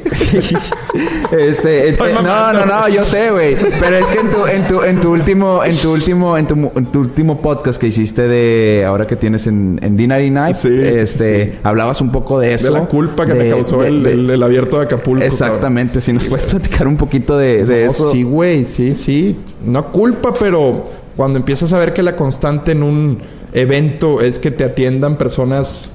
este, 1.37 1.97
no, 2.23 2.53
no, 2.53 2.65
no, 2.65 2.87
yo 2.89 3.03
sé, 3.03 3.31
güey. 3.31 3.55
Pero 3.79 3.95
es 3.97 4.09
que 4.11 4.19
en 4.19 4.29
tu, 4.29 4.45
en 4.45 4.67
tu, 4.67 4.83
en 4.83 5.01
tu 5.01 5.11
último, 5.11 5.63
en 5.63 5.75
tu 5.77 5.91
último, 5.91 6.37
en 6.37 6.47
tu, 6.47 6.71
en 6.75 6.85
tu 6.91 6.99
último 6.99 7.41
podcast 7.41 7.79
que 7.81 7.87
hiciste 7.87 8.27
de 8.27 8.83
ahora 8.85 9.07
que 9.07 9.15
tienes 9.15 9.47
en, 9.47 9.79
en 9.81 9.97
D99, 9.97 10.53
Sí, 10.53 10.67
sí, 10.67 10.79
este, 10.81 11.45
sí. 11.53 11.59
hablabas 11.63 12.01
un 12.01 12.11
poco 12.11 12.39
de 12.39 12.53
eso. 12.53 12.65
De 12.71 12.79
la 12.79 12.85
culpa 12.85 13.25
que 13.25 13.33
de- 13.33 13.43
me 13.45 13.49
causó 13.49 13.79
de- 13.81 13.87
el, 13.87 14.03
de- 14.03 14.11
el- 14.13 14.29
el 14.29 14.43
abierto 14.43 14.77
de 14.77 14.85
Acapulco. 14.85 15.23
Exactamente. 15.23 16.01
Si 16.01 16.13
nos 16.13 16.25
puedes 16.25 16.45
platicar 16.45 16.87
un 16.87 16.97
poquito 16.97 17.22
de, 17.31 17.65
de 17.65 17.85
No, 17.85 17.91
eso. 17.91 18.11
Sí, 18.11 18.23
güey, 18.23 18.65
sí, 18.65 18.93
sí. 18.95 19.35
No 19.65 19.91
culpa, 19.91 20.33
pero 20.33 20.83
cuando 21.15 21.37
empiezas 21.39 21.71
a 21.73 21.79
ver 21.79 21.93
que 21.93 22.03
la 22.03 22.15
constante 22.15 22.71
en 22.73 22.83
un 22.83 23.19
evento 23.53 24.21
es 24.21 24.39
que 24.39 24.51
te 24.51 24.63
atiendan 24.63 25.17
personas. 25.17 25.91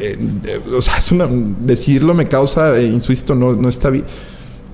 eh, 0.00 0.16
eh, 0.46 0.60
o 0.74 0.80
sea, 0.80 0.96
es 0.98 1.12
una, 1.12 1.28
decirlo 1.30 2.14
me 2.14 2.26
causa, 2.26 2.76
eh, 2.78 2.84
insisto, 2.86 3.34
no, 3.34 3.52
no 3.52 3.68
está 3.68 3.90
bien. 3.90 4.04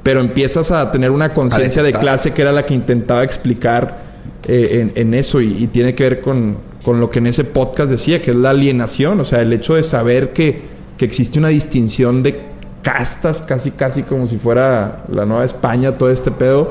Pero 0.02 0.20
empiezas 0.20 0.70
a 0.70 0.90
tener 0.90 1.10
una 1.10 1.34
conciencia 1.34 1.82
de 1.82 1.92
clase 1.92 2.32
que 2.32 2.42
era 2.42 2.52
la 2.52 2.64
que 2.64 2.74
intentaba 2.74 3.22
explicar 3.24 3.98
eh, 4.46 4.80
en, 4.80 4.92
en 5.08 5.14
eso 5.14 5.40
y, 5.40 5.64
y 5.64 5.66
tiene 5.66 5.94
que 5.94 6.04
ver 6.04 6.20
con, 6.20 6.56
con 6.82 7.00
lo 7.00 7.10
que 7.10 7.18
en 7.18 7.26
ese 7.26 7.44
podcast 7.44 7.90
decía, 7.90 8.22
que 8.22 8.30
es 8.30 8.36
la 8.36 8.50
alienación, 8.50 9.20
o 9.20 9.24
sea, 9.24 9.42
el 9.42 9.52
hecho 9.52 9.74
de 9.74 9.82
saber 9.82 10.32
que, 10.32 10.62
que 10.96 11.04
existe 11.04 11.38
una 11.38 11.48
distinción 11.48 12.22
de 12.22 12.40
castas, 12.88 13.42
casi, 13.42 13.70
casi 13.70 14.02
como 14.02 14.26
si 14.26 14.38
fuera 14.38 15.02
la 15.12 15.26
Nueva 15.26 15.44
España, 15.44 15.92
todo 15.92 16.10
este 16.10 16.30
pedo, 16.30 16.70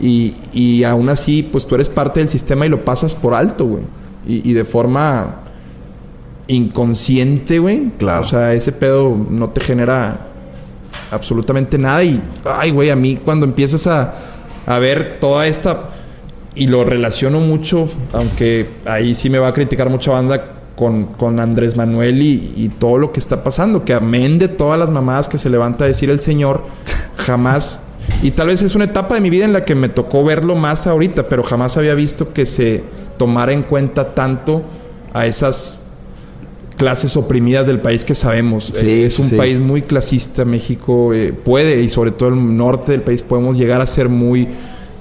y, 0.00 0.34
y 0.52 0.82
aún 0.82 1.08
así, 1.08 1.44
pues 1.44 1.66
tú 1.68 1.76
eres 1.76 1.88
parte 1.88 2.18
del 2.18 2.28
sistema 2.28 2.66
y 2.66 2.68
lo 2.68 2.84
pasas 2.84 3.14
por 3.14 3.32
alto, 3.32 3.66
güey, 3.66 3.84
y, 4.26 4.50
y 4.50 4.54
de 4.54 4.64
forma 4.64 5.36
inconsciente, 6.48 7.60
güey. 7.60 7.92
Claro. 7.96 8.22
O 8.22 8.24
sea, 8.24 8.52
ese 8.54 8.72
pedo 8.72 9.16
no 9.30 9.50
te 9.50 9.60
genera 9.60 10.18
absolutamente 11.12 11.78
nada. 11.78 12.02
Y, 12.02 12.20
ay, 12.44 12.72
güey, 12.72 12.90
a 12.90 12.96
mí 12.96 13.16
cuando 13.24 13.46
empiezas 13.46 13.86
a, 13.86 14.14
a 14.66 14.78
ver 14.80 15.18
toda 15.20 15.46
esta. 15.46 15.90
Y 16.56 16.66
lo 16.66 16.84
relaciono 16.84 17.38
mucho, 17.38 17.88
aunque 18.12 18.68
ahí 18.84 19.14
sí 19.14 19.30
me 19.30 19.38
va 19.38 19.48
a 19.48 19.52
criticar 19.52 19.88
mucha 19.88 20.10
banda 20.10 20.44
con, 20.76 21.04
con 21.04 21.38
Andrés 21.40 21.76
Manuel 21.76 22.22
y, 22.22 22.52
y 22.56 22.68
todo 22.68 22.98
lo 22.98 23.12
que 23.12 23.20
está 23.20 23.44
pasando. 23.44 23.84
Que 23.84 23.94
amén 23.94 24.38
de 24.38 24.48
todas 24.48 24.78
las 24.78 24.90
mamadas 24.90 25.28
que 25.28 25.38
se 25.38 25.50
levanta 25.50 25.84
a 25.84 25.86
decir 25.88 26.10
el 26.10 26.20
Señor, 26.20 26.64
jamás. 27.16 27.80
Y 28.22 28.32
tal 28.32 28.48
vez 28.48 28.62
es 28.62 28.74
una 28.74 28.84
etapa 28.84 29.14
de 29.14 29.20
mi 29.20 29.30
vida 29.30 29.44
en 29.44 29.52
la 29.52 29.64
que 29.64 29.74
me 29.74 29.88
tocó 29.88 30.24
verlo 30.24 30.54
más 30.56 30.86
ahorita, 30.86 31.28
pero 31.28 31.42
jamás 31.42 31.76
había 31.76 31.94
visto 31.94 32.32
que 32.32 32.46
se 32.46 32.82
tomara 33.16 33.52
en 33.52 33.62
cuenta 33.62 34.14
tanto 34.14 34.62
a 35.12 35.26
esas 35.26 35.82
clases 36.76 37.16
oprimidas 37.16 37.66
del 37.66 37.78
país 37.80 38.04
que 38.04 38.14
sabemos. 38.14 38.72
Sí, 38.74 38.86
Eh, 38.88 39.06
es 39.06 39.18
un 39.18 39.28
sí. 39.28 39.36
país 39.36 39.60
muy 39.60 39.82
clasista, 39.82 40.44
México 40.44 41.12
eh, 41.14 41.32
puede, 41.32 41.80
y 41.82 41.88
sobre 41.88 42.10
todo 42.10 42.30
el 42.30 42.56
norte 42.56 42.92
del 42.92 43.02
país, 43.02 43.22
podemos 43.22 43.56
llegar 43.56 43.80
a 43.80 43.86
ser 43.86 44.08
muy 44.08 44.48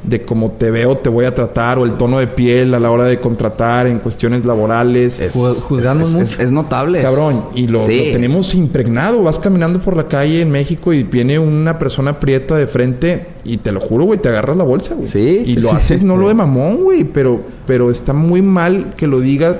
de 0.03 0.21
cómo 0.23 0.51
te 0.51 0.71
veo, 0.71 0.97
te 0.97 1.09
voy 1.09 1.25
a 1.25 1.35
tratar, 1.35 1.77
o 1.77 1.85
el 1.85 1.93
tono 1.93 2.17
de 2.19 2.27
piel 2.27 2.73
a 2.73 2.79
la 2.79 2.89
hora 2.89 3.05
de 3.05 3.19
contratar 3.19 3.85
en 3.87 3.99
cuestiones 3.99 4.45
laborales. 4.45 5.19
Es, 5.19 5.33
juzgamos 5.33 6.09
es- 6.09 6.13
mucho. 6.15 6.23
es- 6.25 6.39
es 6.39 6.51
notable. 6.51 7.01
Cabrón, 7.01 7.43
y 7.55 7.67
lo, 7.67 7.85
Sí. 7.85 8.05
lo 8.07 8.11
tenemos 8.13 8.55
impregnado. 8.55 9.21
Vas 9.23 9.37
caminando 9.37 9.79
por 9.79 9.95
la 9.95 10.07
calle 10.07 10.41
en 10.41 10.49
México 10.49 10.91
y 10.93 11.03
viene 11.03 11.37
una 11.37 11.77
persona 11.77 12.19
prieta 12.19 12.55
de 12.55 12.65
frente 12.67 13.25
y 13.43 13.57
te 13.57 13.71
lo 13.71 13.79
juro, 13.79 14.05
güey, 14.05 14.19
te 14.19 14.29
agarras 14.29 14.57
la 14.57 14.63
bolsa, 14.63 14.95
güey. 14.95 15.07
Sí, 15.07 15.39
Y 15.43 15.45
sí, 15.45 15.61
lo 15.61 15.69
sí. 15.69 15.75
haces 15.75 16.03
no 16.03 16.17
lo 16.17 16.27
de 16.29 16.33
mamón, 16.33 16.77
güey, 16.83 17.03
pero, 17.03 17.39
pero 17.67 17.91
está 17.91 18.13
muy 18.13 18.41
mal 18.41 18.93
que 18.97 19.05
lo 19.07 19.19
diga, 19.19 19.57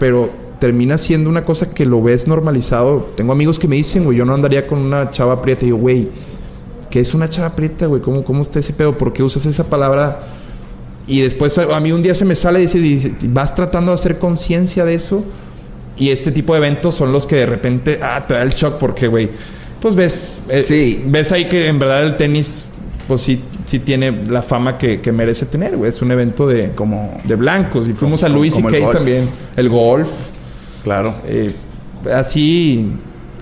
pero 0.00 0.28
termina 0.58 0.96
siendo 0.98 1.28
una 1.30 1.44
cosa 1.44 1.70
que 1.70 1.84
lo 1.86 2.02
ves 2.02 2.26
normalizado. 2.26 3.08
Tengo 3.16 3.32
amigos 3.32 3.58
que 3.58 3.68
me 3.68 3.76
dicen, 3.76 4.04
güey, 4.04 4.16
yo 4.18 4.24
no 4.24 4.34
andaría 4.34 4.66
con 4.66 4.78
una 4.78 5.10
chava 5.10 5.40
prieta. 5.42 5.66
Y 5.66 5.68
yo, 5.70 5.76
güey, 5.76 6.08
¿qué 6.90 7.00
es 7.00 7.14
una 7.14 7.28
chava 7.28 7.54
prieta, 7.56 7.86
güey? 7.86 8.00
¿Cómo, 8.02 8.24
¿Cómo 8.24 8.42
está 8.42 8.58
ese 8.58 8.72
pedo? 8.72 8.96
¿Por 8.98 9.12
qué 9.12 9.22
usas 9.22 9.46
esa 9.46 9.64
palabra? 9.64 10.20
Y 11.06 11.20
después 11.20 11.56
a 11.58 11.80
mí 11.80 11.92
un 11.92 12.02
día 12.02 12.14
se 12.14 12.24
me 12.24 12.34
sale 12.34 12.62
y 12.62 12.66
dice, 12.66 13.12
vas 13.28 13.54
tratando 13.54 13.90
de 13.90 13.94
hacer 13.94 14.18
conciencia 14.18 14.84
de 14.84 14.94
eso. 14.94 15.24
Y 15.96 16.10
este 16.10 16.32
tipo 16.32 16.54
de 16.54 16.58
eventos 16.58 16.94
son 16.94 17.12
los 17.12 17.26
que 17.26 17.36
de 17.36 17.46
repente, 17.46 18.00
ah, 18.02 18.24
te 18.26 18.34
da 18.34 18.42
el 18.42 18.50
shock 18.50 18.78
porque, 18.78 19.06
güey, 19.06 19.28
pues 19.80 19.94
ves, 19.94 20.38
eh, 20.48 20.62
Sí. 20.62 21.02
ves 21.06 21.30
ahí 21.30 21.44
que 21.48 21.68
en 21.68 21.78
verdad 21.78 22.02
el 22.02 22.16
tenis, 22.16 22.66
pues 23.06 23.20
sí, 23.20 23.40
sí 23.66 23.78
tiene 23.80 24.10
la 24.28 24.42
fama 24.42 24.78
que, 24.78 25.00
que 25.00 25.12
merece 25.12 25.44
tener, 25.46 25.76
güey. 25.76 25.90
Es 25.90 26.00
un 26.02 26.10
evento 26.10 26.46
de, 26.48 26.70
Como- 26.74 27.20
de 27.24 27.36
blancos. 27.36 27.86
Y 27.86 27.92
fuimos 27.92 28.24
a 28.24 28.28
Luis 28.28 28.58
y 28.58 28.62
Kay 28.62 28.80
golf. 28.80 28.96
también. 28.96 29.28
El 29.56 29.68
golf. 29.68 30.08
Claro. 30.82 31.14
Eh, 31.26 31.52
así, 32.12 32.86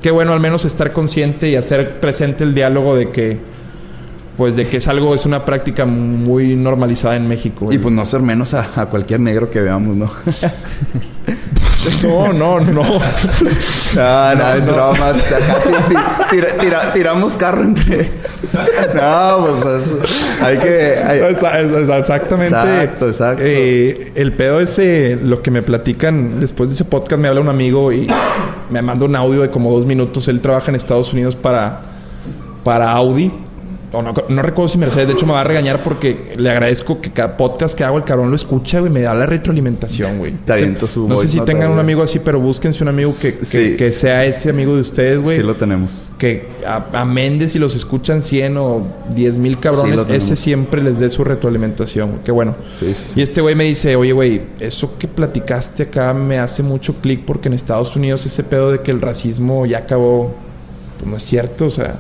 qué 0.03 0.11
bueno 0.11 0.33
al 0.33 0.41
menos 0.41 0.65
estar 0.65 0.93
consciente 0.93 1.49
y 1.49 1.57
hacer 1.57 2.01
presente 2.01 2.45
el 2.45 2.55
diálogo 2.55 2.97
de 2.97 3.11
que, 3.11 3.39
pues 4.37 4.57
de 4.57 4.67
que 4.67 4.79
es 4.79 4.89
algo, 4.89 5.15
es 5.15 5.25
una 5.25 5.45
práctica 5.45 5.87
muy 5.87 6.57
normalizada 6.57 7.17
en 7.17 7.29
México. 7.29 7.69
Y 7.71 7.79
pues 7.79 7.95
no 7.95 8.03
hacer 8.03 8.21
menos 8.21 8.53
a, 8.55 8.69
a 8.81 8.87
cualquier 8.87 9.21
negro 9.21 9.51
que 9.51 9.61
veamos, 9.61 9.97
¿no? 9.97 10.11
no, 12.03 12.33
no, 12.33 12.61
no. 12.61 12.83
No, 12.83 14.35
no, 14.35 14.53
es 14.55 14.67
broma. 14.67 15.09
Acá 15.09 15.19
ti- 15.65 15.95
ti- 15.95 15.97
tira- 16.31 16.57
tira- 16.59 16.93
tiramos 16.93 17.37
carro 17.37 17.63
entre. 17.63 18.09
No, 18.95 19.47
pues 19.61 19.83
es- 19.87 20.43
hay 20.43 20.59
que. 20.59 20.95
hay- 21.05 21.21
Exactamente. 21.99 22.55
Exacto, 22.57 23.07
exacto. 23.09 23.43
Eh, 23.45 24.13
el 24.15 24.33
pedo 24.33 24.61
ese, 24.61 25.19
lo 25.23 25.43
que 25.43 25.51
me 25.51 25.63
platican 25.63 26.41
después 26.41 26.69
de 26.71 26.75
ese 26.75 26.85
podcast, 26.85 27.21
me 27.21 27.29
habla 27.29 27.41
un 27.41 27.49
amigo 27.49 27.93
y 27.93 28.07
me 28.71 28.83
manda 28.83 29.05
un 29.07 29.17
audio 29.17 29.43
de 29.43 29.51
como 29.51 29.75
dos 29.77 29.87
minutos. 29.87 30.29
Él 30.29 30.41
trabaja 30.41 30.71
en 30.71 30.77
Estados 30.77 31.13
Unidos 31.13 31.37
para, 31.37 31.81
para 32.65 32.93
Audi. 32.93 33.33
O 33.93 34.01
no, 34.03 34.15
no 34.29 34.43
recuerdo 34.43 34.69
si 34.69 34.79
Mercedes, 34.79 35.07
de 35.09 35.13
hecho 35.15 35.27
me 35.27 35.33
va 35.33 35.43
a 35.43 35.45
regañar 35.45 35.83
porque 35.83 36.33
le 36.37 36.51
agradezco 36.51 37.01
que 37.01 37.11
cada 37.11 37.37
podcast 37.37 37.77
que 37.77 37.85
hago 37.85 37.99
el 37.99 38.05
cabrón 38.05 38.31
lo 38.31 38.37
escucha, 38.37 38.81
güey, 38.81 38.91
me 38.91 39.01
da 39.03 39.15
la 39.15 39.27
retroalimentación, 39.27 40.19
güey. 40.19 40.33
Te 40.47 40.55
aviento 40.55 40.89
su 40.89 41.07
No 41.09 41.17
sé 41.19 41.29
si 41.29 41.41
tengan 41.41 41.71
un 41.71 41.79
amigo 41.79 42.03
así, 42.03 42.19
pero 42.19 42.41
búsquense 42.41 42.83
un 42.83 42.89
amigo 42.89 43.13
que, 43.21 43.37
que, 43.39 43.45
Sí. 43.45 43.77
que 43.77 43.91
sea 43.91 44.25
ese 44.25 44.51
amigo 44.51 44.75
de 44.75 44.81
ustedes, 44.81 45.21
güey 45.21 45.37
Sí 45.37 45.43
lo 45.43 45.55
tenemos. 45.57 46.09
que 46.19 46.49
a, 46.67 47.01
a 47.01 47.05
Méndez 47.05 47.53
si 47.53 47.59
los 47.59 47.75
escuchan 47.77 48.23
100 48.23 48.57
o 48.57 48.87
10 49.15 49.39
mil 49.39 49.59
cabrones, 49.59 50.07
ese 50.09 50.37
siempre 50.37 50.83
les 50.83 50.99
dé 50.99 51.11
su 51.11 51.23
retroalimentación. 51.25 52.11
güey. 52.13 52.23
Qué 52.25 52.33
bueno. 52.33 52.55
Sí, 52.79 52.95
sí, 52.95 53.05
sí. 53.09 53.21
Y 53.21 53.23
este 53.23 53.41
güey 53.43 53.55
me 53.55 53.65
dice, 53.65 53.95
oye, 53.97 54.13
güey, 54.13 54.41
eso 54.61 54.97
que 54.99 55.07
platicaste 55.09 55.83
acá 55.83 56.15
me 56.15 56.39
hace 56.39 56.63
mucho 56.63 56.95
clic 56.95 57.25
porque 57.27 57.49
en 57.49 57.55
Estados 57.55 57.95
Unidos 57.95 58.25
ese 58.25 58.43
pedo 58.43 58.71
de 58.73 58.81
que 58.81 58.91
el 58.91 59.01
racismo 59.03 59.67
ya 59.67 59.79
acabó, 59.79 60.33
pues 60.99 61.11
no 61.11 61.17
es 61.17 61.25
cierto, 61.25 61.67
o 61.67 61.71
sea, 61.71 61.97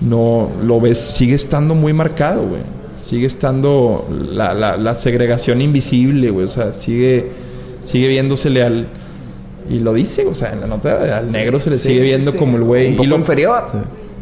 no 0.00 0.48
lo 0.62 0.80
ves, 0.80 0.98
sigue 0.98 1.34
estando 1.34 1.74
muy 1.74 1.92
marcado, 1.92 2.42
güey. 2.46 2.60
Sigue 3.02 3.26
estando 3.26 4.06
la, 4.32 4.52
la, 4.54 4.76
la 4.76 4.94
segregación 4.94 5.60
invisible, 5.62 6.30
güey. 6.30 6.44
O 6.44 6.48
sea, 6.48 6.72
sigue, 6.72 7.30
sigue 7.80 8.08
viéndosele 8.08 8.62
al... 8.62 8.86
Y 9.70 9.80
lo 9.80 9.92
dice, 9.92 10.24
o 10.26 10.34
sea, 10.34 10.52
en 10.52 10.60
la 10.60 10.66
nota 10.66 11.18
al 11.18 11.30
negro 11.32 11.58
se 11.58 11.70
le 11.70 11.78
Sí, 11.78 11.88
sigue 11.88 12.00
sí, 12.00 12.04
viendo 12.04 12.32
sí. 12.32 12.38
como 12.38 12.56
el 12.56 12.62
güey. 12.64 12.96
Un 12.98 13.04
Y 13.04 13.06
lo, 13.06 13.16
inferior. 13.16 13.64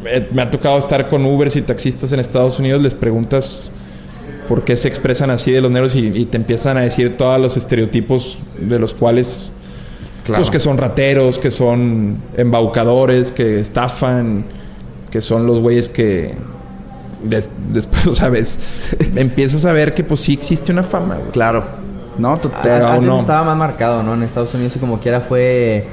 eh, 0.06 0.28
me 0.32 0.42
ha 0.42 0.50
tocado 0.50 0.78
estar 0.78 1.08
con 1.08 1.24
Ubers 1.24 1.54
y 1.56 1.62
taxistas 1.62 2.12
en 2.12 2.20
Estados 2.20 2.58
Unidos, 2.58 2.80
les 2.82 2.94
preguntas 2.94 3.70
por 4.48 4.62
qué 4.64 4.76
se 4.76 4.86
expresan 4.88 5.30
así 5.30 5.50
de 5.52 5.60
los 5.60 5.70
negros 5.70 5.94
y, 5.96 6.06
y 6.06 6.24
te 6.24 6.36
empiezan 6.36 6.76
a 6.76 6.80
decir 6.82 7.16
todos 7.16 7.40
los 7.40 7.56
estereotipos 7.56 8.38
de 8.60 8.78
los 8.78 8.94
cuales, 8.94 9.50
Claro. 10.24 10.40
pues 10.42 10.50
que 10.50 10.58
son 10.58 10.78
rateros, 10.78 11.38
que 11.38 11.52
son 11.52 12.18
embaucadores, 12.36 13.30
que 13.30 13.60
estafan, 13.60 14.44
que 15.16 15.22
son 15.22 15.46
los 15.46 15.60
güeyes 15.60 15.88
que 15.88 16.34
des- 17.22 17.48
después, 17.72 18.02
¿sabes? 18.18 18.58
empiezas 19.16 19.64
a 19.64 19.72
ver 19.72 19.94
que 19.94 20.04
pues 20.04 20.20
sí 20.20 20.34
existe 20.34 20.72
una 20.72 20.82
fama, 20.82 21.14
güey. 21.14 21.30
Claro. 21.30 21.64
No, 22.18 22.36
tú- 22.36 22.50
Pero 22.62 22.86
A- 22.86 22.92
Antes 22.94 23.06
no. 23.08 23.20
estaba 23.20 23.44
más 23.44 23.56
marcado, 23.56 24.02
¿no? 24.02 24.12
En 24.12 24.22
Estados 24.22 24.52
Unidos 24.54 24.76
y 24.76 24.78
como 24.78 25.00
quiera 25.00 25.22
fue, 25.22 25.84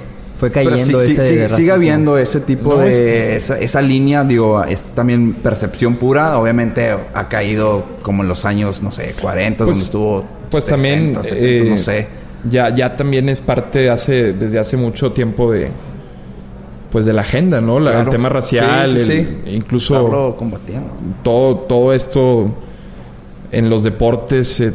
fue 0.42 0.52
cayendo 0.52 1.00
sí, 1.00 1.12
ese 1.14 1.28
sí, 1.30 1.36
racismo. 1.38 1.56
sigue 1.58 1.72
habiendo 1.72 2.18
ese 2.18 2.42
tipo 2.42 2.74
No, 2.74 2.80
de... 2.80 3.38
Esa, 3.38 3.58
esa 3.60 3.82
línea, 3.82 4.26
digo, 4.26 4.62
es 4.66 4.84
también 4.84 5.36
percepción 5.36 5.96
pura. 5.96 6.38
Obviamente 6.38 6.94
ha 7.14 7.30
caído 7.30 7.86
como 8.02 8.24
en 8.24 8.28
los 8.28 8.44
años, 8.44 8.84
no 8.84 8.92
sé, 8.92 9.16
40, 9.22 9.60
Pues- 9.60 9.70
donde 9.70 9.84
estuvo... 9.86 10.26
Pues 10.52 10.66
también 10.66 11.16
60, 11.16 11.24
70, 11.24 11.46
eh, 11.46 11.70
no 11.70 11.78
sé. 11.78 12.08
Ya, 12.50 12.76
ya 12.76 12.96
también 12.98 13.30
es 13.30 13.40
parte 13.40 13.90
hace, 13.90 14.34
desde 14.34 14.60
hace 14.60 14.76
mucho 14.76 15.14
tiempo 15.14 15.50
de 15.50 15.70
pues 16.94 17.06
de 17.06 17.12
la 17.12 17.22
agenda, 17.22 17.60
¿no? 17.60 17.80
La- 17.82 17.92
Claro. 17.92 18.06
El 18.06 18.10
tema 18.12 18.30
racial, 18.30 18.90
Sí, 18.92 19.00
sí, 19.00 19.12
el- 19.12 19.28
sí. 19.46 19.52
incluso 19.56 19.96
Estarlo 19.98 20.36
combatiendo. 20.38 20.88
todo, 21.24 21.56
todo 21.58 21.92
esto 21.94 22.50
en 23.52 23.70
los 23.70 23.84
deportes, 23.84 24.62
eh, 24.62 24.74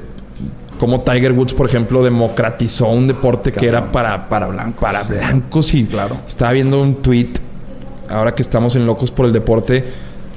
como 0.78 1.00
Tiger 1.00 1.32
Woods, 1.32 1.54
por 1.54 1.66
ejemplo, 1.68 2.02
democratizó 2.02 2.88
un 2.88 3.06
deporte 3.08 3.50
que 3.52 3.66
era 3.66 3.90
para, 3.90 4.28
Para 4.28 4.48
blancos. 4.48 4.80
para 4.80 5.02
blancos 5.04 5.72
y 5.74 5.84
Claro. 5.86 6.16
estaba 6.26 6.52
viendo 6.52 6.82
un 6.82 6.96
tweet 6.96 7.30
ahora 8.10 8.34
que 8.34 8.42
estamos 8.42 8.74
en 8.76 8.84
locos 8.86 9.10
por 9.10 9.24
el 9.26 9.32
deporte 9.32 9.84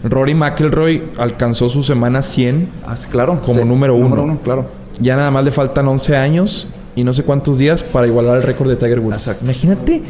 Rory 0.03 0.33
McIlroy 0.33 1.03
alcanzó 1.17 1.69
su 1.69 1.83
semana 1.83 2.21
100. 2.23 2.69
Ah, 2.87 2.95
claro. 3.11 3.39
Como 3.45 3.63
número 3.65 3.93
uno. 3.95 4.05
Número 4.09 4.23
uno, 4.23 4.37
claro. 4.43 4.65
Ya 4.99 5.15
nada 5.15 5.29
más 5.29 5.43
le 5.45 5.51
faltan 5.51 5.87
11 5.87 6.15
años 6.17 6.67
y 6.95 7.03
no 7.03 7.13
sé 7.13 7.21
cuántos 7.23 7.57
días 7.59 7.83
para 7.83 8.07
igualar 8.07 8.37
el 8.37 8.43
récord 8.43 8.67
de 8.69 8.75
Tiger 8.77 8.99
Woods. 8.99 9.13
Exacto. 9.17 9.45
Imagínate 9.45 10.01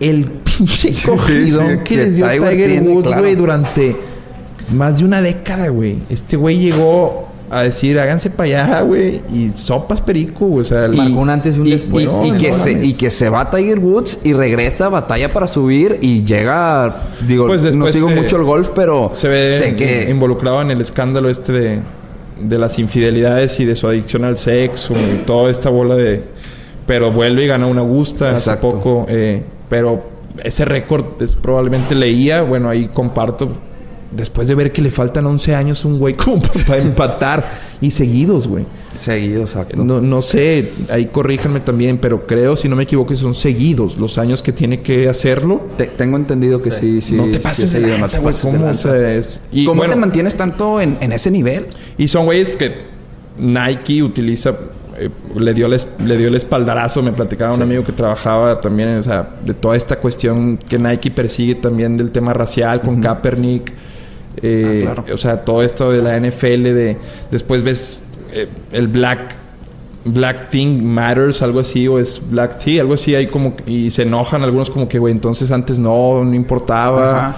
el 0.00 0.24
pinche 0.26 0.92
Sí, 0.94 0.94
sí, 0.94 1.06
que, 1.26 1.80
que 1.84 1.96
les 1.96 2.16
dio 2.16 2.28
Tiger 2.28 2.82
Woods, 2.82 3.06
claro. 3.06 3.22
güey, 3.22 3.34
durante 3.34 3.96
más 4.72 4.98
de 4.98 5.04
una 5.04 5.20
década, 5.22 5.68
güey. 5.68 5.98
Este 6.08 6.36
güey 6.36 6.58
llegó 6.58 7.28
a 7.50 7.62
decir, 7.62 7.98
háganse 8.00 8.30
para 8.30 8.64
allá, 8.64 8.80
güey. 8.80 9.20
Y 9.32 9.50
sopas 9.50 10.00
perico. 10.00 10.50
O 10.50 10.64
sea, 10.64 10.88
Marcó 10.88 11.18
un 11.20 11.30
antes 11.30 11.56
y 11.56 11.60
un 11.60 11.66
y, 11.66 11.70
después. 11.72 12.04
y- 12.04 12.06
No, 12.08 12.24
y 12.24 12.30
no 12.32 12.38
que 12.38 12.52
se, 12.52 12.72
y 12.72 12.94
que 12.94 13.10
se 13.10 13.28
va 13.28 13.50
Tiger 13.50 13.78
Woods 13.78 14.18
y 14.24 14.32
regresa, 14.32 14.88
batalla 14.88 15.32
para 15.32 15.46
subir 15.46 15.98
y 16.00 16.24
llega. 16.24 17.02
Digo, 17.28 17.46
Pues 17.46 17.62
no 17.76 17.86
sigo 17.88 18.08
se- 18.08 18.14
mucho 18.16 18.36
el 18.36 18.44
golf, 18.44 18.70
pero 18.74 19.10
se 19.14 19.28
ve 19.28 19.58
sé 19.58 19.76
que. 19.76 20.08
involucrado 20.10 20.62
en 20.62 20.70
el 20.70 20.80
escándalo 20.80 21.28
este 21.30 21.52
de, 21.52 21.78
de 22.40 22.58
las 22.58 22.78
infidelidades 22.78 23.60
y 23.60 23.64
de 23.66 23.76
su 23.76 23.86
adicción 23.86 24.24
al 24.24 24.38
sexo 24.38 24.94
y 24.94 25.24
toda 25.24 25.50
esta 25.50 25.70
bola 25.70 25.94
de... 25.94 26.22
Pero 26.86 27.10
vuelve 27.12 27.44
y 27.44 27.46
gana 27.46 27.66
una 27.66 27.80
Augusta 27.82 28.30
hace 28.36 28.56
poco. 28.56 29.06
eh, 29.08 29.42
pero 29.68 30.02
ese 30.42 30.64
récord 30.64 31.20
es 31.22 31.34
probablemente 31.36 31.94
leía, 31.94 32.42
bueno, 32.42 32.68
ahí 32.68 32.88
comparto. 32.92 33.50
Después 34.10 34.46
de 34.46 34.54
ver 34.54 34.70
que 34.70 34.80
le 34.80 34.92
faltan 34.92 35.26
11 35.26 35.56
años 35.56 35.84
un 35.84 35.98
güey 35.98 36.14
como 36.16 36.40
para 36.66 36.78
empatar 36.80 37.44
y 37.80 37.90
seguidos, 37.90 38.46
güey. 38.46 38.64
Seguido, 38.92 39.40
exacto. 39.42 39.82
No, 39.84 40.00
no 40.00 40.22
sé, 40.22 40.64
ahí 40.90 41.06
corríjanme 41.06 41.58
también, 41.58 41.98
pero 41.98 42.24
creo, 42.24 42.54
si 42.54 42.68
no 42.68 42.76
me 42.76 42.84
equivoco, 42.84 43.16
son 43.16 43.34
seguidos 43.34 43.98
los 43.98 44.16
años 44.18 44.40
que 44.40 44.52
tiene 44.52 44.82
que 44.82 45.08
hacerlo. 45.08 45.62
Te- 45.76 45.86
tengo 45.88 46.16
entendido 46.16 46.62
que 46.62 46.70
sí, 46.70 47.00
sí. 47.00 47.16
no 47.16 47.24
te 47.24 47.40
pases 47.40 47.64
es 47.64 47.72
de 47.72 47.80
seguido, 47.80 47.98
no 47.98 48.08
te 48.08 48.20
pases 48.20 48.42
¿Cómo? 48.42 48.70
Es- 48.70 49.40
y 49.50 49.64
¿Cómo 49.64 49.78
bueno, 49.78 49.94
te 49.94 49.98
mantienes 50.00 50.36
tanto 50.36 50.80
en, 50.80 50.96
en 51.00 51.10
ese 51.10 51.32
nivel? 51.32 51.66
Y 51.98 52.06
son 52.06 52.26
güeyes 52.26 52.50
que 52.50 52.82
Nike 53.36 54.00
utiliza, 54.04 54.54
eh, 54.96 55.10
le, 55.36 55.54
dio 55.54 55.66
el, 55.66 55.80
le 56.04 56.16
dio 56.16 56.28
el 56.28 56.34
espaldarazo, 56.34 57.02
me 57.02 57.12
platicaba 57.12 57.54
un 57.54 57.62
amigo 57.62 57.84
que 57.84 57.92
trabajaba 57.92 58.60
también, 58.60 58.96
o 58.98 59.02
sea, 59.02 59.28
de 59.44 59.54
toda 59.54 59.76
esta 59.76 59.96
cuestión 59.96 60.56
que 60.56 60.78
Nike 60.78 61.10
persigue 61.10 61.56
también 61.56 61.96
del 61.96 62.10
tema 62.12 62.32
racial 62.32 62.80
con 62.80 63.00
Kaepernick. 63.00 63.72
eh, 64.42 64.84
Ah, 64.88 64.94
claro. 64.94 65.14
O 65.14 65.18
sea, 65.18 65.42
todo 65.42 65.62
esto 65.62 65.90
de 65.90 66.02
la 66.02 66.16
NFL, 66.18 66.62
de 66.74 66.96
después 67.30 67.62
ves 67.62 68.02
eh, 68.32 68.48
el 68.72 68.88
Black 68.88 69.36
Black 70.06 70.50
Thing 70.50 70.82
Matters, 70.82 71.40
algo 71.40 71.60
así, 71.60 71.88
o 71.88 71.98
es 71.98 72.20
Black 72.30 72.58
Tea, 72.58 72.82
algo 72.82 72.92
así, 72.92 73.14
ahí 73.14 73.26
como, 73.26 73.54
y 73.66 73.88
se 73.90 74.02
enojan 74.02 74.42
algunos 74.42 74.68
como 74.68 74.86
que, 74.86 74.98
güey, 74.98 75.12
entonces 75.12 75.50
antes 75.50 75.78
no, 75.78 76.22
no 76.22 76.34
importaba. 76.34 77.16
Ajá. 77.16 77.36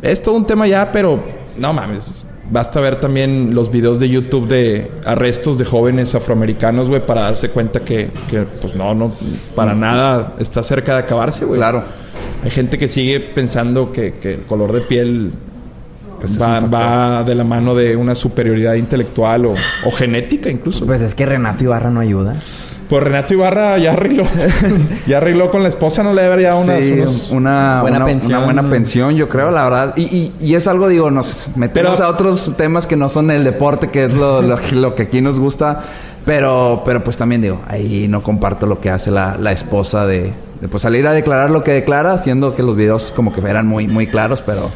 Es 0.00 0.22
todo 0.22 0.36
un 0.36 0.46
tema 0.46 0.66
ya, 0.68 0.92
pero 0.92 1.18
no 1.58 1.72
mames. 1.72 2.24
Basta 2.54 2.78
ver 2.78 3.00
también 3.00 3.52
los 3.52 3.72
videos 3.72 3.98
de 3.98 4.08
YouTube 4.08 4.46
de 4.46 4.88
arrestos 5.06 5.58
de 5.58 5.64
jóvenes 5.64 6.14
afroamericanos, 6.14 6.88
güey, 6.88 7.04
para 7.04 7.22
darse 7.22 7.48
cuenta 7.48 7.80
que, 7.80 8.12
que, 8.30 8.42
pues 8.60 8.76
no, 8.76 8.94
no, 8.94 9.10
para 9.56 9.74
nada 9.74 10.34
está 10.38 10.62
cerca 10.62 10.92
de 10.92 10.98
acabarse, 11.00 11.44
güey. 11.46 11.58
Claro. 11.58 11.82
Hay 12.44 12.52
gente 12.52 12.78
que 12.78 12.86
sigue 12.86 13.18
pensando 13.18 13.90
que, 13.90 14.14
que 14.22 14.34
el 14.34 14.42
color 14.42 14.70
de 14.70 14.82
piel 14.82 15.32
Pues 16.20 16.34
es 16.34 16.40
va, 16.40 16.60
va 16.60 17.24
de 17.24 17.34
la 17.34 17.42
mano 17.42 17.74
de 17.74 17.96
una 17.96 18.14
superioridad 18.14 18.74
intelectual 18.74 19.46
o, 19.46 19.54
o 19.84 19.90
genética 19.90 20.48
incluso. 20.48 20.86
Pues 20.86 21.02
es 21.02 21.16
que 21.16 21.26
Renato 21.26 21.64
Ibarra 21.64 21.90
no 21.90 21.98
ayuda. 21.98 22.36
Pues 22.88 23.02
Renato 23.02 23.32
Ibarra 23.34 23.78
ya 23.78 23.92
arregló. 23.92 24.24
ya 25.06 25.16
arregló 25.16 25.50
con 25.50 25.62
la 25.62 25.68
esposa, 25.68 26.02
no 26.02 26.12
le 26.12 26.22
debería 26.22 26.54
unas, 26.54 26.84
Sí, 26.84 26.92
unos... 26.92 27.30
una, 27.30 27.80
Buena 27.82 27.96
una- 27.98 28.06
pensión. 28.06 28.34
una 28.34 28.44
buena 28.44 28.62
pensión, 28.70 29.14
yo 29.16 29.28
creo, 29.28 29.50
la 29.50 29.64
verdad. 29.64 29.94
Y, 29.96 30.02
y- 30.02 30.32
y 30.40 30.54
es 30.54 30.66
algo, 30.66 30.88
digo, 30.88 31.10
nos 31.10 31.48
metemos 31.56 31.92
Pero- 31.96 32.04
a 32.04 32.10
otros 32.10 32.52
temas 32.56 32.86
que 32.86 32.96
no 32.96 33.08
son 33.08 33.30
el 33.30 33.42
deporte, 33.42 33.88
que 33.88 34.04
es 34.04 34.12
lo, 34.14 34.42
lo- 34.42 34.58
lo 34.72 34.94
que 34.94 35.04
aquí 35.04 35.20
nos 35.20 35.40
gusta. 35.40 35.80
Pero, 36.26 36.82
pero 36.86 37.04
pues 37.04 37.16
también 37.18 37.42
digo, 37.42 37.60
ahí 37.68 38.06
no 38.08 38.22
comparto 38.22 38.66
lo 38.66 38.80
que 38.80 38.88
hace 38.90 39.10
la, 39.10 39.36
la 39.38 39.52
esposa 39.52 40.06
de, 40.06 40.32
de, 40.60 40.68
pues 40.68 40.82
salir 40.82 41.06
a 41.06 41.12
declarar 41.12 41.50
lo 41.50 41.62
que 41.62 41.72
declara, 41.72 42.12
haciendo 42.14 42.54
que 42.54 42.62
los 42.62 42.76
videos 42.76 43.12
como 43.14 43.30
que 43.32 43.40
eran 43.42 43.66
muy, 43.66 43.88
muy 43.88 44.06
claros, 44.06 44.40
pero, 44.40 44.70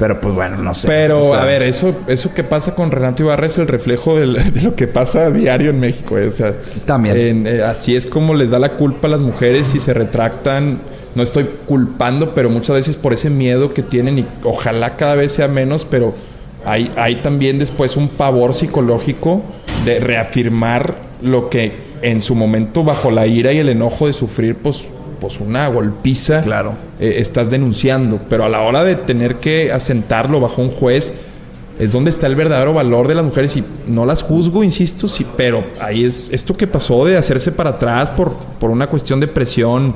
pero 0.00 0.20
pues 0.20 0.34
bueno, 0.34 0.56
no 0.56 0.74
sé. 0.74 0.88
Pero, 0.88 1.20
O 1.20 1.32
sea, 1.34 1.42
a 1.42 1.44
ver, 1.44 1.62
eso, 1.62 1.94
eso 2.08 2.34
que 2.34 2.42
pasa 2.42 2.74
con 2.74 2.90
Renato 2.90 3.22
Ibarra 3.22 3.46
es 3.46 3.56
el 3.58 3.68
reflejo 3.68 4.16
del- 4.18 4.34
de 4.52 4.62
lo 4.62 4.74
que 4.74 4.88
pasa 4.88 5.26
a 5.26 5.30
diario 5.30 5.70
en 5.70 5.78
México. 5.78 6.18
eh. 6.18 6.26
O 6.26 6.30
sea, 6.32 6.54
También. 6.86 7.16
en- 7.18 7.46
eh, 7.46 7.62
así 7.62 7.94
es 7.94 8.06
como 8.06 8.34
les 8.34 8.50
da 8.50 8.58
la 8.58 8.72
culpa 8.72 9.06
a 9.06 9.10
las 9.12 9.20
mujeres 9.20 9.72
y 9.76 9.80
se 9.80 9.94
retractan. 9.94 10.78
No 11.14 11.22
estoy 11.22 11.44
culpando, 11.66 12.34
pero 12.34 12.50
muchas 12.50 12.76
veces 12.76 12.96
por 12.96 13.12
ese 13.12 13.30
miedo 13.30 13.74
que 13.74 13.82
tienen 13.82 14.18
y 14.20 14.24
ojalá 14.44 14.96
cada 14.96 15.14
vez 15.16 15.32
sea 15.32 15.48
menos, 15.48 15.84
pero 15.88 16.14
hay, 16.64 16.90
hay 16.96 17.16
también 17.16 17.58
después 17.58 17.96
un 17.96 18.08
pavor 18.08 18.54
psicológico 18.54 19.42
de 19.84 19.98
reafirmar 20.00 20.94
lo 21.22 21.50
que 21.50 21.72
en 22.02 22.22
su 22.22 22.34
momento 22.34 22.84
bajo 22.84 23.10
la 23.10 23.26
ira 23.26 23.52
y 23.52 23.58
el 23.58 23.68
enojo 23.68 24.06
de 24.06 24.12
sufrir, 24.12 24.54
pues, 24.56 24.84
pues 25.20 25.40
una 25.40 25.68
golpiza 25.68 26.40
Claro. 26.42 26.72
eh, 26.98 27.16
estás 27.18 27.50
denunciando. 27.50 28.18
Pero 28.28 28.44
a 28.44 28.48
la 28.48 28.62
hora 28.62 28.82
de 28.84 28.96
tener 28.96 29.36
que 29.36 29.70
asentarlo 29.72 30.40
bajo 30.40 30.62
un 30.62 30.70
juez, 30.70 31.12
es 31.78 31.92
donde 31.92 32.10
está 32.10 32.26
el 32.26 32.34
verdadero 32.36 32.74
valor 32.74 33.08
de 33.08 33.14
las 33.14 33.24
mujeres. 33.24 33.56
Y 33.56 33.64
no 33.86 34.04
las 34.06 34.22
juzgo, 34.22 34.62
insisto, 34.64 35.06
sí, 35.08 35.26
pero 35.36 35.64
ahí 35.80 36.04
es 36.04 36.28
esto 36.30 36.54
que 36.54 36.66
pasó 36.66 37.04
de 37.04 37.16
hacerse 37.16 37.52
para 37.52 37.70
atrás 37.70 38.10
por, 38.10 38.32
por 38.58 38.70
una 38.70 38.86
cuestión 38.88 39.18
de 39.20 39.26
presión, 39.28 39.94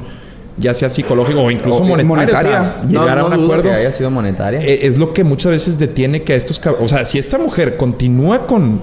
ya 0.56 0.72
sea 0.72 0.88
psicológica 0.88 1.38
o 1.40 1.50
incluso 1.50 1.80
O 1.82 1.84
monetaria. 1.84 2.06
monetaria. 2.16 2.60
o 2.60 2.62
sea, 2.62 2.88
llegar 2.88 3.18
no, 3.18 3.24
a 3.24 3.26
un 3.26 3.32
acuerdo. 3.44 3.62
que 3.64 3.70
haya 3.72 3.92
sido 3.92 4.10
monetaria. 4.10 4.60
Eh, 4.62 4.86
es 4.86 4.96
lo 4.96 5.12
que 5.12 5.24
muchas 5.24 5.52
veces 5.52 5.78
detiene 5.78 6.22
que 6.22 6.32
a 6.32 6.36
estos 6.36 6.60
O 6.80 6.88
sea, 6.88 7.04
si 7.04 7.18
esta 7.18 7.36
mujer 7.38 7.76
continúa 7.76 8.46
con, 8.46 8.80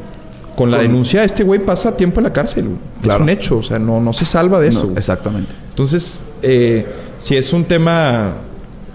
con 0.56 0.70
la 0.70 0.78
denuncia, 0.78 1.24
este 1.24 1.44
güey 1.44 1.60
pasa 1.60 1.96
tiempo 1.98 2.20
en 2.20 2.26
la 2.26 2.34
cárcel. 2.34 2.66
Claro. 3.02 3.20
Es 3.20 3.24
un 3.24 3.30
hecho. 3.30 3.58
O 3.58 3.64
sea, 3.64 3.80
no, 3.80 4.00
no 4.00 4.14
se 4.14 4.26
salva 4.26 4.60
de 4.60 4.68
eso. 4.68 4.88
no, 4.92 4.98
exactamente. 4.98 5.54
Entonces, 5.70 6.20
eh, 6.42 6.86
si 7.18 7.36
es 7.38 7.54
un 7.54 7.66
tema 7.66 8.32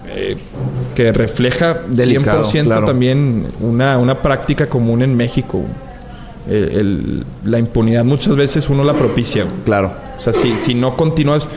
eh, 0.09 0.35
que 0.95 1.11
refleja 1.11 1.77
Delicado, 1.87 2.43
100% 2.43 2.63
claro. 2.65 2.85
también 2.85 3.45
una, 3.59 3.97
una 3.97 4.21
práctica 4.21 4.67
común 4.67 5.01
en 5.01 5.15
México. 5.15 5.61
El- 6.49 6.55
el- 6.55 7.23
la 7.45 7.59
impunidad 7.59 8.03
muchas 8.05 8.35
veces 8.35 8.69
uno 8.69 8.83
la 8.83 8.93
propicia. 8.93 9.45
Claro. 9.65 9.91
O 10.17 10.21
sea, 10.21 10.33
si, 10.33 10.57
si 10.57 10.73
no 10.73 10.95
continúas... 10.95 11.47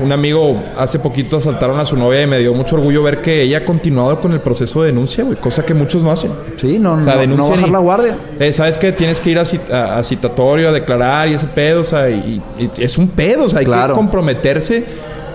Un 0.00 0.12
amigo 0.12 0.62
hace 0.76 1.00
poquito 1.00 1.38
asaltaron 1.38 1.80
a 1.80 1.84
su 1.84 1.96
novia 1.96 2.22
y 2.22 2.26
me 2.28 2.38
dio 2.38 2.54
mucho 2.54 2.76
orgullo 2.76 3.02
ver 3.02 3.20
que 3.20 3.42
ella 3.42 3.58
ha 3.58 3.64
continuado 3.64 4.20
con 4.20 4.32
el 4.32 4.38
proceso 4.38 4.82
de 4.82 4.88
denuncia, 4.92 5.24
güey. 5.24 5.36
Cosa 5.38 5.66
que 5.66 5.74
muchos 5.74 6.04
no 6.04 6.12
hacen. 6.12 6.30
Sí, 6.56 6.78
no, 6.78 6.92
O 6.92 7.02
sea, 7.04 7.26
no, 7.26 7.48
bajar 7.48 7.68
y- 7.68 7.72
la 7.72 7.78
guardia. 7.80 8.16
Eh, 8.38 8.52
¿Sabes 8.52 8.78
qué? 8.78 8.92
Tienes 8.92 9.20
que 9.20 9.30
ir 9.30 9.40
a, 9.40 9.42
cit- 9.42 9.68
a- 9.72 9.98
a 9.98 10.04
citatorio, 10.04 10.68
a 10.68 10.72
declarar 10.72 11.26
y 11.26 11.34
ese 11.34 11.46
pedo, 11.48 11.80
o 11.80 11.84
sea, 11.84 12.08
y, 12.10 12.40
y 12.60 12.70
es 12.80 12.96
un 12.96 13.08
pedo, 13.08 13.46
o 13.46 13.48
sea, 13.50 13.58
hay 13.58 13.64
Claro. 13.64 13.94
que 13.94 13.98
comprometerse, 13.98 14.84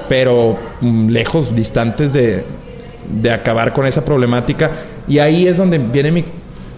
pero 0.10 0.58
mm, 0.82 1.10
lejos, 1.10 1.56
distantes 1.56 2.14
de, 2.14 2.44
de 3.22 3.32
acabar 3.32 3.74
con 3.74 3.86
esa 3.86 4.04
problemática. 4.04 4.72
Y 5.08 5.20
ahí 5.20 5.48
es 5.48 5.58
donde 5.58 5.78
viene 5.78 6.12
mi, 6.12 6.26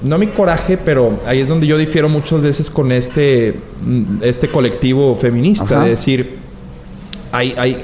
no 0.03 0.17
mi 0.17 0.27
coraje, 0.27 0.77
pero 0.77 1.19
ahí 1.25 1.39
es 1.39 1.47
donde 1.47 1.67
yo 1.67 1.77
difiero 1.77 2.09
muchas 2.09 2.41
veces 2.41 2.69
con 2.69 2.91
este, 2.91 3.55
mm, 3.85 4.23
este 4.23 4.47
colectivo 4.47 5.15
feminista, 5.15 5.75
Ajá. 5.75 5.83
de 5.83 5.89
decir, 5.91 6.37
hay, 7.31 7.53
hay, 7.57 7.83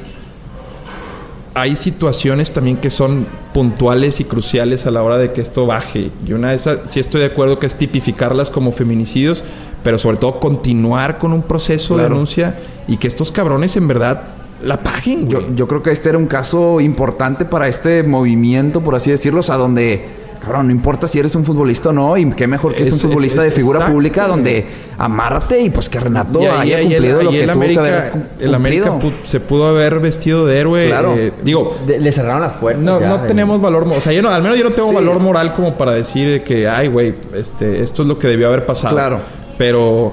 hay 1.54 1.76
situaciones 1.76 2.52
también 2.52 2.78
que 2.78 2.90
son 2.90 3.26
puntuales 3.54 4.20
y 4.20 4.24
cruciales 4.24 4.86
a 4.86 4.92
la 4.92 5.04
hora 5.04 5.18
de 5.18 5.32
que 5.32 5.42
esto 5.42 5.66
baje. 5.66 6.10
Y 6.26 6.34
una 6.34 6.50
de 6.50 6.56
esas, 6.56 6.80
sí 6.90 7.00
estoy 7.00 7.22
de 7.22 7.28
acuerdo 7.28 7.60
que 7.60 7.68
es 7.68 7.76
tipificarlas 7.76 8.50
como 8.50 8.72
feminicidios, 8.72 9.44
pero 9.84 10.00
sobre 10.00 10.18
todo 10.18 10.40
continuar 10.40 11.18
con 11.18 11.34
un 11.34 11.42
proceso 11.42 11.98
de 11.98 12.04
denuncia 12.04 12.58
y 12.88 12.98
que 12.98 13.08
estos 13.08 13.32
cabrones 13.32 13.76
en 13.76 13.88
verdad 13.88 14.24
la 14.64 14.78
paguen, 14.78 15.26
güey. 15.26 15.32
Yo, 15.50 15.56
yo 15.56 15.68
creo 15.68 15.82
que 15.84 15.92
este 15.92 16.10
era 16.10 16.18
un 16.18 16.28
caso 16.28 16.80
importante 16.82 17.46
para 17.46 17.68
este 17.68 18.04
movimiento, 18.04 18.82
por 18.82 18.96
así 18.96 19.12
decirlo, 19.12 19.40
o 19.40 19.44
sea, 19.44 19.56
donde, 19.58 20.04
cabrón, 20.42 20.68
no 20.68 20.72
importa 20.72 21.08
si 21.08 21.20
eres 21.20 21.36
un 21.36 21.44
futbolista 21.44 21.90
o 21.90 21.94
no, 21.94 22.18
y 22.18 22.30
qué 22.32 22.48
mejor 22.48 22.74
que 22.74 22.82
es, 22.84 22.88
Es- 22.88 22.94
un 23.04 23.10
futbolista 23.12 23.46
es- 23.46 23.50
de 23.50 23.56
figura 23.56 23.80
exacto, 23.80 23.94
pública, 23.94 24.28
donde 24.28 24.66
amárrate 24.98 25.60
y 25.62 25.70
pues 25.70 25.90
que 25.90 26.00
Renato 26.00 26.42
Y 26.42 26.46
ahí- 26.46 26.74
haya 26.74 26.78
ahí 26.78 26.86
cumplido 26.88 27.22
lo 27.24 27.30
que 27.32 27.44
el 27.44 27.50
tuvo 27.52 27.60
que 27.62 27.66
América, 27.66 27.82
haber 27.82 28.12
el 28.40 28.56
América 28.56 28.94
se 29.26 29.40
pudo 29.40 29.68
haber 29.68 30.00
vestido 30.00 30.46
de 30.46 30.60
héroe. 30.60 30.88
Claro. 30.88 31.16
eh, 31.18 31.32
digo, 31.44 31.76
De- 31.88 32.00
le 32.00 32.12
cerraron 32.12 32.42
las 32.42 32.54
puertas. 32.54 32.84
no, 32.84 33.00
ya, 33.00 33.08
no 33.08 33.18
de- 33.20 33.28
tenemos 33.28 33.62
valor, 33.62 33.88
o 33.88 34.02
sea, 34.02 34.14
yo 34.14 34.22
no, 34.22 34.30
al 34.30 34.42
menos 34.44 34.58
yo 34.58 34.64
no 34.64 34.72
tengo 34.72 34.90
Sí. 34.90 34.96
valor 34.96 35.20
moral 35.20 35.54
como 35.56 35.74
para 35.76 35.92
decir 35.94 36.28
de 36.30 36.44
que, 36.44 36.68
ay, 36.68 36.88
güey, 36.88 37.14
este, 37.36 37.82
esto 37.82 38.02
es 38.04 38.08
lo 38.08 38.18
que 38.20 38.28
debió 38.28 38.48
haber 38.48 38.66
pasado. 38.66 38.96
Claro. 38.96 39.20
Pero, 39.58 40.12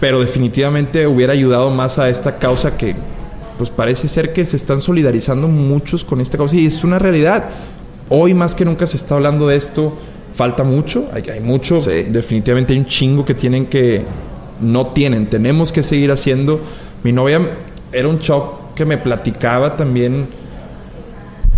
pero 0.00 0.20
definitivamente 0.20 1.06
hubiera 1.08 1.32
ayudado 1.32 1.70
más 1.70 1.98
a 1.98 2.08
esta 2.08 2.36
causa 2.38 2.76
que, 2.76 2.94
pues 3.58 3.70
parece 3.70 4.08
ser 4.08 4.32
que 4.32 4.44
se 4.44 4.56
están 4.56 4.80
solidarizando 4.80 5.48
muchos 5.48 6.04
con 6.04 6.20
esta 6.20 6.38
causa 6.38 6.56
y 6.56 6.64
es 6.64 6.84
una 6.84 6.98
realidad. 6.98 7.44
Hoy 8.08 8.32
más 8.32 8.54
que 8.54 8.64
nunca 8.64 8.86
se 8.86 8.96
está 8.96 9.16
hablando 9.16 9.48
de 9.48 9.56
esto. 9.56 9.92
Falta 10.34 10.62
mucho, 10.62 11.08
hay, 11.12 11.24
hay 11.28 11.40
mucho. 11.40 11.82
Sí. 11.82 12.04
Definitivamente 12.08 12.72
hay 12.72 12.78
un 12.78 12.86
chingo 12.86 13.24
que 13.24 13.34
tienen 13.34 13.66
que, 13.66 14.04
no 14.60 14.86
tienen, 14.88 15.26
tenemos 15.26 15.72
que 15.72 15.82
seguir 15.82 16.12
haciendo. 16.12 16.60
Mi 17.02 17.12
novia 17.12 17.40
era 17.92 18.08
un 18.08 18.18
shock 18.18 18.74
que 18.74 18.84
me 18.84 18.96
platicaba 18.96 19.76
también 19.76 20.26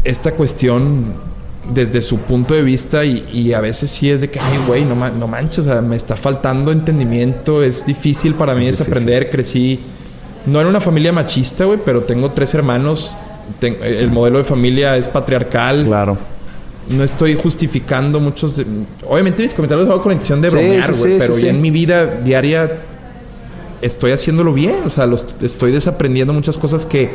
esta 0.02 0.32
cuestión 0.32 1.12
desde 1.72 2.00
su 2.00 2.18
punto 2.18 2.54
de 2.54 2.62
vista 2.62 3.04
y, 3.04 3.28
y 3.32 3.52
a 3.52 3.60
veces 3.60 3.90
sí 3.90 4.10
es 4.10 4.22
de 4.22 4.30
que, 4.30 4.40
ay, 4.40 4.58
güey, 4.66 4.84
no, 4.84 4.94
no 5.10 5.28
manches, 5.28 5.58
o 5.60 5.64
sea, 5.64 5.82
me 5.82 5.96
está 5.96 6.16
faltando 6.16 6.72
entendimiento, 6.72 7.62
es 7.62 7.84
difícil 7.84 8.34
para 8.34 8.54
mí 8.54 8.66
Es 8.66 8.78
desaprender, 8.78 9.30
crecí, 9.30 9.78
no 10.46 10.60
en 10.60 10.66
una 10.66 10.80
familia 10.80 11.12
machista, 11.12 11.64
güey, 11.64 11.78
pero 11.84 12.02
tengo 12.02 12.30
tres 12.30 12.54
hermanos, 12.54 13.10
ten- 13.58 13.76
el 13.82 14.10
modelo 14.10 14.38
de 14.38 14.44
familia 14.44 14.96
es 14.96 15.06
patriarcal, 15.08 15.84
Claro. 15.84 16.16
no 16.88 17.04
estoy 17.04 17.34
justificando 17.34 18.20
muchos. 18.20 18.56
de- 18.56 18.66
obviamente 19.08 19.42
mis 19.42 19.54
comentarios 19.54 19.86
los 19.86 19.92
hago 19.94 20.02
con 20.02 20.10
la 20.10 20.14
intención 20.14 20.40
de 20.40 20.50
Sí, 20.50 20.56
bromear, 20.56 20.92
güey. 20.94 21.12
sí, 21.12 21.16
pero 21.18 21.38
ya 21.38 21.50
en 21.50 21.60
mi 21.60 21.70
vida 21.70 22.06
diaria 22.06 22.70
estoy 23.82 24.12
haciéndolo 24.12 24.52
bien. 24.52 24.76
O 24.86 24.90
sea, 24.90 25.06
los- 25.06 25.24
estoy 25.42 25.72
desaprendiendo 25.72 26.32
muchas 26.32 26.56
cosas 26.58 26.84
que 26.86 27.10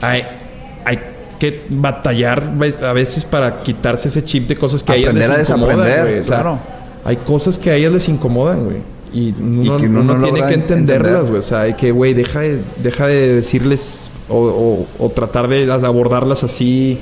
hay, 0.00 0.22
hay 0.84 0.98
que 1.38 1.62
batallar 1.68 2.42
a 2.82 2.92
veces 2.92 3.24
para 3.24 3.62
quitarse 3.62 4.08
ese 4.08 4.24
chip 4.24 4.48
de 4.48 4.56
cosas 4.56 4.82
que 4.82 4.92
a 4.92 4.96
ellas 4.96 5.10
Aprender 5.10 5.30
a 5.30 5.38
les 5.38 5.48
desaprender. 5.48 6.00
O 6.22 6.24
sea, 6.24 6.36
claro. 6.36 6.58
hay 7.04 7.16
cosas 7.16 7.58
que 7.58 7.70
a 7.70 7.74
ellas 7.76 7.92
les 7.92 8.08
incomodan, 8.08 8.64
güey. 8.64 8.76
Y 9.12 9.34
uno, 9.40 9.76
que 9.78 9.86
uno 9.86 10.00
uno 10.00 10.14
no 10.18 10.22
tiene 10.24 10.46
que 10.46 10.54
entenderlas, 10.54 11.06
entender. 11.08 11.30
güey. 11.30 11.38
O 11.40 11.42
sea, 11.42 11.60
hay 11.62 11.74
que, 11.74 11.90
güey, 11.92 12.14
deja 12.14 12.40
de, 12.40 12.60
deja 12.82 13.06
de 13.06 13.34
decirles 13.36 14.10
o, 14.28 14.36
o- 14.38 14.86
o 15.04 15.08
tratar 15.10 15.48
de 15.48 15.64
las- 15.66 15.82
abordarlas 15.84 16.44
así. 16.44 16.98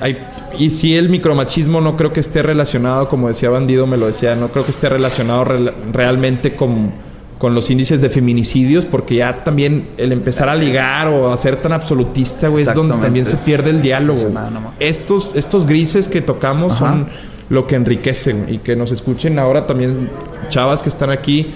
Hay, 0.00 0.16
y 0.58 0.70
si 0.70 0.96
el 0.96 1.08
micromachismo 1.10 1.80
no 1.80 1.96
creo 1.96 2.12
que 2.12 2.20
esté 2.20 2.42
relacionado, 2.42 3.08
como 3.08 3.28
decía 3.28 3.50
Bandido, 3.50 3.86
me 3.86 3.96
lo 3.98 4.06
decía, 4.06 4.34
no 4.34 4.48
creo 4.48 4.64
que 4.64 4.70
esté 4.70 4.88
relacionado 4.88 5.44
rel- 5.44 5.72
realmente 5.92 6.54
con, 6.56 6.90
con 7.38 7.54
los 7.54 7.70
índices 7.70 8.00
de 8.00 8.08
feminicidios, 8.10 8.86
porque 8.86 9.16
ya 9.16 9.44
también 9.44 9.86
el 9.98 10.12
empezar 10.12 10.48
a 10.48 10.54
ligar 10.56 11.08
o 11.08 11.32
a 11.32 11.36
ser 11.36 11.56
tan 11.56 11.72
absolutista, 11.72 12.48
güey, 12.48 12.66
es 12.66 12.74
donde 12.74 12.96
también 12.96 13.24
se 13.26 13.36
pierde 13.36 13.70
el 13.70 13.82
diálogo. 13.82 14.28
No, 14.32 14.50
no, 14.50 14.60
no. 14.60 14.72
Estos, 14.80 15.30
estos 15.34 15.66
grises 15.66 16.08
que 16.08 16.20
tocamos 16.22 16.72
Ajá. 16.74 16.90
son 16.90 17.06
lo 17.50 17.66
que 17.66 17.74
enriquecen 17.76 18.46
y 18.48 18.58
que 18.58 18.74
nos 18.76 18.90
escuchen 18.92 19.38
ahora 19.38 19.66
también 19.66 20.08
chavas 20.48 20.82
que 20.82 20.88
están 20.88 21.10
aquí. 21.10 21.48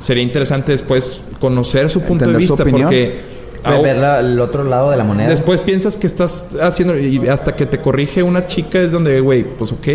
Sería 0.00 0.22
interesante 0.24 0.72
después 0.72 1.20
conocer 1.38 1.88
su 1.90 2.00
punto 2.02 2.26
de 2.26 2.36
vista, 2.36 2.64
porque 2.64 3.30
Ve- 3.64 3.80
Ver 3.80 3.96
la- 3.98 4.18
el 4.18 4.40
otro 4.40 4.64
lado 4.64 4.90
de 4.90 4.96
la 4.96 5.04
moneda. 5.04 5.28
Después 5.30 5.60
piensas 5.60 5.96
que 5.96 6.08
estás 6.08 6.46
haciendo 6.60 6.98
y 6.98 7.28
hasta 7.28 7.54
que 7.54 7.64
te 7.64 7.78
corrige 7.78 8.20
una 8.24 8.48
chica 8.48 8.80
es 8.80 8.90
donde, 8.90 9.20
güey, 9.20 9.44
pues 9.44 9.70
ok. 9.70 9.86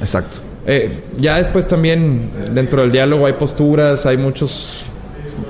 Exacto. 0.00 0.38
Eh, 0.66 0.90
ya 1.16 1.36
después 1.38 1.68
también 1.68 2.28
dentro 2.52 2.82
del 2.82 2.90
diálogo 2.90 3.26
hay 3.26 3.34
posturas, 3.34 4.06
hay 4.06 4.16
muchos, 4.16 4.82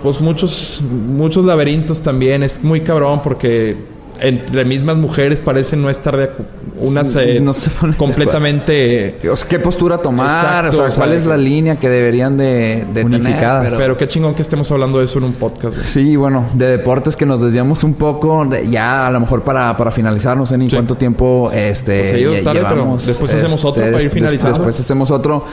pues 0.03 0.21
muchos, 0.21 0.83
muchos 0.83 1.47
laberintos 1.47 2.01
también. 2.01 2.43
Es 2.43 2.63
muy 2.63 2.83
cabrón 2.83 3.23
porque 3.23 3.75
entre 4.21 4.65
mismas 4.65 4.97
mujeres 4.97 5.41
parecen 5.41 5.83
no 5.83 5.91
estar 5.91 6.17
de 6.17 6.25
acu- 6.25 6.45
unas 6.81 7.15
eh, 7.17 7.41
No 7.41 7.53
se 7.53 7.71
ponen 7.71 7.93
de 7.93 7.97
completamente. 7.99 9.15
¿Qué 9.49 9.59
postura 9.59 9.99
tomar? 9.99 10.27
Exacto, 10.27 10.69
o 10.69 10.73
sea, 10.73 10.85
o 10.87 10.91
sea, 10.91 10.97
¿cuál 11.05 11.13
es 11.15 11.27
la 11.27 11.37
línea 11.37 11.77
que 11.77 11.89
deberían 11.89 12.37
de, 12.37 12.85
de 12.93 13.05
Unificadas. 13.05 13.65
tener? 13.65 13.79
Pero 13.79 13.97
qué 13.97 14.09
chingón 14.09 14.35
que 14.35 14.43
estemos 14.43 14.71
hablando 14.71 14.99
de 14.99 15.05
eso 15.07 15.19
en 15.19 15.25
un 15.25 15.33
podcast. 15.33 15.75
güey. 15.75 15.87
Sí, 15.87 16.17
bueno, 16.17 16.45
de 16.55 16.67
deportes 16.67 17.17
que 17.17 17.25
nos 17.27 17.41
desviamos 17.41 17.83
un 17.85 17.95
poco, 17.95 18.45
de- 18.45 18.69
ya 18.69 19.07
a 19.07 19.11
lo 19.11 19.21
mejor 19.21 19.43
para, 19.43 19.77
para 19.77 19.91
finalizar, 19.91 20.37
no 20.37 20.47
sé 20.47 20.59
ni 20.59 20.69
Sí. 20.69 20.77
cuánto 20.77 20.95
tiempo 20.97 21.51
este, 21.53 22.01
Pues 22.01 22.45
tarde, 22.45 22.65
pero 22.69 22.97
después 23.05 23.35
hacemos 23.35 23.65
otro 23.65 23.83
para 23.91 24.03
ir 24.03 24.11
finalizando. 24.11 24.55
Después 24.59 24.79
hacemos 24.81 25.11
otro. 25.11 25.45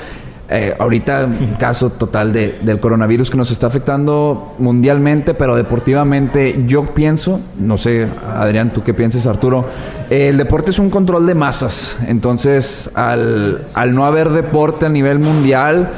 Eh, 0.49 0.75
ahorita 0.77 1.25
un 1.25 1.55
caso 1.57 1.89
total 1.89 2.33
de- 2.33 2.59
del 2.61 2.79
coronavirus 2.79 3.31
que 3.31 3.37
nos 3.37 3.49
está 3.49 3.67
afectando 3.67 4.53
mundialmente, 4.59 5.33
pero 5.33 5.55
deportivamente 5.55 6.63
yo 6.67 6.83
pienso, 6.85 7.39
no 7.59 7.77
sé, 7.77 8.07
Adrián, 8.35 8.71
tú 8.71 8.83
qué 8.83 8.93
piensas, 8.93 9.25
Arturo, 9.25 9.65
eh, 10.09 10.27
el 10.29 10.37
deporte 10.37 10.71
es 10.71 10.79
un 10.79 10.89
control 10.89 11.25
de 11.25 11.33
masas, 11.33 11.97
entonces 12.07 12.91
al, 12.93 13.61
al 13.73 13.95
no 13.95 14.05
haber 14.05 14.29
deporte 14.29 14.85
a 14.85 14.89
nivel 14.89 15.19
mundial, 15.19 15.89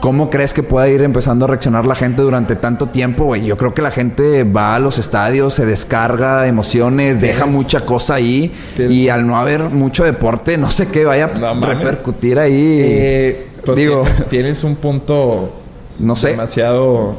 ¿Cómo 0.00 0.28
crees 0.28 0.52
que 0.52 0.62
pueda 0.62 0.86
ir 0.86 1.00
empezando 1.00 1.46
a 1.46 1.48
reaccionar 1.48 1.86
la 1.86 1.94
gente 1.94 2.20
durante 2.20 2.56
tanto 2.56 2.88
tiempo, 2.88 3.24
güey? 3.24 3.46
Yo 3.46 3.56
creo 3.56 3.72
que 3.72 3.80
la 3.80 3.90
gente 3.90 4.44
va 4.44 4.74
a 4.74 4.78
los 4.78 4.98
estadios, 4.98 5.54
se 5.54 5.64
descarga 5.64 6.46
emociones, 6.46 7.22
deja 7.22 7.46
mucha 7.46 7.86
cosa 7.86 8.16
ahí. 8.16 8.52
tienes- 8.76 8.94
Y 8.98 9.08
al 9.08 9.26
no 9.26 9.38
haber 9.38 9.62
mucho 9.70 10.04
deporte, 10.04 10.58
no 10.58 10.70
sé 10.70 10.88
qué 10.90 11.06
vaya 11.06 11.30
a 11.32 11.54
repercutir 11.54 12.38
ahí. 12.38 12.80
Eh, 12.82 13.46
pues 13.64 13.76
Digo, 13.76 14.02
tienes, 14.02 14.26
tienes 14.28 14.64
un 14.64 14.76
punto 14.76 15.50
no 15.98 16.16
sé. 16.16 16.30
demasiado 16.30 17.14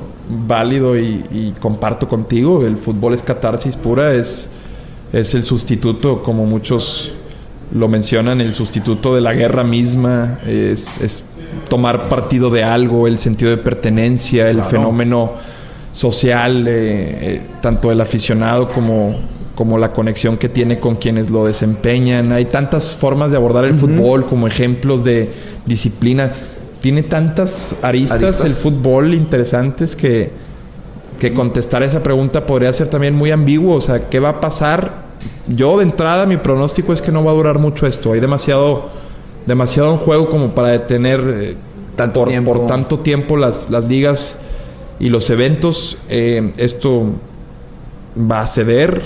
válido 0.47 0.97
y, 0.97 1.23
y 1.31 1.53
comparto 1.59 2.07
contigo. 2.07 2.65
El 2.65 2.77
fútbol 2.77 3.13
es 3.13 3.23
catarsis 3.23 3.75
pura, 3.75 4.13
es, 4.13 4.49
es 5.13 5.33
el 5.33 5.43
sustituto, 5.43 6.23
como 6.23 6.45
muchos 6.45 7.11
lo 7.73 7.87
mencionan, 7.87 8.41
el 8.41 8.53
sustituto 8.53 9.15
de 9.15 9.21
la 9.21 9.33
guerra 9.33 9.63
misma, 9.63 10.39
es, 10.47 11.01
es 11.01 11.23
tomar 11.67 12.07
partido 12.09 12.49
de 12.49 12.63
algo, 12.63 13.07
el 13.07 13.17
sentido 13.17 13.51
de 13.51 13.57
pertenencia, 13.57 14.47
el 14.49 14.57
Claro. 14.57 14.69
fenómeno 14.69 15.31
social, 15.91 16.67
eh, 16.67 16.73
eh, 17.35 17.41
tanto 17.61 17.91
el 17.91 18.01
aficionado 18.01 18.69
como, 18.69 19.15
como 19.55 19.77
la 19.77 19.91
conexión 19.93 20.37
que 20.37 20.49
tiene 20.49 20.79
con 20.79 20.95
quienes 20.95 21.29
lo 21.29 21.45
desempeñan. 21.45 22.31
Hay 22.33 22.45
tantas 22.45 22.93
formas 22.95 23.31
de 23.31 23.37
abordar 23.37 23.65
el 23.65 23.73
fútbol 23.73 24.25
como 24.25 24.45
ejemplos 24.47 25.03
de 25.03 25.29
disciplina. 25.65 26.31
Tiene 26.79 27.03
tantas 27.03 27.75
aristas, 27.81 28.21
Aristas. 28.21 28.45
el 28.45 28.53
fútbol 28.53 29.13
interesantes 29.13 29.95
que, 29.95 30.29
que 31.19 31.33
contestar 31.33 31.83
esa 31.83 32.03
pregunta 32.03 32.45
podría 32.45 32.71
ser 32.73 32.87
también 32.89 33.15
muy 33.15 33.31
ambiguo. 33.31 33.75
O 33.75 33.81
sea, 33.81 34.09
¿qué 34.09 34.19
va 34.19 34.29
a 34.29 34.41
pasar? 34.41 35.05
Yo 35.47 35.77
de 35.77 35.83
entrada 35.83 36.25
mi 36.25 36.37
pronóstico 36.37 36.93
es 36.93 37.01
que 37.01 37.11
no 37.11 37.23
va 37.23 37.31
a 37.31 37.35
durar 37.35 37.59
mucho 37.59 37.87
esto. 37.87 38.13
Hay 38.13 38.19
demasiado, 38.19 38.89
demasiado 39.45 39.91
en 39.91 39.97
juego 39.97 40.29
como 40.29 40.53
para 40.53 40.69
detener 40.69 41.21
eh, 41.27 41.55
Tanto 41.95 42.25
por, 42.25 42.43
por 42.43 42.67
tanto 42.67 42.99
tiempo 42.99 43.37
las, 43.37 43.69
las 43.69 43.85
ligas 43.85 44.37
y 44.99 45.09
los 45.09 45.29
eventos. 45.29 45.97
Eh, 46.09 46.51
esto 46.57 47.05
va 48.19 48.41
a 48.41 48.47
ceder, 48.47 49.01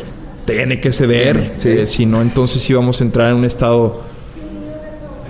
tiene 0.46 0.82
que 0.82 0.92
ceder. 0.92 1.54
Sí. 1.58 1.70
Eh, 1.70 1.86
si 1.86 2.06
no, 2.06 2.22
entonces 2.22 2.62
sí 2.62 2.74
vamos 2.74 3.02
a 3.02 3.04
entrar 3.04 3.30
en 3.30 3.38
un 3.38 3.46
estado 3.46 4.02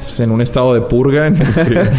es 0.02 0.20
en 0.20 0.32
un 0.32 0.41
estado 0.41 0.74
de 0.74 0.82
purga. 0.82 1.28
en 1.28 1.36
el 1.41 1.54
que- 1.54 1.89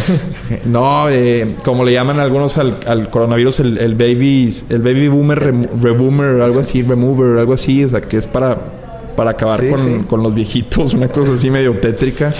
no, 0.65 1.09
eh, 1.09 1.55
como 1.63 1.83
le 1.85 1.93
llaman 1.93 2.19
algunos 2.19 2.57
al, 2.57 2.75
al 2.87 3.09
coronavirus, 3.09 3.59
el, 3.61 3.77
el 3.77 3.95
baby, 3.95 4.53
el 4.69 4.79
baby 4.81 5.07
boomer, 5.07 5.39
rem- 5.53 5.67
reboomer, 5.81 6.41
algo 6.41 6.59
así, 6.59 6.81
remover, 6.81 7.39
algo 7.39 7.53
así, 7.53 7.83
o 7.83 7.89
sea, 7.89 8.01
que 8.01 8.17
es 8.17 8.27
para, 8.27 8.57
para 9.15 9.31
acabar 9.31 9.59
Sí, 9.59 9.69
con, 9.69 9.79
sí. 9.79 10.01
con 10.09 10.23
los 10.23 10.33
viejitos, 10.33 10.93
una 10.93 11.07
cosa 11.07 11.33
así 11.33 11.49
medio 11.49 11.73
tétrica. 11.73 12.33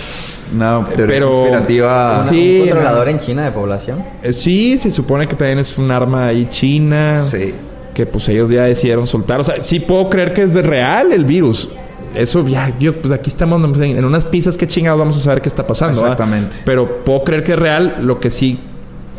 Una 0.53 0.85
teoría 0.85 1.07
Pero- 1.15 1.29
conspirativa. 1.31 2.23
Sí, 2.27 2.55
un 2.63 2.67
controlador 2.69 3.07
en 3.09 3.19
China 3.19 3.45
de 3.45 3.51
población. 3.51 4.03
Eh, 4.21 4.33
sí, 4.33 4.77
se 4.77 4.91
supone 4.91 5.25
que 5.27 5.35
también 5.35 5.59
es 5.59 5.77
un 5.77 5.89
arma 5.91 6.27
ahí 6.27 6.47
china. 6.49 7.21
Sí. 7.21 7.53
Que 7.93 8.05
pues 8.05 8.27
ellos 8.29 8.49
ya 8.49 8.63
decidieron 8.63 9.05
soltar. 9.07 9.39
O 9.39 9.43
sea, 9.43 9.63
sí 9.63 9.79
puedo 9.79 10.09
creer 10.09 10.33
que 10.33 10.41
es 10.43 10.53
de 10.53 10.61
real 10.61 11.11
el 11.13 11.23
virus. 11.25 11.69
Eso 12.15 12.45
ya, 12.47 12.73
yo, 12.79 12.93
pues 12.93 13.13
aquí 13.13 13.29
estamos 13.29 13.59
no, 13.59 13.73
en 13.83 13.97
en 13.97 14.05
unas 14.05 14.25
pizzas, 14.25 14.57
qué 14.57 14.67
chingados 14.67 14.99
vamos 14.99 15.17
a 15.17 15.19
saber 15.21 15.41
qué 15.41 15.47
está 15.49 15.65
pasando. 15.65 16.01
¿verdad? 16.01 16.13
Exactamente. 16.19 16.57
Pero 16.65 17.03
puedo 17.05 17.23
creer 17.23 17.43
que 17.43 17.53
es 17.53 17.59
real. 17.59 17.97
Lo 18.01 18.19
que 18.19 18.29
sí 18.31 18.59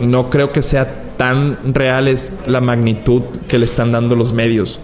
no 0.00 0.28
creo 0.30 0.52
que 0.52 0.62
sea 0.62 0.86
tan 1.16 1.58
real 1.74 2.08
es 2.08 2.32
la 2.46 2.60
magnitud 2.60 3.22
que 3.48 3.58
le 3.58 3.64
están 3.64 3.92
dando 3.92 4.16
los 4.16 4.32
medios. 4.32 4.80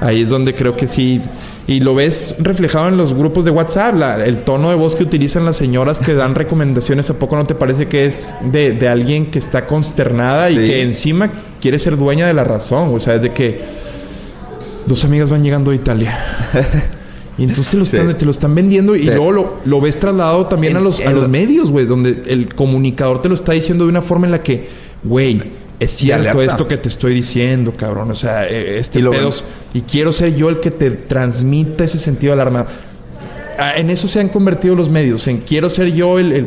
Ahí 0.00 0.22
es 0.22 0.28
donde 0.28 0.54
creo 0.54 0.76
que 0.76 0.86
sí. 0.86 1.20
Y 1.66 1.80
lo 1.80 1.94
ves 1.94 2.34
reflejado 2.38 2.88
en 2.88 2.96
los 2.96 3.12
grupos 3.14 3.44
de 3.44 3.50
WhatsApp, 3.52 3.94
la- 3.94 4.24
el 4.24 4.38
tono 4.38 4.70
de 4.70 4.74
voz 4.76 4.96
que 4.96 5.04
utilizan 5.04 5.44
las 5.44 5.56
señoras 5.56 6.00
que 6.00 6.14
dan 6.14 6.34
recomendaciones. 6.34 7.10
¿A 7.10 7.14
poco 7.14 7.36
no 7.36 7.44
te 7.44 7.54
parece 7.54 7.86
que 7.86 8.06
es 8.06 8.34
de, 8.42 8.72
de 8.72 8.88
alguien 8.88 9.30
que 9.30 9.38
está 9.38 9.66
consternada 9.66 10.50
y 10.50 10.54
Sí. 10.54 10.60
que 10.66 10.82
encima 10.82 11.30
quiere 11.60 11.78
ser 11.78 11.96
dueña 11.96 12.26
de 12.26 12.34
la 12.34 12.42
razón? 12.44 12.92
O 12.94 12.98
sea, 12.98 13.14
es 13.16 13.22
de 13.22 13.32
que 13.32 13.60
dos 14.86 15.04
amigas 15.04 15.30
van 15.30 15.44
llegando 15.44 15.70
de 15.70 15.76
Italia. 15.76 16.18
Y 17.38 17.44
entonces 17.44 17.70
te 17.70 17.76
lo, 17.78 17.84
Sí. 17.84 17.96
están, 17.96 18.18
te 18.18 18.24
lo 18.24 18.30
están 18.32 18.54
vendiendo 18.54 18.94
y 18.96 19.02
Sí. 19.02 19.06
luego 19.06 19.32
lo, 19.32 19.54
lo 19.64 19.80
ves 19.80 19.98
trasladado 19.98 20.46
también 20.46 20.72
En- 20.72 20.76
a 20.78 20.80
los, 20.80 21.00
a 21.00 21.10
los 21.10 21.22
lo- 21.22 21.28
medios, 21.28 21.70
güey, 21.70 21.86
donde 21.86 22.22
el 22.26 22.54
comunicador 22.54 23.20
te 23.22 23.28
lo 23.28 23.34
está 23.34 23.52
diciendo 23.52 23.84
de 23.84 23.90
una 23.90 24.02
forma 24.02 24.26
en 24.26 24.32
la 24.32 24.42
que, 24.42 24.68
güey, 25.02 25.40
es 25.78 25.92
cierto 25.92 26.42
esto 26.42 26.68
que 26.68 26.76
te 26.76 26.90
estoy 26.90 27.14
diciendo, 27.14 27.72
cabrón. 27.74 28.10
O 28.10 28.14
sea, 28.14 28.46
eh, 28.46 28.78
este 28.78 28.98
Y 29.00 29.02
pedo 29.04 29.30
y 29.72 29.80
quiero 29.82 30.12
ser 30.12 30.34
yo 30.36 30.50
el 30.50 30.60
que 30.60 30.70
te 30.70 30.90
transmita 30.90 31.84
ese 31.84 31.96
sentido 31.96 32.34
de 32.34 32.42
alarma. 32.42 32.66
Ah, 33.58 33.72
En 33.78 33.88
eso 33.90 34.06
se 34.08 34.20
han 34.20 34.28
convertido 34.28 34.74
los 34.74 34.90
medios, 34.90 35.26
en 35.26 35.38
quiero 35.38 35.70
ser 35.70 35.92
yo 35.92 36.18
el... 36.18 36.32
el- 36.32 36.46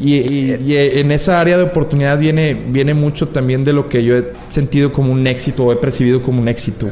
y, 0.00 0.14
y- 0.14 0.62
y 0.66 0.76
en 0.76 1.10
esa 1.10 1.40
área 1.40 1.56
de 1.56 1.64
oportunidad 1.64 2.18
viene, 2.18 2.56
viene 2.68 2.94
mucho 2.94 3.26
también 3.28 3.64
de 3.64 3.72
lo 3.72 3.88
que 3.88 4.04
yo 4.04 4.16
he 4.16 4.26
sentido 4.48 4.92
como 4.92 5.12
un 5.12 5.26
éxito 5.26 5.64
o 5.64 5.72
he 5.72 5.76
percibido 5.76 6.22
como 6.22 6.40
un 6.40 6.46
éxito. 6.48 6.88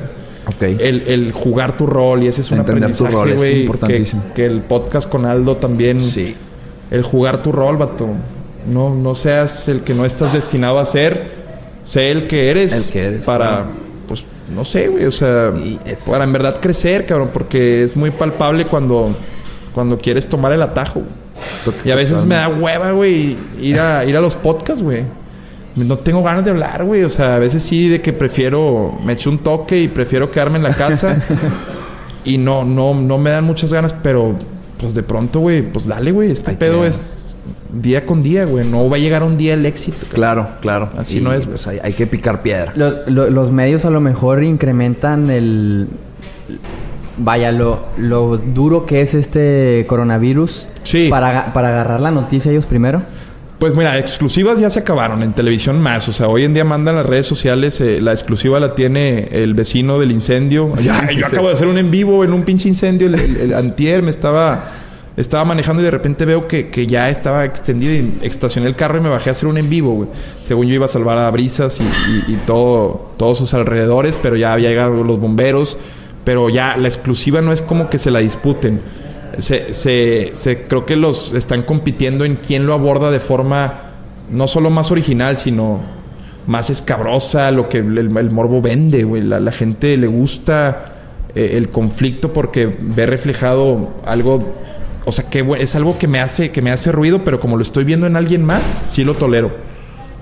El, 0.60 1.02
el 1.09 1.32
jugar 1.32 1.77
tu 1.77 1.86
rol 1.86 2.23
y 2.23 2.28
ese 2.28 2.40
es 2.40 2.51
un 2.52 2.59
Entender 2.59 2.93
tu 2.97 3.05
aprendizaje, 3.05 3.12
rol 3.14 3.31
es 3.32 3.40
que- 3.40 3.60
importantísimo. 3.60 4.23
Que, 4.35 4.47
el 4.47 4.60
podcast 4.60 5.09
con 5.09 5.27
Aldo 5.27 5.56
también... 5.56 5.98
Sí. 6.01 6.35
El 6.90 7.02
jugar 7.02 7.43
tu 7.43 7.51
rol, 7.51 7.77
vato. 7.77 8.06
No, 8.70 8.94
no 8.94 9.14
seas 9.16 9.66
el 9.68 9.81
que 9.81 9.93
no 9.93 10.05
estás 10.05 10.32
destinado 10.32 10.78
a 10.78 10.86
ser. 10.86 11.20
Sé 11.85 12.12
el 12.12 12.28
que 12.28 12.48
eres. 12.51 12.86
El 12.86 12.93
que 12.93 13.05
eres, 13.06 13.24
Para, 13.24 13.64
pues, 14.06 14.24
no 14.55 14.64
sé, 14.64 14.86
güey. 14.86 15.05
O 15.05 15.10
sea, 15.12 15.52
para 16.09 16.23
en 16.24 16.32
verdad 16.32 16.60
crecer, 16.60 17.05
cabrón. 17.06 17.31
Porque 17.32 17.82
es 17.82 17.97
muy 17.97 18.10
palpable 18.12 18.66
cuando, 18.66 19.12
Cuando 19.74 19.98
quieres 19.98 20.28
tomar 20.28 20.52
el 20.52 20.62
atajo. 20.62 21.02
Y 21.85 21.90
a 21.90 21.97
veces 21.97 22.23
me 22.23 22.36
da 22.36 22.48
hueva, 22.48 22.93
güey, 22.93 23.36
ir 23.60 23.78
a, 23.81 24.05
ir 24.05 24.16
a 24.16 24.20
los 24.20 24.36
podcasts, 24.36 24.82
güey. 24.82 25.02
No 25.77 25.97
tengo 25.98 26.23
ganas 26.23 26.44
de 26.44 26.51
hablar, 26.51 26.85
güey. 26.85 27.05
O 27.05 27.11
sea, 27.11 27.36
a 27.36 27.39
veces 27.39 27.62
sí 27.62 27.89
de 27.89 28.01
que 28.01 28.12
prefiero... 28.12 28.98
Me 29.05 29.12
echo 29.12 29.31
un 29.31 29.39
toque 29.39 29.78
y 29.81 29.89
prefiero 29.89 30.31
quedarme 30.31 30.57
en 30.57 30.62
la 30.65 30.74
casa. 30.74 31.20
y 32.24 32.39
no, 32.39 32.65
no, 32.65 32.94
no 32.94 33.19
me 33.19 33.31
dan 33.31 33.44
muchas 33.44 33.73
ganas, 33.73 33.93
pero... 33.93 34.35
Pues 34.78 34.94
de 34.94 35.03
pronto, 35.03 35.40
güey, 35.40 35.62
pues 35.62 35.86
dale, 35.86 36.12
güey. 36.12 36.31
Este 36.31 36.53
pedo 36.53 36.85
es 36.85 37.32
día 37.73 38.05
con 38.05 38.23
día, 38.23 38.44
güey. 38.44 38.66
No 38.66 38.89
va 38.90 38.97
a 38.97 38.98
llegar 39.01 39.23
un 39.23 39.39
día 39.39 39.55
el 39.55 39.65
éxito. 39.65 40.07
Claro, 40.12 40.47
claro. 40.61 40.90
Así 40.98 41.16
Y, 41.16 41.20
no 41.23 41.32
es, 41.32 41.47
pues, 41.47 41.66
hay, 41.66 41.78
hay 41.82 41.94
que 41.94 42.07
picar 42.07 42.43
piedra. 42.43 42.73
Los, 42.77 43.07
lo- 43.07 43.31
los 43.31 43.51
medios 43.51 43.86
a 43.86 43.90
lo 43.90 44.01
mejor 44.01 44.44
incrementan 44.44 45.31
el... 45.31 45.89
Vaya, 47.19 47.51
lo, 47.53 47.86
lo 47.97 48.36
duro 48.36 48.85
que 48.85 49.01
es 49.01 49.15
este 49.15 49.86
coronavirus 49.89 50.69
Sí. 50.82 51.09
para, 51.09 51.55
para 51.55 51.69
agarrar 51.69 52.01
la 52.01 52.11
noticia 52.11 52.51
ellos 52.53 52.66
primero. 52.66 53.01
Pues 53.59 53.74
mira, 53.74 53.99
exclusivas 53.99 54.59
ya 54.61 54.69
se 54.69 54.81
acabaron, 54.81 55.23
en 55.23 55.33
televisión 55.33 55.81
más. 55.81 56.07
O 56.09 56.12
sea, 56.12 56.28
hoy 56.28 56.45
en 56.45 56.53
día 56.53 56.62
mandan 56.65 56.97
las 56.97 57.07
redes 57.07 57.24
sociales, 57.24 57.81
eh, 57.81 58.01
la 58.03 58.12
exclusiva 58.12 58.61
la 58.61 58.74
tiene 58.74 59.28
el 59.33 59.55
vecino 59.55 59.99
del 59.99 60.12
incendio. 60.12 60.74
Ya, 60.77 61.11
yo 61.11 61.27
acabo 61.27 61.49
de 61.49 61.55
hacer 61.55 61.66
un 61.66 61.78
en 61.78 61.91
vivo 61.91 62.23
en 62.23 62.35
un 62.35 62.43
pinche 62.43 62.69
incendio. 62.69 63.07
El, 63.07 63.15
el- 63.15 63.37
el 63.39 63.55
antier 63.55 64.03
me 64.03 64.11
estaba, 64.11 64.73
estaba 65.16 65.47
manejando 65.47 65.81
y 65.81 65.87
de 65.87 65.91
repente 65.91 66.27
veo 66.27 66.47
que, 66.47 66.69
que 66.69 66.87
ya 66.87 67.09
estaba 67.09 67.47
extendido 67.47 67.95
y 67.95 68.19
estacioné 68.27 68.66
el 68.69 68.77
carro 68.77 68.99
y 68.99 69.01
me 69.01 69.09
bajé 69.09 69.31
a 69.31 69.33
hacer 69.33 69.49
un 69.49 69.57
en 69.57 69.70
vivo, 69.70 69.95
güey. 69.95 70.09
Según 70.43 70.66
yo 70.66 70.74
iba 70.74 70.85
a 70.85 70.89
salvar 70.89 71.16
a 71.16 71.31
Brisas 71.31 71.81
y, 71.81 71.85
y- 72.31 72.35
y 72.35 72.37
todo, 72.47 73.12
todos 73.16 73.39
sus 73.39 73.55
alrededores, 73.55 74.19
pero 74.20 74.37
ya 74.37 74.53
había 74.53 74.69
llegado 74.69 75.03
los 75.03 75.19
bomberos. 75.19 75.78
Pero 76.24 76.51
ya 76.51 76.77
la 76.77 76.89
exclusiva 76.89 77.41
no 77.41 77.53
es 77.53 77.62
como 77.62 77.89
que 77.89 77.99
se 77.99 78.11
la 78.11 78.19
disputen 78.19 78.81
se, 79.38 79.74
se, 79.74 80.30
se- 80.34 80.62
creo 80.66 80.84
que 80.86 80.96
los 80.96 81.32
están 81.34 81.62
compitiendo 81.62 82.24
en 82.24 82.36
quién 82.36 82.66
lo 82.66 82.74
aborda 82.74 83.10
de 83.10 83.20
forma 83.20 83.82
no 84.30 84.48
solo 84.48 84.70
más 84.70 84.90
original, 84.90 85.36
sino 85.36 85.80
más 86.46 86.70
escabrosa, 86.70 87.50
lo 87.50 87.68
que 87.68 87.78
el, 87.78 87.98
el 87.98 88.30
morbo 88.30 88.60
vende, 88.62 89.04
güey. 89.04 89.22
La, 89.22 89.40
la 89.40 89.52
gente 89.52 89.96
le 89.96 90.06
gusta 90.06 90.92
eh, 91.34 91.52
el 91.54 91.68
conflicto 91.70 92.32
porque 92.32 92.76
ve 92.80 93.06
reflejado 93.06 93.94
algo, 94.04 94.54
o 95.04 95.12
sea, 95.12 95.28
que 95.28 95.44
es 95.60 95.74
algo 95.76 95.98
que 95.98 96.06
me 96.08 96.20
hace 96.20 96.50
que 96.50 96.62
me 96.62 96.70
hace 96.72 96.92
ruido, 96.92 97.24
pero 97.24 97.40
como 97.40 97.56
lo 97.56 97.62
estoy 97.62 97.84
viendo 97.84 98.06
en 98.06 98.16
alguien 98.16 98.44
más, 98.44 98.80
sí 98.86 99.04
lo 99.04 99.14
tolero. 99.14 99.48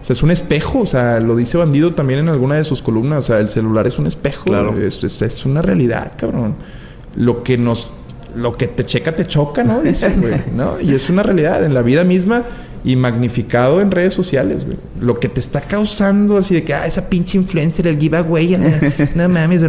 O 0.02 0.06
sea, 0.06 0.12
es 0.12 0.22
un 0.22 0.30
espejo, 0.30 0.80
o 0.80 0.86
sea, 0.86 1.18
lo 1.20 1.34
dice 1.34 1.56
Bandido 1.56 1.94
también 1.94 2.18
en 2.20 2.28
alguna 2.28 2.56
de 2.56 2.64
sus 2.64 2.82
columnas, 2.82 3.24
o 3.24 3.26
sea, 3.28 3.38
el 3.38 3.48
celular 3.48 3.86
es 3.86 3.98
un 3.98 4.06
espejo, 4.06 4.44
Claro. 4.44 4.78
es, 4.78 5.02
es- 5.02 5.22
es 5.22 5.46
una 5.46 5.62
realidad, 5.62 6.12
cabrón. 6.18 6.54
Lo 7.16 7.42
que 7.42 7.56
nos, 7.56 7.88
lo 8.36 8.52
que 8.52 8.66
te 8.68 8.84
checa, 8.84 9.14
te 9.14 9.26
choca, 9.26 9.62
¿no? 9.64 9.82
Dicen, 9.82 10.20
güey, 10.20 10.34
¿no? 10.54 10.80
Y 10.80 10.94
es 10.94 11.08
una 11.10 11.22
realidad 11.22 11.64
en 11.64 11.74
la 11.74 11.82
vida 11.82 12.04
misma 12.04 12.42
y 12.84 12.96
magnificado 12.96 13.80
en 13.80 13.90
redes 13.90 14.14
sociales, 14.14 14.64
güey. 14.64 14.76
Lo 15.00 15.18
que 15.18 15.28
te 15.28 15.40
está 15.40 15.60
causando 15.60 16.36
así 16.36 16.54
de 16.54 16.64
que, 16.64 16.74
ah, 16.74 16.86
esa 16.86 17.08
pinche 17.08 17.38
influencer, 17.38 17.86
el 17.86 17.98
giveaway, 17.98 18.56
no, 18.58 18.68
no 19.14 19.28
mames, 19.28 19.62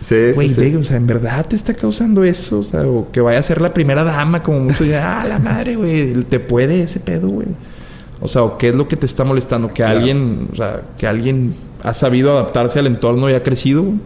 Sí, 0.00 0.16
sí, 0.28 0.32
Güey, 0.34 0.48
sí. 0.48 0.60
ve, 0.60 0.76
o 0.78 0.84
sea, 0.84 0.96
en 0.96 1.06
verdad 1.06 1.44
te 1.46 1.56
está 1.56 1.74
causando 1.74 2.24
eso, 2.24 2.60
o 2.60 2.62
sea, 2.62 2.82
o 2.86 3.10
que 3.10 3.20
vaya 3.20 3.38
a 3.38 3.42
ser 3.42 3.60
la 3.60 3.74
primera 3.74 4.02
dama, 4.02 4.42
como 4.42 4.60
muchos 4.60 4.86
dicen, 4.86 5.02
ah, 5.04 5.24
la 5.28 5.38
madre, 5.38 5.76
güey, 5.76 6.14
te 6.24 6.40
puede 6.40 6.82
ese 6.82 7.00
pedo, 7.00 7.28
güey. 7.28 7.48
O 8.22 8.28
sea, 8.28 8.42
o 8.42 8.56
qué 8.58 8.70
es 8.70 8.74
lo 8.74 8.88
que 8.88 8.96
te 8.96 9.06
está 9.06 9.24
molestando, 9.24 9.68
que 9.68 9.82
alguien, 9.84 10.48
o 10.52 10.56
sea, 10.56 10.82
que 10.98 11.06
alguien 11.06 11.54
ha 11.82 11.92
sabido 11.94 12.32
adaptarse 12.32 12.78
al 12.78 12.86
entorno 12.86 13.30
y 13.30 13.34
ha 13.34 13.42
crecido. 13.42 13.82
güey. 13.82 13.96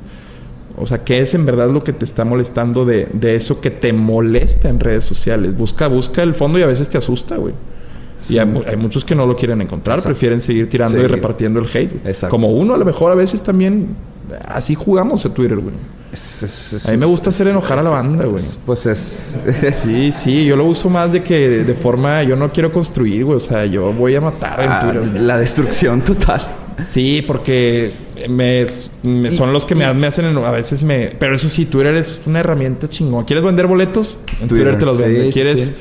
O 0.76 0.86
sea, 0.86 1.04
¿qué 1.04 1.20
es 1.20 1.34
en 1.34 1.46
verdad 1.46 1.70
lo 1.70 1.84
que 1.84 1.92
te 1.92 2.04
está 2.04 2.24
molestando 2.24 2.84
de, 2.84 3.08
de 3.12 3.36
eso 3.36 3.60
que 3.60 3.70
te 3.70 3.92
molesta 3.92 4.68
en 4.68 4.80
redes 4.80 5.04
sociales? 5.04 5.56
Busca, 5.56 5.86
busca 5.88 6.22
el 6.22 6.34
fondo 6.34 6.58
y 6.58 6.62
a 6.62 6.66
veces 6.66 6.88
te 6.88 6.98
asusta, 6.98 7.36
güey. 7.36 7.54
Y 8.28 8.38
hay, 8.38 8.62
hay 8.66 8.76
muchos 8.76 9.04
que 9.04 9.14
no 9.14 9.26
lo 9.26 9.36
quieren 9.36 9.60
encontrar, 9.60 9.98
Exacto. 9.98 10.14
prefieren 10.14 10.40
seguir 10.40 10.68
tirando 10.68 10.98
y 11.00 11.06
repartiendo 11.06 11.60
el 11.60 11.66
hate. 11.66 11.92
Exacto. 12.06 12.30
Como 12.30 12.48
uno, 12.48 12.74
a 12.74 12.78
lo 12.78 12.84
mejor 12.84 13.12
a 13.12 13.14
veces 13.14 13.42
también 13.42 13.88
así 14.48 14.74
jugamos 14.74 15.24
a 15.26 15.34
Twitter, 15.34 15.58
güey. 15.58 15.74
Es- 16.12 16.42
es- 16.44 16.72
es- 16.72 16.88
A 16.88 16.92
mí 16.92 16.96
me 16.96 17.06
gusta 17.06 17.28
hacer 17.30 17.48
enojar 17.48 17.78
a 17.78 17.82
la 17.82 17.90
banda, 17.90 18.24
güey. 18.24 18.36
es- 18.36 18.58
Pues 18.64 18.86
es... 18.86 19.36
Sí, 19.82 20.10
sí, 20.12 20.44
yo 20.46 20.56
lo 20.56 20.64
uso 20.64 20.88
más 20.88 21.12
de 21.12 21.22
que 21.22 21.64
de 21.64 21.74
forma, 21.74 22.22
yo 22.22 22.34
no 22.36 22.50
quiero 22.52 22.72
construir, 22.72 23.24
güey. 23.26 23.36
O 23.36 23.40
sea, 23.40 23.66
yo 23.66 23.92
voy 23.92 24.14
a 24.16 24.20
matar 24.20 24.60
en 24.60 24.70
Ah, 24.70 24.80
Twitter. 24.80 25.20
la 25.20 25.36
destrucción 25.38 26.00
total. 26.00 26.40
Sí, 26.84 27.22
porque 27.26 27.92
me, 28.28 28.64
me- 29.02 29.30
son 29.30 29.52
los 29.52 29.64
que 29.64 29.74
me, 29.74 29.92
me 29.94 30.06
hacen, 30.06 30.24
a 30.38 30.50
veces 30.50 30.82
me... 30.82 31.12
Pero 31.18 31.36
eso 31.36 31.48
sí, 31.48 31.66
Twitter 31.66 31.94
es 31.94 32.20
una 32.26 32.40
herramienta 32.40 32.88
chingón. 32.88 33.24
¿Quieres 33.24 33.44
vender 33.44 33.66
boletos? 33.66 34.18
En 34.40 34.48
Twitter, 34.48 34.48
Twitter, 34.48 34.78
te 34.78 34.86
los 34.86 34.96
sí, 34.98 35.02
vende. 35.04 35.26
sí, 35.26 35.32
¿Quieres 35.32 35.60
sí. 35.68 35.74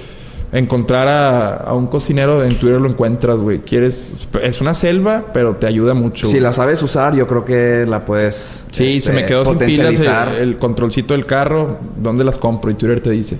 encontrar 0.51 1.07
a, 1.07 1.55
a 1.55 1.73
un 1.73 1.87
cocinero? 1.87 2.43
En 2.43 2.53
Twitter 2.55 2.79
lo 2.79 2.89
encuentras, 2.89 3.41
güey. 3.41 3.59
¿Quieres...? 3.59 4.15
Es 4.41 4.61
una 4.61 4.73
selva, 4.73 5.25
pero 5.33 5.55
te 5.55 5.65
ayuda 5.67 5.93
mucho. 5.93 6.27
Si 6.27 6.39
la 6.39 6.53
sabes 6.53 6.81
usar, 6.83 7.15
yo 7.15 7.25
creo 7.27 7.43
que 7.45 7.85
la 7.87 8.05
puedes... 8.05 8.65
Sí, 8.71 8.97
este, 8.97 9.01
se 9.09 9.13
me 9.13 9.25
quedó 9.25 9.45
sin 9.45 9.57
pilas 9.57 9.99
el 10.39 10.57
controlcito 10.57 11.13
del 11.15 11.25
carro. 11.25 11.79
¿Dónde 11.97 12.23
las 12.23 12.37
compro? 12.37 12.69
Y 12.69 12.75
Twitter 12.75 12.99
te 13.01 13.09
dice. 13.09 13.37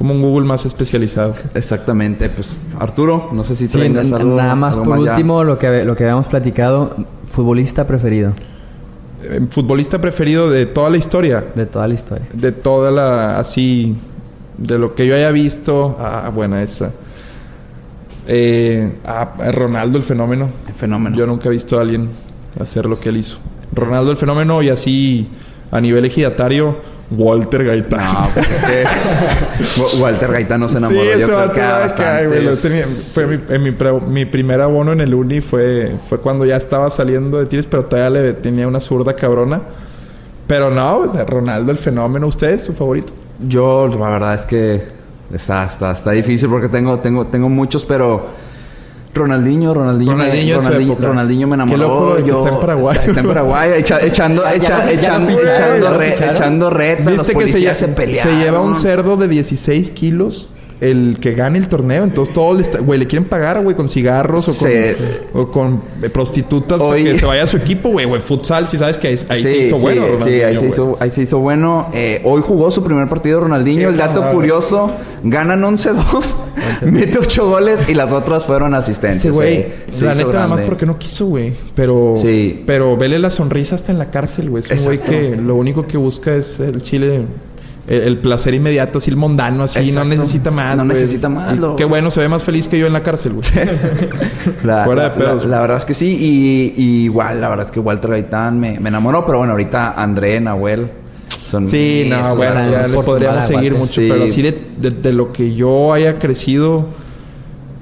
Es 0.00 0.02
como 0.02 0.14
un 0.14 0.22
Google 0.22 0.46
más 0.46 0.64
especializado. 0.64 1.34
Exactamente. 1.54 2.30
Pues, 2.30 2.56
Arturo, 2.78 3.28
no 3.32 3.44
sé 3.44 3.54
si 3.54 3.68
Sí, 3.68 3.82
algo... 3.82 4.34
nada 4.34 4.54
más 4.54 4.72
algo 4.72 4.86
por 4.86 4.98
último, 4.98 5.44
lo 5.44 5.58
que, 5.58 5.84
lo 5.84 5.94
que 5.94 6.04
habíamos 6.04 6.26
platicado, 6.26 6.96
futbolista 7.30 7.86
preferido 7.86 8.32
Eh, 9.22 9.42
futbolista 9.50 10.00
preferido 10.00 10.48
de 10.48 10.64
toda 10.64 10.88
la 10.88 10.96
historia. 10.96 11.44
de 11.54 11.66
toda 11.66 11.86
la 11.86 11.92
historia. 11.92 12.26
De 12.32 12.50
toda 12.50 12.90
la... 12.90 13.38
Así... 13.38 13.94
De 14.56 14.78
lo 14.78 14.94
que 14.94 15.06
yo 15.06 15.14
haya 15.14 15.30
visto. 15.32 15.98
Ah, 16.00 16.30
buena 16.34 16.62
esa. 16.62 16.92
Eh, 18.26 18.90
ah, 19.06 19.28
Ronaldo 19.52 19.98
el 19.98 20.04
fenómeno. 20.04 20.48
Fenómeno. 20.78 21.14
Yo 21.14 21.26
nunca 21.26 21.50
he 21.50 21.52
visto 21.52 21.76
a 21.78 21.82
alguien 21.82 22.08
hacer 22.58 22.86
lo 22.86 22.98
que 22.98 23.10
él 23.10 23.18
hizo. 23.18 23.36
Ronaldo 23.74 24.10
el 24.10 24.16
fenómeno 24.16 24.62
y 24.62 24.70
así 24.70 25.28
a 25.70 25.78
nivel 25.78 26.06
ejidatario, 26.06 26.76
Walter 27.10 27.64
Gaitán. 27.64 28.04
No, 28.12 28.28
pues 28.32 28.48
es 28.50 28.64
que... 28.64 28.84
Wa- 29.80 30.00
Walter 30.04 30.30
Gaitán 30.32 30.68
se 30.68 30.78
enamoró. 30.78 31.00
Sí, 31.02 31.20
yo 31.20 31.26
creo 31.26 31.52
que 31.52 31.60
tenía- 32.62 32.86
fue 32.86 33.26
mi, 33.26 33.38
en 33.48 33.62
mi, 34.12 34.24
primer 34.26 34.60
abono 34.60 34.92
en 34.92 35.00
el 35.00 35.14
uni 35.14 35.40
fue, 35.40 35.92
fue 36.08 36.18
cuando 36.20 36.44
ya 36.44 36.56
estaba 36.56 36.88
saliendo 36.90 37.38
de 37.38 37.46
tiros, 37.46 37.66
pero 37.66 37.84
todavía 37.84 38.20
le 38.20 38.32
tenía 38.34 38.68
una 38.68 38.80
zurda 38.80 39.14
cabrona. 39.14 39.60
Pero 40.46 40.70
no, 40.70 41.04
Ronaldo 41.26 41.70
el 41.72 41.78
fenómeno. 41.78 42.26
¿Usted 42.26 42.50
es 42.50 42.62
su 42.62 42.72
favorito? 42.74 43.12
Yo, 43.48 43.88
la 43.88 44.08
verdad 44.08 44.34
es 44.34 44.44
que 44.46 44.82
está, 45.32 45.64
está, 45.64 45.92
está 45.92 46.10
difícil 46.12 46.48
porque 46.48 46.68
tengo, 46.68 46.98
tengo, 46.98 47.26
tengo 47.26 47.48
muchos, 47.48 47.84
pero 47.84 48.26
Ronaldinho, 49.12 49.74
Ronaldinho, 49.74 50.12
Ronaldinho 50.12 50.60
me, 50.60 51.06
Ronaldinho, 51.06 51.46
me 51.48 51.54
enamoró. 51.56 51.76
Qué 51.78 51.88
loco 51.88 52.16
que 52.16 52.28
Yo- 52.30 52.38
está 52.38 52.48
en 52.54 52.60
Paraguay. 52.60 52.96
Está, 52.96 53.08
está 53.08 53.20
en 53.20 53.26
Paraguay, 53.26 53.70
echa- 53.78 54.00
echando, 54.06 54.42
Ya- 54.44 54.54
echa- 54.54 54.84
ya 54.84 54.90
echando, 54.92 55.30
echando, 55.40 55.98
re- 55.98 56.14
echando 56.30 56.70
retas. 56.70 57.04
los 57.04 57.12
¿Viste 57.14 57.26
que 57.26 57.28
se, 57.28 57.34
policías 57.52 57.76
lle- 57.76 57.86
se, 57.86 57.88
pelearon. 57.88 58.32
se 58.32 58.38
lleva 58.38 58.60
un 58.60 58.76
cerdo 58.76 59.16
de 59.16 59.28
16 59.28 59.90
kilos? 59.90 60.48
El 60.80 61.18
que 61.20 61.32
gane 61.34 61.58
el 61.58 61.68
torneo. 61.68 62.04
Entonces 62.04 62.32
todos 62.32 62.56
le, 62.56 62.62
está- 62.62 62.78
güey, 62.80 62.98
le 62.98 63.06
quieren 63.06 63.28
pagar, 63.28 63.62
güey, 63.62 63.76
con 63.76 63.88
cigarros 63.90 64.48
o 64.48 64.52
con, 64.58 64.68
Se- 64.68 64.96
o 65.34 65.46
con 65.50 65.82
eh, 66.02 66.08
prostitutas 66.08 66.80
Hoy- 66.80 67.02
para 67.02 67.12
que 67.12 67.18
se 67.18 67.26
vaya 67.26 67.42
a 67.42 67.46
su 67.46 67.56
equipo, 67.58 67.90
güey. 67.90 68.06
Güey, 68.06 68.20
futsal, 68.22 68.68
si 68.68 68.78
sabes 68.78 68.96
que 68.96 69.08
ahí, 69.08 69.14
ahí 69.28 69.42
sí, 69.42 69.48
se 69.48 69.56
hizo 69.66 69.76
sí, 69.76 69.82
bueno. 69.82 70.02
sí, 70.06 70.12
Ronaldinho, 70.12 70.46
ahí 70.46 70.56
se, 70.56 70.66
hizo, 70.68 70.96
ahí 71.00 71.10
se 71.10 71.22
hizo 71.22 71.38
bueno. 71.38 71.88
Eh, 71.92 72.22
hoy 72.24 72.40
jugó 72.42 72.70
su 72.70 72.82
primer 72.82 73.08
partido 73.08 73.40
Ronaldinho. 73.40 73.80
Qué 73.88 73.94
El 73.94 73.96
dato 73.98 74.30
curioso, 74.32 74.90
ganan 75.22 75.62
11-2, 75.62 76.34
mete 76.82 77.18
8 77.18 77.48
goles 77.48 77.80
y 77.88 77.94
las 77.94 78.12
otras 78.12 78.46
fueron 78.46 78.74
asistentes. 78.74 79.20
Ese 79.20 79.30
güey, 79.30 79.66
la 80.00 80.14
neta, 80.14 80.32
nada 80.32 80.46
más 80.48 80.62
porque 80.62 80.86
no 80.86 80.98
quiso, 80.98 81.26
güey. 81.26 81.52
Pero, 81.74 82.14
Sí. 82.16 82.62
pero 82.66 82.96
vele 82.96 83.18
la 83.18 83.28
sonrisa 83.30 83.74
hasta 83.74 83.92
en 83.92 83.98
la 83.98 84.10
cárcel, 84.10 84.48
güey. 84.48 84.62
Es 84.68 84.80
un 84.80 84.84
güey 84.86 84.98
que 84.98 85.36
lo 85.36 85.56
único 85.56 85.86
que 85.86 85.98
busca 85.98 86.34
es 86.34 86.58
el 86.60 86.80
chile, 86.82 87.20
el, 87.90 88.00
el 88.02 88.18
placer 88.18 88.54
inmediato, 88.54 88.98
así 88.98 89.10
el 89.10 89.16
mundano, 89.16 89.64
así. 89.64 89.78
Exacto. 89.80 89.98
No 89.98 90.04
necesita 90.06 90.50
más, 90.50 90.76
No 90.76 90.84
güey. 90.84 90.94
necesita 90.94 91.28
más, 91.28 91.58
lo- 91.58 91.76
Qué 91.76 91.84
bueno, 91.84 92.10
se 92.10 92.20
ve 92.20 92.28
más 92.28 92.42
feliz 92.42 92.66
que 92.68 92.78
yo 92.78 92.86
en 92.86 92.92
la 92.94 93.02
cárcel, 93.02 93.32
güey. 93.34 93.44
La, 94.64 94.84
Fuera 94.84 95.04
de 95.04 95.10
pedos. 95.10 95.42
la- 95.44 95.56
la 95.56 95.60
verdad 95.60 95.76
es 95.76 95.84
que 95.84 95.94
sí. 95.94 96.06
Y, 96.18 96.82
y 96.82 97.04
igual, 97.04 97.40
la 97.40 97.48
verdad 97.48 97.66
es 97.66 97.72
que 97.72 97.80
Walter 97.80 98.10
Gaitán 98.12 98.58
me, 98.58 98.78
me 98.80 98.88
enamoró. 98.88 99.26
Pero 99.26 99.38
bueno, 99.38 99.52
ahorita 99.52 99.92
André, 100.00 100.40
Nahuel 100.40 100.86
son... 101.46 101.66
Sí, 101.66 102.06
no, 102.08 102.36
bueno, 102.36 102.70
ya 102.70 102.86
le 102.86 102.94
podríamos 103.02 103.46
seguir 103.46 103.74
mucho, 103.74 104.00
Sí. 104.00 104.06
pero 104.08 104.24
así 104.24 104.40
de, 104.42 104.52
de- 104.78 104.90
de 104.90 105.12
lo 105.12 105.32
que 105.32 105.52
yo 105.54 105.92
haya 105.92 106.18
crecido, 106.18 106.86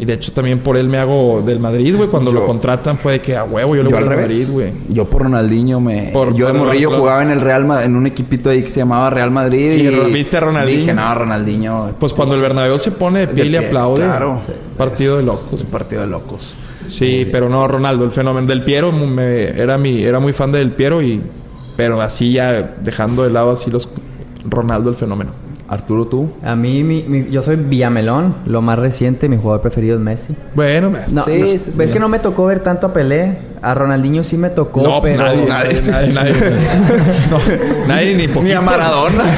y 0.00 0.04
de 0.04 0.12
hecho 0.12 0.32
también 0.32 0.60
por 0.60 0.76
él 0.76 0.88
me 0.88 0.98
hago 0.98 1.42
del 1.44 1.58
Madrid, 1.58 1.96
güey, 1.96 2.08
cuando 2.08 2.30
Yo- 2.32 2.38
lo 2.40 2.46
contratan 2.46 2.98
fue 2.98 3.14
de 3.14 3.20
que 3.20 3.36
a 3.36 3.42
huevo 3.44 3.74
yo 3.74 3.82
le 3.82 3.88
voy 3.90 3.98
al. 3.98 4.04
Madrid, 4.08 4.46
güey. 4.50 4.72
Yo 4.88 5.04
por 5.06 5.22
Ronaldinho 5.22 5.80
me... 5.80 6.10
Por- 6.12 6.34
yo 6.34 6.46
de 6.46 6.52
morrillo 6.52 6.90
jugaba 6.92 7.22
en 7.22 7.30
el 7.30 7.40
Real 7.40 7.64
Ma- 7.64 7.82
en 7.84 7.96
un 7.96 8.06
equipito 8.06 8.48
ahí 8.50 8.62
que 8.62 8.70
se 8.70 8.78
llamaba 8.80 9.10
Real 9.10 9.30
Madrid. 9.32 9.72
Y 9.72 9.88
Y, 9.88 10.12
viste 10.12 10.36
a 10.36 10.40
Ronaldinho. 10.40 10.78
Dije, 10.80 10.94
no, 10.94 11.14
Ronaldinho... 11.14 11.90
Pues 11.98 12.12
cuando 12.12 12.36
el 12.36 12.40
Bernabéu 12.40 12.78
se 12.78 12.92
pone 12.92 13.20
de 13.20 13.26
pie 13.28 13.44
y 13.46 13.50
de 13.50 13.60
le 13.60 13.66
aplaude, 13.66 14.04
Claro. 14.04 14.38
partido 14.76 15.16
de 15.18 15.24
locos. 15.24 15.62
partido 15.70 16.02
de 16.02 16.06
locos. 16.08 16.54
Sí, 16.86 17.26
pero 17.30 17.48
no, 17.48 17.66
Ronaldo, 17.68 18.04
el 18.04 18.12
fenómeno 18.12 18.46
del 18.46 18.62
Piero, 18.64 18.92
me- 18.92 19.48
era 19.60 19.76
mi, 19.78 20.02
era 20.04 20.20
muy 20.20 20.32
fan 20.32 20.52
del 20.52 20.70
Piero 20.70 21.02
y, 21.02 21.20
pero 21.76 22.00
así 22.00 22.32
ya 22.32 22.76
dejando 22.80 23.24
de 23.24 23.30
lado 23.30 23.50
así 23.50 23.70
los 23.70 23.88
Ronaldo 24.48 24.88
el 24.90 24.96
fenómeno. 24.96 25.32
Arturo, 25.68 26.06
tú. 26.06 26.28
A 26.42 26.56
mí, 26.56 26.82
mi- 26.82 27.02
mi- 27.06 27.28
yo 27.30 27.42
soy 27.42 27.56
Villamelón, 27.56 28.34
lo 28.46 28.62
más 28.62 28.78
reciente, 28.78 29.28
mi 29.28 29.36
jugador 29.36 29.60
preferido 29.60 29.96
es 29.96 30.00
Messi. 30.02 30.34
Bueno, 30.54 30.90
No, 31.10 31.24
Sí, 31.24 31.38
no, 31.38 31.46
sí, 31.46 31.58
sí. 31.58 31.82
es 31.82 31.92
que 31.92 32.00
no 32.00 32.08
me 32.08 32.18
tocó 32.18 32.46
ver 32.46 32.60
tanto 32.60 32.86
a 32.86 32.92
Pelé. 32.92 33.36
A 33.60 33.74
Ronaldinho 33.74 34.22
sí 34.24 34.36
me 34.36 34.50
tocó, 34.50 34.82
no, 34.82 35.00
pues 35.00 35.12
pero... 35.16 35.24
nadie, 35.24 35.46
nadie, 35.48 35.80
nadie, 35.90 36.12
nadie. 36.12 36.32
No, 37.30 37.38
nadie 37.88 38.14
ni 38.14 38.28
poquito. 38.28 38.42
Ni 38.44 38.52
a 38.52 38.60
Maradona. 38.60 39.24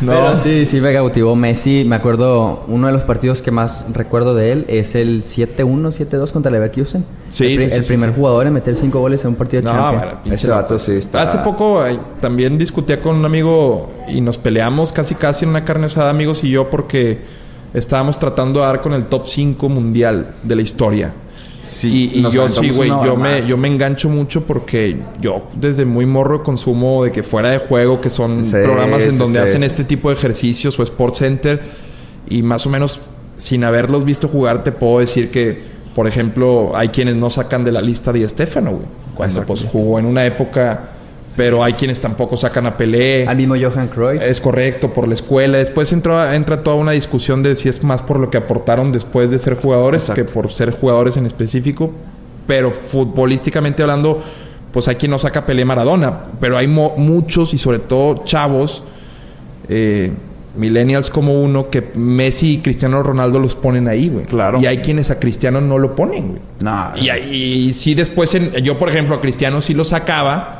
No. 0.00 0.12
Pero 0.12 0.40
sí, 0.42 0.64
sí 0.66 0.80
me 0.80 0.92
cautivó 0.92 1.34
Messi. 1.34 1.84
Me 1.84 1.96
acuerdo, 1.96 2.64
uno 2.68 2.86
de 2.86 2.92
los 2.92 3.02
partidos 3.02 3.42
que 3.42 3.50
más 3.50 3.84
recuerdo 3.92 4.34
de 4.34 4.52
él 4.52 4.64
es 4.68 4.94
el 4.94 5.22
7-1, 5.24 5.56
7-2 5.90 6.30
contra 6.30 6.52
Leverkusen. 6.52 7.04
Sí, 7.30 7.46
el, 7.46 7.56
pri- 7.56 7.64
sí, 7.64 7.70
sí, 7.70 7.76
el 7.78 7.84
sí, 7.84 7.88
primer 7.88 8.10
sí. 8.10 8.14
jugador 8.16 8.46
en 8.46 8.52
meter 8.52 8.76
5 8.76 8.98
goles 8.98 9.22
en 9.24 9.30
un 9.30 9.36
partido 9.36 9.62
de 9.62 9.68
No, 9.68 9.74
Champions. 9.74 10.02
bueno, 10.04 10.18
pinche 10.22 10.34
Ese 10.36 10.50
vato 10.50 10.78
sí 10.78 10.92
está... 10.92 11.22
Hace 11.22 11.38
poco 11.38 11.82
ay, 11.82 11.98
también 12.20 12.56
discutía 12.58 13.00
con 13.00 13.16
un 13.16 13.24
amigo 13.24 13.90
y 14.08 14.20
nos 14.20 14.38
peleamos 14.38 14.92
casi 14.92 15.14
casi 15.16 15.44
en 15.44 15.50
una 15.50 15.64
carne 15.64 15.86
asada, 15.86 16.10
amigos 16.10 16.44
y 16.44 16.50
yo, 16.50 16.70
porque 16.70 17.18
estábamos 17.74 18.18
tratando 18.18 18.60
de 18.60 18.66
dar 18.66 18.80
con 18.80 18.92
el 18.92 19.04
top 19.06 19.26
5 19.26 19.68
mundial 19.68 20.28
de 20.44 20.54
la 20.56 20.62
historia. 20.62 21.12
Sí, 21.68 22.10
y, 22.14 22.30
yo 22.30 22.48
sí, 22.48 22.70
güey, 22.70 22.88
yo 22.88 23.14
me, 23.16 23.42
yo 23.46 23.56
me 23.56 23.68
engancho 23.68 24.08
mucho 24.08 24.44
porque 24.44 24.96
yo 25.20 25.42
desde 25.54 25.84
muy 25.84 26.06
morro 26.06 26.42
consumo 26.42 27.04
de 27.04 27.12
que 27.12 27.22
fuera 27.22 27.50
de 27.50 27.58
juego, 27.58 28.00
que 28.00 28.10
son 28.10 28.44
Sí, 28.44 28.52
programas 28.52 29.02
en 29.04 29.12
sí, 29.12 29.18
donde 29.18 29.38
sí. 29.40 29.44
hacen 29.44 29.62
este 29.62 29.84
tipo 29.84 30.08
de 30.08 30.14
ejercicios 30.14 30.78
o 30.78 30.82
Sports 30.82 31.18
Center 31.18 31.60
y 32.28 32.42
más 32.42 32.66
o 32.66 32.70
menos 32.70 33.00
sin 33.36 33.64
haberlos 33.64 34.04
visto 34.04 34.28
jugar 34.28 34.64
te 34.64 34.72
puedo 34.72 34.98
decir 35.00 35.30
que, 35.30 35.62
por 35.94 36.06
ejemplo, 36.06 36.72
hay 36.74 36.88
quienes 36.88 37.16
no 37.16 37.28
sacan 37.30 37.64
de 37.64 37.72
la 37.72 37.82
lista 37.82 38.12
de 38.12 38.24
Estefano, 38.24 38.70
güey, 38.72 38.86
cuando 39.14 39.42
pues 39.44 39.64
jugó 39.70 39.98
en 39.98 40.06
una 40.06 40.24
época, 40.24 40.88
pero 41.38 41.62
hay 41.62 41.72
quienes 41.74 42.00
tampoco 42.00 42.36
sacan 42.36 42.66
a 42.66 42.76
Pelé. 42.76 43.26
Al 43.28 43.36
mismo 43.36 43.54
Johan 43.54 43.86
Cruyff. 43.86 44.20
Es 44.20 44.40
correcto, 44.40 44.92
por 44.92 45.06
la 45.06 45.14
escuela. 45.14 45.56
Después 45.58 45.92
entró, 45.92 46.30
entra 46.32 46.64
toda 46.64 46.74
una 46.76 46.90
discusión 46.92 47.44
de 47.44 47.54
si 47.54 47.68
es 47.68 47.82
más 47.84 48.02
por 48.02 48.18
lo 48.18 48.28
que 48.28 48.36
aportaron 48.38 48.90
después 48.90 49.30
de 49.30 49.38
ser 49.38 49.54
jugadores 49.54 50.02
Exacto. 50.02 50.24
que 50.26 50.30
por 50.30 50.50
ser 50.52 50.72
jugadores 50.72 51.16
en 51.16 51.26
específico. 51.26 51.92
Pero 52.48 52.72
futbolísticamente 52.72 53.82
hablando, 53.82 54.20
pues 54.72 54.88
hay 54.88 54.96
quien 54.96 55.12
no 55.12 55.18
saca 55.20 55.46
Pelé 55.46 55.64
Maradona. 55.64 56.12
Pero 56.40 56.58
hay 56.58 56.66
mo- 56.66 56.94
muchos 56.96 57.54
y 57.54 57.58
sobre 57.58 57.78
todo 57.78 58.24
chavos, 58.24 58.82
eh, 59.68 60.10
millennials 60.56 61.08
como 61.08 61.40
uno, 61.40 61.70
que 61.70 61.84
Messi 61.94 62.54
y 62.54 62.58
Cristiano 62.58 63.00
Ronaldo 63.04 63.38
los 63.38 63.54
ponen 63.54 63.86
ahí, 63.86 64.08
güey. 64.08 64.24
Claro. 64.24 64.58
Y 64.60 64.66
hay 64.66 64.78
quienes 64.78 65.10
a 65.12 65.20
Cristiano 65.20 65.60
no 65.60 65.78
lo 65.78 65.94
ponen, 65.94 66.28
güey. 66.30 66.40
No, 66.60 66.90
Y, 66.96 67.10
ahí- 67.10 67.32
y 67.68 67.72
sí 67.74 67.94
después, 67.94 68.34
en- 68.34 68.50
yo 68.64 68.76
por 68.76 68.88
ejemplo 68.88 69.14
a 69.14 69.20
Cristiano 69.20 69.60
sí 69.60 69.72
lo 69.74 69.84
sacaba. 69.84 70.57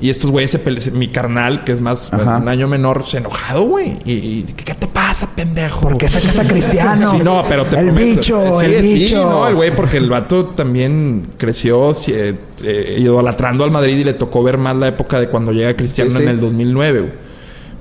Y 0.00 0.08
estos 0.08 0.30
güeyes, 0.30 0.50
se 0.50 0.90
mi 0.92 1.08
carnal, 1.08 1.62
que 1.64 1.72
es 1.72 1.80
más, 1.80 2.12
Ajá. 2.12 2.38
un 2.38 2.48
año 2.48 2.66
menor, 2.68 3.04
se 3.04 3.18
enojado, 3.18 3.62
güey. 3.64 3.98
Y, 4.06 4.12
y, 4.12 4.42
¿qué 4.56 4.74
te 4.74 4.86
pasa, 4.86 5.28
pendejo? 5.36 5.80
¿Por 5.82 5.98
qué 5.98 6.08
sacas 6.08 6.38
a 6.38 6.44
Cristiano? 6.46 7.10
Sí, 7.10 7.18
no, 7.22 7.44
pero 7.48 7.66
te 7.66 7.76
El 7.78 7.88
prometo- 7.90 8.06
bicho, 8.16 8.60
Sí, 8.60 8.66
el 8.66 8.84
sí, 8.84 8.94
bicho. 8.94 9.28
no, 9.30 9.46
el 9.48 9.54
güey, 9.56 9.76
porque 9.76 9.98
el 9.98 10.08
vato 10.08 10.46
también 10.46 11.26
creció 11.36 11.92
sí, 11.92 12.12
eh, 12.14 12.34
eh, 12.62 12.96
idolatrando 12.98 13.62
al 13.64 13.70
Madrid 13.70 13.98
y 13.98 14.04
le 14.04 14.14
tocó 14.14 14.42
ver 14.42 14.56
más 14.56 14.74
la 14.76 14.88
época 14.88 15.20
de 15.20 15.28
cuando 15.28 15.52
llega 15.52 15.74
Cristiano 15.76 16.10
Sí, 16.10 16.16
sí. 16.16 16.22
en 16.22 16.28
el 16.30 16.40
2009, 16.40 17.00
güey. 17.00 17.12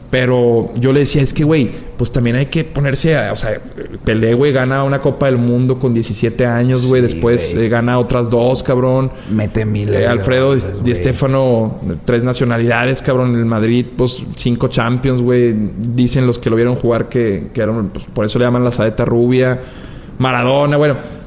Pero 0.09 0.71
yo 0.79 0.91
le 0.91 1.01
decía, 1.01 1.21
es 1.21 1.33
que, 1.33 1.43
güey, 1.43 1.71
pues 1.99 2.13
también 2.13 2.37
hay 2.37 2.45
que 2.45 2.63
ponerse 2.63 3.17
a... 3.17 3.33
O 3.33 3.35
sea, 3.35 3.59
Pelé, 4.05 4.33
güey, 4.33 4.53
gana 4.53 4.85
una 4.85 5.01
Copa 5.01 5.25
del 5.25 5.37
Mundo 5.37 5.79
con 5.79 5.93
17 5.93 6.45
años, 6.45 6.85
güey. 6.85 7.01
Sí, 7.01 7.07
Después 7.09 7.53
eh, 7.55 7.67
gana 7.67 7.99
otras 7.99 8.29
dos, 8.29 8.63
cabrón. 8.63 9.11
Mete 9.29 9.65
mil. 9.65 9.93
Eh, 9.93 10.07
Alfredo 10.07 10.55
Di, 10.55 10.61
Di. 10.81 10.95
Stefano, 10.95 11.77
tres 12.05 12.23
nacionalidades, 12.23 13.01
cabrón. 13.01 13.33
En 13.33 13.39
el 13.39 13.45
Madrid, 13.45 13.85
pues 13.97 14.23
cinco 14.37 14.69
Champions, 14.69 15.21
güey. 15.21 15.53
Dicen 15.53 16.25
los 16.25 16.39
que 16.39 16.49
lo 16.49 16.55
vieron 16.55 16.75
jugar 16.77 17.09
que, 17.09 17.49
que 17.53 17.59
eran, 17.59 17.89
pues, 17.89 18.05
por 18.05 18.23
eso 18.23 18.39
le 18.39 18.45
llaman 18.45 18.63
la 18.63 18.71
saeta 18.71 19.03
rubia. 19.03 19.59
Maradona, 20.19 20.77
bueno. 20.77 21.18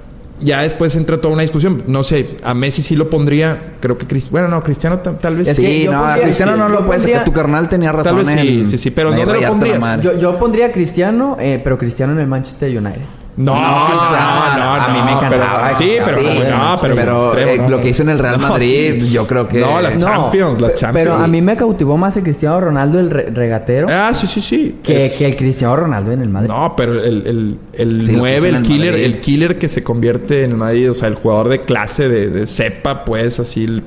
Ya 0.43 0.63
después 0.63 0.95
entra 0.97 1.21
toda 1.21 1.35
una 1.35 1.43
discusión. 1.43 1.85
No 1.87 2.03
sé, 2.03 2.37
a 2.43 2.53
Messi 2.55 2.83
sí 2.83 2.97
lo 2.97 3.09
pondría. 3.09 3.75
Creo 3.81 3.97
que 3.97 4.07
Cristiano. 4.07 4.33
Bueno, 4.33 4.49
no, 4.49 4.63
Cristiano 4.63 4.99
ta- 4.99 5.17
tal 5.17 5.37
vez 5.37 5.49
Es 5.49 5.57
sí. 5.57 5.63
que 5.63 5.69
Sí, 5.69 5.83
yo 5.85 5.93
no, 5.93 5.99
a 5.99 6.03
pondría- 6.03 6.23
Cristiano 6.25 6.57
no 6.57 6.69
lo 6.69 6.85
puedes 6.85 7.03
pondría- 7.03 7.19
sacar. 7.19 7.25
Tu 7.25 7.33
carnal 7.33 7.69
tenía 7.69 7.93
razón. 7.93 8.05
Tal 8.05 8.17
vez 8.17 8.29
sí, 8.29 8.59
en- 8.61 8.67
sí, 8.67 8.79
sí, 8.79 8.91
pero 8.91 9.13
¿dónde 9.13 9.41
lo 9.41 9.49
pondrías? 9.49 10.01
Yo, 10.01 10.19
yo 10.19 10.39
pondría 10.39 10.67
a 10.67 10.73
Cristiano, 10.73 11.37
eh, 11.41 11.61
pero 11.63 11.79
Cristiano 11.79 12.13
en 12.13 12.19
el 12.21 12.27
Manchester 12.27 12.71
United. 12.77 13.03
No, 13.35 13.55
no, 13.55 13.61
no, 13.89 14.57
no, 14.59 14.73
a 14.75 14.89
mí 14.93 14.99
me 15.07 15.13
encantaba. 15.13 15.65
pero- 15.69 15.79
sí, 15.79 15.93
pero, 16.05 16.19
Sí, 16.21 16.27
no, 16.51 16.79
pero, 16.83 16.95
pero, 16.95 17.25
extremo, 17.25 17.51
eh, 17.51 17.59
no, 17.59 17.69
lo 17.71 17.81
que 17.81 17.89
hizo 17.89 18.03
en 18.03 18.09
el 18.11 18.19
Real 18.19 18.39
No, 18.39 18.49
Madrid, 18.51 19.03
sí. 19.05 19.11
yo 19.11 19.27
creo 19.27 19.49
que... 19.49 19.59
No, 19.61 19.81
las 19.81 19.97
Champions, 19.99 20.61
las 20.61 20.75
Champions. 20.75 21.09
Pero 21.09 21.23
a 21.23 21.27
mí 21.27 21.41
me 21.41 21.57
cautivó 21.57 21.97
más 21.97 22.15
el 22.19 22.25
Cristiano 22.25 22.61
Ronaldo, 22.61 23.01
el 23.01 23.09
re- 23.09 23.31
regatero, 23.33 23.87
Ah, 23.91 24.13
sí, 24.15 24.27
sí, 24.27 24.41
sí. 24.43 24.77
que, 24.83 25.07
Es- 25.07 25.17
que 25.17 25.25
el 25.25 25.37
Cristiano 25.37 25.75
Ronaldo 25.77 26.13
en 26.13 26.21
el 26.21 26.29
Madrid. 26.29 26.49
No, 26.51 26.75
pero 26.77 26.93
el, 27.03 27.27
el, 27.27 27.57
el 27.73 28.03
Sí, 28.05 28.13
lo 28.13 28.19
9, 28.19 28.37
puso 28.37 28.49
en 28.49 28.55
el 28.55 28.61
el 28.61 28.67
killer, 28.69 28.91
Madrid. 28.93 29.05
el 29.07 29.19
killer 29.19 29.59
que 29.59 29.69
se 29.69 29.83
convierte 29.83 30.45
en 30.45 30.51
el 30.51 30.57
Madrid, 30.59 30.91
o 30.91 30.95
sea, 30.95 31.09
el 31.09 31.15
jugador 31.15 31.49
de 31.49 31.61
clase 31.63 32.11
de, 32.11 32.29
de 32.29 32.47
cepa, 32.47 33.03
pues, 33.07 33.41
así, 33.41 33.65
el 33.65 33.83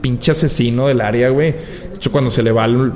pinche 0.00 0.32
asesino 0.32 0.88
del 0.88 1.00
área, 1.00 1.28
güey. 1.28 1.52
De 1.52 1.94
hecho, 1.94 2.10
cuando 2.10 2.30
se 2.32 2.42
le 2.42 2.50
va 2.50 2.64
al, 2.64 2.92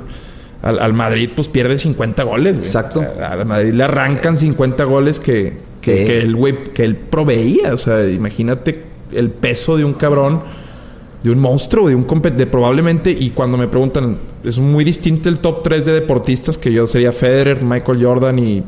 al, 0.61 0.79
al 0.79 0.93
Madrid, 0.93 1.29
pues 1.35 1.47
pierde 1.47 1.77
50 1.77 2.23
goles, 2.23 2.55
güey. 2.57 2.65
Exacto. 2.65 2.99
O 2.99 3.03
sea, 3.03 3.31
al 3.31 3.45
Madrid 3.45 3.73
le 3.73 3.83
arrancan 3.83 4.37
50 4.37 4.83
goles 4.85 5.19
que, 5.19 5.53
que, 5.81 6.19
el 6.19 6.35
güey, 6.35 6.63
que 6.73 6.83
él 6.83 6.95
proveía. 6.95 7.73
O 7.73 7.77
sea, 7.77 8.09
imagínate 8.09 8.81
el 9.11 9.29
peso 9.29 9.77
de 9.77 9.85
un 9.85 9.93
cabrón. 9.93 10.41
De 11.23 11.31
un 11.31 11.39
monstruo, 11.39 11.87
de 11.89 11.95
un 11.95 12.05
de 12.05 12.45
probablemente, 12.45 13.09
y 13.09 13.31
cuando 13.31 13.57
me 13.57 13.67
preguntan, 13.67 14.15
es 14.43 14.59
muy 14.59 14.83
distinto 14.83 15.27
el 15.27 15.39
top 15.39 15.63
3 15.63 15.83
de 15.83 15.93
deportistas, 15.93 16.55
que 16.55 16.71
yo 16.71 16.85
sería 16.85 17.11
Federer, 17.11 17.63
Michael 17.63 18.05
Jordan 18.05 18.37
y 18.37 18.63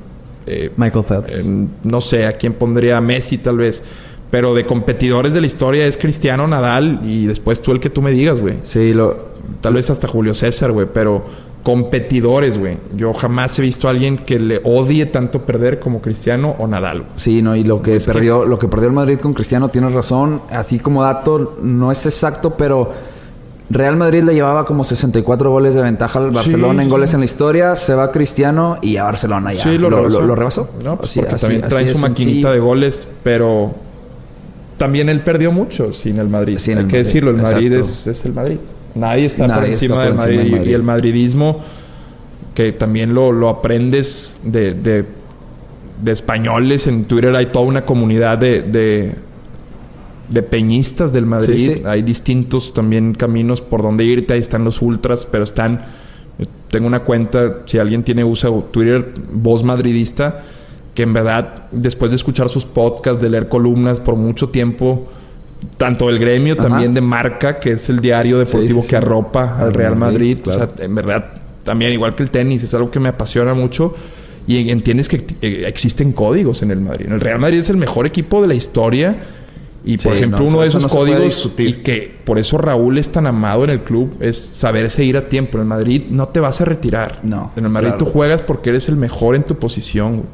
eh, 0.47 0.71
Michael 0.75 1.05
Phelps. 1.05 1.33
eh, 1.33 1.43
no 1.83 2.01
sé 2.01 2.25
a 2.25 2.33
quién 2.33 2.53
pondría 2.53 2.99
Messi 2.99 3.37
tal 3.37 3.57
vez. 3.57 3.83
Pero 4.31 4.55
de 4.55 4.65
competidores 4.65 5.33
de 5.33 5.41
la 5.41 5.47
historia 5.47 5.85
es 5.85 5.97
Cristiano, 5.97 6.47
Nadal 6.47 7.01
y 7.05 7.27
después 7.27 7.61
tú 7.61 7.71
el 7.71 7.79
que 7.79 7.89
tú 7.89 8.01
me 8.01 8.11
digas, 8.11 8.41
güey. 8.41 8.55
Sí, 8.63 8.93
lo... 8.93 9.37
Tal 9.61 9.73
vez 9.75 9.89
hasta 9.89 10.07
Julio 10.07 10.33
César, 10.33 10.71
güey. 10.71 10.87
Pero 10.93 11.25
competidores, 11.63 12.57
güey. 12.57 12.77
Yo 12.95 13.13
jamás 13.13 13.57
he 13.59 13.61
visto 13.61 13.87
a 13.87 13.91
alguien 13.91 14.17
que 14.17 14.39
le 14.39 14.61
odie 14.63 15.05
tanto 15.07 15.41
perder 15.41 15.79
como 15.79 15.99
Cristiano 16.01 16.55
o 16.59 16.67
Nadal. 16.67 17.03
Sí, 17.17 17.41
no, 17.41 17.55
y 17.55 17.63
lo 17.63 17.81
que 17.81 17.99
perdió, 17.99 18.45
lo 18.45 18.57
que 18.57 18.67
perdió 18.67 18.87
el 18.87 18.93
Madrid 18.93 19.19
con 19.19 19.33
Cristiano, 19.33 19.69
tienes 19.69 19.93
razón. 19.93 20.41
Así 20.49 20.79
como 20.79 21.03
dato, 21.03 21.57
no 21.61 21.91
es 21.91 22.05
exacto, 22.05 22.51
pero 22.55 22.91
Real 23.69 23.97
Madrid 23.97 24.23
le 24.23 24.33
llevaba 24.33 24.65
como 24.65 24.85
64 24.85 25.51
goles 25.51 25.75
de 25.75 25.81
ventaja 25.81 26.19
al 26.19 26.31
Barcelona 26.31 26.83
en 26.83 26.87
sí. 26.87 26.91
goles 26.91 27.13
en 27.13 27.19
la 27.19 27.25
historia. 27.25 27.75
Se 27.75 27.93
va 27.95 28.11
Cristiano 28.11 28.77
y 28.81 28.95
a 28.95 29.03
Barcelona 29.03 29.51
ya. 29.51 29.63
Sí, 29.63 29.77
lo, 29.77 29.89
rebasó. 29.89 30.69
lo, 30.81 30.83
No, 30.85 30.95
pues 30.97 31.11
Así- 31.11 31.19
porque 31.19 31.35
así- 31.35 31.59
también 31.59 31.87
de 31.87 31.93
su 31.93 31.99
maquinita 31.99 32.51
de 32.51 32.59
goles, 32.59 33.09
pero 33.23 33.71
también 34.77 35.09
él 35.09 35.19
perdió 35.19 35.51
mucho 35.51 35.91
sin 35.91 36.17
el 36.19 36.29
Madrid. 36.29 36.59
Sin 36.59 36.77
Hay 36.77 36.83
el 36.83 36.87
que 36.87 36.93
Madrid, 36.97 37.05
decirlo, 37.05 37.31
el 37.31 37.37
Madrid 37.37 37.73
es 37.73 38.25
el 38.25 38.33
Madrid. 38.33 38.57
Nadie 38.97 39.25
está 39.25 39.45
por 39.47 39.63
está 39.63 39.67
encima 39.67 39.95
por 39.95 40.03
del 40.03 40.13
encima 40.13 40.23
Madrid, 40.23 40.37
del 40.39 40.47
y- 40.47 40.51
Madrid. 40.51 40.71
y 40.71 40.73
el 40.73 40.83
madridismo 40.83 41.61
que 42.55 42.71
también 42.71 43.13
lo, 43.13 43.31
lo 43.31 43.49
aprendes 43.49 44.39
de, 44.43 44.73
de, 44.73 45.05
de 46.03 46.11
españoles. 46.11 46.87
En 46.87 47.05
Twitter 47.05 47.35
hay 47.35 47.45
toda 47.47 47.65
una 47.65 47.85
comunidad 47.85 48.37
de, 48.39 48.63
de, 48.63 49.13
de 50.29 50.43
peñistas 50.43 51.13
del 51.13 51.25
Madrid. 51.27 51.55
Sí, 51.57 51.73
sí. 51.75 51.81
Hay 51.85 52.01
distintos 52.01 52.73
también 52.73 53.13
caminos 53.13 53.61
por 53.61 53.83
donde 53.83 54.03
irte. 54.05 54.33
Ahí 54.33 54.39
están 54.39 54.63
los 54.63 54.81
ultras, 54.81 55.25
pero 55.25 55.43
están... 55.43 55.85
Tengo 56.69 56.85
una 56.87 56.99
cuenta, 56.99 57.61
si 57.65 57.77
alguien 57.77 58.03
tiene 58.03 58.23
usa 58.25 58.49
Twitter, 58.71 59.13
voz 59.31 59.63
madridista, 59.63 60.43
que 60.93 61.03
en 61.03 61.13
verdad, 61.13 61.67
después 61.71 62.11
de 62.11 62.15
escuchar 62.15 62.49
sus 62.49 62.65
podcasts, 62.65 63.21
de 63.23 63.29
leer 63.29 63.47
columnas 63.47 64.01
por 64.01 64.15
mucho 64.15 64.49
tiempo, 64.49 65.07
tanto 65.77 66.07
del 66.07 66.19
gremio, 66.19 66.53
Ajá. 66.53 66.63
también 66.69 66.93
de 66.93 67.01
Marca, 67.01 67.59
que 67.59 67.71
es 67.71 67.89
el 67.89 67.99
diario 67.99 68.39
deportivo 68.39 68.81
Sí, 68.81 68.87
sí, 68.87 68.89
que 68.89 68.95
arropa 68.95 69.57
al 69.59 69.67
Al 69.67 69.73
Real 69.73 69.95
Madrid. 69.95 70.39
O 70.47 70.53
sea, 70.53 70.69
en 70.79 70.95
verdad, 70.95 71.25
también 71.63 71.91
igual 71.93 72.15
que 72.15 72.23
el 72.23 72.29
tenis, 72.29 72.63
es 72.63 72.73
algo 72.73 72.89
que 72.91 72.99
me 72.99 73.09
apasiona 73.09 73.53
mucho. 73.53 73.93
Y 74.47 74.69
entiendes 74.69 75.09
que 75.09 75.23
eh, 75.41 75.63
existen 75.67 76.13
códigos 76.13 76.61
en 76.61 76.71
el 76.71 76.79
Madrid. 76.79 77.07
El 77.11 77.19
Real 77.19 77.37
Madrid 77.39 77.59
es 77.59 77.69
el 77.69 77.77
mejor 77.77 78.05
equipo 78.05 78.41
de 78.41 78.47
la 78.47 78.53
historia. 78.53 79.15
Y 79.83 79.97
por 79.97 80.13
Sí, 80.13 80.17
ejemplo, 80.17 80.39
no, 80.39 80.45
uno 80.45 80.61
de 80.61 80.67
eso 80.67 80.79
esos 80.79 80.91
no 80.91 80.97
códigos, 80.99 81.51
y 81.57 81.73
que 81.73 82.13
por 82.25 82.39
eso 82.39 82.57
Raúl 82.57 82.97
es 82.97 83.09
tan 83.09 83.25
amado 83.27 83.63
en 83.63 83.69
el 83.69 83.79
club, 83.81 84.17
es 84.19 84.37
saberse 84.37 85.03
ir 85.03 85.15
a 85.17 85.29
tiempo. 85.29 85.57
En 85.57 85.61
el 85.61 85.67
Madrid 85.67 86.03
no 86.09 86.27
te 86.29 86.39
vas 86.39 86.59
a 86.61 86.65
retirar. 86.65 87.19
No, 87.23 87.51
En 87.55 87.65
el 87.65 87.69
Madrid 87.69 87.89
claro. 87.89 88.05
tú 88.05 88.11
juegas 88.11 88.41
porque 88.41 88.69
eres 88.71 88.89
el 88.89 88.95
mejor 88.95 89.35
en 89.35 89.43
tu 89.43 89.55
posición. 89.55 90.17
güey. 90.17 90.27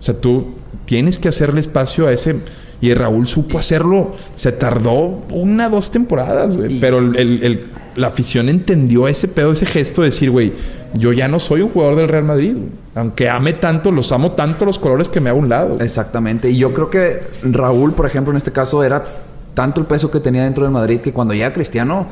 O 0.00 0.02
sea, 0.02 0.14
tú 0.14 0.54
tienes 0.84 1.18
que 1.18 1.28
hacerle 1.28 1.60
espacio 1.60 2.06
a 2.06 2.12
ese. 2.12 2.36
Y 2.82 2.92
Raúl 2.92 3.26
supo 3.26 3.58
hacerlo. 3.58 4.14
Se 4.34 4.52
tardó 4.52 5.22
una, 5.30 5.70
dos 5.70 5.90
temporadas, 5.90 6.54
güey. 6.54 6.78
Pero 6.80 6.98
el- 6.98 7.16
el- 7.16 7.42
el- 7.42 7.64
la 7.96 8.08
afición 8.08 8.48
entendió 8.50 9.06
ese 9.08 9.28
pedo, 9.28 9.52
ese 9.52 9.64
gesto 9.66 10.02
de 10.02 10.08
decir, 10.08 10.30
güey, 10.30 10.52
yo 10.94 11.12
ya 11.12 11.28
no 11.28 11.38
soy 11.38 11.62
un 11.62 11.68
jugador 11.70 11.96
del 11.96 12.08
Real 12.08 12.24
Madrid. 12.24 12.52
güey. 12.54 12.68
Aunque 12.94 13.28
ame 13.30 13.54
tanto, 13.54 13.90
los 13.90 14.12
amo 14.12 14.32
tanto 14.32 14.64
los 14.66 14.78
colores 14.78 15.08
que 15.08 15.20
me 15.20 15.30
hago 15.30 15.38
un 15.38 15.48
lado. 15.48 15.74
güey. 15.76 15.82
Exactamente. 15.84 16.50
Y 16.50 16.58
yo 16.58 16.74
creo 16.74 16.90
que 16.90 17.22
Raúl, 17.42 17.94
por 17.94 18.04
ejemplo, 18.06 18.32
en 18.32 18.36
este 18.36 18.52
caso 18.52 18.82
era 18.82 19.02
tanto 19.54 19.80
el 19.80 19.86
peso 19.86 20.10
que 20.10 20.20
tenía 20.20 20.44
dentro 20.44 20.64
del 20.64 20.72
Madrid 20.72 21.00
que 21.00 21.12
cuando 21.12 21.34
llega 21.34 21.52
Cristiano 21.52 22.06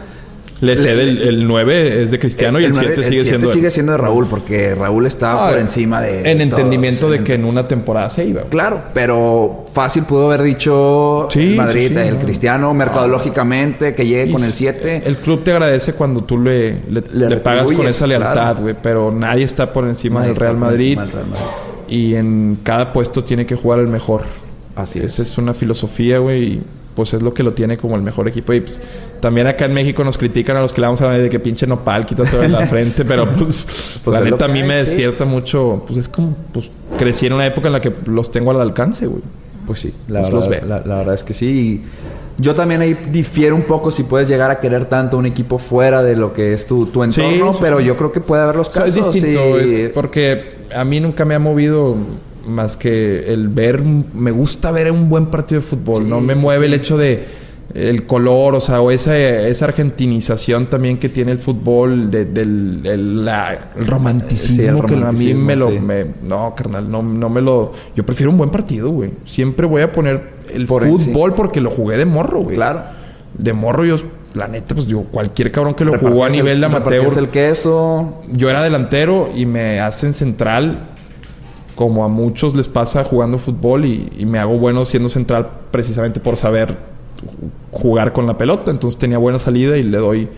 Le 0.60 0.76
cede 0.76 1.02
el, 1.04 1.22
el 1.22 1.46
9 1.46 2.02
es 2.02 2.10
de 2.10 2.18
Cristiano 2.18 2.60
y 2.60 2.64
el 2.66 2.74
7 2.74 2.88
nueve- 2.88 3.02
sigue 3.04 3.20
siete 3.22 3.28
siendo 3.30 3.46
de- 3.48 3.52
sigue 3.54 3.70
siendo 3.70 3.92
de 3.92 3.98
Raúl 3.98 4.26
porque 4.26 4.74
Raúl 4.74 5.06
estaba 5.06 5.46
Ah, 5.46 5.50
por 5.50 5.58
encima 5.58 6.02
de 6.02 6.30
En 6.30 6.36
de 6.38 6.44
entendimiento 6.44 7.06
todos. 7.06 7.12
de 7.18 7.24
que 7.24 7.34
en 7.34 7.46
una 7.46 7.66
temporada 7.66 8.10
se 8.10 8.26
iba. 8.26 8.42
Claro, 8.42 8.82
pero 8.92 9.64
fácil 9.72 10.02
pudo 10.02 10.26
haber 10.26 10.42
dicho 10.42 11.28
Sí, 11.30 11.54
Madrid, 11.56 11.88
sí, 11.88 11.94
sí, 11.94 12.00
el 12.08 12.14
no. 12.14 12.20
Cristiano, 12.20 12.74
mercadológicamente, 12.74 13.94
que 13.94 14.06
llegue 14.06 14.32
con 14.32 14.42
el 14.42 14.48
s- 14.50 14.58
7. 14.58 15.02
El 15.06 15.16
club 15.16 15.42
te 15.44 15.52
agradece 15.52 15.94
cuando 15.94 16.24
tú 16.24 16.38
le, 16.38 16.72
le, 16.90 17.02
Le 17.12 17.28
le 17.30 17.36
pagas 17.38 17.70
con 17.70 17.86
esa 17.88 18.06
lealtad, 18.06 18.32
claro. 18.32 18.60
güey. 18.60 18.74
Pero 18.82 19.10
nadie 19.12 19.44
está 19.44 19.72
por 19.72 19.84
encima 19.88 20.24
del 20.24 20.36
Real 20.36 20.56
Madrid. 20.56 20.98
Y 21.88 22.14
en 22.14 22.58
cada 22.62 22.92
puesto 22.92 23.24
tiene 23.24 23.46
que 23.46 23.56
jugar 23.56 23.80
el 23.80 23.88
mejor. 23.88 24.22
Así 24.76 24.98
Esa 25.00 25.22
es. 25.22 25.32
es 25.32 25.38
una 25.38 25.54
filosofía, 25.54 26.18
güey. 26.18 26.60
Pues 27.00 27.14
es 27.14 27.22
lo 27.22 27.32
que 27.32 27.42
lo 27.42 27.54
tiene 27.54 27.78
como 27.78 27.96
el 27.96 28.02
mejor 28.02 28.28
equipo. 28.28 28.52
Y 28.52 28.60
pues 28.60 28.78
también 29.20 29.46
acá 29.46 29.64
en 29.64 29.72
México 29.72 30.04
nos 30.04 30.18
critican 30.18 30.54
a 30.58 30.60
los 30.60 30.74
que 30.74 30.82
le 30.82 30.86
vamos 30.86 31.00
a 31.00 31.06
hablar 31.06 31.22
de 31.22 31.30
que 31.30 31.40
pinche 31.40 31.66
nopal, 31.66 32.04
quita 32.04 32.24
todo 32.24 32.42
en 32.42 32.52
la 32.52 32.66
frente. 32.66 33.06
Pero 33.06 33.32
pues, 33.32 33.98
Pues 34.04 34.18
la 34.18 34.22
neta 34.22 34.44
a 34.44 34.48
mí 34.48 34.60
hay, 34.60 34.68
me 34.68 34.74
sí. 34.74 34.90
despierta 34.90 35.24
mucho. 35.24 35.82
Pues 35.86 35.98
es 35.98 36.08
como, 36.10 36.36
pues 36.52 36.70
crecí 36.98 37.24
en 37.26 37.32
una 37.32 37.46
época 37.46 37.68
en 37.68 37.72
la 37.72 37.80
que 37.80 37.90
los 38.04 38.30
tengo 38.30 38.50
al 38.50 38.60
alcance, 38.60 39.06
güey. 39.06 39.22
Pues 39.66 39.80
sí, 39.80 39.94
la, 40.08 40.20
Pues 40.28 40.46
verdad, 40.48 40.60
los. 40.60 40.68
La, 40.68 40.80
la 40.86 40.98
verdad 40.98 41.14
es 41.14 41.24
que 41.24 41.32
sí. 41.32 41.46
Y 41.46 42.42
yo 42.42 42.54
también 42.54 42.80
ahí 42.82 42.96
difiero 43.10 43.54
un 43.56 43.62
poco 43.62 43.90
si 43.90 44.02
puedes 44.02 44.28
llegar 44.28 44.50
a 44.50 44.60
querer 44.60 44.86
tanto 44.86 45.16
un 45.16 45.26
equipo 45.26 45.58
fuera 45.58 46.02
de 46.02 46.16
lo 46.16 46.32
que 46.34 46.52
es 46.52 46.66
tu, 46.66 46.86
tu 46.86 47.02
entorno, 47.02 47.52
sí, 47.52 47.58
pero 47.62 47.78
sí. 47.78 47.84
yo 47.84 47.96
creo 47.96 48.12
que 48.12 48.20
puede 48.20 48.42
haber 48.42 48.56
los 48.56 48.68
O 48.68 48.72
sea, 48.72 48.84
casos. 48.84 49.08
es 49.08 49.12
distinto, 49.12 49.58
es 49.58 49.90
porque 49.90 50.54
a 50.74 50.84
mí 50.84 51.00
nunca 51.00 51.24
me 51.24 51.34
ha 51.34 51.38
movido 51.38 51.96
más 52.50 52.76
que 52.76 53.32
el 53.32 53.48
ver, 53.48 53.82
me 53.82 54.30
gusta 54.30 54.70
ver 54.70 54.90
un 54.92 55.08
buen 55.08 55.26
partido 55.26 55.60
de 55.60 55.66
fútbol, 55.66 56.08
no 56.08 56.20
me 56.20 56.34
mueve 56.34 56.66
el 56.66 56.74
hecho 56.74 56.96
de 56.98 57.40
el 57.72 58.04
color, 58.04 58.56
o 58.56 58.60
sea, 58.60 58.80
o 58.80 58.90
esa, 58.90 59.16
esa 59.16 59.66
argentinización 59.66 60.66
también 60.66 60.98
que 60.98 61.08
tiene 61.08 61.30
el 61.30 61.38
fútbol, 61.38 62.10
de- 62.10 62.24
del 62.24 62.80
el, 62.84 63.24
la- 63.24 63.70
el 63.78 63.86
romanticismo, 63.86 64.84
que 64.84 64.94
a 64.96 65.12
mí 65.12 65.34
me 65.34 65.54
lo... 65.54 65.70
me- 65.70 66.06
no, 66.24 66.52
carnal, 66.56 66.90
no, 66.90 67.00
no 67.00 67.28
me 67.28 67.40
lo... 67.40 67.72
Yo 67.94 68.04
prefiero 68.04 68.32
un 68.32 68.38
buen 68.38 68.50
partido, 68.50 68.90
güey. 68.90 69.10
Siempre 69.24 69.66
voy 69.66 69.82
a 69.82 69.92
poner 69.92 70.20
el 70.52 70.66
Por 70.66 70.82
fútbol 70.84 71.34
porque 71.34 71.60
lo 71.60 71.70
jugué 71.70 71.96
de 71.96 72.06
morro, 72.06 72.40
güey. 72.40 72.56
Claro. 72.56 72.82
De 73.38 73.52
morro 73.52 73.84
yo... 73.84 73.96
La 74.34 74.46
neta, 74.48 74.74
pues 74.76 74.86
digo, 74.88 75.04
cualquier 75.10 75.50
cabrón 75.52 75.74
que 75.74 75.84
lo 75.84 75.92
jugó 75.92 76.24
a 76.24 76.28
Repartías 76.28 76.32
el- 76.34 76.44
nivel 76.44 76.60
de 76.60 76.66
amateur 76.66 77.18
el 77.18 77.28
queso. 77.28 78.22
yo 78.32 78.48
era 78.50 78.62
delantero 78.64 79.28
y 79.34 79.44
me 79.46 79.78
hacen 79.80 80.12
central, 80.12 80.78
como 81.80 82.04
a 82.04 82.08
muchos 82.08 82.54
les 82.54 82.68
pasa 82.68 83.04
jugando 83.04 83.38
fútbol, 83.38 83.86
y, 83.86 84.26
me 84.26 84.38
hago 84.38 84.58
bueno 84.58 84.84
siendo 84.84 85.08
central 85.08 85.48
precisamente 85.70 86.20
por 86.20 86.36
saber 86.36 86.76
jugar 87.72 88.12
con 88.12 88.26
la 88.26 88.36
pelota. 88.36 88.70
Entonces 88.70 89.00
tenía 89.00 89.16
buena 89.16 89.38
salida 89.38 89.78
y 89.78 89.82
le 89.82 89.96
doy, 89.96 90.28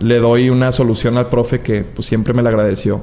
le 0.00 0.18
doy 0.20 0.48
una 0.48 0.72
solución 0.72 1.18
al 1.18 1.28
profe 1.28 1.60
que 1.60 1.84
pues, 1.84 2.08
siempre 2.08 2.32
me 2.32 2.42
la 2.42 2.48
agradeció. 2.48 3.02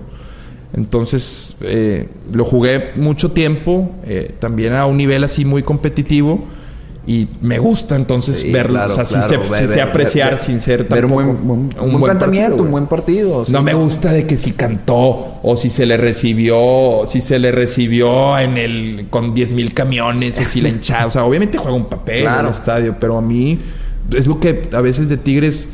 Entonces 0.76 1.56
eh, 1.62 2.10
lo 2.34 2.46
jugué 2.46 2.94
mucho 2.96 3.30
tiempo, 3.30 3.92
eh, 4.06 4.34
también 4.40 4.74
a 4.74 4.88
un 4.88 4.98
nivel 4.98 5.24
así 5.24 5.46
muy 5.46 5.62
competitivo. 5.62 6.44
Y 7.06 7.28
me 7.42 7.60
gusta 7.60 7.98
entonces 7.98 8.40
Sí, 8.40 8.52
verlo, 8.52 8.76
claro, 8.76 8.94
o 8.94 8.96
sea, 8.96 9.04
sí 9.04 9.16
claro. 9.16 9.28
sé, 9.28 9.38
Ver- 9.38 9.60
sí 9.60 9.68
sé 9.68 9.76
ver- 9.80 9.90
apreciar 9.90 10.30
ver- 10.32 10.40
sin 10.40 10.62
ser 10.62 10.86
ver 10.86 11.04
un 11.06 11.12
tampoco 11.12 11.16
buen, 11.16 11.28
un, 11.30 11.70
un 11.80 11.92
buen 12.00 12.04
planteamiento, 12.04 12.50
partido, 12.52 12.64
un 12.64 12.72
buen 12.72 12.86
partido. 12.88 13.46
sí. 13.46 13.52
No 13.52 13.62
me 13.62 13.74
gusta 13.74 14.14
de 14.14 14.26
que 14.26 14.38
si 14.38 14.54
cantó 14.54 15.36
o 15.44 15.58
si 15.58 15.70
se 15.70 15.86
le 15.86 15.98
recibió, 15.98 17.02
si 17.06 17.20
se 17.20 17.40
le 17.40 17.52
recibió 17.52 18.38
en 18.40 18.58
el 18.58 19.08
con 19.10 19.34
10 19.34 19.54
mil 19.54 19.74
camiones 19.74 20.40
o 20.40 20.46
si 20.46 20.62
la 20.62 20.70
hinchada. 20.70 21.08
O 21.08 21.10
sea, 21.10 21.26
obviamente 21.26 21.58
juega 21.58 21.76
un 21.76 21.86
papel 21.86 22.26
en 22.26 22.34
el 22.34 22.48
estadio, 22.48 22.96
pero 23.00 23.18
a 23.18 23.22
mí 23.22 23.60
es 24.16 24.26
lo 24.28 24.40
que 24.40 24.70
a 24.74 24.80
veces 24.82 25.10
de 25.10 25.18
Tigres, 25.18 25.68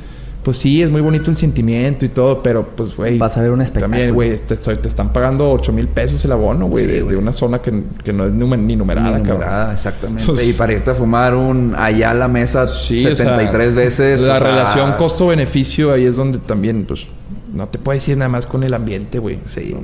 pues 0.44 0.58
sí, 0.58 0.82
es 0.82 0.90
muy 0.90 1.02
bonito 1.02 1.30
el 1.30 1.36
sentimiento 1.38 2.06
y 2.06 2.10
todo, 2.10 2.42
pero 2.42 2.66
pues, 2.76 2.96
güey. 2.96 3.18
Vas 3.18 3.38
a 3.38 3.42
ver 3.42 3.52
un 3.52 3.62
espectáculo. 3.62 3.92
También, 3.98 4.14
güey, 4.16 4.36
te, 4.38 4.56
te 4.56 4.88
están 4.88 5.12
pagando 5.12 5.52
8 5.52 5.74
mil 5.74 5.88
pesos 5.88 6.24
el 6.26 6.32
abono, 6.32 6.68
güey, 6.68 6.86
Sí, 6.86 6.92
de, 6.92 7.04
una 7.18 7.32
zona 7.32 7.60
que, 7.62 7.84
que 8.04 8.14
no 8.14 8.26
es 8.26 8.32
ni 8.32 8.76
numerada, 8.76 9.10
Ni 9.18 9.24
cabrón. 9.24 9.34
numerada, 9.40 9.74
exactamente. 9.74 10.24
Entonces- 10.24 10.50
y 10.50 10.54
para 10.54 10.74
irte 10.74 10.92
a 10.92 10.96
fumar 10.96 11.36
un 11.36 11.76
allá 11.78 12.12
a 12.12 12.14
la 12.14 12.28
mesa 12.28 12.68
Sí, 12.68 13.00
o 13.06 13.16
sea, 13.16 13.16
73 13.16 13.76
veces. 13.76 14.22
La 14.22 14.36
o 14.36 14.40
sea, 14.40 14.48
relación 14.48 14.94
costo-beneficio 14.94 15.92
ahí 15.94 16.06
es 16.06 16.16
donde 16.16 16.40
también, 16.40 16.86
pues, 16.86 17.08
no 17.54 17.68
te 17.68 17.78
puedes 17.80 18.08
ir 18.08 18.16
nada 18.18 18.30
más 18.30 18.46
con 18.46 18.64
el 18.64 18.74
ambiente, 18.74 19.20
güey. 19.20 19.40
Sí. 19.48 19.76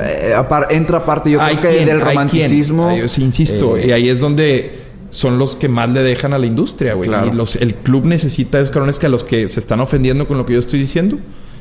Eh, 0.00 0.34
apar- 0.36 0.66
entra 0.70 0.98
aparte, 0.98 1.30
yo 1.30 1.40
Hay 1.40 1.56
creo 1.56 1.70
que 1.72 1.76
quien, 1.78 1.88
del 1.88 1.98
hay 2.00 2.04
romanticismo. 2.04 2.84
quien. 2.84 2.94
Ay, 2.96 3.00
yo 3.02 3.08
sí 3.08 3.22
insisto, 3.22 3.76
eh, 3.76 3.86
y 3.88 3.90
ahí 3.92 4.08
es 4.08 4.20
donde 4.20 4.83
son 5.14 5.38
los 5.38 5.54
que 5.56 5.68
más 5.68 5.88
le 5.90 6.02
dejan 6.02 6.32
a 6.32 6.38
la 6.38 6.46
industria, 6.46 6.94
güey. 6.94 7.08
Claro. 7.08 7.28
Y 7.32 7.36
los, 7.36 7.56
el 7.56 7.74
club 7.74 8.04
necesita 8.04 8.58
esos 8.58 8.70
cabrones 8.70 8.98
que 8.98 9.06
a 9.06 9.08
los 9.08 9.22
que 9.24 9.48
se 9.48 9.60
están 9.60 9.80
ofendiendo 9.80 10.26
con 10.26 10.38
lo 10.38 10.44
que 10.46 10.54
yo 10.54 10.58
estoy 10.58 10.80
diciendo, 10.80 11.18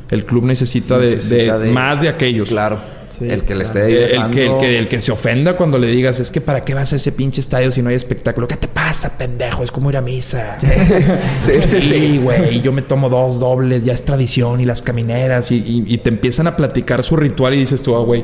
el 0.10 0.26
club 0.26 0.46
necesita, 0.46 0.98
de- 0.98 1.72
más 1.72 2.02
de 2.02 2.10
aquellos. 2.10 2.50
Claro. 2.50 2.80
el 3.22 3.44
que 3.44 3.54
le 3.56 3.64
esté 3.64 4.16
El, 4.16 4.32
que, 4.32 4.46
el, 4.48 4.58
que, 4.58 4.80
el 4.80 4.88
que 4.88 5.00
se 5.00 5.12
ofenda 5.12 5.56
cuando 5.56 5.78
le 5.78 5.86
digas, 5.88 6.20
es 6.20 6.32
que 6.32 6.42
para 6.42 6.62
qué 6.62 6.74
vas 6.74 6.94
a 6.94 6.96
ese 6.96 7.12
pinche 7.12 7.42
estadio 7.42 7.72
si 7.72 7.82
no 7.84 7.90
hay 7.90 7.96
espectáculo. 7.96 8.48
¿Qué 8.48 8.58
te 8.58 8.68
pasa, 8.68 9.18
pendejo? 9.18 9.64
Es 9.64 9.72
como 9.72 9.90
ir 9.92 9.98
a 9.98 10.02
misa. 10.02 10.58
Sí, 11.40 11.52
sí, 11.62 11.82
sí. 11.82 12.20
güey. 12.24 12.62
Yo 12.62 12.72
me 12.72 12.82
tomo 12.82 13.10
dos 13.10 13.40
dobles, 13.40 13.86
ya 13.86 13.94
es 13.94 14.04
tradición 14.04 14.62
y 14.62 14.66
las 14.66 14.82
camineras. 14.82 15.52
Y, 15.52 15.56
y- 15.58 15.84
y 15.88 15.98
te 16.00 16.10
empiezan 16.10 16.48
a 16.48 16.56
platicar 16.56 17.04
su 17.04 17.16
ritual 17.16 17.54
y 17.54 17.58
dices 17.60 17.82
tú, 17.82 17.96
ah, 17.96 18.00
güey, 18.04 18.24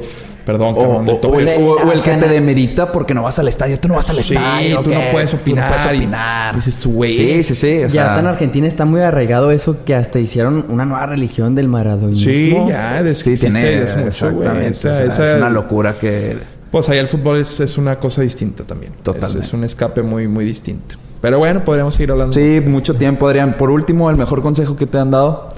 perdón, 0.51 0.73
O, 0.75 0.81
cabrón, 0.81 1.05
le 1.05 1.11
o- 1.13 1.17
tomo 1.17 1.35
o 1.35 1.39
el, 1.39 1.47
o- 1.63 1.75
o 1.75 1.91
el 1.91 2.01
que 2.01 2.11
te 2.15 2.27
demerita 2.27 2.91
porque 2.91 3.13
no 3.13 3.21
vas 3.21 3.37
al 3.37 3.47
estadio. 3.47 3.79
Tú 3.79 3.87
no 3.87 3.93
vas 3.95 4.09
al 4.09 4.15
Sí, 4.23 4.33
estadio. 4.33 4.81
tú 4.81 4.89
no 4.89 4.99
puedes 5.11 5.29
Tú 5.29 5.35
no 5.37 5.41
opinar. 5.43 5.69
puedes 5.75 5.85
y 5.93 5.97
opinar. 5.97 6.55
Dices 6.55 6.77
tú, 6.79 6.91
güey. 6.93 7.15
Sí, 7.15 7.43
sí, 7.43 7.53
sí. 7.55 7.77
o 7.77 7.81
ya 7.81 7.89
sea, 7.89 8.07
hasta 8.07 8.19
en 8.21 8.27
Argentina 8.27 8.67
está 8.67 8.85
muy 8.85 9.01
arraigado 9.01 9.51
eso 9.51 9.77
que 9.85 9.93
hasta 9.93 10.17
hicieron 10.19 10.65
una 10.69 10.85
nueva 10.85 11.05
religión 11.05 11.53
del 11.53 11.67
maradonismo. 11.67 12.31
Sí, 12.31 12.57
ya, 12.67 13.03
Sí, 13.13 13.35
tiene. 13.35 13.81
mucho, 13.81 13.99
exactamente. 14.07 14.67
Esa- 14.69 14.93
sea, 14.95 15.05
esa- 15.05 15.29
Es 15.31 15.35
una 15.35 15.49
locura 15.51 15.93
que. 15.99 16.37
Pues 16.71 16.89
allá 16.89 17.01
el 17.01 17.07
fútbol 17.07 17.37
es, 17.37 17.59
es 17.59 17.77
una 17.77 17.97
cosa 17.97 18.21
distinta 18.23 18.63
también. 18.63 18.93
Totalmente. 19.03 19.39
Es, 19.39 19.47
es 19.47 19.53
un 19.53 19.63
escape 19.63 20.01
muy, 20.01 20.27
muy 20.27 20.45
distinto. 20.45 20.95
Pero 21.21 21.37
bueno, 21.37 21.63
podríamos 21.63 21.93
seguir 21.95 22.11
hablando. 22.11 22.33
Sí, 22.33 22.59
mucho 22.65 22.95
tiempo, 22.95 23.27
Adrián. 23.27 23.53
Por 23.57 23.69
último, 23.69 24.09
el 24.09 24.15
mejor 24.15 24.41
consejo 24.41 24.75
que 24.75 24.85
te 24.87 24.97
han 24.97 25.11
dado 25.11 25.49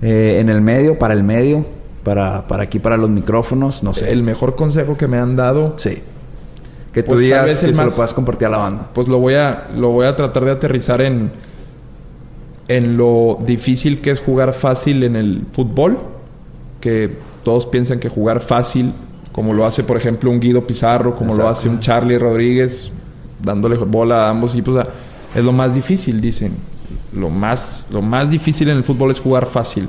eh, 0.00 0.38
en 0.40 0.48
el 0.48 0.60
medio, 0.60 0.98
para 0.98 1.14
el 1.14 1.22
medio, 1.22 1.64
para, 2.04 2.46
para 2.48 2.64
aquí, 2.64 2.78
para 2.78 2.96
los 2.96 3.10
micrófonos, 3.10 3.82
no 3.82 3.94
sé. 3.94 4.10
El 4.12 4.22
mejor 4.22 4.54
consejo 4.56 4.96
que 4.96 5.06
me 5.06 5.18
han 5.18 5.36
dado, 5.36 5.74
Sí. 5.76 5.98
Que 6.92 7.02
tú 7.02 7.12
Pues, 7.12 7.20
digas 7.20 7.46
que 7.46 7.54
se 7.54 7.68
lo 7.72 7.90
puedas 7.90 8.12
compartir 8.12 8.48
a 8.48 8.50
la 8.50 8.58
banda. 8.58 8.88
pues 8.92 9.08
lo 9.08 9.18
voy 9.18 9.34
a, 9.34 9.68
lo 9.74 9.88
voy 9.92 10.06
a 10.06 10.14
tratar 10.14 10.44
de 10.44 10.50
aterrizar 10.50 11.00
en, 11.00 11.30
en 12.68 12.96
lo 12.98 13.38
difícil 13.46 14.00
que 14.02 14.10
es 14.10 14.20
jugar 14.20 14.52
fácil 14.52 15.02
en 15.04 15.16
el 15.16 15.42
fútbol. 15.52 15.98
Que 16.80 17.10
todos 17.44 17.66
piensan 17.66 17.98
que 17.98 18.08
jugar 18.08 18.40
fácil, 18.40 18.92
como 19.32 19.54
lo 19.54 19.64
hace, 19.64 19.84
por 19.84 19.96
ejemplo, 19.96 20.30
un 20.30 20.38
Guido 20.40 20.66
Pizarro, 20.66 21.16
como 21.16 21.30
lo 21.34 21.42
Exacto. 21.44 21.50
hace 21.58 21.68
un 21.70 21.80
Charlie 21.80 22.18
Rodríguez, 22.18 22.90
dándole 23.42 23.76
bola 23.76 24.26
a 24.26 24.30
ambos 24.30 24.52
equipos, 24.52 24.74
o 24.76 24.82
sea, 24.82 24.90
es 25.34 25.42
lo 25.44 25.52
más 25.52 25.74
difícil, 25.74 26.20
dicen. 26.20 26.52
Lo 27.14 27.30
más, 27.30 27.86
lo 27.90 28.02
más 28.02 28.28
difícil 28.30 28.68
en 28.68 28.76
el 28.76 28.84
fútbol 28.84 29.10
es 29.10 29.20
jugar 29.20 29.46
fácil. 29.46 29.88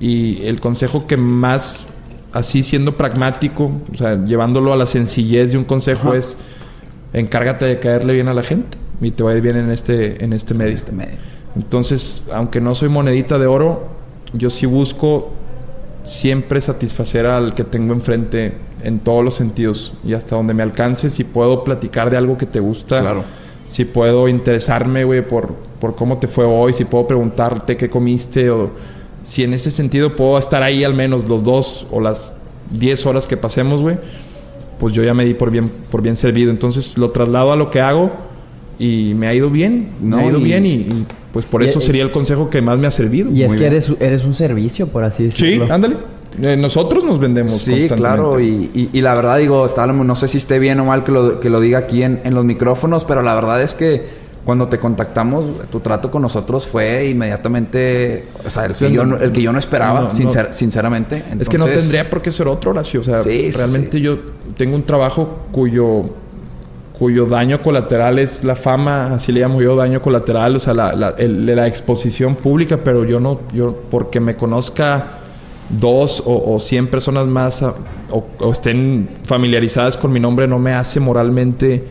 Y 0.00 0.44
el 0.46 0.60
consejo 0.60 1.06
que 1.06 1.16
más, 1.16 1.86
así 2.32 2.62
siendo 2.62 2.96
pragmático, 2.96 3.70
o 3.92 3.96
sea, 3.96 4.24
llevándolo 4.24 4.72
a 4.72 4.76
la 4.76 4.86
sencillez 4.86 5.52
de 5.52 5.58
un 5.58 5.64
consejo 5.64 6.14
es 6.14 6.38
encárgate 7.12 7.64
de 7.64 7.78
caerle 7.80 8.12
bien 8.14 8.28
a 8.28 8.34
la 8.34 8.42
gente 8.42 8.76
y 9.00 9.10
te 9.10 9.22
va 9.22 9.30
a 9.30 9.34
ir 9.34 9.40
bien 9.40 9.56
en 9.56 9.70
este, 9.70 10.22
en 10.24 10.32
este 10.32 10.54
medio. 10.54 10.74
Este 10.74 10.92
medio. 10.92 11.16
Entonces, 11.56 12.24
aunque 12.32 12.60
no 12.60 12.74
soy 12.74 12.88
monedita 12.88 13.38
de 13.38 13.46
oro, 13.46 13.86
yo 14.32 14.50
sí 14.50 14.66
busco 14.66 15.30
siempre 16.04 16.60
satisfacer 16.60 17.26
al 17.26 17.54
que 17.54 17.64
tengo 17.64 17.92
enfrente 17.92 18.54
en 18.82 19.00
todos 19.00 19.24
los 19.24 19.34
sentidos 19.34 19.92
y 20.04 20.14
hasta 20.14 20.36
donde 20.36 20.54
me 20.54 20.62
alcance. 20.62 21.10
Si 21.10 21.24
puedo 21.24 21.64
platicar 21.64 22.10
de 22.10 22.16
algo 22.16 22.38
que 22.38 22.46
te 22.46 22.60
gusta, 22.60 23.00
Claro. 23.00 23.24
si 23.66 23.84
puedo 23.84 24.28
interesarme, 24.28 25.04
güey, 25.04 25.26
por, 25.26 25.54
por 25.80 25.96
cómo 25.96 26.18
te 26.18 26.28
fue 26.28 26.44
hoy, 26.44 26.72
si 26.72 26.84
puedo 26.84 27.06
preguntarte 27.06 27.76
qué 27.76 27.90
comiste 27.90 28.48
o 28.50 28.70
si 29.28 29.44
en 29.44 29.52
ese 29.52 29.70
sentido 29.70 30.16
puedo 30.16 30.38
estar 30.38 30.62
ahí 30.62 30.84
al 30.84 30.94
menos 30.94 31.28
los 31.28 31.44
dos 31.44 31.86
o 31.90 32.00
las 32.00 32.32
10 32.70 33.04
horas 33.04 33.26
que 33.26 33.36
pasemos, 33.36 33.82
güey, 33.82 33.96
pues 34.80 34.94
yo 34.94 35.02
ya 35.04 35.12
me 35.12 35.26
di 35.26 35.34
por 35.34 35.50
bien, 35.50 35.70
por 35.90 36.00
bien 36.00 36.16
servido. 36.16 36.50
Entonces 36.50 36.96
lo 36.96 37.10
traslado 37.10 37.52
a 37.52 37.56
lo 37.56 37.70
que 37.70 37.80
hago 37.82 38.10
y 38.78 39.12
me 39.14 39.26
ha 39.26 39.34
ido 39.34 39.50
bien, 39.50 39.90
No, 40.00 40.16
me 40.16 40.22
ha 40.22 40.26
ido 40.30 40.38
y- 40.38 40.44
bien 40.44 40.64
y, 40.64 40.72
y, 40.74 40.88
pues 41.32 41.44
por 41.44 41.62
y- 41.62 41.66
eso 41.66 41.78
sería 41.78 42.02
el 42.04 42.10
consejo 42.10 42.48
que 42.48 42.62
más 42.62 42.78
me 42.78 42.86
ha 42.86 42.90
servido. 42.90 43.30
Y 43.30 43.42
es 43.42 43.48
Muy 43.48 43.58
que 43.58 43.64
bien. 43.64 43.72
eres, 43.74 43.92
eres 44.00 44.24
un 44.24 44.32
servicio, 44.32 44.88
por 44.88 45.04
así 45.04 45.30
Sí, 45.30 45.44
decirlo. 45.56 45.74
ándale. 45.74 45.96
Eh, 46.40 46.56
nosotros 46.56 47.04
nos 47.04 47.18
vendemos 47.18 47.60
Sí, 47.60 47.86
claro. 47.94 48.40
Y, 48.40 48.70
y- 48.74 48.90
y 48.94 49.00
la 49.02 49.14
verdad, 49.14 49.36
digo, 49.38 49.66
está, 49.66 49.86
no 49.86 50.14
sé 50.14 50.26
si 50.28 50.38
esté 50.38 50.58
bien 50.58 50.80
o 50.80 50.84
mal 50.86 51.04
que 51.04 51.12
lo, 51.12 51.38
que 51.40 51.50
lo 51.50 51.60
diga 51.60 51.80
aquí 51.80 52.02
en, 52.02 52.20
en 52.24 52.32
los 52.34 52.44
micrófonos, 52.46 53.04
pero 53.04 53.20
la 53.22 53.34
verdad 53.34 53.60
es 53.62 53.74
que 53.74 54.27
cuando 54.44 54.68
te 54.68 54.78
contactamos, 54.78 55.44
tu 55.70 55.80
trato 55.80 56.10
con 56.10 56.22
nosotros 56.22 56.66
fue 56.66 57.08
inmediatamente, 57.08 58.24
o 58.46 58.50
sea, 58.50 58.64
el, 58.64 58.74
Sí, 58.74 58.86
que, 58.86 58.92
yo, 58.92 59.02
el 59.02 59.30
que 59.32 59.42
yo 59.42 59.52
no 59.52 59.58
esperaba, 59.58 60.00
no, 60.00 60.06
no. 60.08 60.12
sincer- 60.12 60.52
sinceramente. 60.52 61.22
es 61.38 61.48
que 61.48 61.58
no 61.58 61.66
tendría 61.66 62.08
por 62.08 62.22
qué 62.22 62.30
ser 62.30 62.48
otro 62.48 62.70
Horacio. 62.70 63.00
O 63.00 63.04
sea, 63.04 63.22
Sí, 63.22 63.50
realmente 63.50 63.98
sí. 63.98 64.00
yo 64.02 64.18
tengo 64.56 64.74
un 64.76 64.82
trabajo 64.84 65.40
cuyo 65.52 66.04
cuyo 66.98 67.26
daño 67.26 67.62
colateral 67.62 68.18
es 68.18 68.42
la 68.42 68.56
fama, 68.56 69.14
así 69.14 69.30
le 69.30 69.38
llamo 69.40 69.62
yo 69.62 69.76
daño 69.76 70.02
colateral, 70.02 70.56
o 70.56 70.60
sea, 70.60 70.74
la, 70.74 70.92
la, 70.96 71.14
el- 71.16 71.46
la 71.46 71.68
exposición 71.68 72.34
pública, 72.34 72.78
pero 72.82 73.04
yo 73.04 73.20
no, 73.20 73.38
yo 73.54 73.76
porque 73.88 74.18
me 74.18 74.34
conozca 74.34 75.18
dos 75.68 76.20
o, 76.26 76.54
o 76.54 76.58
100 76.58 76.88
personas 76.88 77.26
más 77.28 77.62
a- 77.62 77.74
o, 78.10 78.26
o 78.40 78.50
estén 78.50 79.08
familiarizadas 79.24 79.96
con 79.96 80.10
mi 80.12 80.18
nombre 80.18 80.48
no 80.48 80.58
me 80.58 80.72
hace 80.72 80.98
moralmente 80.98 81.84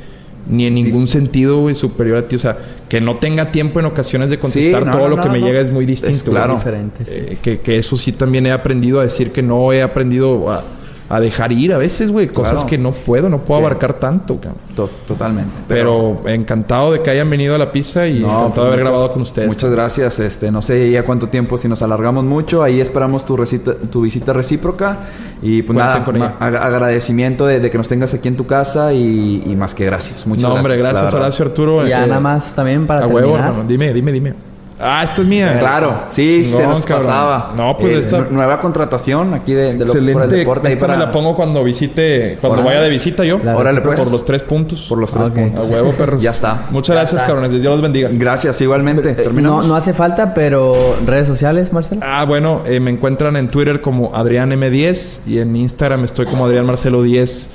ni 0.50 0.66
en 0.66 0.76
ningún 0.76 1.08
sentido 1.08 1.62
güey, 1.62 1.76
superior 1.76 2.18
a 2.18 2.28
ti. 2.28 2.36
O 2.36 2.40
sea, 2.40 2.58
que 2.90 3.02
no 3.02 3.18
tenga 3.18 3.52
tiempo 3.52 3.80
en 3.80 3.86
ocasiones 3.86 4.30
de 4.30 4.40
contestar 4.40 4.86
no, 4.86 4.92
todo 4.92 5.02
no, 5.04 5.10
lo 5.10 5.18
no, 5.18 5.24
que 5.24 5.30
me 5.30 5.40
llega 5.40 5.60
es 5.60 5.72
muy 5.72 5.84
Es 5.84 5.88
distinto. 5.88 6.32
claro. 6.32 6.56
Diferente, 6.56 7.06
sí. 7.06 7.12
Eh, 7.14 7.38
que, 7.42 7.60
que 7.60 7.78
eso 7.78 7.98
sí 7.98 8.12
también 8.12 8.46
he 8.46 8.52
aprendido 8.52 9.00
a 9.00 9.04
decir 9.04 9.32
que 9.32 9.42
no 9.42 9.74
he 9.74 9.82
aprendido 9.82 10.50
a, 10.50 10.64
a 11.10 11.20
dejar 11.20 11.52
ir 11.54 11.74
a 11.74 11.78
veces, 11.78 12.12
güey. 12.12 12.28
Cosas 12.28 12.54
Claro. 12.56 12.68
que 12.68 12.78
no 12.78 12.92
puedo, 12.92 13.30
no 13.30 13.40
puedo 13.40 13.62
Sí. 13.62 13.66
abarcar 13.66 13.94
tanto, 13.94 14.36
cabrón. 14.36 14.56
To- 14.76 14.90
totalmente. 15.08 15.52
Pero, 15.68 16.22
encantado 16.28 16.92
de 16.92 17.02
que 17.02 17.10
hayan 17.10 17.30
venido 17.30 17.56
a 17.56 17.58
la 17.58 17.72
pizza 17.72 18.06
y 18.08 18.20
No, 18.20 18.28
encantado 18.28 18.46
pues 18.50 18.56
de 18.56 18.62
haber 18.62 18.80
muchas- 18.80 18.90
grabado 18.92 19.12
con 19.14 19.22
ustedes. 19.22 19.48
Muchas 19.48 19.72
gracias. 19.72 20.20
Este, 20.20 20.52
no 20.52 20.62
sé 20.62 20.92
ya 20.92 21.04
cuánto 21.04 21.28
tiempo, 21.30 21.58
si 21.58 21.68
nos 21.68 21.82
alargamos 21.82 22.24
mucho, 22.26 22.62
ahí 22.62 22.80
esperamos 22.82 23.26
tu, 23.26 23.38
recita- 23.38 23.76
tu 23.90 24.02
visita 24.02 24.34
recíproca. 24.34 24.98
Y 25.42 25.62
pues 25.62 25.76
Cuenten 25.76 25.86
nada, 25.86 26.06
con 26.06 26.16
ella. 26.18 26.34
agradecimiento 26.40 27.46
de, 27.46 27.60
de 27.60 27.70
que 27.72 27.78
nos 27.78 27.88
tengas 27.88 28.14
aquí 28.14 28.28
en 28.28 28.36
tu 28.38 28.46
casa 28.46 28.92
y, 28.94 29.44
y 29.46 29.56
más 29.56 29.74
que 29.74 29.86
gracias. 29.86 30.28
Muchas 30.28 30.44
no, 30.44 30.56
hombre, 30.56 30.74
gracias. 30.78 30.84
la 30.84 30.90
gracias, 30.92 31.12
verdad. 31.14 31.22
Horacio 31.28 31.46
Arturo. 31.46 31.86
Y 31.86 31.90
ya 31.90 32.04
Eh, 32.04 32.08
nada 32.08 32.20
más 32.20 32.54
también 32.54 32.86
para 32.86 33.04
A 33.04 33.08
huevo, 33.08 33.20
terminar. 33.32 33.46
hermano. 33.52 33.64
Dime, 33.68 33.94
dime, 33.94 34.12
dime. 34.12 34.34
Ah, 34.80 35.04
esta 35.04 35.22
es 35.22 35.28
mía. 35.28 35.58
Claro, 35.60 36.02
sí, 36.12 36.44
se 36.44 36.58
Chingón, 36.58 36.70
nos 36.76 36.86
cabrón. 36.86 37.08
pasaba. 37.08 37.54
No, 37.58 37.78
pues 37.80 37.94
Eh, 37.94 37.98
esta- 38.00 38.18
nu- 38.20 38.26
Nueva 38.32 38.60
contratación 38.60 39.34
aquí 39.34 39.54
de, 39.54 39.74
de 39.74 39.80
Locos 39.80 39.88
por 39.90 39.98
el 39.98 40.08
Excelente. 40.10 40.36
Deporte. 40.36 40.68
ahí 40.68 40.74
Esta 40.76 40.86
para, 40.88 41.00
me 41.00 41.06
la 41.06 41.12
pongo 41.12 41.36
cuando 41.36 41.64
visite, 41.64 42.38
cuando 42.40 42.60
Órale. 42.62 42.70
vaya 42.76 42.82
de 42.84 42.90
visita 42.90 43.24
yo. 43.24 43.40
Claro. 43.40 43.58
Órale, 43.58 43.82
pues. 43.82 44.00
Por 44.00 44.12
los 44.12 44.24
tres 44.24 44.44
puntos. 44.44 44.86
Por 44.88 45.00
los 45.00 45.12
tres 45.12 45.30
Ok. 45.30 45.38
A 45.38 45.42
puntos. 45.42 45.70
huevo, 45.72 45.92
perros. 45.94 46.22
Ya 46.22 46.30
está. 46.30 46.66
Muchas 46.70 46.96
gracias, 46.96 47.24
cabrones. 47.24 47.52
Dios 47.52 47.64
los 47.66 47.82
bendiga. 47.82 48.10
Gracias, 48.12 48.62
igualmente. 48.62 49.10
Eh, 49.10 49.16
No, 49.18 49.24
Terminamos. 49.24 49.66
no 49.68 49.76
hace 49.76 49.94
falta, 49.94 50.34
pero 50.36 50.96
redes 51.06 51.28
sociales, 51.28 51.74
Marcelo. 51.74 52.02
Ah, 52.04 52.26
bueno, 52.26 52.62
eh, 52.68 52.80
me 52.80 52.92
encuentran 52.92 53.36
en 53.36 53.48
Twitter 53.48 53.82
como 53.82 54.16
Adrián 54.16 54.52
M10 54.52 55.22
y 55.26 55.40
en 55.40 55.56
Instagram 55.56 56.04
estoy 56.04 56.28
como 56.28 56.46
Adrián 56.46 56.68
Marcelo 56.68 57.02
10. 57.02 57.48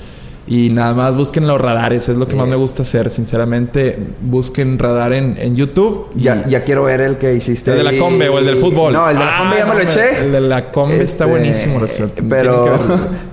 Y 0.45 0.71
nada 0.71 0.93
más 0.93 1.15
busquen 1.17 1.47
los 1.47 1.61
radares, 1.61 2.09
es 2.09 2.17
lo 2.17 2.27
que 2.27 2.35
más 2.35 2.49
me 2.49 2.57
gusta 2.57 2.83
hacer, 2.83 3.11
sinceramente. 3.11 3.97
Busquen 4.23 4.77
radar 4.79 5.13
en, 5.13 5.37
en 5.39 5.55
YouTube. 5.55 6.09
y- 6.17 6.23
Ya, 6.23 6.47
ya 6.49 6.65
quiero 6.65 6.83
ver 6.85 7.01
el 7.01 7.17
que 7.17 7.33
hiciste. 7.35 7.71
¿El 7.71 7.79
de 7.79 7.85
la. 7.85 7.99
Combe 7.99 8.29
o 8.29 8.39
el 8.39 8.47
del 8.47 8.57
fútbol? 8.59 8.93
No, 8.93 9.09
el 9.09 9.17
de 9.19 9.25
la 9.25 9.31
Ah, 9.37 9.39
Combe 9.43 9.57
ya 9.59 9.67
me 9.67 9.75
lo 9.75 9.81
eché. 9.81 10.25
El 10.25 10.33
de 10.33 10.41
la 10.41 10.73
Combe 10.73 10.95
está 10.97 11.25
Este, 11.25 11.25
buenísimo, 11.25 11.77
Horacio. 11.77 12.11
pero- 12.29 12.67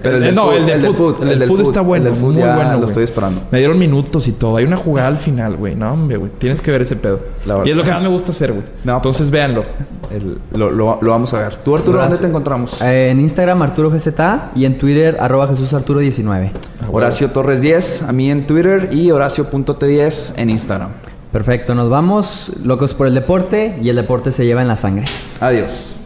el 0.03 0.15
Eh, 0.15 0.19
del 0.19 0.35
no, 0.35 0.51
el 0.51 0.65
del 0.67 0.85
el 0.85 0.93
fútbol. 0.95 1.15
El 1.23 1.29
el 1.31 1.39
del 1.39 1.47
fútbol 1.47 1.61
está 1.63 1.81
bueno. 1.81 2.07
el 2.09 2.13
del 2.13 2.23
muy 2.23 2.35
ya 2.35 2.55
bueno. 2.55 2.79
lo 2.79 2.85
estoy 2.85 3.03
esperando. 3.03 3.41
Me 3.51 3.57
dieron 3.57 3.79
minutos 3.79 4.27
y 4.27 4.33
todo. 4.33 4.57
Hay 4.57 4.65
una 4.65 4.77
jugada 4.77 5.07
al 5.07 5.17
final, 5.17 5.55
güey. 5.55 5.75
No, 5.75 5.91
hombre, 5.91 6.17
güey. 6.17 6.31
Tienes 6.37 6.61
que 6.61 6.69
ver 6.71 6.83
ese 6.83 6.95
pedo. 6.95 7.19
La 7.45 7.55
verdad. 7.55 7.67
Y 7.67 7.71
es 7.71 7.75
lo 7.75 7.83
que 7.83 7.91
más 7.91 8.01
me 8.03 8.09
gusta 8.09 8.31
hacer, 8.31 8.51
güey. 8.53 8.63
No, 8.83 8.95
Entonces 8.97 9.31
véanlo. 9.31 9.63
El- 10.11 10.37
lo, 10.57 10.71
lo- 10.71 10.99
lo 11.01 11.11
vamos 11.11 11.33
a 11.33 11.39
ver. 11.39 11.57
¿Tú, 11.57 11.75
Arturo, 11.75 11.99
dónde 11.99 12.17
te 12.17 12.27
encontramos? 12.27 12.79
Eh, 12.81 13.09
en 13.11 13.19
Instagram, 13.19 13.61
Arturo 13.63 13.89
GZA 13.91 14.51
y 14.55 14.65
en 14.65 14.77
Twitter, 14.77 15.17
arroba 15.19 15.47
Jesús 15.47 15.73
Arturo 15.73 15.99
19. 15.99 16.51
Horacio 16.99 17.29
Torres 17.31 17.61
10, 17.61 18.03
a 18.03 18.11
mí 18.11 18.29
en 18.29 18.45
Twitter 18.45 18.89
y 18.91 19.09
Horacio.t10 19.11 20.33
en 20.35 20.49
Instagram. 20.49 20.89
Perfecto, 21.31 21.73
nos 21.73 21.89
vamos. 21.89 22.51
Locos 22.61 22.93
por 22.93 23.07
el 23.07 23.15
deporte 23.15 23.77
y 23.81 23.87
el 23.87 23.95
deporte 23.95 24.33
se 24.33 24.45
lleva 24.45 24.61
en 24.61 24.67
la 24.67 24.75
sangre. 24.75 25.05
Adiós. 25.39 25.98